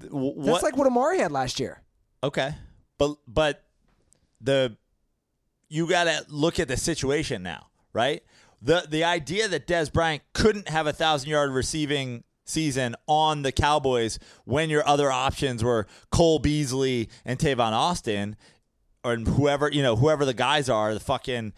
th- 0.00 0.10
w- 0.10 0.32
That's 0.38 0.48
what? 0.48 0.62
like 0.62 0.76
what 0.78 0.86
Amari 0.86 1.18
had 1.18 1.30
last 1.30 1.60
year. 1.60 1.82
okay, 2.24 2.54
but 2.96 3.16
but 3.26 3.62
the 4.40 4.76
you 5.68 5.86
got 5.86 6.04
to 6.04 6.24
look 6.30 6.58
at 6.58 6.68
the 6.68 6.76
situation 6.78 7.42
now, 7.42 7.66
right? 7.92 8.22
The 8.62 8.86
the 8.88 9.04
idea 9.04 9.46
that 9.48 9.66
Dez 9.66 9.92
Bryant 9.92 10.22
couldn't 10.32 10.70
have 10.70 10.86
a 10.86 10.92
thousand 10.94 11.28
yard 11.28 11.50
receiving 11.50 12.24
season 12.46 12.96
on 13.06 13.42
the 13.42 13.52
Cowboys 13.52 14.18
when 14.46 14.70
your 14.70 14.88
other 14.88 15.12
options 15.12 15.62
were 15.62 15.86
Cole 16.10 16.38
Beasley 16.38 17.10
and 17.26 17.38
Tavon 17.38 17.72
Austin, 17.72 18.36
or 19.04 19.16
whoever 19.16 19.70
you 19.70 19.82
know 19.82 19.96
whoever 19.96 20.24
the 20.24 20.32
guys 20.34 20.70
are, 20.70 20.94
the 20.94 21.00
fucking 21.00 21.52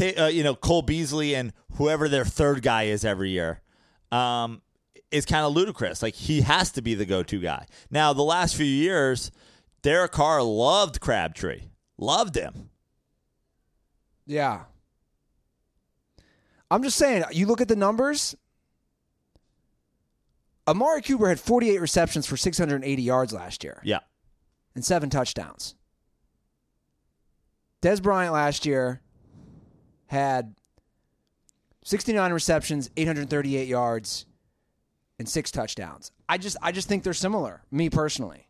uh, 0.00 0.26
you 0.26 0.42
know 0.42 0.54
Cole 0.54 0.82
Beasley 0.82 1.34
and 1.34 1.52
whoever 1.74 2.08
their 2.08 2.24
third 2.24 2.62
guy 2.62 2.84
is 2.84 3.04
every 3.04 3.30
year. 3.30 3.60
Um, 4.12 4.62
is 5.10 5.24
kind 5.24 5.44
of 5.46 5.52
ludicrous. 5.52 6.02
Like 6.02 6.14
he 6.14 6.40
has 6.40 6.72
to 6.72 6.82
be 6.82 6.94
the 6.94 7.04
go-to 7.06 7.40
guy. 7.40 7.66
Now, 7.90 8.12
the 8.12 8.22
last 8.22 8.56
few 8.56 8.66
years, 8.66 9.30
Derek 9.82 10.10
Carr 10.12 10.42
loved 10.42 11.00
Crabtree, 11.00 11.62
loved 11.98 12.36
him. 12.36 12.70
Yeah. 14.26 14.64
I'm 16.70 16.82
just 16.82 16.96
saying, 16.96 17.24
you 17.30 17.46
look 17.46 17.60
at 17.60 17.68
the 17.68 17.76
numbers. 17.76 18.34
Amari 20.66 21.02
Cooper 21.02 21.28
had 21.28 21.38
48 21.38 21.80
receptions 21.80 22.26
for 22.26 22.36
680 22.36 23.02
yards 23.02 23.32
last 23.32 23.62
year 23.62 23.80
Yeah, 23.84 24.00
and 24.74 24.84
seven 24.84 25.10
touchdowns. 25.10 25.74
Dez 27.82 28.02
Bryant 28.02 28.32
last 28.32 28.64
year 28.64 29.00
had 30.06 30.54
69 31.84 32.32
receptions, 32.32 32.90
838 32.96 33.68
yards, 33.68 34.26
and 35.18 35.28
six 35.28 35.50
touchdowns. 35.50 36.10
I 36.28 36.38
just, 36.38 36.56
I 36.62 36.72
just 36.72 36.88
think 36.88 37.02
they're 37.02 37.12
similar. 37.12 37.62
Me 37.70 37.90
personally, 37.90 38.48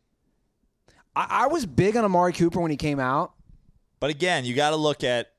I, 1.17 1.27
I 1.31 1.47
was 1.49 1.67
big 1.67 1.97
on 1.97 2.05
Amari 2.05 2.33
Cooper 2.33 2.61
when 2.61 2.71
he 2.71 2.77
came 2.77 3.01
out. 3.01 3.33
but 4.01 4.11
again, 4.11 4.45
you 4.45 4.55
got 4.55 4.71
to 4.71 4.77
look 4.77 5.05
at 5.05 5.33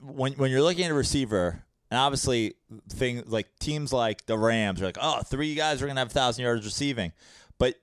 when 0.00 0.32
when 0.34 0.50
you're 0.50 0.62
looking 0.62 0.84
at 0.84 0.90
a 0.90 0.94
receiver, 0.94 1.62
and 1.90 1.98
obviously 1.98 2.54
things 2.88 3.26
like 3.28 3.48
teams 3.58 3.92
like 3.92 4.26
the 4.26 4.38
Rams 4.38 4.80
are 4.80 4.86
like, 4.86 4.98
oh, 5.00 5.20
three 5.22 5.54
guys 5.54 5.82
are 5.82 5.86
gonna 5.86 6.00
have 6.00 6.12
thousand 6.12 6.44
yards 6.44 6.64
receiving, 6.64 7.12
but 7.58 7.74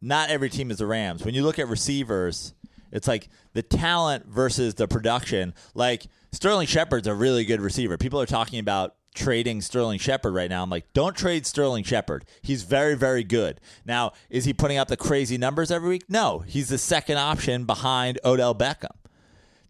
not 0.00 0.28
every 0.28 0.50
team 0.50 0.70
is 0.70 0.78
the 0.78 0.86
Rams. 0.86 1.24
When 1.24 1.34
you 1.34 1.42
look 1.42 1.58
at 1.58 1.68
receivers, 1.68 2.54
it's 2.92 3.08
like 3.08 3.28
the 3.54 3.62
talent 3.62 4.26
versus 4.26 4.74
the 4.74 4.86
production. 4.86 5.54
Like 5.74 6.06
Sterling 6.36 6.66
Shepard's 6.66 7.06
a 7.06 7.14
really 7.14 7.46
good 7.46 7.62
receiver. 7.62 7.96
People 7.96 8.20
are 8.20 8.26
talking 8.26 8.58
about 8.58 8.94
trading 9.14 9.62
Sterling 9.62 9.98
Shepard 9.98 10.34
right 10.34 10.50
now. 10.50 10.62
I'm 10.62 10.68
like, 10.68 10.92
don't 10.92 11.16
trade 11.16 11.46
Sterling 11.46 11.82
Shepard. 11.82 12.26
He's 12.42 12.62
very, 12.62 12.94
very 12.94 13.24
good. 13.24 13.58
Now, 13.86 14.12
is 14.28 14.44
he 14.44 14.52
putting 14.52 14.76
up 14.76 14.88
the 14.88 14.98
crazy 14.98 15.38
numbers 15.38 15.70
every 15.70 15.88
week? 15.88 16.04
No. 16.10 16.40
He's 16.40 16.68
the 16.68 16.76
second 16.76 17.16
option 17.16 17.64
behind 17.64 18.20
Odell 18.22 18.54
Beckham. 18.54 18.94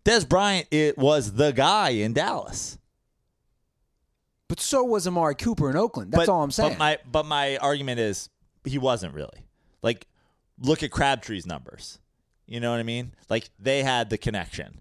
Dez 0.04 0.28
Bryant 0.28 0.66
it 0.72 0.98
was 0.98 1.34
the 1.34 1.52
guy 1.52 1.90
in 1.90 2.14
Dallas. 2.14 2.78
But 4.48 4.58
so 4.58 4.82
was 4.82 5.06
Amari 5.06 5.36
Cooper 5.36 5.70
in 5.70 5.76
Oakland. 5.76 6.10
That's 6.10 6.26
but, 6.26 6.32
all 6.32 6.42
I'm 6.42 6.50
saying. 6.50 6.72
But 6.72 6.78
my 6.80 6.98
but 7.08 7.26
my 7.26 7.58
argument 7.58 8.00
is 8.00 8.28
he 8.64 8.78
wasn't 8.78 9.14
really. 9.14 9.46
Like 9.82 10.08
look 10.60 10.82
at 10.82 10.90
Crabtree's 10.90 11.46
numbers. 11.46 12.00
You 12.44 12.58
know 12.58 12.72
what 12.72 12.80
I 12.80 12.84
mean? 12.84 13.12
Like 13.30 13.50
they 13.60 13.84
had 13.84 14.10
the 14.10 14.18
connection. 14.18 14.80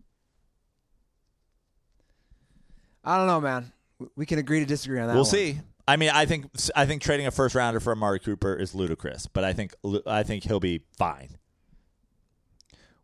I 3.06 3.18
don't 3.18 3.28
know, 3.28 3.40
man. 3.40 3.72
We 4.16 4.26
can 4.26 4.40
agree 4.40 4.60
to 4.60 4.66
disagree 4.66 5.00
on 5.00 5.08
that. 5.08 5.14
we'll 5.14 5.24
one. 5.24 5.32
see. 5.32 5.60
I 5.88 5.98
mean, 5.98 6.10
I 6.10 6.26
think 6.26 6.48
I 6.76 6.86
think 6.86 7.02
trading 7.02 7.28
a 7.28 7.32
first 7.32 7.54
rounder 7.54 7.80
for 7.80 7.92
Amari 7.92 8.20
Cooper 8.20 8.56
is 8.56 8.74
ludicrous, 8.74 9.28
but 9.28 9.44
I 9.44 9.54
think 9.54 9.74
I 10.08 10.24
think 10.24 10.44
he'll 10.44 10.60
be 10.60 10.82
fine. 10.98 11.38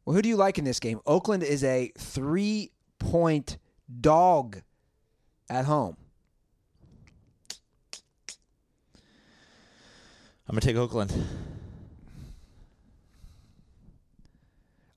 Well, 0.04 0.16
who 0.16 0.22
do 0.24 0.30
you 0.30 0.36
like 0.36 0.58
in 0.58 0.66
this 0.66 0.80
game? 0.80 1.00
Oakland 1.06 1.44
is 1.44 1.64
a 1.64 1.92
three 1.98 2.72
point 2.98 3.58
dog 4.00 4.62
at 5.50 5.66
home. 5.66 5.96
I'm 10.48 10.56
gonna 10.56 10.62
take 10.62 10.76
Oakland. 10.76 11.14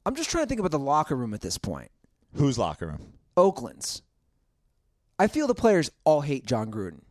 I'm 0.07 0.15
just 0.15 0.31
trying 0.31 0.45
to 0.45 0.49
think 0.49 0.59
about 0.59 0.71
the 0.71 0.79
locker 0.79 1.17
room 1.17 1.35
at 1.35 1.41
this 1.43 1.59
point. 1.59 1.91
Whose 2.35 2.59
locker 2.59 2.87
room? 2.87 3.13
Oakland's. 3.37 4.03
I 5.19 5.27
feel 5.27 5.47
the 5.47 5.55
players 5.55 5.91
all 6.05 6.23
hate 6.23 6.47
Jon 6.47 6.71
Gruden. 6.71 7.03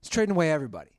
He's 0.00 0.08
trading 0.08 0.34
away 0.34 0.50
everybody. 0.50 0.90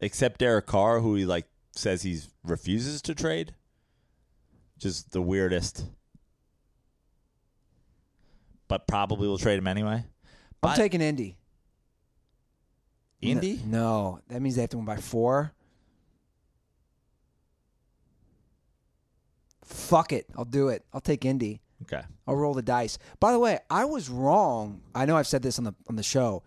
Except 0.00 0.38
Derek 0.38 0.66
Carr, 0.66 1.00
who 1.00 1.14
he 1.14 1.24
like 1.24 1.46
says 1.72 2.02
he 2.02 2.20
refuses 2.44 3.02
to 3.02 3.14
trade. 3.14 3.54
Just 4.78 5.12
the 5.12 5.22
weirdest. 5.22 5.84
But 8.68 8.86
probably 8.86 9.28
will 9.28 9.38
trade 9.38 9.58
him 9.58 9.66
anyway. 9.66 10.04
I'm 10.62 10.76
taking 10.76 11.00
Indy. 11.00 11.36
Indy? 13.20 13.60
No, 13.64 14.20
that 14.28 14.42
means 14.42 14.56
they 14.56 14.62
have 14.62 14.70
to 14.70 14.76
win 14.76 14.86
by 14.86 14.96
four. 14.96 15.52
Fuck 19.64 20.12
it. 20.12 20.26
I'll 20.36 20.44
do 20.44 20.68
it. 20.68 20.84
I'll 20.92 21.00
take 21.00 21.24
Indy. 21.24 21.61
Okay. 21.82 22.02
I'll 22.26 22.36
roll 22.36 22.54
the 22.54 22.62
dice. 22.62 22.98
By 23.20 23.32
the 23.32 23.38
way, 23.38 23.58
I 23.70 23.84
was 23.84 24.08
wrong. 24.08 24.82
I 24.94 25.04
know 25.04 25.16
I've 25.16 25.26
said 25.26 25.42
this 25.42 25.58
on 25.58 25.64
the 25.64 25.74
on 25.88 25.96
the 25.96 26.02
show. 26.02 26.42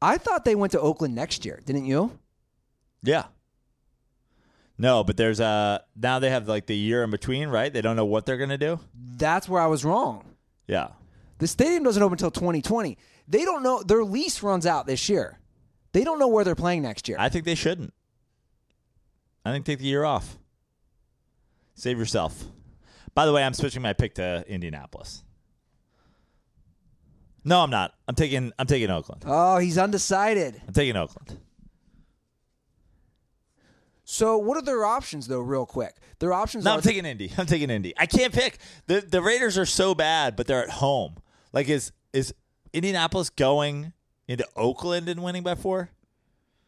I 0.00 0.18
thought 0.18 0.44
they 0.44 0.54
went 0.54 0.72
to 0.72 0.80
Oakland 0.80 1.14
next 1.14 1.44
year, 1.44 1.60
didn't 1.64 1.86
you? 1.86 2.18
Yeah. 3.02 3.24
No, 4.76 5.02
but 5.02 5.16
there's 5.16 5.40
a 5.40 5.82
now 5.96 6.18
they 6.18 6.30
have 6.30 6.46
like 6.46 6.66
the 6.66 6.76
year 6.76 7.02
in 7.02 7.10
between, 7.10 7.48
right? 7.48 7.72
They 7.72 7.80
don't 7.80 7.96
know 7.96 8.04
what 8.04 8.26
they're 8.26 8.36
gonna 8.36 8.58
do. 8.58 8.78
That's 8.94 9.48
where 9.48 9.60
I 9.60 9.66
was 9.66 9.84
wrong. 9.84 10.34
Yeah. 10.66 10.88
The 11.38 11.46
stadium 11.46 11.82
doesn't 11.84 12.02
open 12.02 12.14
until 12.14 12.30
2020. 12.30 12.96
They 13.26 13.44
don't 13.44 13.62
know 13.62 13.82
their 13.82 14.04
lease 14.04 14.42
runs 14.42 14.66
out 14.66 14.86
this 14.86 15.08
year. 15.08 15.38
They 15.92 16.04
don't 16.04 16.18
know 16.18 16.28
where 16.28 16.44
they're 16.44 16.54
playing 16.54 16.82
next 16.82 17.08
year. 17.08 17.16
I 17.18 17.28
think 17.28 17.44
they 17.44 17.54
shouldn't. 17.54 17.92
I 19.44 19.52
think 19.52 19.64
take 19.64 19.78
the 19.78 19.86
year 19.86 20.04
off. 20.04 20.38
Save 21.74 21.98
yourself. 21.98 22.44
By 23.18 23.26
the 23.26 23.32
way, 23.32 23.42
I'm 23.42 23.52
switching 23.52 23.82
my 23.82 23.94
pick 23.94 24.14
to 24.14 24.44
Indianapolis. 24.46 25.24
No, 27.42 27.64
I'm 27.64 27.70
not. 27.70 27.92
I'm 28.06 28.14
taking 28.14 28.52
I'm 28.60 28.68
taking 28.68 28.90
Oakland. 28.90 29.24
oh, 29.26 29.58
he's 29.58 29.76
undecided. 29.76 30.62
I'm 30.68 30.72
taking 30.72 30.94
Oakland. 30.94 31.36
So, 34.04 34.38
what 34.38 34.56
are 34.56 34.62
their 34.62 34.84
options 34.84 35.26
though, 35.26 35.40
real 35.40 35.66
quick? 35.66 35.96
Their 36.20 36.32
options 36.32 36.64
No, 36.64 36.70
are 36.70 36.74
I'm 36.74 36.80
taking 36.80 37.04
Indy. 37.04 37.32
I'm 37.36 37.46
taking 37.46 37.70
Indy. 37.70 37.92
I 37.98 38.06
can't 38.06 38.32
pick. 38.32 38.58
The 38.86 39.00
the 39.00 39.20
Raiders 39.20 39.58
are 39.58 39.66
so 39.66 39.96
bad, 39.96 40.36
but 40.36 40.46
they're 40.46 40.62
at 40.62 40.70
home. 40.70 41.16
Like 41.52 41.68
is 41.68 41.90
is 42.12 42.32
Indianapolis 42.72 43.30
going 43.30 43.94
into 44.28 44.46
Oakland 44.54 45.08
and 45.08 45.24
winning 45.24 45.42
by 45.42 45.56
four? 45.56 45.90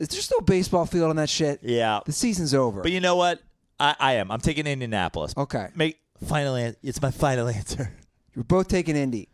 Is 0.01 0.09
there 0.09 0.21
still 0.21 0.39
a 0.41 0.43
baseball 0.43 0.85
field 0.85 1.11
on 1.11 1.15
that 1.15 1.31
shit? 1.31 1.61
Yeah. 1.63 2.01
The 2.05 2.11
season's 2.13 2.55
over. 2.55 2.83
But 2.83 2.91
you 2.91 2.99
know 2.99 3.15
what? 3.15 3.41
I, 3.79 3.95
I 4.01 4.13
am. 4.15 4.33
I'm 4.33 4.41
taking 4.41 4.67
Indianapolis. 4.67 5.33
okay. 5.37 5.69
Make 5.77 6.01
finally 6.25 6.75
it's 6.83 7.01
my 7.03 7.11
final 7.11 7.49
answer. 7.49 7.93
You're 8.35 8.45
both 8.45 8.69
taking 8.69 8.97
Indy. 8.97 9.29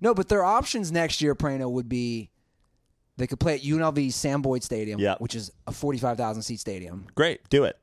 No, 0.00 0.14
but 0.14 0.28
their 0.28 0.44
options 0.44 0.92
next 0.92 1.20
year, 1.22 1.34
Prano, 1.34 1.70
would 1.70 1.88
be 1.88 2.30
They 3.16 3.26
could 3.26 3.40
play 3.40 3.54
at 3.54 3.62
UNLV 3.62 4.12
Sam 4.12 4.42
Boyd 4.42 4.62
Stadium, 4.62 5.00
Yeah. 5.00 5.14
which 5.18 5.34
is 5.34 5.50
a 5.66 5.72
45,000 5.72 6.42
seat 6.42 6.60
stadium. 6.60 7.06
Great, 7.14 7.48
do 7.48 7.64
it. 7.64 7.78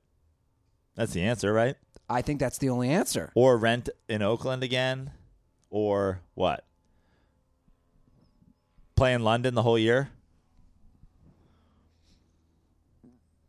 That's 0.95 1.11
the 1.13 1.23
answer, 1.23 1.51
right? 1.51 1.75
I 2.09 2.21
think 2.21 2.39
that's 2.39 2.59
the 2.59 2.69
only 2.69 2.89
answer. 2.89 3.31
Or 3.33 3.57
rent 3.57 3.89
in 4.07 4.21
Oakland 4.21 4.61
again, 4.63 5.09
or 5.71 6.21
what? 6.35 6.63
Play 8.95 9.13
in 9.13 9.23
London 9.23 9.55
the 9.55 9.63
whole 9.63 9.79
year. 9.79 10.09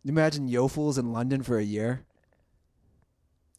Imagine 0.07 0.49
Yofels 0.49 0.99
in 0.99 1.13
London 1.13 1.43
for 1.43 1.59
a 1.59 1.63
year. 1.65 2.04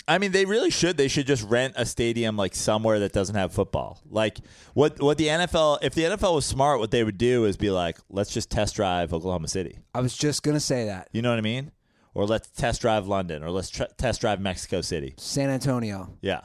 I 0.08 0.20
mean, 0.20 0.32
they 0.32 0.46
really 0.46 0.70
should. 0.70 0.98
They 0.98 1.08
should 1.08 1.26
just 1.26 1.44
rent 1.44 1.74
a 1.78 1.86
stadium 1.86 2.38
like 2.38 2.54
somewhere 2.54 3.00
that 3.00 3.12
doesn't 3.12 3.36
have 3.36 3.52
football. 3.54 4.02
Like 4.08 4.38
what 4.76 5.02
what 5.02 5.18
the 5.18 5.28
NFL, 5.28 5.80
if 5.82 5.96
the 5.96 6.04
NFL 6.04 6.36
was 6.36 6.46
smart, 6.46 6.80
what 6.80 6.92
they 6.92 7.04
would 7.04 7.18
do 7.18 7.46
is 7.46 7.58
be 7.58 7.72
like, 7.72 7.98
let's 8.10 8.32
just 8.32 8.52
test 8.52 8.76
drive 8.76 9.14
Oklahoma 9.14 9.48
City. 9.48 9.80
I 9.96 10.02
was 10.02 10.16
just 10.16 10.44
going 10.44 10.54
to 10.56 10.60
say 10.62 10.86
that. 10.86 11.10
You 11.12 11.22
know 11.24 11.32
what 11.32 11.40
I 11.40 11.42
mean? 11.42 11.72
Or 12.14 12.26
let's 12.26 12.48
test 12.50 12.82
drive 12.82 13.08
London, 13.08 13.44
or 13.44 13.50
let's 13.50 13.70
tr- 13.70 13.84
test 13.98 14.22
drive 14.22 14.40
Mexico 14.40 14.82
City. 14.82 15.16
San 15.18 15.50
Antonio. 15.50 16.16
Yeah. 16.22 16.42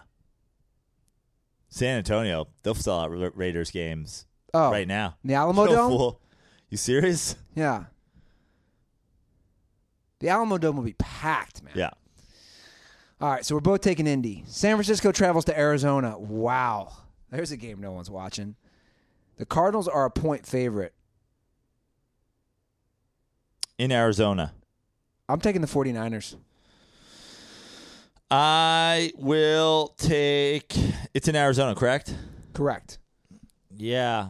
San 1.68 1.98
Antonio, 1.98 2.48
they'll 2.62 2.74
sell 2.74 3.00
out 3.00 3.10
Ra- 3.12 3.28
Raiders 3.34 3.70
games 3.70 4.26
Oh, 4.52 4.70
right 4.72 4.88
now. 4.88 5.16
The 5.24 5.34
Alamo 5.34 5.66
Dome? 5.68 5.90
fool. 5.90 6.20
You 6.70 6.76
serious? 6.76 7.36
Yeah. 7.54 7.84
The 10.18 10.28
Alamo 10.30 10.58
Dome 10.58 10.76
will 10.76 10.82
be 10.84 10.94
packed, 10.98 11.62
man. 11.62 11.74
Yeah. 11.76 11.90
All 13.20 13.30
right, 13.30 13.44
so 13.44 13.54
we're 13.54 13.60
both 13.60 13.82
taking 13.82 14.06
Indy. 14.06 14.44
San 14.46 14.76
Francisco 14.76 15.12
travels 15.12 15.44
to 15.44 15.58
Arizona. 15.58 16.18
Wow. 16.18 16.92
There's 17.30 17.52
a 17.52 17.56
game 17.58 17.78
no 17.78 17.92
one's 17.92 18.10
watching. 18.10 18.56
The 19.36 19.44
Cardinals 19.44 19.88
are 19.88 20.06
a 20.06 20.10
point 20.10 20.46
favorite. 20.46 20.94
In 23.76 23.92
Arizona. 23.92 24.54
I'm 25.28 25.38
taking 25.40 25.60
the 25.60 25.66
49ers. 25.68 26.36
I 28.30 29.12
will 29.18 29.94
take 29.98 30.74
it's 31.12 31.28
in 31.28 31.36
Arizona, 31.36 31.74
correct? 31.74 32.14
Correct. 32.54 32.98
Yeah. 33.76 34.28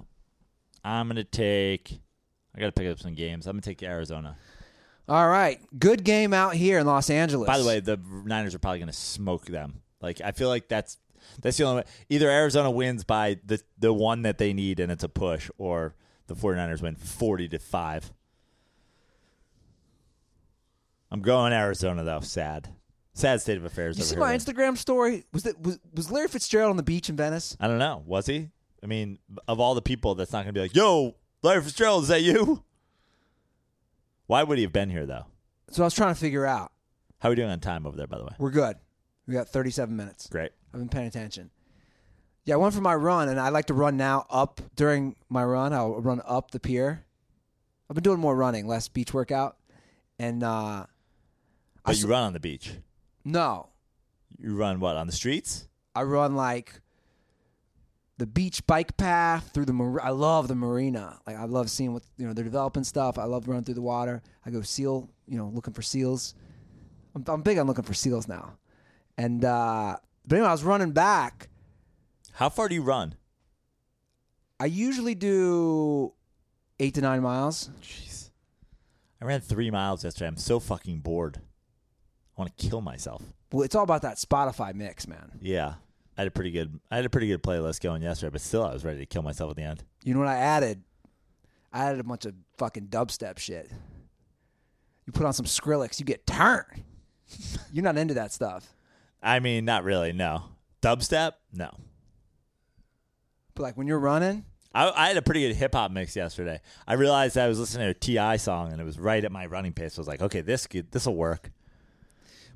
I'm 0.83 1.07
gonna 1.09 1.23
take 1.23 2.01
I 2.57 2.61
gotta 2.61 2.73
pick 2.73 2.91
up 2.91 2.99
some 2.99 3.15
games. 3.15 3.47
I'm 3.47 3.53
gonna 3.53 3.63
take 3.63 3.83
Arizona. 3.83 4.37
All 5.11 5.29
right. 5.29 5.61
Good 5.77 6.05
game 6.05 6.33
out 6.33 6.55
here 6.55 6.79
in 6.79 6.87
Los 6.87 7.11
Angeles. 7.11 7.49
By 7.49 7.59
the 7.59 7.65
way, 7.67 7.81
the 7.81 7.99
Niners 8.25 8.55
are 8.55 8.61
probably 8.61 8.79
gonna 8.79 8.93
smoke 8.93 9.47
them. 9.47 9.83
Like 10.01 10.21
I 10.21 10.31
feel 10.31 10.49
like 10.49 10.69
that's 10.69 10.99
that's 11.43 11.57
the 11.57 11.65
only 11.65 11.83
way 11.83 11.89
either 12.09 12.31
Arizona 12.31 12.71
wins 12.71 13.03
by 13.03 13.41
the 13.45 13.61
the 13.77 13.93
one 13.93 14.23
that 14.23 14.39
they 14.39 14.53
need 14.53 14.79
and 14.79 14.93
it's 14.93 15.03
a 15.03 15.09
push, 15.09 15.51
or 15.59 15.97
the 16.29 16.37
49ers 16.37 16.81
win 16.81 16.95
forty 16.95 17.49
to 17.49 17.59
five. 17.59 18.13
I'm 21.11 21.23
going 21.23 21.53
Arizona 21.53 22.05
though. 22.05 22.21
Sad. 22.21 22.69
Sad 23.13 23.41
state 23.41 23.57
of 23.59 23.65
affairs. 23.65 23.99
you 23.99 24.05
over 24.05 24.15
see 24.15 24.17
my 24.17 24.37
though. 24.37 24.53
Instagram 24.53 24.79
story? 24.79 25.25
Was 25.33 25.43
that 25.43 25.61
was, 25.61 25.81
was 25.93 26.13
Larry 26.13 26.29
Fitzgerald 26.29 26.71
on 26.71 26.77
the 26.77 26.85
beach 26.85 27.09
in 27.09 27.17
Venice? 27.17 27.57
I 27.59 27.67
don't 27.67 27.79
know. 27.81 28.05
Was 28.07 28.27
he? 28.27 28.51
I 28.81 28.87
mean, 28.87 29.19
of 29.49 29.59
all 29.59 29.75
the 29.75 29.83
people, 29.83 30.15
that's 30.15 30.33
not 30.33 30.45
going 30.45 30.55
to 30.55 30.59
be 30.59 30.61
like, 30.61 30.77
"Yo, 30.77 31.17
Larry 31.43 31.63
Fitzgerald, 31.63 32.05
is 32.05 32.09
that 32.11 32.23
you?" 32.23 32.63
Why 34.31 34.45
would 34.45 34.59
he 34.59 34.63
have 34.63 34.73
been 34.73 34.91
here 34.91 35.07
though? 35.07 35.27
So 35.73 35.83
I 35.83 35.87
was 35.87 35.95
trying 35.95 36.15
to 36.15 36.21
figure 36.21 36.47
out. 36.47 36.71
How 37.19 37.29
are 37.29 37.33
we 37.33 37.37
doing 37.37 37.51
on 37.51 37.59
time 37.59 37.85
over 37.85 37.97
there, 37.97 38.07
by 38.07 38.17
the 38.19 38.23
way? 38.23 38.31
We're 38.39 38.51
good. 38.53 38.77
We 39.27 39.35
got 39.35 39.49
37 39.49 39.97
minutes. 39.97 40.29
Great. 40.29 40.53
I've 40.73 40.79
been 40.79 40.89
paying 40.89 41.09
attention. 41.09 41.51
Yeah, 42.45 42.55
I 42.55 42.59
went 42.59 42.73
for 42.73 42.81
my 42.81 42.95
run, 42.95 43.29
and 43.29 43.41
I 43.41 43.49
like 43.49 43.67
to 43.67 43.75
run 43.75 43.97
now 43.97 44.27
up 44.31 44.61
during 44.77 45.17
my 45.29 45.43
run. 45.45 45.73
I'll 45.73 46.01
run 46.01 46.23
up 46.25 46.53
the 46.53 46.61
pier. 46.61 47.05
I've 47.89 47.95
been 47.95 48.05
doing 48.05 48.21
more 48.21 48.37
running, 48.37 48.69
less 48.69 48.87
beach 48.87 49.13
workout. 49.13 49.57
And 50.21 50.45
uh, 50.45 50.47
I 50.47 50.87
But 51.85 51.97
you 51.97 52.05
s- 52.05 52.09
run 52.09 52.23
on 52.23 52.33
the 52.33 52.39
beach. 52.41 52.75
no, 53.25 53.69
You 54.39 54.55
run 54.57 54.79
what 54.79 54.95
on 54.97 55.09
the 55.09 55.13
streets? 55.13 55.67
I 55.97 56.03
run 56.05 56.37
like 56.37 56.81
the 58.21 58.27
beach 58.27 58.67
bike 58.67 58.99
path 58.99 59.51
through 59.55 59.65
the. 59.65 59.73
Mar- 59.73 60.05
I 60.05 60.11
love 60.11 60.47
the 60.47 60.55
marina. 60.55 61.19
Like 61.27 61.37
I 61.37 61.47
love 61.47 61.71
seeing 61.71 61.95
what 61.95 62.03
you 62.19 62.27
know 62.27 62.35
they're 62.35 62.45
developing 62.45 62.85
stuff. 62.85 63.19
I 63.19 63.25
love 63.25 63.49
running 63.49 63.65
through 63.65 63.77
the 63.77 63.83
water. 63.83 64.23
I 64.45 64.51
go 64.51 64.61
seal, 64.61 65.09
you 65.27 65.39
know, 65.39 65.49
looking 65.49 65.73
for 65.73 65.81
seals. 65.81 66.35
I'm, 67.15 67.25
I'm 67.27 67.41
big 67.41 67.57
on 67.57 67.67
looking 67.67 67.83
for 67.85 67.95
seals 67.95 68.29
now. 68.29 68.59
And 69.17 69.43
uh, 69.43 69.97
but 70.27 70.37
anyway, 70.37 70.49
I 70.49 70.53
was 70.53 70.63
running 70.63 70.93
back. 70.93 71.49
How 72.33 72.51
far 72.51 72.69
do 72.69 72.75
you 72.75 72.83
run? 72.83 73.15
I 74.61 74.67
usually 74.67 75.15
do 75.15 76.13
eight 76.79 76.93
to 76.97 77.01
nine 77.01 77.23
miles. 77.23 77.71
Jeez. 77.83 78.29
I 79.23 79.25
ran 79.25 79.41
three 79.41 79.71
miles 79.71 80.05
yesterday. 80.05 80.29
I'm 80.29 80.37
so 80.37 80.61
fucking 80.61 80.99
bored. 80.99 81.39
I 82.37 82.43
want 82.43 82.55
to 82.55 82.69
kill 82.69 82.83
myself. 82.83 83.23
Well, 83.51 83.63
it's 83.63 83.75
all 83.75 83.83
about 83.83 84.03
that 84.03 84.19
Spotify 84.19 84.75
mix, 84.75 85.09
man. 85.09 85.33
Yeah. 85.41 85.75
I 86.21 86.25
had 86.25 86.29
a 86.29 86.33
pretty 86.33 86.51
good 86.51 86.79
I 86.91 86.97
had 86.97 87.07
a 87.07 87.09
pretty 87.09 87.29
good 87.29 87.43
playlist 87.43 87.81
going 87.81 88.03
yesterday, 88.03 88.29
but 88.29 88.43
still 88.43 88.63
I 88.63 88.75
was 88.75 88.85
ready 88.85 88.99
to 88.99 89.07
kill 89.07 89.23
myself 89.23 89.49
at 89.49 89.57
the 89.57 89.63
end. 89.63 89.83
You 90.05 90.13
know 90.13 90.21
what 90.21 90.29
I 90.29 90.37
added? 90.37 90.83
I 91.73 91.87
added 91.87 91.99
a 91.99 92.05
bunch 92.05 92.27
of 92.27 92.35
fucking 92.59 92.89
dubstep 92.89 93.39
shit. 93.39 93.71
You 95.07 95.15
put 95.15 95.25
on 95.25 95.33
some 95.33 95.47
Skrillex, 95.47 95.99
you 95.99 96.05
get 96.05 96.27
turned. 96.27 96.85
You're 97.73 97.85
not 97.85 97.97
into 97.97 98.13
that 98.15 98.35
stuff. 98.35 98.69
I 99.23 99.41
mean, 99.41 99.65
not 99.65 99.83
really, 99.83 100.13
no. 100.13 100.43
Dubstep? 100.83 101.33
No. 101.55 101.71
But 103.55 103.63
like 103.63 103.79
when 103.79 103.87
you're 103.87 103.99
running, 103.99 104.45
I, 104.75 104.91
I 104.91 105.09
had 105.09 105.17
a 105.17 105.23
pretty 105.23 105.49
good 105.49 105.57
hip 105.57 105.75
hop 105.75 105.91
mix 105.91 106.15
yesterday. 106.17 106.61
I 106.87 106.95
realized 106.95 107.39
I 107.39 107.49
was 107.49 107.59
listening 107.59 107.87
to 107.87 107.91
a 107.93 107.95
T.I. 107.95 108.37
song 108.37 108.73
and 108.73 108.81
it 108.81 108.85
was 108.85 108.99
right 108.99 109.25
at 109.25 109.33
my 109.33 109.47
running 109.47 109.73
pace. 109.73 109.97
I 109.97 110.03
was 110.03 110.09
like, 110.09 110.21
okay, 110.21 110.43
this 110.43 110.69
this 110.91 111.07
will 111.07 111.17
work. 111.17 111.51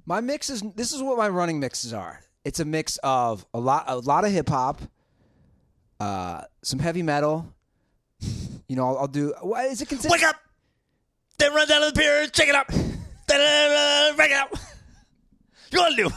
my 0.05 0.21
mix 0.21 0.51
is 0.51 0.63
this 0.77 0.93
is 0.93 1.03
what 1.03 1.17
my 1.17 1.31
running 1.31 1.61
mixes 1.61 1.95
are. 1.95 2.21
It's 2.45 2.61
a 2.61 2.65
mix 2.65 2.99
of 3.03 3.47
a 3.55 3.59
lot 3.59 3.85
a 3.89 3.97
lot 3.97 4.25
of 4.25 4.31
hip 4.33 4.49
hop, 4.49 4.81
uh, 6.01 6.43
some 6.63 6.79
heavy 6.79 7.03
metal. 7.03 7.47
You 8.69 8.77
know, 8.77 8.87
I'll, 8.89 8.99
I'll 8.99 9.09
do. 9.09 9.35
What 9.43 9.65
is 9.67 9.81
it 9.83 9.89
consistent? 9.89 10.13
Wake 10.13 10.23
up! 10.29 10.37
Then 11.39 11.55
run 11.55 11.67
down 11.69 11.81
to 11.83 11.87
the 11.93 11.99
pier, 12.01 12.27
check 12.29 12.49
it 12.49 12.55
up. 12.55 12.71
Then 13.27 14.15
break 14.17 14.31
it 14.31 14.37
up. 14.37 14.55
You 15.73 15.79
want 15.81 15.97
to 15.97 16.05
do? 16.09 16.11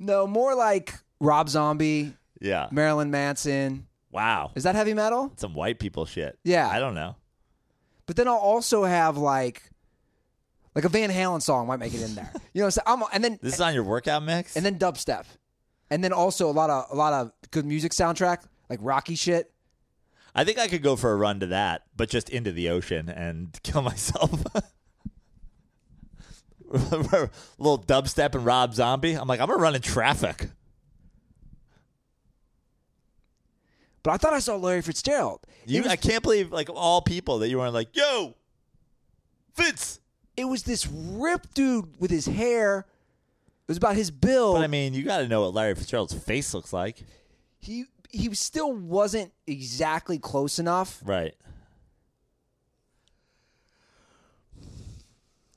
No, 0.00 0.26
more 0.26 0.54
like 0.54 0.94
Rob 1.20 1.48
Zombie, 1.50 2.14
Yeah. 2.40 2.68
Marilyn 2.72 3.10
Manson. 3.10 3.86
Wow. 4.10 4.52
Is 4.54 4.64
that 4.64 4.74
heavy 4.74 4.94
metal? 4.94 5.32
Some 5.36 5.54
white 5.54 5.78
people 5.78 6.06
shit. 6.06 6.38
Yeah. 6.44 6.66
I 6.68 6.78
don't 6.80 6.94
know. 6.94 7.16
But 8.06 8.16
then 8.16 8.26
I'll 8.26 8.34
also 8.36 8.84
have 8.84 9.16
like, 9.16 9.62
like 10.74 10.84
a 10.84 10.88
Van 10.88 11.10
Halen 11.10 11.42
song 11.42 11.66
might 11.66 11.78
make 11.78 11.94
it 11.94 12.02
in 12.02 12.14
there. 12.14 12.32
You 12.54 12.62
know, 12.62 12.70
so 12.70 12.80
I'm 12.86 13.02
and 13.12 13.22
then 13.22 13.38
This 13.42 13.54
is 13.54 13.60
on 13.60 13.74
your 13.74 13.84
workout 13.84 14.22
mix? 14.22 14.56
and 14.56 14.64
then 14.64 14.78
dubstep, 14.78 15.24
and 15.90 16.02
then 16.02 16.12
also 16.12 16.48
a 16.48 16.52
lot 16.52 16.70
of 16.70 16.86
a 16.90 16.94
lot 16.96 17.12
of 17.12 17.32
good 17.50 17.64
music 17.66 17.92
soundtrack 17.92 18.38
like 18.70 18.78
Rocky 18.82 19.14
shit. 19.14 19.50
I 20.34 20.44
think 20.44 20.58
I 20.58 20.66
could 20.68 20.82
go 20.82 20.96
for 20.96 21.12
a 21.12 21.16
run 21.16 21.40
to 21.40 21.46
that, 21.48 21.82
but 21.94 22.08
just 22.08 22.30
into 22.30 22.52
the 22.52 22.70
ocean 22.70 23.08
and 23.10 23.58
kill 23.62 23.82
myself. 23.82 24.30
little 26.70 27.82
dubstep 27.82 28.34
and 28.34 28.44
Rob 28.46 28.72
Zombie. 28.74 29.12
I'm 29.14 29.28
like, 29.28 29.40
I'm 29.40 29.48
gonna 29.48 29.60
run 29.60 29.74
in 29.74 29.82
traffic. 29.82 30.48
But 34.02 34.12
I 34.12 34.16
thought 34.16 34.32
I 34.32 34.40
saw 34.40 34.56
Larry 34.56 34.82
Fitzgerald. 34.82 35.40
You, 35.66 35.82
was- 35.82 35.92
I 35.92 35.96
can't 35.96 36.22
believe 36.22 36.50
like 36.50 36.68
all 36.70 37.02
people 37.02 37.38
that 37.40 37.48
you 37.50 37.58
weren't 37.58 37.74
like, 37.74 37.94
yo, 37.94 38.34
Fitz. 39.54 40.00
It 40.36 40.44
was 40.44 40.62
this 40.62 40.86
ripped 40.86 41.54
dude 41.54 42.00
with 42.00 42.10
his 42.10 42.26
hair. 42.26 42.80
It 42.80 43.68
was 43.68 43.76
about 43.76 43.96
his 43.96 44.10
build. 44.10 44.56
But 44.56 44.64
I 44.64 44.66
mean, 44.66 44.94
you 44.94 45.04
got 45.04 45.18
to 45.18 45.28
know 45.28 45.42
what 45.42 45.54
Larry 45.54 45.74
Fitzgerald's 45.74 46.14
face 46.14 46.52
looks 46.54 46.72
like, 46.72 47.04
he 47.58 47.84
he 48.10 48.32
still 48.34 48.72
wasn't 48.72 49.32
exactly 49.46 50.18
close 50.18 50.58
enough. 50.58 51.00
right? 51.04 51.34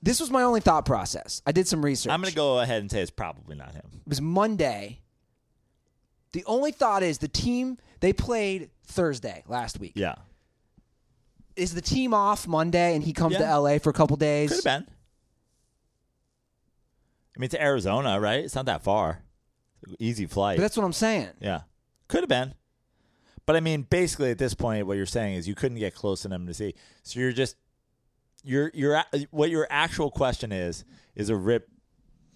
This 0.02 0.19
was 0.19 0.30
my 0.30 0.43
only 0.43 0.60
thought 0.60 0.85
process. 0.85 1.41
I 1.47 1.52
did 1.52 1.68
some 1.68 1.84
research. 1.84 2.11
I'm 2.11 2.22
gonna 2.22 2.34
go 2.34 2.60
ahead 2.60 2.81
and 2.81 2.91
say 2.91 3.02
it's 3.02 3.10
probably 3.10 3.56
not 3.56 3.73
him. 3.73 3.85
It 4.06 4.10
was 4.10 4.22
Monday. 4.22 4.99
The 6.34 6.45
only 6.45 6.72
thought 6.72 7.02
is 7.02 7.18
the 7.18 7.27
team 7.27 7.80
they 8.02 8.14
played 8.14 8.69
Thursday 8.85 9.43
last 9.47 9.80
week. 9.80 9.93
Yeah, 9.95 10.15
Is 11.56 11.73
the 11.73 11.82
team 11.82 12.14
off 12.14 12.48
Monday 12.48 12.95
and 12.95 13.03
he 13.03 13.14
comes 13.14 13.34
Yeah. 13.34 13.40
to 13.48 13.60
LA 13.60 13.77
for 13.80 13.90
a 13.90 13.94
couple 13.94 14.18
days? 14.18 14.49
could 14.49 14.64
have 14.65 14.84
been. 14.84 14.94
I 17.36 17.40
mean, 17.40 17.45
it's 17.45 17.56
Arizona, 17.56 18.19
right? 18.19 18.44
It's 18.44 18.56
not 18.56 18.65
that 18.65 18.84
far. 18.84 19.22
Easy 19.99 20.26
flight. 20.26 20.57
But 20.57 20.61
that's 20.61 20.77
what 20.77 20.84
I'm 20.86 20.94
saying. 20.94 21.30
Yeah, 21.40 21.61
could 22.07 22.22
have 22.22 22.30
been. 22.30 22.53
But 23.45 23.56
I 23.56 23.60
mean, 23.60 23.84
basically, 23.84 24.32
at 24.32 24.38
this 24.38 24.53
point, 24.53 24.88
what 24.88 24.98
you're 24.98 25.06
saying 25.06 25.36
is 25.36 25.48
you 25.48 25.53
couldn't 25.56 25.77
get 25.77 25.94
close 25.94 26.26
enough 26.26 26.45
to 26.45 26.53
see. 26.53 26.73
So 27.03 27.19
you're 27.19 27.32
just 27.34 27.56
your 28.44 28.72
your 28.73 28.95
a- 28.95 29.27
what 29.32 29.49
your 29.49 29.68
actual 29.69 30.10
question 30.10 30.52
is 30.52 30.84
is 31.15 31.30
a 31.30 31.36
rip 31.36 31.69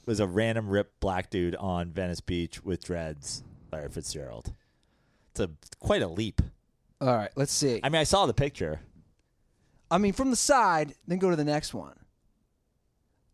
was 0.05 0.19
a 0.19 0.27
random 0.27 0.67
rip 0.69 0.99
black 0.99 1.29
dude 1.29 1.55
on 1.55 1.91
Venice 1.91 2.21
Beach 2.21 2.63
with 2.63 2.83
dreads, 2.83 3.43
Larry 3.71 3.89
Fitzgerald. 3.89 4.53
It's 5.31 5.39
a 5.39 5.49
quite 5.79 6.01
a 6.03 6.07
leap. 6.07 6.41
All 7.01 7.07
right, 7.15 7.31
let's 7.35 7.53
see. 7.53 7.79
I 7.83 7.89
mean, 7.89 8.01
I 8.01 8.03
saw 8.03 8.25
the 8.25 8.33
picture. 8.33 8.81
I 9.91 9.97
mean, 9.97 10.13
from 10.13 10.29
the 10.29 10.35
side, 10.35 10.93
then 11.07 11.17
go 11.17 11.29
to 11.29 11.35
the 11.35 11.43
next 11.43 11.73
one. 11.73 11.97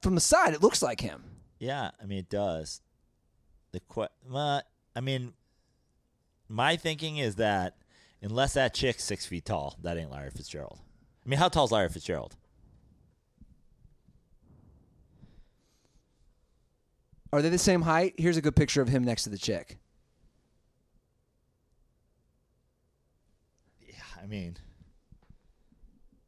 From 0.02 0.16
the 0.16 0.22
side, 0.22 0.54
it 0.54 0.62
looks 0.62 0.82
like 0.82 1.02
him. 1.02 1.24
Yeah, 1.60 1.92
I 2.02 2.06
mean 2.06 2.20
it 2.20 2.30
does. 2.30 2.82
The 3.72 3.82
que- 3.94 4.08
uh, 4.34 4.62
I 4.96 5.02
mean, 5.02 5.34
my 6.48 6.76
thinking 6.76 7.18
is 7.18 7.36
that 7.36 7.76
unless 8.22 8.54
that 8.54 8.74
chick's 8.74 9.04
six 9.04 9.26
feet 9.26 9.46
tall, 9.46 9.78
that 9.82 9.98
ain't 9.98 10.12
Larry 10.12 10.30
Fitzgerald. 10.30 10.80
I 11.26 11.30
mean, 11.30 11.40
how 11.40 11.50
tall 11.50 11.66
is 11.66 11.72
Larry 11.72 11.90
Fitzgerald? 11.90 12.36
Are 17.34 17.42
they 17.42 17.50
the 17.50 17.58
same 17.58 17.82
height? 17.82 18.14
Here's 18.18 18.38
a 18.38 18.42
good 18.42 18.56
picture 18.56 18.82
of 18.82 18.88
him 18.88 19.04
next 19.04 19.24
to 19.24 19.30
the 19.30 19.38
chick. 19.38 19.78
Yeah, 23.82 23.96
I 24.22 24.26
mean, 24.26 24.56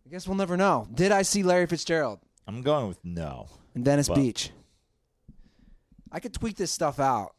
I 0.08 0.10
guess 0.10 0.26
we'll 0.26 0.38
never 0.38 0.56
know. 0.56 0.88
Did 0.94 1.12
I 1.12 1.22
see 1.24 1.44
Larry 1.44 1.66
Fitzgerald 1.66 2.20
I'm 2.48 2.62
going 2.62 2.88
with 2.88 3.04
no. 3.04 3.50
in 3.76 3.84
Venice 3.84 4.08
Well- 4.08 4.18
Beach? 4.18 4.52
I 6.14 6.22
could 6.22 6.34
tweak 6.34 6.56
this 6.56 6.72
stuff 6.72 6.98
out. 6.98 7.36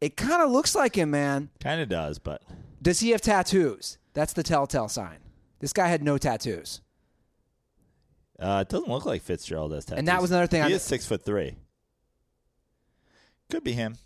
It 0.00 0.16
kind 0.16 0.40
of 0.40 0.50
looks 0.50 0.74
like 0.74 0.96
him, 0.96 1.10
man. 1.10 1.50
Kind 1.60 1.82
of 1.82 1.90
does, 1.90 2.18
but 2.18 2.42
Does 2.80 3.00
he 3.00 3.10
have 3.10 3.20
tattoos? 3.20 3.98
That's 4.14 4.32
the 4.32 4.42
telltale 4.42 4.88
sign. 4.88 5.18
This 5.58 5.74
guy 5.74 5.88
had 5.88 6.02
no 6.02 6.16
tattoos. 6.16 6.80
uh, 8.40 8.64
it 8.66 8.70
doesn't 8.70 8.88
look 8.88 9.04
like 9.04 9.20
Fitzgerald 9.22 9.72
has 9.72 9.84
tattoos. 9.84 9.98
And 9.98 10.08
that 10.08 10.22
was 10.22 10.30
another 10.30 10.46
thing 10.46 10.64
He 10.64 10.72
I- 10.72 10.76
is 10.76 10.82
six 10.82 11.04
foot 11.04 11.22
three. 11.26 11.56
Could 13.50 13.64
be 13.64 13.72
him. 13.72 13.98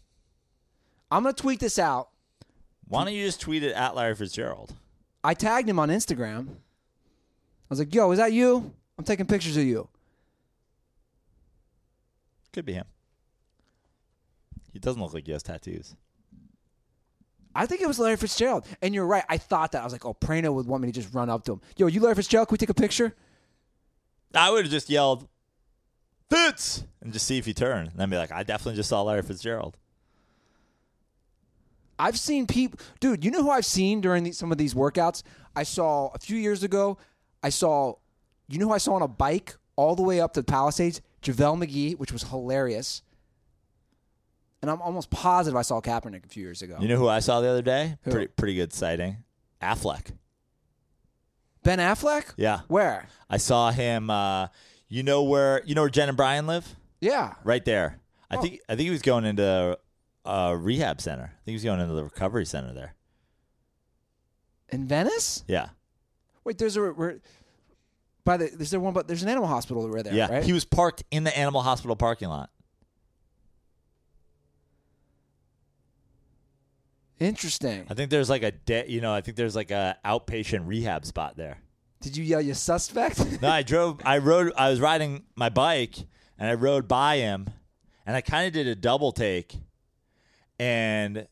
I'm 1.10 1.22
going 1.22 1.34
to 1.34 1.40
tweak 1.40 1.60
this 1.60 1.78
out. 1.78 2.08
Why 2.88 3.04
don't 3.04 3.14
you 3.14 3.24
just 3.24 3.40
tweet 3.40 3.62
it 3.62 3.72
at 3.74 3.94
Larry 3.94 4.16
Fitzgerald? 4.16 4.74
I 5.22 5.34
tagged 5.34 5.68
him 5.68 5.78
on 5.78 5.88
Instagram. 5.88 6.56
I 7.68 7.70
was 7.70 7.78
like, 7.78 7.94
yo, 7.94 8.10
is 8.10 8.18
that 8.18 8.32
you? 8.32 8.72
I'm 8.96 9.04
taking 9.04 9.26
pictures 9.26 9.56
of 9.56 9.64
you. 9.64 9.88
Could 12.52 12.64
be 12.64 12.72
him. 12.72 12.86
He 14.72 14.78
doesn't 14.78 15.00
look 15.00 15.12
like 15.12 15.26
he 15.26 15.32
has 15.32 15.42
tattoos. 15.42 15.94
I 17.54 17.66
think 17.66 17.80
it 17.80 17.88
was 17.88 17.98
Larry 17.98 18.16
Fitzgerald. 18.16 18.66
And 18.80 18.94
you're 18.94 19.06
right. 19.06 19.24
I 19.28 19.36
thought 19.36 19.72
that. 19.72 19.82
I 19.82 19.84
was 19.84 19.92
like, 19.92 20.04
oh, 20.04 20.14
Prano 20.14 20.52
would 20.54 20.66
want 20.66 20.82
me 20.82 20.92
to 20.92 21.00
just 21.00 21.12
run 21.12 21.28
up 21.28 21.44
to 21.44 21.54
him. 21.54 21.60
Yo, 21.76 21.86
you 21.88 22.00
Larry 22.00 22.14
Fitzgerald? 22.14 22.48
Can 22.48 22.54
we 22.54 22.58
take 22.58 22.70
a 22.70 22.74
picture? 22.74 23.14
I 24.34 24.50
would 24.50 24.64
have 24.64 24.70
just 24.70 24.88
yelled, 24.88 25.26
Fitz! 26.30 26.84
And 27.00 27.12
just 27.12 27.26
see 27.26 27.38
if 27.38 27.46
he 27.46 27.54
turned. 27.54 27.90
And 27.92 28.02
I'd 28.02 28.10
be 28.10 28.16
like, 28.16 28.32
I 28.32 28.42
definitely 28.42 28.76
just 28.76 28.88
saw 28.88 29.02
Larry 29.02 29.22
Fitzgerald. 29.22 29.76
I've 31.98 32.18
seen 32.18 32.46
people, 32.46 32.78
dude. 33.00 33.24
You 33.24 33.30
know 33.30 33.42
who 33.42 33.50
I've 33.50 33.64
seen 33.64 34.00
during 34.00 34.22
these, 34.24 34.38
some 34.38 34.52
of 34.52 34.58
these 34.58 34.74
workouts? 34.74 35.22
I 35.56 35.64
saw 35.64 36.10
a 36.14 36.18
few 36.18 36.36
years 36.36 36.62
ago. 36.62 36.98
I 37.42 37.50
saw, 37.50 37.94
you 38.48 38.58
know 38.58 38.68
who 38.68 38.72
I 38.74 38.78
saw 38.78 38.94
on 38.94 39.02
a 39.02 39.08
bike 39.08 39.56
all 39.76 39.94
the 39.94 40.02
way 40.02 40.20
up 40.20 40.32
to 40.34 40.40
the 40.40 40.44
Palisades? 40.44 41.00
JaVale 41.22 41.64
McGee, 41.64 41.98
which 41.98 42.12
was 42.12 42.22
hilarious. 42.24 43.02
And 44.62 44.70
I'm 44.70 44.82
almost 44.82 45.10
positive 45.10 45.56
I 45.56 45.62
saw 45.62 45.80
Kaepernick 45.80 46.24
a 46.24 46.28
few 46.28 46.42
years 46.42 46.62
ago. 46.62 46.78
You 46.80 46.88
know 46.88 46.96
who 46.96 47.08
I 47.08 47.20
saw 47.20 47.40
the 47.40 47.48
other 47.48 47.62
day? 47.62 47.96
Who? 48.02 48.10
Pretty, 48.10 48.26
pretty 48.28 48.54
good 48.54 48.72
sighting. 48.72 49.18
Affleck. 49.62 50.12
ben 51.62 51.78
Affleck? 51.78 52.32
Yeah. 52.36 52.60
Where? 52.68 53.06
I 53.30 53.36
saw 53.36 53.70
him. 53.70 54.10
Uh, 54.10 54.48
you 54.88 55.02
know 55.02 55.22
where? 55.22 55.62
You 55.64 55.74
know 55.74 55.82
where 55.82 55.90
Jen 55.90 56.08
and 56.08 56.16
Brian 56.16 56.46
live? 56.46 56.76
Yeah. 57.00 57.34
Right 57.44 57.64
there. 57.64 58.00
I 58.30 58.36
Oh. 58.36 58.42
think. 58.42 58.60
I 58.68 58.74
think 58.74 58.86
he 58.86 58.90
was 58.90 59.02
going 59.02 59.24
into 59.24 59.78
a 60.24 60.56
rehab 60.56 61.00
center. 61.00 61.24
I 61.24 61.44
think 61.44 61.46
he 61.46 61.52
was 61.54 61.64
going 61.64 61.80
into 61.80 61.94
the 61.94 62.04
recovery 62.04 62.44
center 62.46 62.72
there. 62.72 62.94
In 64.70 64.86
Venice? 64.86 65.44
Yeah. 65.46 65.68
Wait, 66.48 66.56
there's 66.56 66.78
a 66.78 66.80
we're, 66.80 67.20
by 68.24 68.38
the 68.38 68.46
is 68.46 68.70
there 68.70 68.80
one 68.80 68.94
but 68.94 69.06
there's 69.06 69.22
an 69.22 69.28
animal 69.28 69.46
hospital 69.46 69.86
right 69.90 70.02
there, 70.02 70.14
yeah. 70.14 70.32
right? 70.32 70.42
He 70.42 70.54
was 70.54 70.64
parked 70.64 71.04
in 71.10 71.24
the 71.24 71.38
animal 71.38 71.60
hospital 71.60 71.94
parking 71.94 72.30
lot. 72.30 72.48
Interesting. 77.20 77.84
I 77.90 77.92
think 77.92 78.08
there's 78.10 78.30
like 78.30 78.42
a 78.42 78.52
de- 78.52 78.90
you 78.90 79.02
know, 79.02 79.12
I 79.12 79.20
think 79.20 79.36
there's 79.36 79.54
like 79.54 79.70
a 79.70 79.98
outpatient 80.06 80.66
rehab 80.66 81.04
spot 81.04 81.36
there. 81.36 81.58
Did 82.00 82.16
you 82.16 82.24
yell 82.24 82.40
your 82.40 82.54
suspect? 82.54 83.42
No, 83.42 83.50
I 83.50 83.62
drove. 83.72 84.00
I 84.06 84.16
rode. 84.16 84.54
I 84.56 84.70
was 84.70 84.80
riding 84.80 85.24
my 85.36 85.50
bike, 85.50 85.96
and 86.38 86.48
I 86.48 86.54
rode 86.54 86.88
by 86.88 87.16
him, 87.16 87.48
and 88.06 88.16
I 88.16 88.22
kind 88.22 88.46
of 88.46 88.54
did 88.54 88.68
a 88.68 88.74
double 88.74 89.12
take, 89.12 89.54
and 90.58 91.28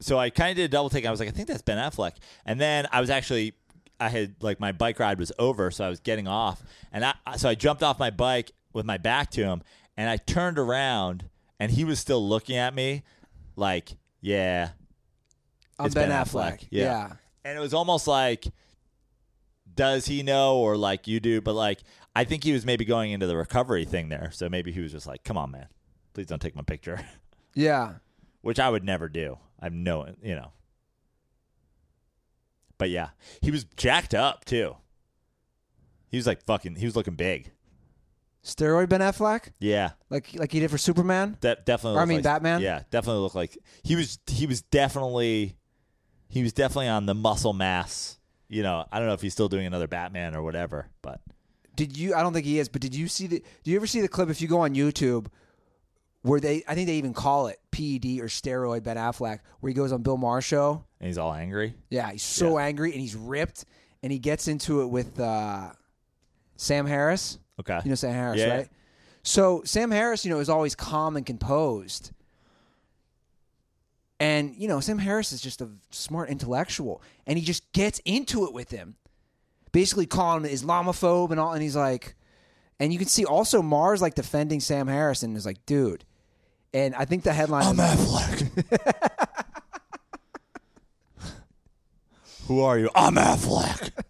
so 0.00 0.18
I 0.18 0.28
kind 0.28 0.50
of 0.50 0.56
did 0.56 0.64
a 0.64 0.68
double 0.68 0.90
take. 0.90 1.06
I 1.06 1.10
was 1.10 1.18
like, 1.18 1.30
I 1.30 1.32
think 1.32 1.48
that's 1.48 1.62
Ben 1.62 1.78
Affleck, 1.78 2.12
and 2.44 2.60
then 2.60 2.86
I 2.92 3.00
was 3.00 3.08
actually, 3.08 3.54
I 3.98 4.08
had 4.08 4.36
like 4.40 4.60
my 4.60 4.72
bike 4.72 4.98
ride 4.98 5.18
was 5.18 5.32
over, 5.38 5.70
so 5.70 5.84
I 5.84 5.88
was 5.88 6.00
getting 6.00 6.28
off, 6.28 6.62
and 6.92 7.04
I 7.04 7.14
so 7.36 7.48
I 7.48 7.54
jumped 7.54 7.82
off 7.82 7.98
my 7.98 8.10
bike 8.10 8.52
with 8.72 8.84
my 8.84 8.98
back 8.98 9.30
to 9.32 9.42
him, 9.44 9.62
and 9.96 10.10
I 10.10 10.16
turned 10.18 10.58
around, 10.58 11.28
and 11.58 11.70
he 11.72 11.84
was 11.84 11.98
still 11.98 12.26
looking 12.26 12.56
at 12.56 12.74
me, 12.74 13.02
like, 13.56 13.96
yeah, 14.20 14.70
I'm 15.78 15.90
Ben, 15.90 16.08
Ben 16.08 16.24
Affleck. 16.24 16.58
Affleck, 16.60 16.66
yeah. 16.70 16.82
yeah. 16.84 17.12
and 17.44 17.56
it 17.56 17.60
was 17.60 17.74
almost 17.74 18.06
like 18.06 18.46
does 19.74 20.06
he 20.06 20.22
know 20.22 20.56
or 20.56 20.76
like 20.76 21.06
you 21.06 21.20
do 21.20 21.40
but 21.40 21.52
like 21.54 21.80
i 22.14 22.24
think 22.24 22.42
he 22.42 22.52
was 22.52 22.64
maybe 22.64 22.84
going 22.84 23.12
into 23.12 23.26
the 23.26 23.36
recovery 23.36 23.84
thing 23.84 24.08
there 24.08 24.30
so 24.32 24.48
maybe 24.48 24.72
he 24.72 24.80
was 24.80 24.90
just 24.90 25.06
like 25.06 25.22
come 25.22 25.36
on 25.36 25.50
man 25.50 25.66
please 26.14 26.26
don't 26.26 26.40
take 26.40 26.56
my 26.56 26.62
picture 26.62 26.98
Yeah. 27.54 27.94
which 28.40 28.58
i 28.58 28.70
would 28.70 28.84
never 28.84 29.08
do 29.08 29.38
i'm 29.60 29.82
no 29.82 30.06
you 30.22 30.34
know 30.34 30.50
but 32.78 32.90
yeah 32.90 33.08
he 33.42 33.50
was 33.50 33.64
jacked 33.76 34.14
up 34.14 34.44
too 34.44 34.76
he 36.08 36.16
was 36.16 36.26
like 36.26 36.42
fucking 36.44 36.76
he 36.76 36.84
was 36.84 36.96
looking 36.96 37.14
big 37.14 37.52
Steroid 38.44 38.88
Ben 38.88 39.00
Affleck? 39.00 39.48
yeah 39.58 39.90
Like 40.08 40.28
like 40.34 40.52
he 40.52 40.60
did 40.60 40.70
for 40.70 40.78
Superman? 40.78 41.36
that 41.40 41.66
definitely 41.66 41.96
Or 41.96 41.98
I 41.98 42.02
looked 42.02 42.08
mean 42.08 42.16
like- 42.18 42.24
Batman? 42.24 42.60
yeah 42.60 42.82
definitely 42.90 43.22
looked 43.22 43.34
like 43.34 43.58
he 43.82 43.96
was 43.96 44.18
he 44.26 44.46
was 44.46 44.62
definitely 44.62 45.56
he 46.28 46.42
was 46.42 46.52
definitely 46.52 46.88
on 46.88 47.06
the 47.06 47.14
muscle 47.14 47.52
mass 47.52 48.18
you 48.48 48.62
know 48.62 48.84
i 48.92 48.98
don't 48.98 49.08
know 49.08 49.14
if 49.14 49.20
he's 49.20 49.32
still 49.32 49.48
doing 49.48 49.66
another 49.66 49.88
batman 49.88 50.34
or 50.36 50.42
whatever 50.42 50.88
but 51.02 51.20
Did 51.74 51.96
you 51.96 52.14
I 52.14 52.22
don't 52.22 52.32
think 52.32 52.46
he 52.46 52.58
is, 52.58 52.68
but 52.70 52.80
did 52.80 52.94
you 52.94 53.06
see 53.08 53.26
the 53.26 53.42
do 53.64 53.70
you 53.70 53.76
ever 53.76 53.86
see 53.86 54.00
the 54.00 54.08
clip 54.08 54.30
if 54.30 54.40
you 54.40 54.48
go 54.48 54.60
on 54.60 54.74
YouTube 54.74 55.26
where 56.22 56.40
they 56.40 56.64
I 56.66 56.74
think 56.74 56.86
they 56.86 56.94
even 56.96 57.12
call 57.12 57.48
it 57.48 57.58
PED 57.70 58.20
or 58.22 58.28
steroid 58.28 58.82
Ben 58.82 58.96
Affleck, 58.96 59.40
where 59.60 59.68
he 59.68 59.74
goes 59.74 59.92
on 59.92 60.00
Bill 60.02 60.16
Maher 60.16 60.40
show? 60.40 60.85
And 61.00 61.08
he's 61.08 61.18
all 61.18 61.32
angry 61.34 61.74
Yeah, 61.90 62.10
he's 62.12 62.22
so 62.22 62.58
angry 62.58 62.92
and 62.92 63.00
he's 63.00 63.14
ripped 63.14 63.64
and 64.02 64.10
he 64.12 64.18
gets 64.18 64.48
into 64.48 64.82
it 64.82 64.86
with 64.86 65.18
uh, 65.20 65.70
Sam 66.56 66.86
Harris. 66.86 67.38
okay 67.60 67.80
You 67.84 67.90
know 67.90 67.94
Sam 67.96 68.12
Harris, 68.14 68.38
Yeah. 68.40 68.54
right? 68.56 68.68
So 69.22 69.62
Sam 69.64 69.90
Harris, 69.90 70.24
you 70.24 70.30
know, 70.30 70.38
is 70.38 70.48
always 70.48 70.74
calm 70.74 71.16
and 71.16 71.26
composed. 71.26 72.12
And, 74.18 74.54
you 74.56 74.68
know, 74.68 74.80
Sam 74.80 74.98
Harris 74.98 75.32
is 75.32 75.40
just 75.40 75.60
a 75.60 75.68
smart 75.90 76.30
intellectual. 76.30 77.02
And 77.26 77.38
he 77.38 77.44
just 77.44 77.70
gets 77.72 77.98
into 78.04 78.44
it 78.46 78.52
with 78.52 78.70
him. 78.70 78.96
Basically 79.72 80.06
calling 80.06 80.44
him 80.44 80.50
Islamophobe 80.50 81.30
and 81.32 81.40
all 81.40 81.52
and 81.52 81.62
he's 81.62 81.76
like 81.76 82.14
and 82.80 82.92
you 82.92 82.98
can 82.98 83.08
see 83.08 83.24
also 83.24 83.60
Maher's 83.62 84.00
like 84.00 84.14
defending 84.14 84.60
Sam 84.60 84.86
Harris 84.86 85.22
and 85.22 85.36
is 85.36 85.44
like, 85.46 85.64
dude. 85.66 86.04
And 86.72 86.94
I 86.94 87.04
think 87.06 87.24
the 87.24 87.32
headline 87.32 87.74
is, 87.74 87.80
Affleck. 87.80 89.10
Who 92.46 92.60
are 92.60 92.78
you? 92.78 92.90
I'm 92.94 93.16
Affleck. 93.16 93.90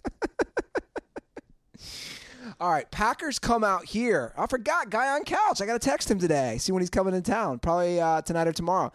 All 2.60 2.70
right, 2.70 2.90
Packers 2.90 3.38
come 3.38 3.64
out 3.64 3.86
here. 3.86 4.34
I 4.36 4.46
forgot, 4.46 4.90
guy 4.90 5.14
on 5.14 5.24
couch. 5.24 5.62
I 5.62 5.66
got 5.66 5.80
to 5.80 5.88
text 5.88 6.10
him 6.10 6.18
today. 6.18 6.58
See 6.58 6.70
when 6.72 6.82
he's 6.82 6.90
coming 6.90 7.14
in 7.14 7.22
town. 7.22 7.58
Probably 7.58 7.98
uh, 8.00 8.20
tonight 8.22 8.46
or 8.46 8.52
tomorrow. 8.52 8.92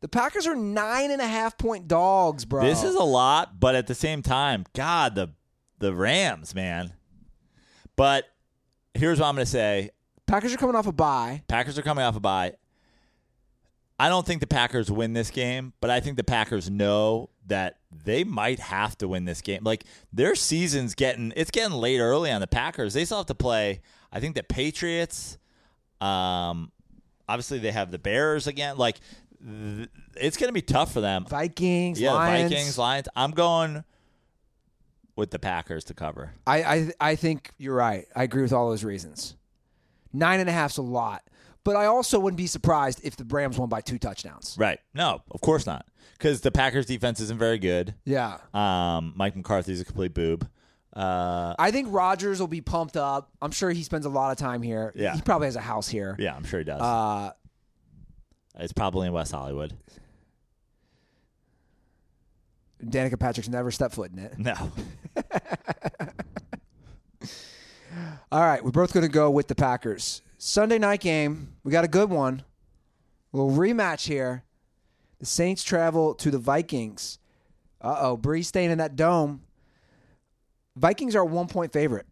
The 0.00 0.08
Packers 0.08 0.46
are 0.46 0.54
nine 0.54 1.10
and 1.10 1.20
a 1.20 1.26
half 1.26 1.58
point 1.58 1.88
dogs, 1.88 2.44
bro. 2.44 2.62
This 2.62 2.84
is 2.84 2.94
a 2.94 3.02
lot, 3.02 3.58
but 3.58 3.74
at 3.74 3.88
the 3.88 3.94
same 3.94 4.22
time, 4.22 4.64
God, 4.72 5.16
the 5.16 5.30
the 5.78 5.92
Rams, 5.94 6.54
man. 6.54 6.92
But 7.96 8.24
here's 8.94 9.18
what 9.18 9.26
I'm 9.26 9.34
going 9.34 9.46
to 9.46 9.50
say: 9.50 9.90
Packers 10.26 10.54
are 10.54 10.58
coming 10.58 10.76
off 10.76 10.86
a 10.86 10.92
bye. 10.92 11.42
Packers 11.48 11.76
are 11.76 11.82
coming 11.82 12.04
off 12.04 12.14
a 12.14 12.20
bye. 12.20 12.54
I 13.98 14.08
don't 14.08 14.26
think 14.26 14.40
the 14.40 14.46
Packers 14.46 14.90
win 14.90 15.12
this 15.12 15.30
game, 15.30 15.72
but 15.80 15.90
I 15.90 16.00
think 16.00 16.16
the 16.16 16.24
Packers 16.24 16.70
know 16.70 17.30
that 17.46 17.78
they 18.04 18.24
might 18.24 18.58
have 18.58 18.98
to 18.98 19.08
win 19.08 19.24
this 19.24 19.40
game. 19.40 19.62
Like 19.64 19.84
their 20.12 20.34
season's 20.34 20.94
getting 20.94 21.32
it's 21.36 21.50
getting 21.50 21.76
late 21.76 22.00
early 22.00 22.30
on 22.30 22.40
the 22.40 22.46
Packers. 22.46 22.94
They 22.94 23.04
still 23.04 23.18
have 23.18 23.26
to 23.26 23.34
play. 23.34 23.80
I 24.12 24.20
think 24.20 24.34
the 24.34 24.42
Patriots. 24.42 25.38
Um, 26.00 26.72
obviously 27.28 27.58
they 27.58 27.72
have 27.72 27.90
the 27.90 27.98
Bears 27.98 28.46
again. 28.46 28.76
Like 28.76 28.98
th- 29.42 29.88
it's 30.16 30.36
going 30.36 30.48
to 30.48 30.52
be 30.52 30.62
tough 30.62 30.92
for 30.92 31.00
them. 31.00 31.24
Vikings, 31.26 32.00
yeah, 32.00 32.12
Lions. 32.12 32.50
Vikings, 32.52 32.78
Lions. 32.78 33.08
I'm 33.16 33.30
going 33.30 33.84
with 35.14 35.30
the 35.30 35.38
Packers 35.38 35.84
to 35.84 35.94
cover. 35.94 36.32
I, 36.46 36.62
I 36.62 36.90
I 37.00 37.14
think 37.16 37.50
you're 37.58 37.74
right. 37.74 38.06
I 38.14 38.24
agree 38.24 38.42
with 38.42 38.52
all 38.52 38.68
those 38.68 38.84
reasons. 38.84 39.34
Nine 40.12 40.40
and 40.40 40.48
a 40.48 40.52
half's 40.52 40.76
a 40.78 40.82
lot, 40.82 41.22
But 41.64 41.76
I 41.76 41.86
also 41.86 42.18
wouldn't 42.18 42.38
be 42.38 42.46
surprised 42.46 43.00
if 43.02 43.16
the 43.16 43.24
Rams 43.24 43.58
won 43.58 43.68
by 43.68 43.80
two 43.80 43.98
touchdowns. 43.98 44.56
Right. 44.58 44.78
No, 44.94 45.22
of 45.30 45.40
course 45.40 45.66
not. 45.66 45.86
Because 46.12 46.40
the 46.40 46.50
Packers 46.50 46.86
defense 46.86 47.20
isn't 47.20 47.38
very 47.38 47.58
good. 47.58 47.94
Yeah. 48.04 48.38
Um, 48.54 49.12
Mike 49.16 49.36
McCarthy's 49.36 49.80
a 49.80 49.84
complete 49.84 50.14
boob. 50.14 50.48
Uh, 50.94 51.54
I 51.58 51.70
think 51.72 51.88
Rodgers 51.90 52.40
will 52.40 52.46
be 52.48 52.62
pumped 52.62 52.96
up. 52.96 53.30
I'm 53.42 53.50
sure 53.50 53.70
he 53.70 53.82
spends 53.82 54.06
a 54.06 54.08
lot 54.08 54.32
of 54.32 54.38
time 54.38 54.62
here. 54.62 54.92
Yeah. 54.96 55.14
He 55.14 55.20
probably 55.20 55.46
has 55.46 55.56
a 55.56 55.60
house 55.60 55.88
here. 55.88 56.16
yeah, 56.18 56.34
I'm 56.34 56.44
sure 56.44 56.60
he 56.60 56.64
does. 56.64 56.80
Uh, 56.80 57.32
it's 58.58 58.72
probably 58.72 59.06
in 59.06 59.12
West 59.12 59.32
Hollywood. 59.32 59.76
Danica 62.82 63.18
Patrick's 63.18 63.48
never 63.48 63.70
stepped 63.70 63.94
foot 63.94 64.10
in 64.12 64.18
it. 64.18 64.38
No. 64.38 64.54
All 68.32 68.40
right, 68.40 68.62
we're 68.64 68.70
both 68.70 68.92
going 68.92 69.06
to 69.06 69.12
go 69.12 69.30
with 69.30 69.48
the 69.48 69.54
Packers. 69.54 70.22
Sunday 70.38 70.78
night 70.78 71.00
game. 71.00 71.54
We 71.64 71.72
got 71.72 71.84
a 71.84 71.88
good 71.88 72.10
one. 72.10 72.42
A 73.32 73.36
little 73.36 73.52
rematch 73.56 74.06
here. 74.06 74.44
The 75.18 75.26
Saints 75.26 75.62
travel 75.62 76.14
to 76.14 76.30
the 76.30 76.38
Vikings. 76.38 77.18
Uh 77.80 77.96
oh, 78.00 78.16
Brees 78.16 78.46
staying 78.46 78.70
in 78.70 78.78
that 78.78 78.96
dome. 78.96 79.42
Vikings 80.76 81.16
are 81.16 81.22
a 81.22 81.26
one 81.26 81.46
point 81.46 81.72
favorite. 81.72 82.06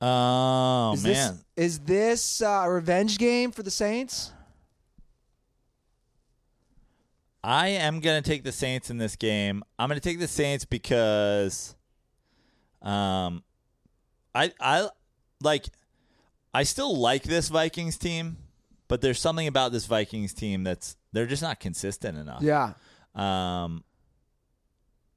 Oh 0.00 0.92
Is 0.94 1.02
man. 1.02 1.12
this 1.12 1.44
is 1.56 1.78
this 1.80 2.42
uh, 2.42 2.62
a 2.64 2.70
revenge 2.70 3.18
game 3.18 3.50
for 3.50 3.62
the 3.62 3.70
Saints? 3.70 4.32
I 7.42 7.68
am 7.68 8.00
going 8.00 8.22
to 8.22 8.28
take 8.28 8.44
the 8.44 8.52
Saints 8.52 8.90
in 8.90 8.98
this 8.98 9.16
game. 9.16 9.62
I'm 9.78 9.88
going 9.88 10.00
to 10.00 10.06
take 10.08 10.18
the 10.18 10.28
Saints 10.28 10.64
because 10.64 11.74
um 12.82 13.42
I 14.34 14.52
I 14.60 14.88
like 15.42 15.66
I 16.54 16.62
still 16.62 16.96
like 16.96 17.24
this 17.24 17.48
Vikings 17.48 17.98
team, 17.98 18.36
but 18.88 19.00
there's 19.00 19.20
something 19.20 19.46
about 19.46 19.70
this 19.72 19.86
Vikings 19.86 20.32
team 20.34 20.64
that's 20.64 20.96
they're 21.12 21.26
just 21.26 21.42
not 21.42 21.60
consistent 21.60 22.18
enough. 22.18 22.42
Yeah, 22.42 22.72
Um 23.14 23.84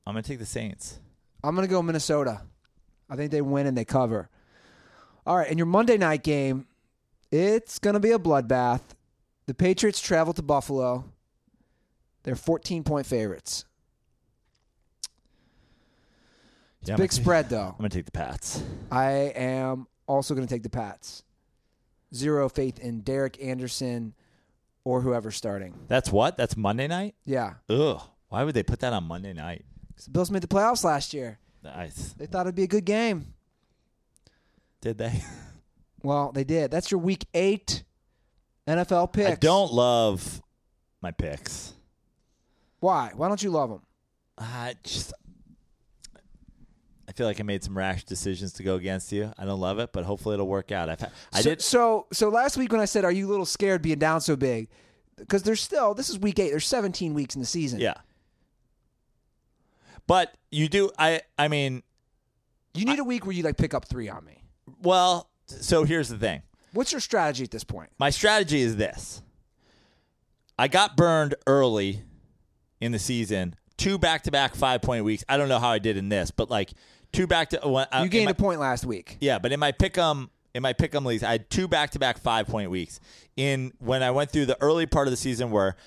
I'm 0.06 0.14
going 0.14 0.24
to 0.24 0.28
take 0.28 0.40
the 0.40 0.46
Saints. 0.46 1.00
I'm 1.44 1.56
going 1.56 1.68
to 1.68 1.72
go 1.72 1.82
Minnesota. 1.82 2.42
I 3.10 3.16
think 3.16 3.32
they 3.32 3.42
win 3.42 3.68
and 3.68 3.78
they 3.78 3.86
cover. 3.86 4.30
All 5.28 5.38
right, 5.38 5.48
and 5.48 5.60
your 5.60 5.68
Monday 5.68 5.98
night 5.98 6.24
game, 6.24 6.66
it's 7.32 7.78
going 7.78 7.94
to 7.94 8.00
be 8.00 8.12
a 8.12 8.18
bloodbath. 8.20 8.82
The 9.46 9.54
Patriots 9.54 10.02
travel 10.02 10.34
to 10.34 10.42
Buffalo. 10.42 11.06
They're 12.24 12.36
14 12.36 12.84
point 12.84 13.06
favorites. 13.06 13.66
Yeah, 16.84 16.94
I'm 16.94 16.98
Big 16.98 16.98
gonna 16.98 17.08
take- 17.10 17.12
spread, 17.12 17.50
though. 17.50 17.68
I'm 17.68 17.78
going 17.78 17.90
to 17.92 17.98
take 17.98 18.06
the 18.06 18.12
Pats. 18.12 18.64
I 18.92 19.12
am 19.36 19.86
also 20.08 20.34
going 20.34 20.48
to 20.48 20.54
take 20.54 20.64
the 20.64 20.70
Pats. 20.70 21.24
Zero 22.14 22.50
faith 22.50 22.80
in 22.80 23.02
Derek 23.02 23.42
Anderson 23.42 24.14
or 24.84 25.02
whoever's 25.02 25.36
starting. 25.36 25.74
That's 25.88 26.12
what? 26.12 26.38
That's 26.38 26.58
Monday 26.58 26.88
night? 26.88 27.16
Yeah. 27.26 27.54
Ugh. 27.70 28.02
Why 28.30 28.44
would 28.44 28.54
they 28.56 28.64
put 28.64 28.80
that 28.82 28.94
on 28.94 29.04
Monday 29.06 29.34
night? 29.34 29.66
'Cause 29.96 30.06
the 30.06 30.12
Bills 30.12 30.32
made 30.32 30.42
the 30.42 30.48
playoffs 30.48 30.84
last 30.84 31.14
year. 31.14 31.40
Nice. 31.64 32.14
They 32.14 32.26
thought 32.26 32.48
it'd 32.48 32.56
be 32.56 32.64
a 32.64 32.68
good 32.68 32.86
game. 32.86 33.34
did 34.82 34.98
they? 34.98 35.24
Well, 36.04 36.32
they 36.32 36.44
did. 36.44 36.72
That's 36.72 36.90
your 36.90 37.00
week 37.00 37.28
eight 37.36 37.84
NFL 38.68 39.14
picks. 39.14 39.30
I 39.30 39.36
don't 39.36 39.72
love 39.72 40.42
my 41.00 41.12
picks. 41.12 41.74
Why? 42.80 43.12
Why 43.16 43.28
don't 43.28 43.44
you 43.44 43.52
love 43.52 43.70
them? 43.70 43.82
I 44.36 44.74
just 44.84 45.14
I 47.12 47.14
feel 47.14 47.28
like 47.28 47.42
I 47.42 47.44
made 47.44 47.62
some 47.62 47.78
rash 47.78 48.06
decisions 48.06 48.54
to 48.54 48.64
go 48.64 48.76
against 48.76 49.12
you. 49.12 49.34
I 49.38 49.44
don't 49.44 49.60
love 49.60 49.80
it, 49.80 49.92
but 49.92 50.06
hopefully 50.06 50.36
it'll 50.36 50.48
work 50.48 50.72
out. 50.72 50.88
I've, 50.88 51.04
I 51.34 51.42
so, 51.42 51.50
did. 51.50 51.62
So, 51.62 52.08
so 52.14 52.30
last 52.30 52.56
week 52.56 52.72
when 52.72 52.80
I 52.80 52.86
said, 52.86 53.04
"Are 53.04 53.12
you 53.12 53.28
a 53.28 53.30
little 53.30 53.46
scared 53.46 53.82
being 53.82 54.00
down 54.00 54.22
so 54.22 54.38
big?" 54.38 54.70
Because 55.18 55.44
there's 55.44 55.60
still 55.60 55.94
this 55.94 56.10
is 56.10 56.18
week 56.18 56.40
eight. 56.40 56.52
There's 56.52 56.66
17 56.66 57.14
weeks 57.14 57.36
in 57.36 57.42
the 57.42 57.46
season. 57.48 57.82
Yeah. 57.82 57.96
But 60.08 60.34
you 60.52 60.70
do. 60.70 60.90
I. 60.98 61.20
I 61.38 61.50
mean, 61.50 61.84
You 62.74 62.86
need 62.86 63.00
a 63.00 63.04
week 63.04 63.26
where 63.26 63.36
you 63.36 63.44
like 63.44 63.58
pick 63.58 63.74
up 63.74 63.86
three 63.90 64.08
on 64.08 64.24
me. 64.24 64.44
well. 64.82 65.28
So 65.48 65.84
here's 65.84 66.08
the 66.08 66.18
thing. 66.18 66.44
What's 66.72 66.94
your 66.94 67.02
strategy 67.02 67.44
at 67.44 67.52
this 67.52 67.66
point? 67.66 67.90
My 68.00 68.10
strategy 68.10 68.62
is 68.62 68.78
this. 68.78 69.22
I 70.58 70.70
got 70.70 70.96
burned 70.96 71.36
early 71.46 72.04
in 72.80 72.94
the 72.94 73.00
season. 73.00 73.56
Two 73.76 73.98
back-to-back 73.98 74.56
five-point 74.56 75.04
weeks. 75.04 75.26
I 75.28 75.36
don't 75.36 75.50
know 75.50 75.60
how 75.60 75.70
I 75.70 75.80
did 75.80 75.98
in 75.98 76.08
this, 76.08 76.32
but 76.32 76.50
like 76.50 76.72
two 77.12 77.28
back 77.28 77.50
to. 77.52 77.60
When, 77.64 77.88
uh, 77.92 78.02
You 78.04 78.10
gained 78.10 78.26
my- 78.26 78.32
a 78.32 78.36
point 78.36 78.60
last 78.60 78.86
week. 78.86 79.18
Yeah, 79.20 79.40
but 79.40 79.52
in 79.52 79.60
my 79.60 79.72
pick'em 79.72 80.30
in 80.54 80.62
my 80.62 80.74
pick'em 80.74 81.06
leagues, 81.06 81.24
I 81.24 81.32
had 81.32 81.50
two 81.50 81.68
back-to-back 81.68 82.18
five-point 82.18 82.70
weeks. 82.70 83.00
In 83.38 83.72
when 83.80 84.04
I 84.04 84.12
went 84.12 84.32
through 84.32 84.48
the 84.48 84.62
early 84.62 84.86
part 84.86 85.08
of 85.08 85.12
the 85.12 85.18
season 85.18 85.50
where 85.50 85.78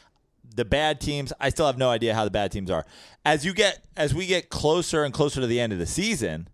the 0.57 0.65
bad 0.65 1.01
teams, 1.01 1.33
I 1.39 1.51
still 1.51 1.67
have 1.67 1.77
no 1.77 1.91
idea 1.91 2.15
how 2.15 2.25
the 2.25 2.31
bad 2.31 2.51
teams 2.51 2.71
are. 2.71 2.87
As 3.25 3.45
you 3.45 3.53
get 3.53 3.85
as 3.97 4.15
we 4.15 4.27
get 4.27 4.49
closer 4.49 5.05
and 5.05 5.13
closer 5.13 5.41
to 5.41 5.47
the 5.47 5.61
end 5.61 5.73
of 5.73 5.79
the 5.79 5.87
season, 5.87 6.49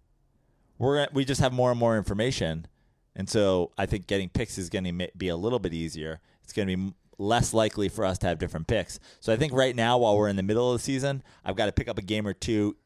we're 0.78 0.96
gonna, 0.96 1.08
we 1.12 1.24
just 1.24 1.40
have 1.40 1.52
more 1.52 1.70
and 1.70 1.78
more 1.78 1.96
information, 1.96 2.66
and 3.14 3.28
so 3.28 3.70
I 3.78 3.86
think 3.86 4.06
getting 4.06 4.28
picks 4.28 4.58
is 4.58 4.70
going 4.70 4.84
to 4.84 5.08
be 5.16 5.28
a 5.28 5.36
little 5.36 5.58
bit 5.58 5.74
easier. 5.74 6.20
It's 6.42 6.52
going 6.52 6.66
to 6.68 6.76
be 6.76 6.94
less 7.18 7.52
likely 7.52 7.88
for 7.88 8.04
us 8.04 8.18
to 8.18 8.26
have 8.26 8.38
different 8.38 8.66
picks. 8.66 8.98
So 9.20 9.32
I 9.32 9.36
think 9.36 9.52
right 9.52 9.76
now, 9.76 9.98
while 9.98 10.16
we're 10.16 10.28
in 10.28 10.36
the 10.36 10.42
middle 10.42 10.72
of 10.72 10.78
the 10.80 10.82
season, 10.82 11.22
I've 11.44 11.54
got 11.54 11.66
to 11.66 11.72
pick 11.72 11.86
up 11.86 11.98
a 11.98 12.02
game 12.02 12.26
or 12.26 12.32
two 12.32 12.76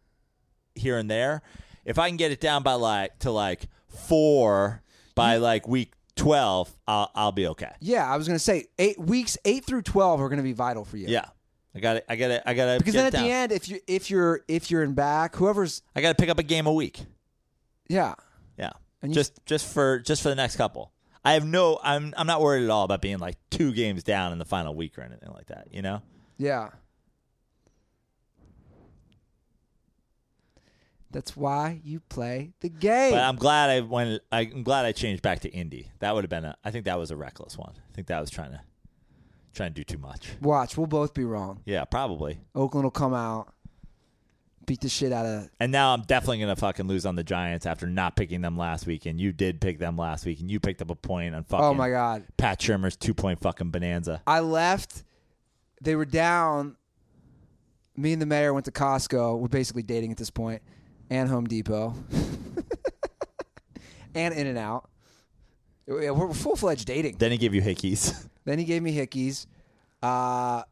here 0.74 0.98
and 0.98 1.08
there. 1.08 1.40
If 1.84 1.98
I 1.98 2.08
can 2.08 2.16
get 2.16 2.32
it 2.32 2.40
down 2.40 2.62
by 2.62 2.74
like 2.74 3.18
to 3.20 3.30
like 3.30 3.68
four 3.88 4.82
by 5.14 5.36
like 5.36 5.66
week 5.68 5.92
twelve, 6.16 6.74
I'll 6.86 7.10
I'll 7.14 7.32
be 7.32 7.46
okay. 7.48 7.72
Yeah, 7.80 8.10
I 8.10 8.16
was 8.16 8.26
gonna 8.26 8.38
say 8.38 8.66
eight 8.78 8.98
weeks 8.98 9.36
eight 9.44 9.64
through 9.64 9.82
twelve 9.82 10.20
are 10.20 10.28
gonna 10.28 10.42
be 10.42 10.52
vital 10.52 10.84
for 10.84 10.96
you. 10.96 11.06
Yeah, 11.08 11.26
I 11.74 11.80
got 11.80 11.96
it. 11.96 12.04
I 12.08 12.16
got 12.16 12.30
it. 12.30 12.42
I 12.46 12.54
got 12.54 12.72
to 12.72 12.78
Because 12.78 12.94
then 12.94 13.06
at 13.06 13.12
the 13.12 13.30
end, 13.30 13.52
if 13.52 13.68
you 13.68 13.80
if 13.86 14.10
you're 14.10 14.40
if 14.48 14.70
you're 14.70 14.82
in 14.82 14.94
back, 14.94 15.36
whoever's 15.36 15.82
I 15.94 16.00
got 16.00 16.08
to 16.10 16.14
pick 16.14 16.30
up 16.30 16.38
a 16.38 16.42
game 16.42 16.66
a 16.66 16.72
week. 16.72 17.00
yeah, 17.88 18.14
Yeah, 18.58 18.70
And 19.02 19.10
you- 19.12 19.14
just 19.14 19.44
just 19.46 19.66
for 19.72 19.98
just 20.00 20.22
for 20.22 20.28
the 20.28 20.34
next 20.36 20.56
couple. 20.56 20.92
I 21.26 21.32
have 21.32 21.46
no. 21.46 21.80
I'm 21.82 22.12
I'm 22.18 22.26
not 22.26 22.42
worried 22.42 22.64
at 22.64 22.70
all 22.70 22.84
about 22.84 23.00
being 23.00 23.18
like 23.18 23.36
two 23.50 23.72
games 23.72 24.02
down 24.02 24.32
in 24.32 24.38
the 24.38 24.44
final 24.44 24.74
week 24.74 24.98
or 24.98 25.02
anything 25.02 25.30
like 25.32 25.46
that. 25.46 25.68
You 25.72 25.80
know. 25.82 26.02
yeah. 26.38 26.68
That's 31.14 31.36
why 31.36 31.80
you 31.84 32.00
play 32.00 32.54
the 32.58 32.68
game. 32.68 33.12
But 33.12 33.22
I'm 33.22 33.36
glad 33.36 33.70
I 33.70 33.80
went. 33.80 34.20
I'm 34.32 34.64
glad 34.64 34.84
I 34.84 34.90
changed 34.90 35.22
back 35.22 35.40
to 35.40 35.48
Indy. 35.48 35.92
That 36.00 36.12
would 36.12 36.24
have 36.24 36.28
been 36.28 36.44
a. 36.44 36.56
I 36.64 36.72
think 36.72 36.86
that 36.86 36.98
was 36.98 37.12
a 37.12 37.16
reckless 37.16 37.56
one. 37.56 37.72
I 37.76 37.94
think 37.94 38.08
that 38.08 38.20
was 38.20 38.30
trying 38.30 38.50
to 38.50 38.60
trying 39.54 39.72
to 39.72 39.74
do 39.74 39.84
too 39.84 39.98
much. 39.98 40.32
Watch, 40.42 40.76
we'll 40.76 40.88
both 40.88 41.14
be 41.14 41.22
wrong. 41.22 41.60
Yeah, 41.66 41.84
probably. 41.84 42.40
Oakland 42.52 42.82
will 42.82 42.90
come 42.90 43.14
out, 43.14 43.54
beat 44.66 44.80
the 44.80 44.88
shit 44.88 45.12
out 45.12 45.24
of. 45.24 45.50
And 45.60 45.70
now 45.70 45.94
I'm 45.94 46.02
definitely 46.02 46.40
gonna 46.40 46.56
fucking 46.56 46.88
lose 46.88 47.06
on 47.06 47.14
the 47.14 47.22
Giants 47.22 47.64
after 47.64 47.86
not 47.86 48.16
picking 48.16 48.40
them 48.40 48.58
last 48.58 48.84
week. 48.84 49.06
And 49.06 49.20
you 49.20 49.30
did 49.32 49.60
pick 49.60 49.78
them 49.78 49.96
last 49.96 50.26
week, 50.26 50.40
and 50.40 50.50
you 50.50 50.58
picked 50.58 50.82
up 50.82 50.90
a 50.90 50.96
point 50.96 51.36
on 51.36 51.42
oh 51.42 51.44
fucking. 51.48 51.64
Oh 51.64 51.74
my 51.74 51.90
god! 51.90 52.24
Pat 52.36 52.58
Shurmur's 52.58 52.96
two 52.96 53.14
point 53.14 53.40
fucking 53.40 53.70
bonanza. 53.70 54.20
I 54.26 54.40
left. 54.40 55.04
They 55.80 55.94
were 55.94 56.06
down. 56.06 56.74
Me 57.96 58.12
and 58.12 58.20
the 58.20 58.26
mayor 58.26 58.52
went 58.52 58.64
to 58.64 58.72
Costco. 58.72 59.38
We're 59.38 59.46
basically 59.46 59.84
dating 59.84 60.10
at 60.10 60.16
this 60.16 60.30
point, 60.30 60.62
and 61.10 61.28
Home 61.28 61.44
Depot, 61.46 61.94
and 64.14 64.34
In 64.34 64.46
and 64.46 64.58
Out. 64.58 64.88
Yeah, 65.86 66.10
We're 66.10 66.32
full 66.32 66.56
fledged 66.56 66.86
dating. 66.86 67.16
Then 67.18 67.30
he 67.30 67.38
gave 67.38 67.54
you 67.54 67.62
hickeys. 67.62 68.28
Then 68.46 68.58
he 68.58 68.66
gave 68.66 68.82
me 68.82 68.94
hickeys, 68.94 69.46
uh, 70.02 70.64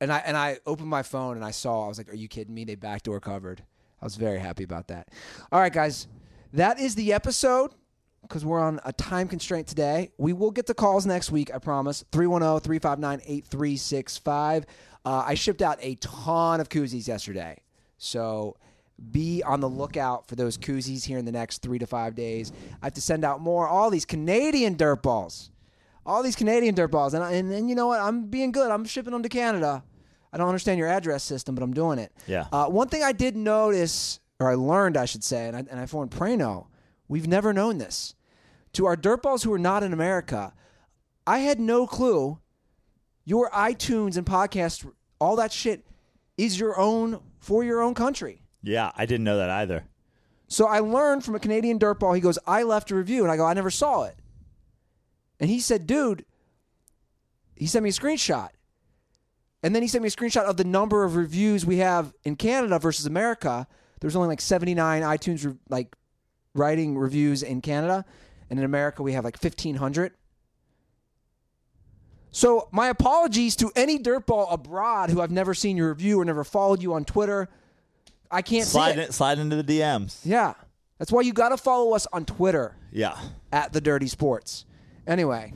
and 0.00 0.10
I 0.10 0.18
and 0.20 0.34
I 0.34 0.60
opened 0.64 0.88
my 0.88 1.02
phone 1.02 1.36
and 1.36 1.44
I 1.44 1.50
saw. 1.50 1.84
I 1.84 1.88
was 1.88 1.98
like, 1.98 2.08
"Are 2.10 2.16
you 2.16 2.26
kidding 2.26 2.54
me?" 2.54 2.64
They 2.64 2.74
backdoor 2.74 3.20
covered. 3.20 3.62
I 4.00 4.06
was 4.06 4.16
very 4.16 4.38
happy 4.38 4.64
about 4.64 4.88
that. 4.88 5.08
All 5.52 5.60
right, 5.60 5.70
guys, 5.70 6.08
that 6.54 6.80
is 6.80 6.94
the 6.94 7.12
episode 7.12 7.72
because 8.22 8.46
we're 8.46 8.60
on 8.60 8.80
a 8.86 8.94
time 8.94 9.28
constraint 9.28 9.66
today. 9.66 10.10
We 10.16 10.32
will 10.32 10.50
get 10.52 10.64
the 10.66 10.72
calls 10.72 11.04
next 11.04 11.30
week, 11.30 11.54
I 11.54 11.58
promise. 11.58 12.02
oh, 12.02 12.08
310 12.12 12.60
359 12.60 13.20
8365. 13.26 14.64
Uh, 15.04 15.24
I 15.26 15.34
shipped 15.34 15.60
out 15.60 15.76
a 15.82 15.96
ton 15.96 16.60
of 16.60 16.70
koozies 16.70 17.06
yesterday. 17.08 17.58
So 17.98 18.56
be 19.10 19.42
on 19.42 19.60
the 19.60 19.68
lookout 19.68 20.26
for 20.28 20.36
those 20.36 20.58
koozies 20.58 21.04
here 21.04 21.18
in 21.18 21.24
the 21.24 21.32
next 21.32 21.62
three 21.62 21.78
to 21.78 21.86
five 21.86 22.14
days. 22.14 22.52
I 22.82 22.86
have 22.86 22.94
to 22.94 23.00
send 23.00 23.24
out 23.24 23.40
more. 23.40 23.66
All 23.66 23.90
these 23.90 24.04
Canadian 24.04 24.76
dirt 24.76 25.02
balls. 25.02 25.50
All 26.04 26.22
these 26.22 26.36
Canadian 26.36 26.74
dirt 26.74 26.88
balls. 26.88 27.14
And, 27.14 27.22
I- 27.24 27.32
and, 27.32 27.50
and 27.52 27.68
you 27.68 27.74
know 27.74 27.86
what? 27.86 28.00
I'm 28.00 28.26
being 28.26 28.52
good. 28.52 28.70
I'm 28.70 28.84
shipping 28.84 29.12
them 29.12 29.22
to 29.22 29.28
Canada. 29.28 29.82
I 30.32 30.38
don't 30.38 30.48
understand 30.48 30.78
your 30.78 30.88
address 30.88 31.22
system, 31.24 31.54
but 31.54 31.62
I'm 31.64 31.72
doing 31.72 31.98
it. 31.98 32.12
Yeah. 32.26 32.46
Uh, 32.52 32.66
one 32.66 32.88
thing 32.88 33.02
I 33.02 33.12
did 33.12 33.36
notice, 33.36 34.20
or 34.38 34.50
I 34.50 34.54
learned, 34.54 34.96
I 34.96 35.04
should 35.04 35.24
say, 35.24 35.48
and 35.48 35.56
I, 35.56 35.60
and 35.60 35.78
I 35.78 35.82
informed 35.82 36.10
Prano, 36.12 36.66
we've 37.08 37.26
never 37.26 37.52
known 37.52 37.78
this. 37.78 38.14
To 38.74 38.86
our 38.86 38.94
dirt 38.96 39.22
balls 39.22 39.42
who 39.42 39.52
are 39.52 39.58
not 39.58 39.82
in 39.82 39.92
America, 39.92 40.52
I 41.26 41.38
had 41.38 41.58
no 41.58 41.86
clue 41.86 42.38
your 43.24 43.50
iTunes 43.50 44.16
and 44.16 44.24
podcast, 44.26 44.88
all 45.20 45.36
that 45.36 45.52
shit, 45.52 45.84
is 46.36 46.58
your 46.60 46.78
own 46.78 47.20
for 47.40 47.64
your 47.64 47.80
own 47.80 47.94
country. 47.94 48.39
Yeah, 48.62 48.92
I 48.96 49.06
didn't 49.06 49.24
know 49.24 49.36
that 49.38 49.50
either. 49.50 49.84
So 50.48 50.66
I 50.66 50.80
learned 50.80 51.24
from 51.24 51.34
a 51.34 51.40
Canadian 51.40 51.78
dirtball. 51.78 52.14
He 52.14 52.20
goes, 52.20 52.38
"I 52.46 52.62
left 52.64 52.90
a 52.90 52.96
review," 52.96 53.22
and 53.22 53.30
I 53.30 53.36
go, 53.36 53.46
"I 53.46 53.54
never 53.54 53.70
saw 53.70 54.04
it." 54.04 54.16
And 55.40 55.48
he 55.48 55.58
said, 55.58 55.86
dude, 55.86 56.26
he 57.56 57.66
sent 57.66 57.82
me 57.82 57.88
a 57.88 57.92
screenshot. 57.92 58.50
And 59.62 59.74
then 59.74 59.82
he 59.82 59.88
sent 59.88 60.02
me 60.02 60.08
a 60.08 60.10
screenshot 60.10 60.44
of 60.44 60.58
the 60.58 60.64
number 60.64 61.02
of 61.02 61.16
reviews 61.16 61.66
we 61.66 61.78
have 61.78 62.12
in 62.24 62.36
Canada 62.36 62.78
versus 62.78 63.06
America. 63.06 63.66
There's 64.00 64.14
only 64.14 64.28
like 64.28 64.40
79 64.40 65.02
iTunes 65.02 65.44
re- 65.44 65.58
like 65.68 65.96
writing 66.54 66.96
reviews 66.96 67.42
in 67.42 67.60
Canada, 67.60 68.04
and 68.48 68.58
in 68.58 68.64
America 68.64 69.02
we 69.02 69.12
have 69.14 69.24
like 69.24 69.42
1500. 69.42 70.12
So 72.32 72.68
my 72.70 72.88
apologies 72.88 73.56
to 73.56 73.72
any 73.74 73.98
dirtball 73.98 74.52
abroad 74.52 75.10
who 75.10 75.20
I've 75.20 75.30
never 75.30 75.52
seen 75.52 75.76
your 75.76 75.88
review 75.88 76.20
or 76.20 76.24
never 76.24 76.44
followed 76.44 76.82
you 76.82 76.94
on 76.94 77.04
Twitter. 77.04 77.48
I 78.30 78.42
can't 78.42 78.66
Slide 78.66 78.94
see 78.94 79.00
it. 79.00 79.06
in, 79.08 79.12
slide 79.12 79.38
into 79.38 79.60
the 79.62 79.80
DMs. 79.80 80.20
Yeah, 80.24 80.54
that's 80.98 81.10
why 81.10 81.22
you 81.22 81.32
got 81.32 81.48
to 81.50 81.56
follow 81.56 81.94
us 81.94 82.06
on 82.12 82.24
Twitter 82.24 82.76
Yeah. 82.92 83.18
at 83.52 83.72
the 83.72 83.80
Dirty 83.80 84.06
Sports. 84.06 84.64
Anyway, 85.06 85.52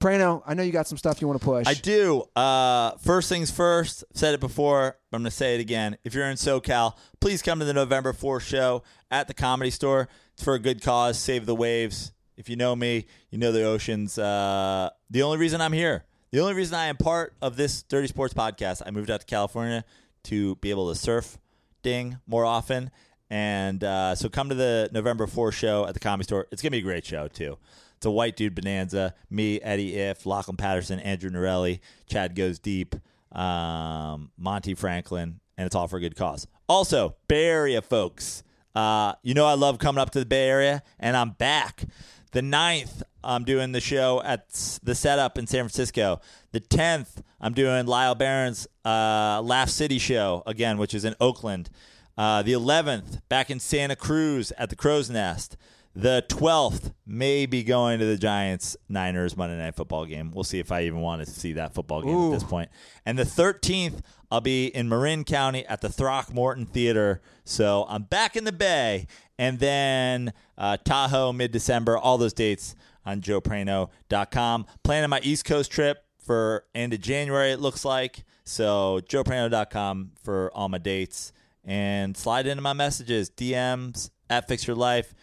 Prano, 0.00 0.42
I 0.46 0.54
know 0.54 0.62
you 0.62 0.72
got 0.72 0.86
some 0.86 0.98
stuff 0.98 1.20
you 1.20 1.26
want 1.26 1.40
to 1.40 1.44
push. 1.44 1.66
I 1.66 1.74
do. 1.74 2.24
Uh, 2.36 2.92
first 2.98 3.28
things 3.28 3.50
first. 3.50 4.04
Said 4.14 4.34
it 4.34 4.40
before. 4.40 4.96
But 5.10 5.16
I'm 5.16 5.22
going 5.22 5.30
to 5.30 5.36
say 5.36 5.54
it 5.54 5.60
again. 5.60 5.96
If 6.04 6.14
you're 6.14 6.26
in 6.26 6.36
SoCal, 6.36 6.96
please 7.20 7.40
come 7.42 7.58
to 7.60 7.64
the 7.64 7.72
November 7.72 8.12
4th 8.12 8.42
show 8.42 8.82
at 9.10 9.26
the 9.26 9.34
Comedy 9.34 9.70
Store. 9.70 10.08
It's 10.34 10.44
for 10.44 10.54
a 10.54 10.58
good 10.58 10.82
cause. 10.82 11.18
Save 11.18 11.46
the 11.46 11.54
waves. 11.54 12.12
If 12.36 12.50
you 12.50 12.56
know 12.56 12.76
me, 12.76 13.06
you 13.30 13.38
know 13.38 13.52
the 13.52 13.62
oceans. 13.64 14.18
Uh, 14.18 14.90
the 15.08 15.22
only 15.22 15.38
reason 15.38 15.62
I'm 15.62 15.72
here, 15.72 16.04
the 16.30 16.40
only 16.40 16.52
reason 16.52 16.74
I 16.74 16.86
am 16.86 16.98
part 16.98 17.34
of 17.40 17.56
this 17.56 17.82
Dirty 17.82 18.08
Sports 18.08 18.34
podcast, 18.34 18.82
I 18.84 18.90
moved 18.90 19.10
out 19.10 19.20
to 19.20 19.26
California 19.26 19.82
to 20.24 20.56
be 20.56 20.68
able 20.68 20.90
to 20.90 20.94
surf 20.94 21.38
ding 21.86 22.18
more 22.26 22.44
often. 22.44 22.90
And 23.30 23.82
uh, 23.82 24.16
so 24.16 24.28
come 24.28 24.48
to 24.48 24.56
the 24.56 24.90
November 24.92 25.26
4th 25.26 25.52
show 25.54 25.86
at 25.86 25.94
the 25.94 26.00
Comedy 26.00 26.24
Store. 26.24 26.48
It's 26.50 26.60
going 26.60 26.70
to 26.70 26.76
be 26.76 26.78
a 26.78 26.82
great 26.82 27.06
show, 27.06 27.28
too. 27.28 27.58
It's 27.96 28.06
a 28.06 28.10
white 28.10 28.36
dude 28.36 28.56
bonanza. 28.56 29.14
Me, 29.30 29.60
Eddie 29.60 29.92
Ifft, 29.92 30.26
Lachlan 30.26 30.56
Patterson, 30.56 30.98
Andrew 30.98 31.30
Norelli, 31.30 31.78
Chad 32.08 32.34
Goes 32.34 32.58
Deep, 32.58 32.96
um, 33.32 34.32
Monty 34.36 34.74
Franklin, 34.74 35.40
and 35.56 35.66
it's 35.66 35.76
all 35.76 35.86
for 35.86 35.96
a 35.96 36.00
good 36.00 36.16
cause. 36.16 36.48
Also, 36.68 37.14
Bay 37.28 37.46
Area 37.46 37.80
folks, 37.80 38.42
uh, 38.74 39.14
you 39.22 39.32
know 39.32 39.46
I 39.46 39.54
love 39.54 39.78
coming 39.78 40.00
up 40.00 40.10
to 40.10 40.18
the 40.18 40.26
Bay 40.26 40.48
Area, 40.48 40.82
and 40.98 41.16
I'm 41.16 41.30
back. 41.30 41.84
The 42.32 42.40
9th, 42.42 43.02
I'm 43.26 43.44
doing 43.44 43.72
the 43.72 43.80
show 43.80 44.22
at 44.22 44.48
the 44.82 44.94
setup 44.94 45.36
in 45.36 45.46
San 45.46 45.64
Francisco. 45.64 46.20
The 46.52 46.60
10th, 46.60 47.22
I'm 47.40 47.52
doing 47.52 47.86
Lyle 47.86 48.14
Barron's 48.14 48.68
uh, 48.84 49.42
Laugh 49.44 49.68
City 49.68 49.98
show 49.98 50.44
again, 50.46 50.78
which 50.78 50.94
is 50.94 51.04
in 51.04 51.14
Oakland. 51.20 51.68
Uh, 52.16 52.42
the 52.42 52.52
11th, 52.52 53.20
back 53.28 53.50
in 53.50 53.58
Santa 53.58 53.96
Cruz 53.96 54.52
at 54.56 54.70
the 54.70 54.76
Crow's 54.76 55.10
Nest. 55.10 55.56
The 55.94 56.24
12th, 56.28 56.92
may 57.06 57.46
be 57.46 57.62
going 57.62 57.98
to 57.98 58.04
the 58.04 58.18
Giants 58.18 58.76
Niners 58.88 59.36
Monday 59.36 59.56
Night 59.56 59.74
Football 59.74 60.04
game. 60.04 60.30
We'll 60.30 60.44
see 60.44 60.58
if 60.58 60.70
I 60.70 60.82
even 60.82 61.00
want 61.00 61.24
to 61.24 61.30
see 61.30 61.54
that 61.54 61.74
football 61.74 62.02
game 62.02 62.14
Ooh. 62.14 62.32
at 62.32 62.40
this 62.40 62.48
point. 62.48 62.70
And 63.04 63.18
the 63.18 63.24
13th, 63.24 64.00
I'll 64.30 64.40
be 64.40 64.66
in 64.66 64.88
Marin 64.88 65.24
County 65.24 65.64
at 65.66 65.80
the 65.80 65.88
Throckmorton 65.88 66.66
Theater. 66.66 67.22
So 67.44 67.86
I'm 67.88 68.02
back 68.02 68.36
in 68.36 68.44
the 68.44 68.52
Bay. 68.52 69.06
And 69.38 69.58
then 69.58 70.32
uh, 70.58 70.76
Tahoe 70.84 71.32
mid 71.32 71.50
December, 71.52 71.96
all 71.96 72.18
those 72.18 72.32
dates 72.32 72.76
on 73.06 73.22
joeprano.com. 73.22 74.66
Planning 74.82 75.08
my 75.08 75.20
East 75.22 75.46
Coast 75.46 75.70
trip 75.70 76.04
for 76.18 76.64
end 76.74 76.92
of 76.92 77.00
January, 77.00 77.52
it 77.52 77.60
looks 77.60 77.84
like. 77.84 78.24
So 78.44 79.00
joeprano.com 79.08 80.12
for 80.22 80.50
all 80.52 80.68
my 80.68 80.78
dates. 80.78 81.32
And 81.64 82.16
slide 82.16 82.46
into 82.46 82.62
my 82.62 82.74
messages, 82.74 83.30
DMs 83.30 84.10
at 84.28 84.46
Fix 84.46 84.66
Your 84.66 84.76
Life, 84.76 85.14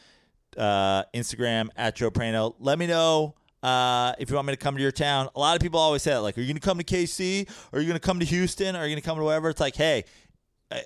uh, 0.58 1.04
Instagram 1.14 1.70
at 1.76 1.96
Joe 1.96 2.12
Prano. 2.12 2.56
Let 2.60 2.80
me 2.80 2.88
know 2.88 3.36
uh, 3.62 4.14
if 4.20 4.30
you 4.30 4.36
want 4.36 4.48
me 4.48 4.54
to 4.54 4.58
come 4.58 4.76
to 4.76 4.82
your 4.82 4.92
town. 4.92 5.30
A 5.36 5.40
lot 5.40 5.56
of 5.56 5.62
people 5.62 5.80
always 5.80 6.02
say 6.02 6.12
that, 6.12 6.22
like, 6.22 6.38
are 6.38 6.42
you 6.42 6.48
going 6.48 6.60
to 6.60 6.62
come 6.62 6.78
to 6.80 6.84
KC? 6.84 7.50
Are 7.72 7.80
you 7.80 7.88
going 7.88 8.00
to 8.00 8.06
come 8.06 8.20
to 8.20 8.26
Houston? 8.26 8.76
Are 8.76 8.84
you 8.84 8.90
going 8.94 9.02
to 9.02 9.08
come 9.08 9.18
to 9.18 9.24
wherever? 9.24 9.50
It's 9.50 9.62
like, 9.62 9.76
hey, 9.76 10.04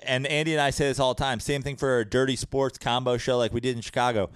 and 0.02 0.26
Andy 0.26 0.52
and 0.52 0.60
I 0.60 0.70
say 0.70 0.86
this 0.86 1.00
all 1.00 1.14
the 1.14 1.22
time. 1.22 1.40
Same 1.40 1.62
thing 1.62 1.76
for 1.76 2.00
a 2.00 2.04
dirty 2.04 2.36
sports 2.36 2.78
combo 2.78 3.16
show 3.16 3.38
like 3.38 3.52
we 3.52 3.60
did 3.60 3.74
in 3.74 3.82
Chicago. 3.82 4.30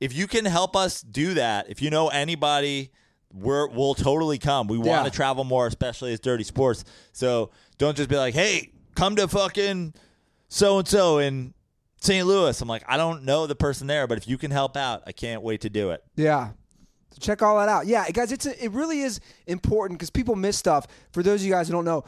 If 0.00 0.14
you 0.14 0.26
can 0.26 0.44
help 0.44 0.76
us 0.76 1.00
do 1.00 1.34
that, 1.34 1.70
if 1.70 1.80
you 1.80 1.90
know 1.90 2.08
anybody, 2.08 2.90
we're, 3.32 3.68
we'll 3.68 3.94
totally 3.94 4.38
come. 4.38 4.66
We 4.66 4.78
want 4.78 5.04
to 5.06 5.10
travel 5.10 5.44
more, 5.44 5.66
especially 5.66 6.12
as 6.12 6.20
dirty 6.20 6.44
sports. 6.44 6.84
So 7.12 7.50
don't 7.78 7.96
just 7.96 8.08
be 8.08 8.16
like, 8.16 8.34
hey, 8.34 8.72
come 8.94 9.16
to 9.16 9.28
fucking 9.28 9.94
so 10.48 10.78
and 10.78 10.88
so 10.88 11.18
in 11.18 11.54
St. 12.00 12.26
Louis. 12.26 12.60
I'm 12.60 12.68
like, 12.68 12.84
I 12.86 12.96
don't 12.96 13.24
know 13.24 13.46
the 13.46 13.56
person 13.56 13.86
there, 13.86 14.06
but 14.06 14.18
if 14.18 14.28
you 14.28 14.38
can 14.38 14.50
help 14.50 14.76
out, 14.76 15.02
I 15.06 15.12
can't 15.12 15.42
wait 15.42 15.62
to 15.62 15.70
do 15.70 15.90
it. 15.90 16.04
Yeah. 16.14 16.50
So 17.10 17.18
check 17.20 17.42
all 17.42 17.58
that 17.58 17.68
out. 17.68 17.86
Yeah, 17.86 18.08
guys, 18.10 18.32
it's 18.32 18.46
a, 18.46 18.64
it 18.64 18.72
really 18.72 19.00
is 19.00 19.20
important 19.46 19.98
because 19.98 20.10
people 20.10 20.36
miss 20.36 20.56
stuff. 20.56 20.86
For 21.12 21.22
those 21.22 21.40
of 21.40 21.46
you 21.46 21.52
guys 21.52 21.68
who 21.68 21.72
don't 21.72 21.84
know, 21.84 22.04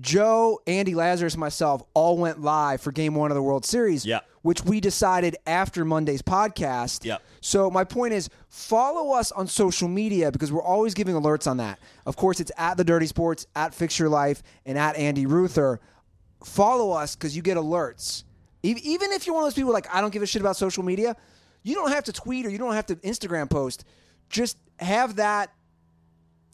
Joe, 0.00 0.60
Andy 0.66 0.94
Lazarus, 0.94 1.34
and 1.34 1.40
myself 1.40 1.82
all 1.94 2.18
went 2.18 2.40
live 2.40 2.80
for 2.80 2.92
Game 2.92 3.14
One 3.14 3.30
of 3.30 3.34
the 3.34 3.42
World 3.42 3.64
Series. 3.64 4.04
Yeah. 4.04 4.20
Which 4.42 4.64
we 4.64 4.80
decided 4.80 5.36
after 5.46 5.84
Monday's 5.84 6.22
podcast. 6.22 7.04
Yep. 7.04 7.20
So 7.40 7.68
my 7.70 7.82
point 7.82 8.12
is, 8.12 8.28
follow 8.48 9.12
us 9.14 9.32
on 9.32 9.48
social 9.48 9.88
media 9.88 10.30
because 10.30 10.52
we're 10.52 10.62
always 10.62 10.94
giving 10.94 11.16
alerts 11.16 11.50
on 11.50 11.56
that. 11.56 11.80
Of 12.04 12.16
course, 12.16 12.38
it's 12.38 12.52
at 12.56 12.76
the 12.76 12.84
Dirty 12.84 13.06
Sports, 13.06 13.46
at 13.56 13.74
Fix 13.74 13.98
Your 13.98 14.08
Life, 14.08 14.42
and 14.64 14.78
at 14.78 14.96
Andy 14.96 15.26
Ruther. 15.26 15.80
Follow 16.44 16.92
us 16.92 17.16
because 17.16 17.34
you 17.34 17.42
get 17.42 17.56
alerts. 17.56 18.22
Even 18.62 19.12
if 19.12 19.26
you're 19.26 19.34
one 19.34 19.44
of 19.44 19.46
those 19.46 19.54
people 19.54 19.72
like 19.72 19.92
I 19.92 20.00
don't 20.00 20.12
give 20.12 20.22
a 20.22 20.26
shit 20.26 20.42
about 20.42 20.56
social 20.56 20.82
media, 20.84 21.16
you 21.62 21.74
don't 21.74 21.90
have 21.90 22.04
to 22.04 22.12
tweet 22.12 22.46
or 22.46 22.48
you 22.48 22.58
don't 22.58 22.74
have 22.74 22.86
to 22.86 22.96
Instagram 22.96 23.50
post. 23.50 23.84
Just 24.28 24.56
have 24.78 25.16
that 25.16 25.50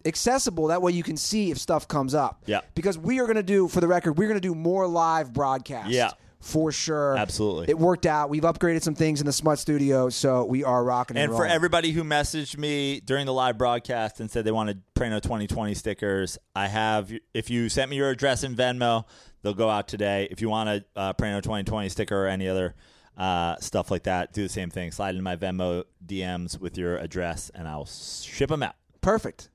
accessible. 0.07 0.69
That 0.69 0.83
way 0.83 0.93
you 0.93 1.03
can 1.03 1.16
see 1.16 1.51
if 1.51 1.59
stuff 1.59 1.89
comes 1.89 2.15
up. 2.15 2.43
Yeah. 2.47 2.61
Because 2.74 2.97
we 2.99 3.20
are 3.20 3.24
going 3.24 3.37
to 3.37 3.43
do, 3.43 3.69
for 3.69 3.81
the 3.81 3.89
record, 3.89 4.19
we're 4.19 4.29
going 4.29 4.41
to 4.41 4.47
do 4.49 4.55
more 4.55 4.87
live 4.87 5.33
broadcasts. 5.33 5.93
Yeah. 5.93 6.11
For 6.41 6.73
sure. 6.73 7.16
Absolutely. 7.16 7.66
It 7.69 7.79
worked 7.79 8.05
out. 8.05 8.29
We've 8.29 8.43
upgraded 8.43 8.83
some 8.83 8.97
things 8.97 9.20
in 9.20 9.27
the 9.27 9.33
Smut 9.33 9.61
Studio, 9.61 10.09
so 10.09 10.45
we 10.45 10.65
are 10.65 10.83
rocking 10.83 11.16
and, 11.16 11.27
And 11.27 11.31
for 11.33 11.43
rolling. 11.43 11.53
everybody 11.53 11.93
who 11.93 12.03
messaged 12.03 12.59
me 12.59 12.99
during 12.99 13.27
the 13.27 13.33
live 13.33 13.57
broadcast 13.57 14.19
and 14.19 14.29
said 14.29 14.45
they 14.45 14.51
wanted 14.51 14.83
Prano 14.97 15.23
2020 15.23 15.73
stickers, 15.74 16.39
I 16.57 16.66
have. 16.66 17.12
If 17.33 17.49
you 17.49 17.69
sent 17.69 17.91
me 17.93 17.97
your 17.97 18.11
address 18.11 18.43
in 18.43 18.57
Venmo, 18.57 19.05
they'll 19.43 19.55
go 19.55 19.70
out 19.70 19.87
today. 19.87 20.27
If 20.33 20.41
you 20.41 20.49
want 20.49 20.69
a 20.69 20.85
uh, 20.97 21.12
Prano 21.12 21.41
2020 21.41 21.89
sticker 21.91 22.24
or 22.24 22.27
any 22.27 22.49
other 22.49 22.74
uh, 23.16 23.55
stuff 23.61 23.93
like 23.93 24.03
that, 24.03 24.33
do 24.33 24.43
the 24.43 24.49
same 24.49 24.69
thing. 24.69 24.91
Slide 24.91 25.11
into 25.11 25.23
my 25.23 25.37
Venmo 25.37 25.85
DMs 26.05 26.59
with 26.59 26.77
your 26.77 26.97
address, 26.97 27.53
and 27.55 27.69
I'll 27.69 27.87
ship 27.87 28.49
them 28.49 28.65
out. 28.65 28.74
Perfect. 29.01 29.49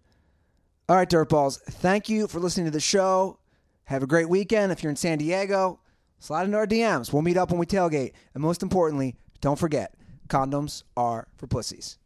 All 0.90 0.96
right, 0.96 1.10
Dirtballs. 1.10 1.60
Thank 1.64 2.08
you 2.08 2.30
for 2.30 2.40
listening 2.40 2.66
to 2.68 2.72
the 2.72 2.80
show. 2.80 3.40
Have 3.86 4.04
a 4.04 4.08
great 4.08 4.30
weekend. 4.30 4.72
If 4.72 4.82
you're 4.82 4.90
in 4.90 4.96
San 4.96 5.18
Diego, 5.18 5.82
slide 6.20 6.46
into 6.46 6.56
our 6.56 6.66
DMs. 6.66 7.12
We'll 7.12 7.24
meet 7.24 7.36
up 7.36 7.52
when 7.52 7.60
we 7.60 7.66
tailgate. 7.66 8.14
And 8.34 8.42
most 8.42 8.64
importantly, 8.64 9.18
don't 9.42 9.60
forget, 9.60 9.96
condoms 10.30 10.84
are 10.96 11.28
for 11.36 11.46
pussies. 11.46 11.98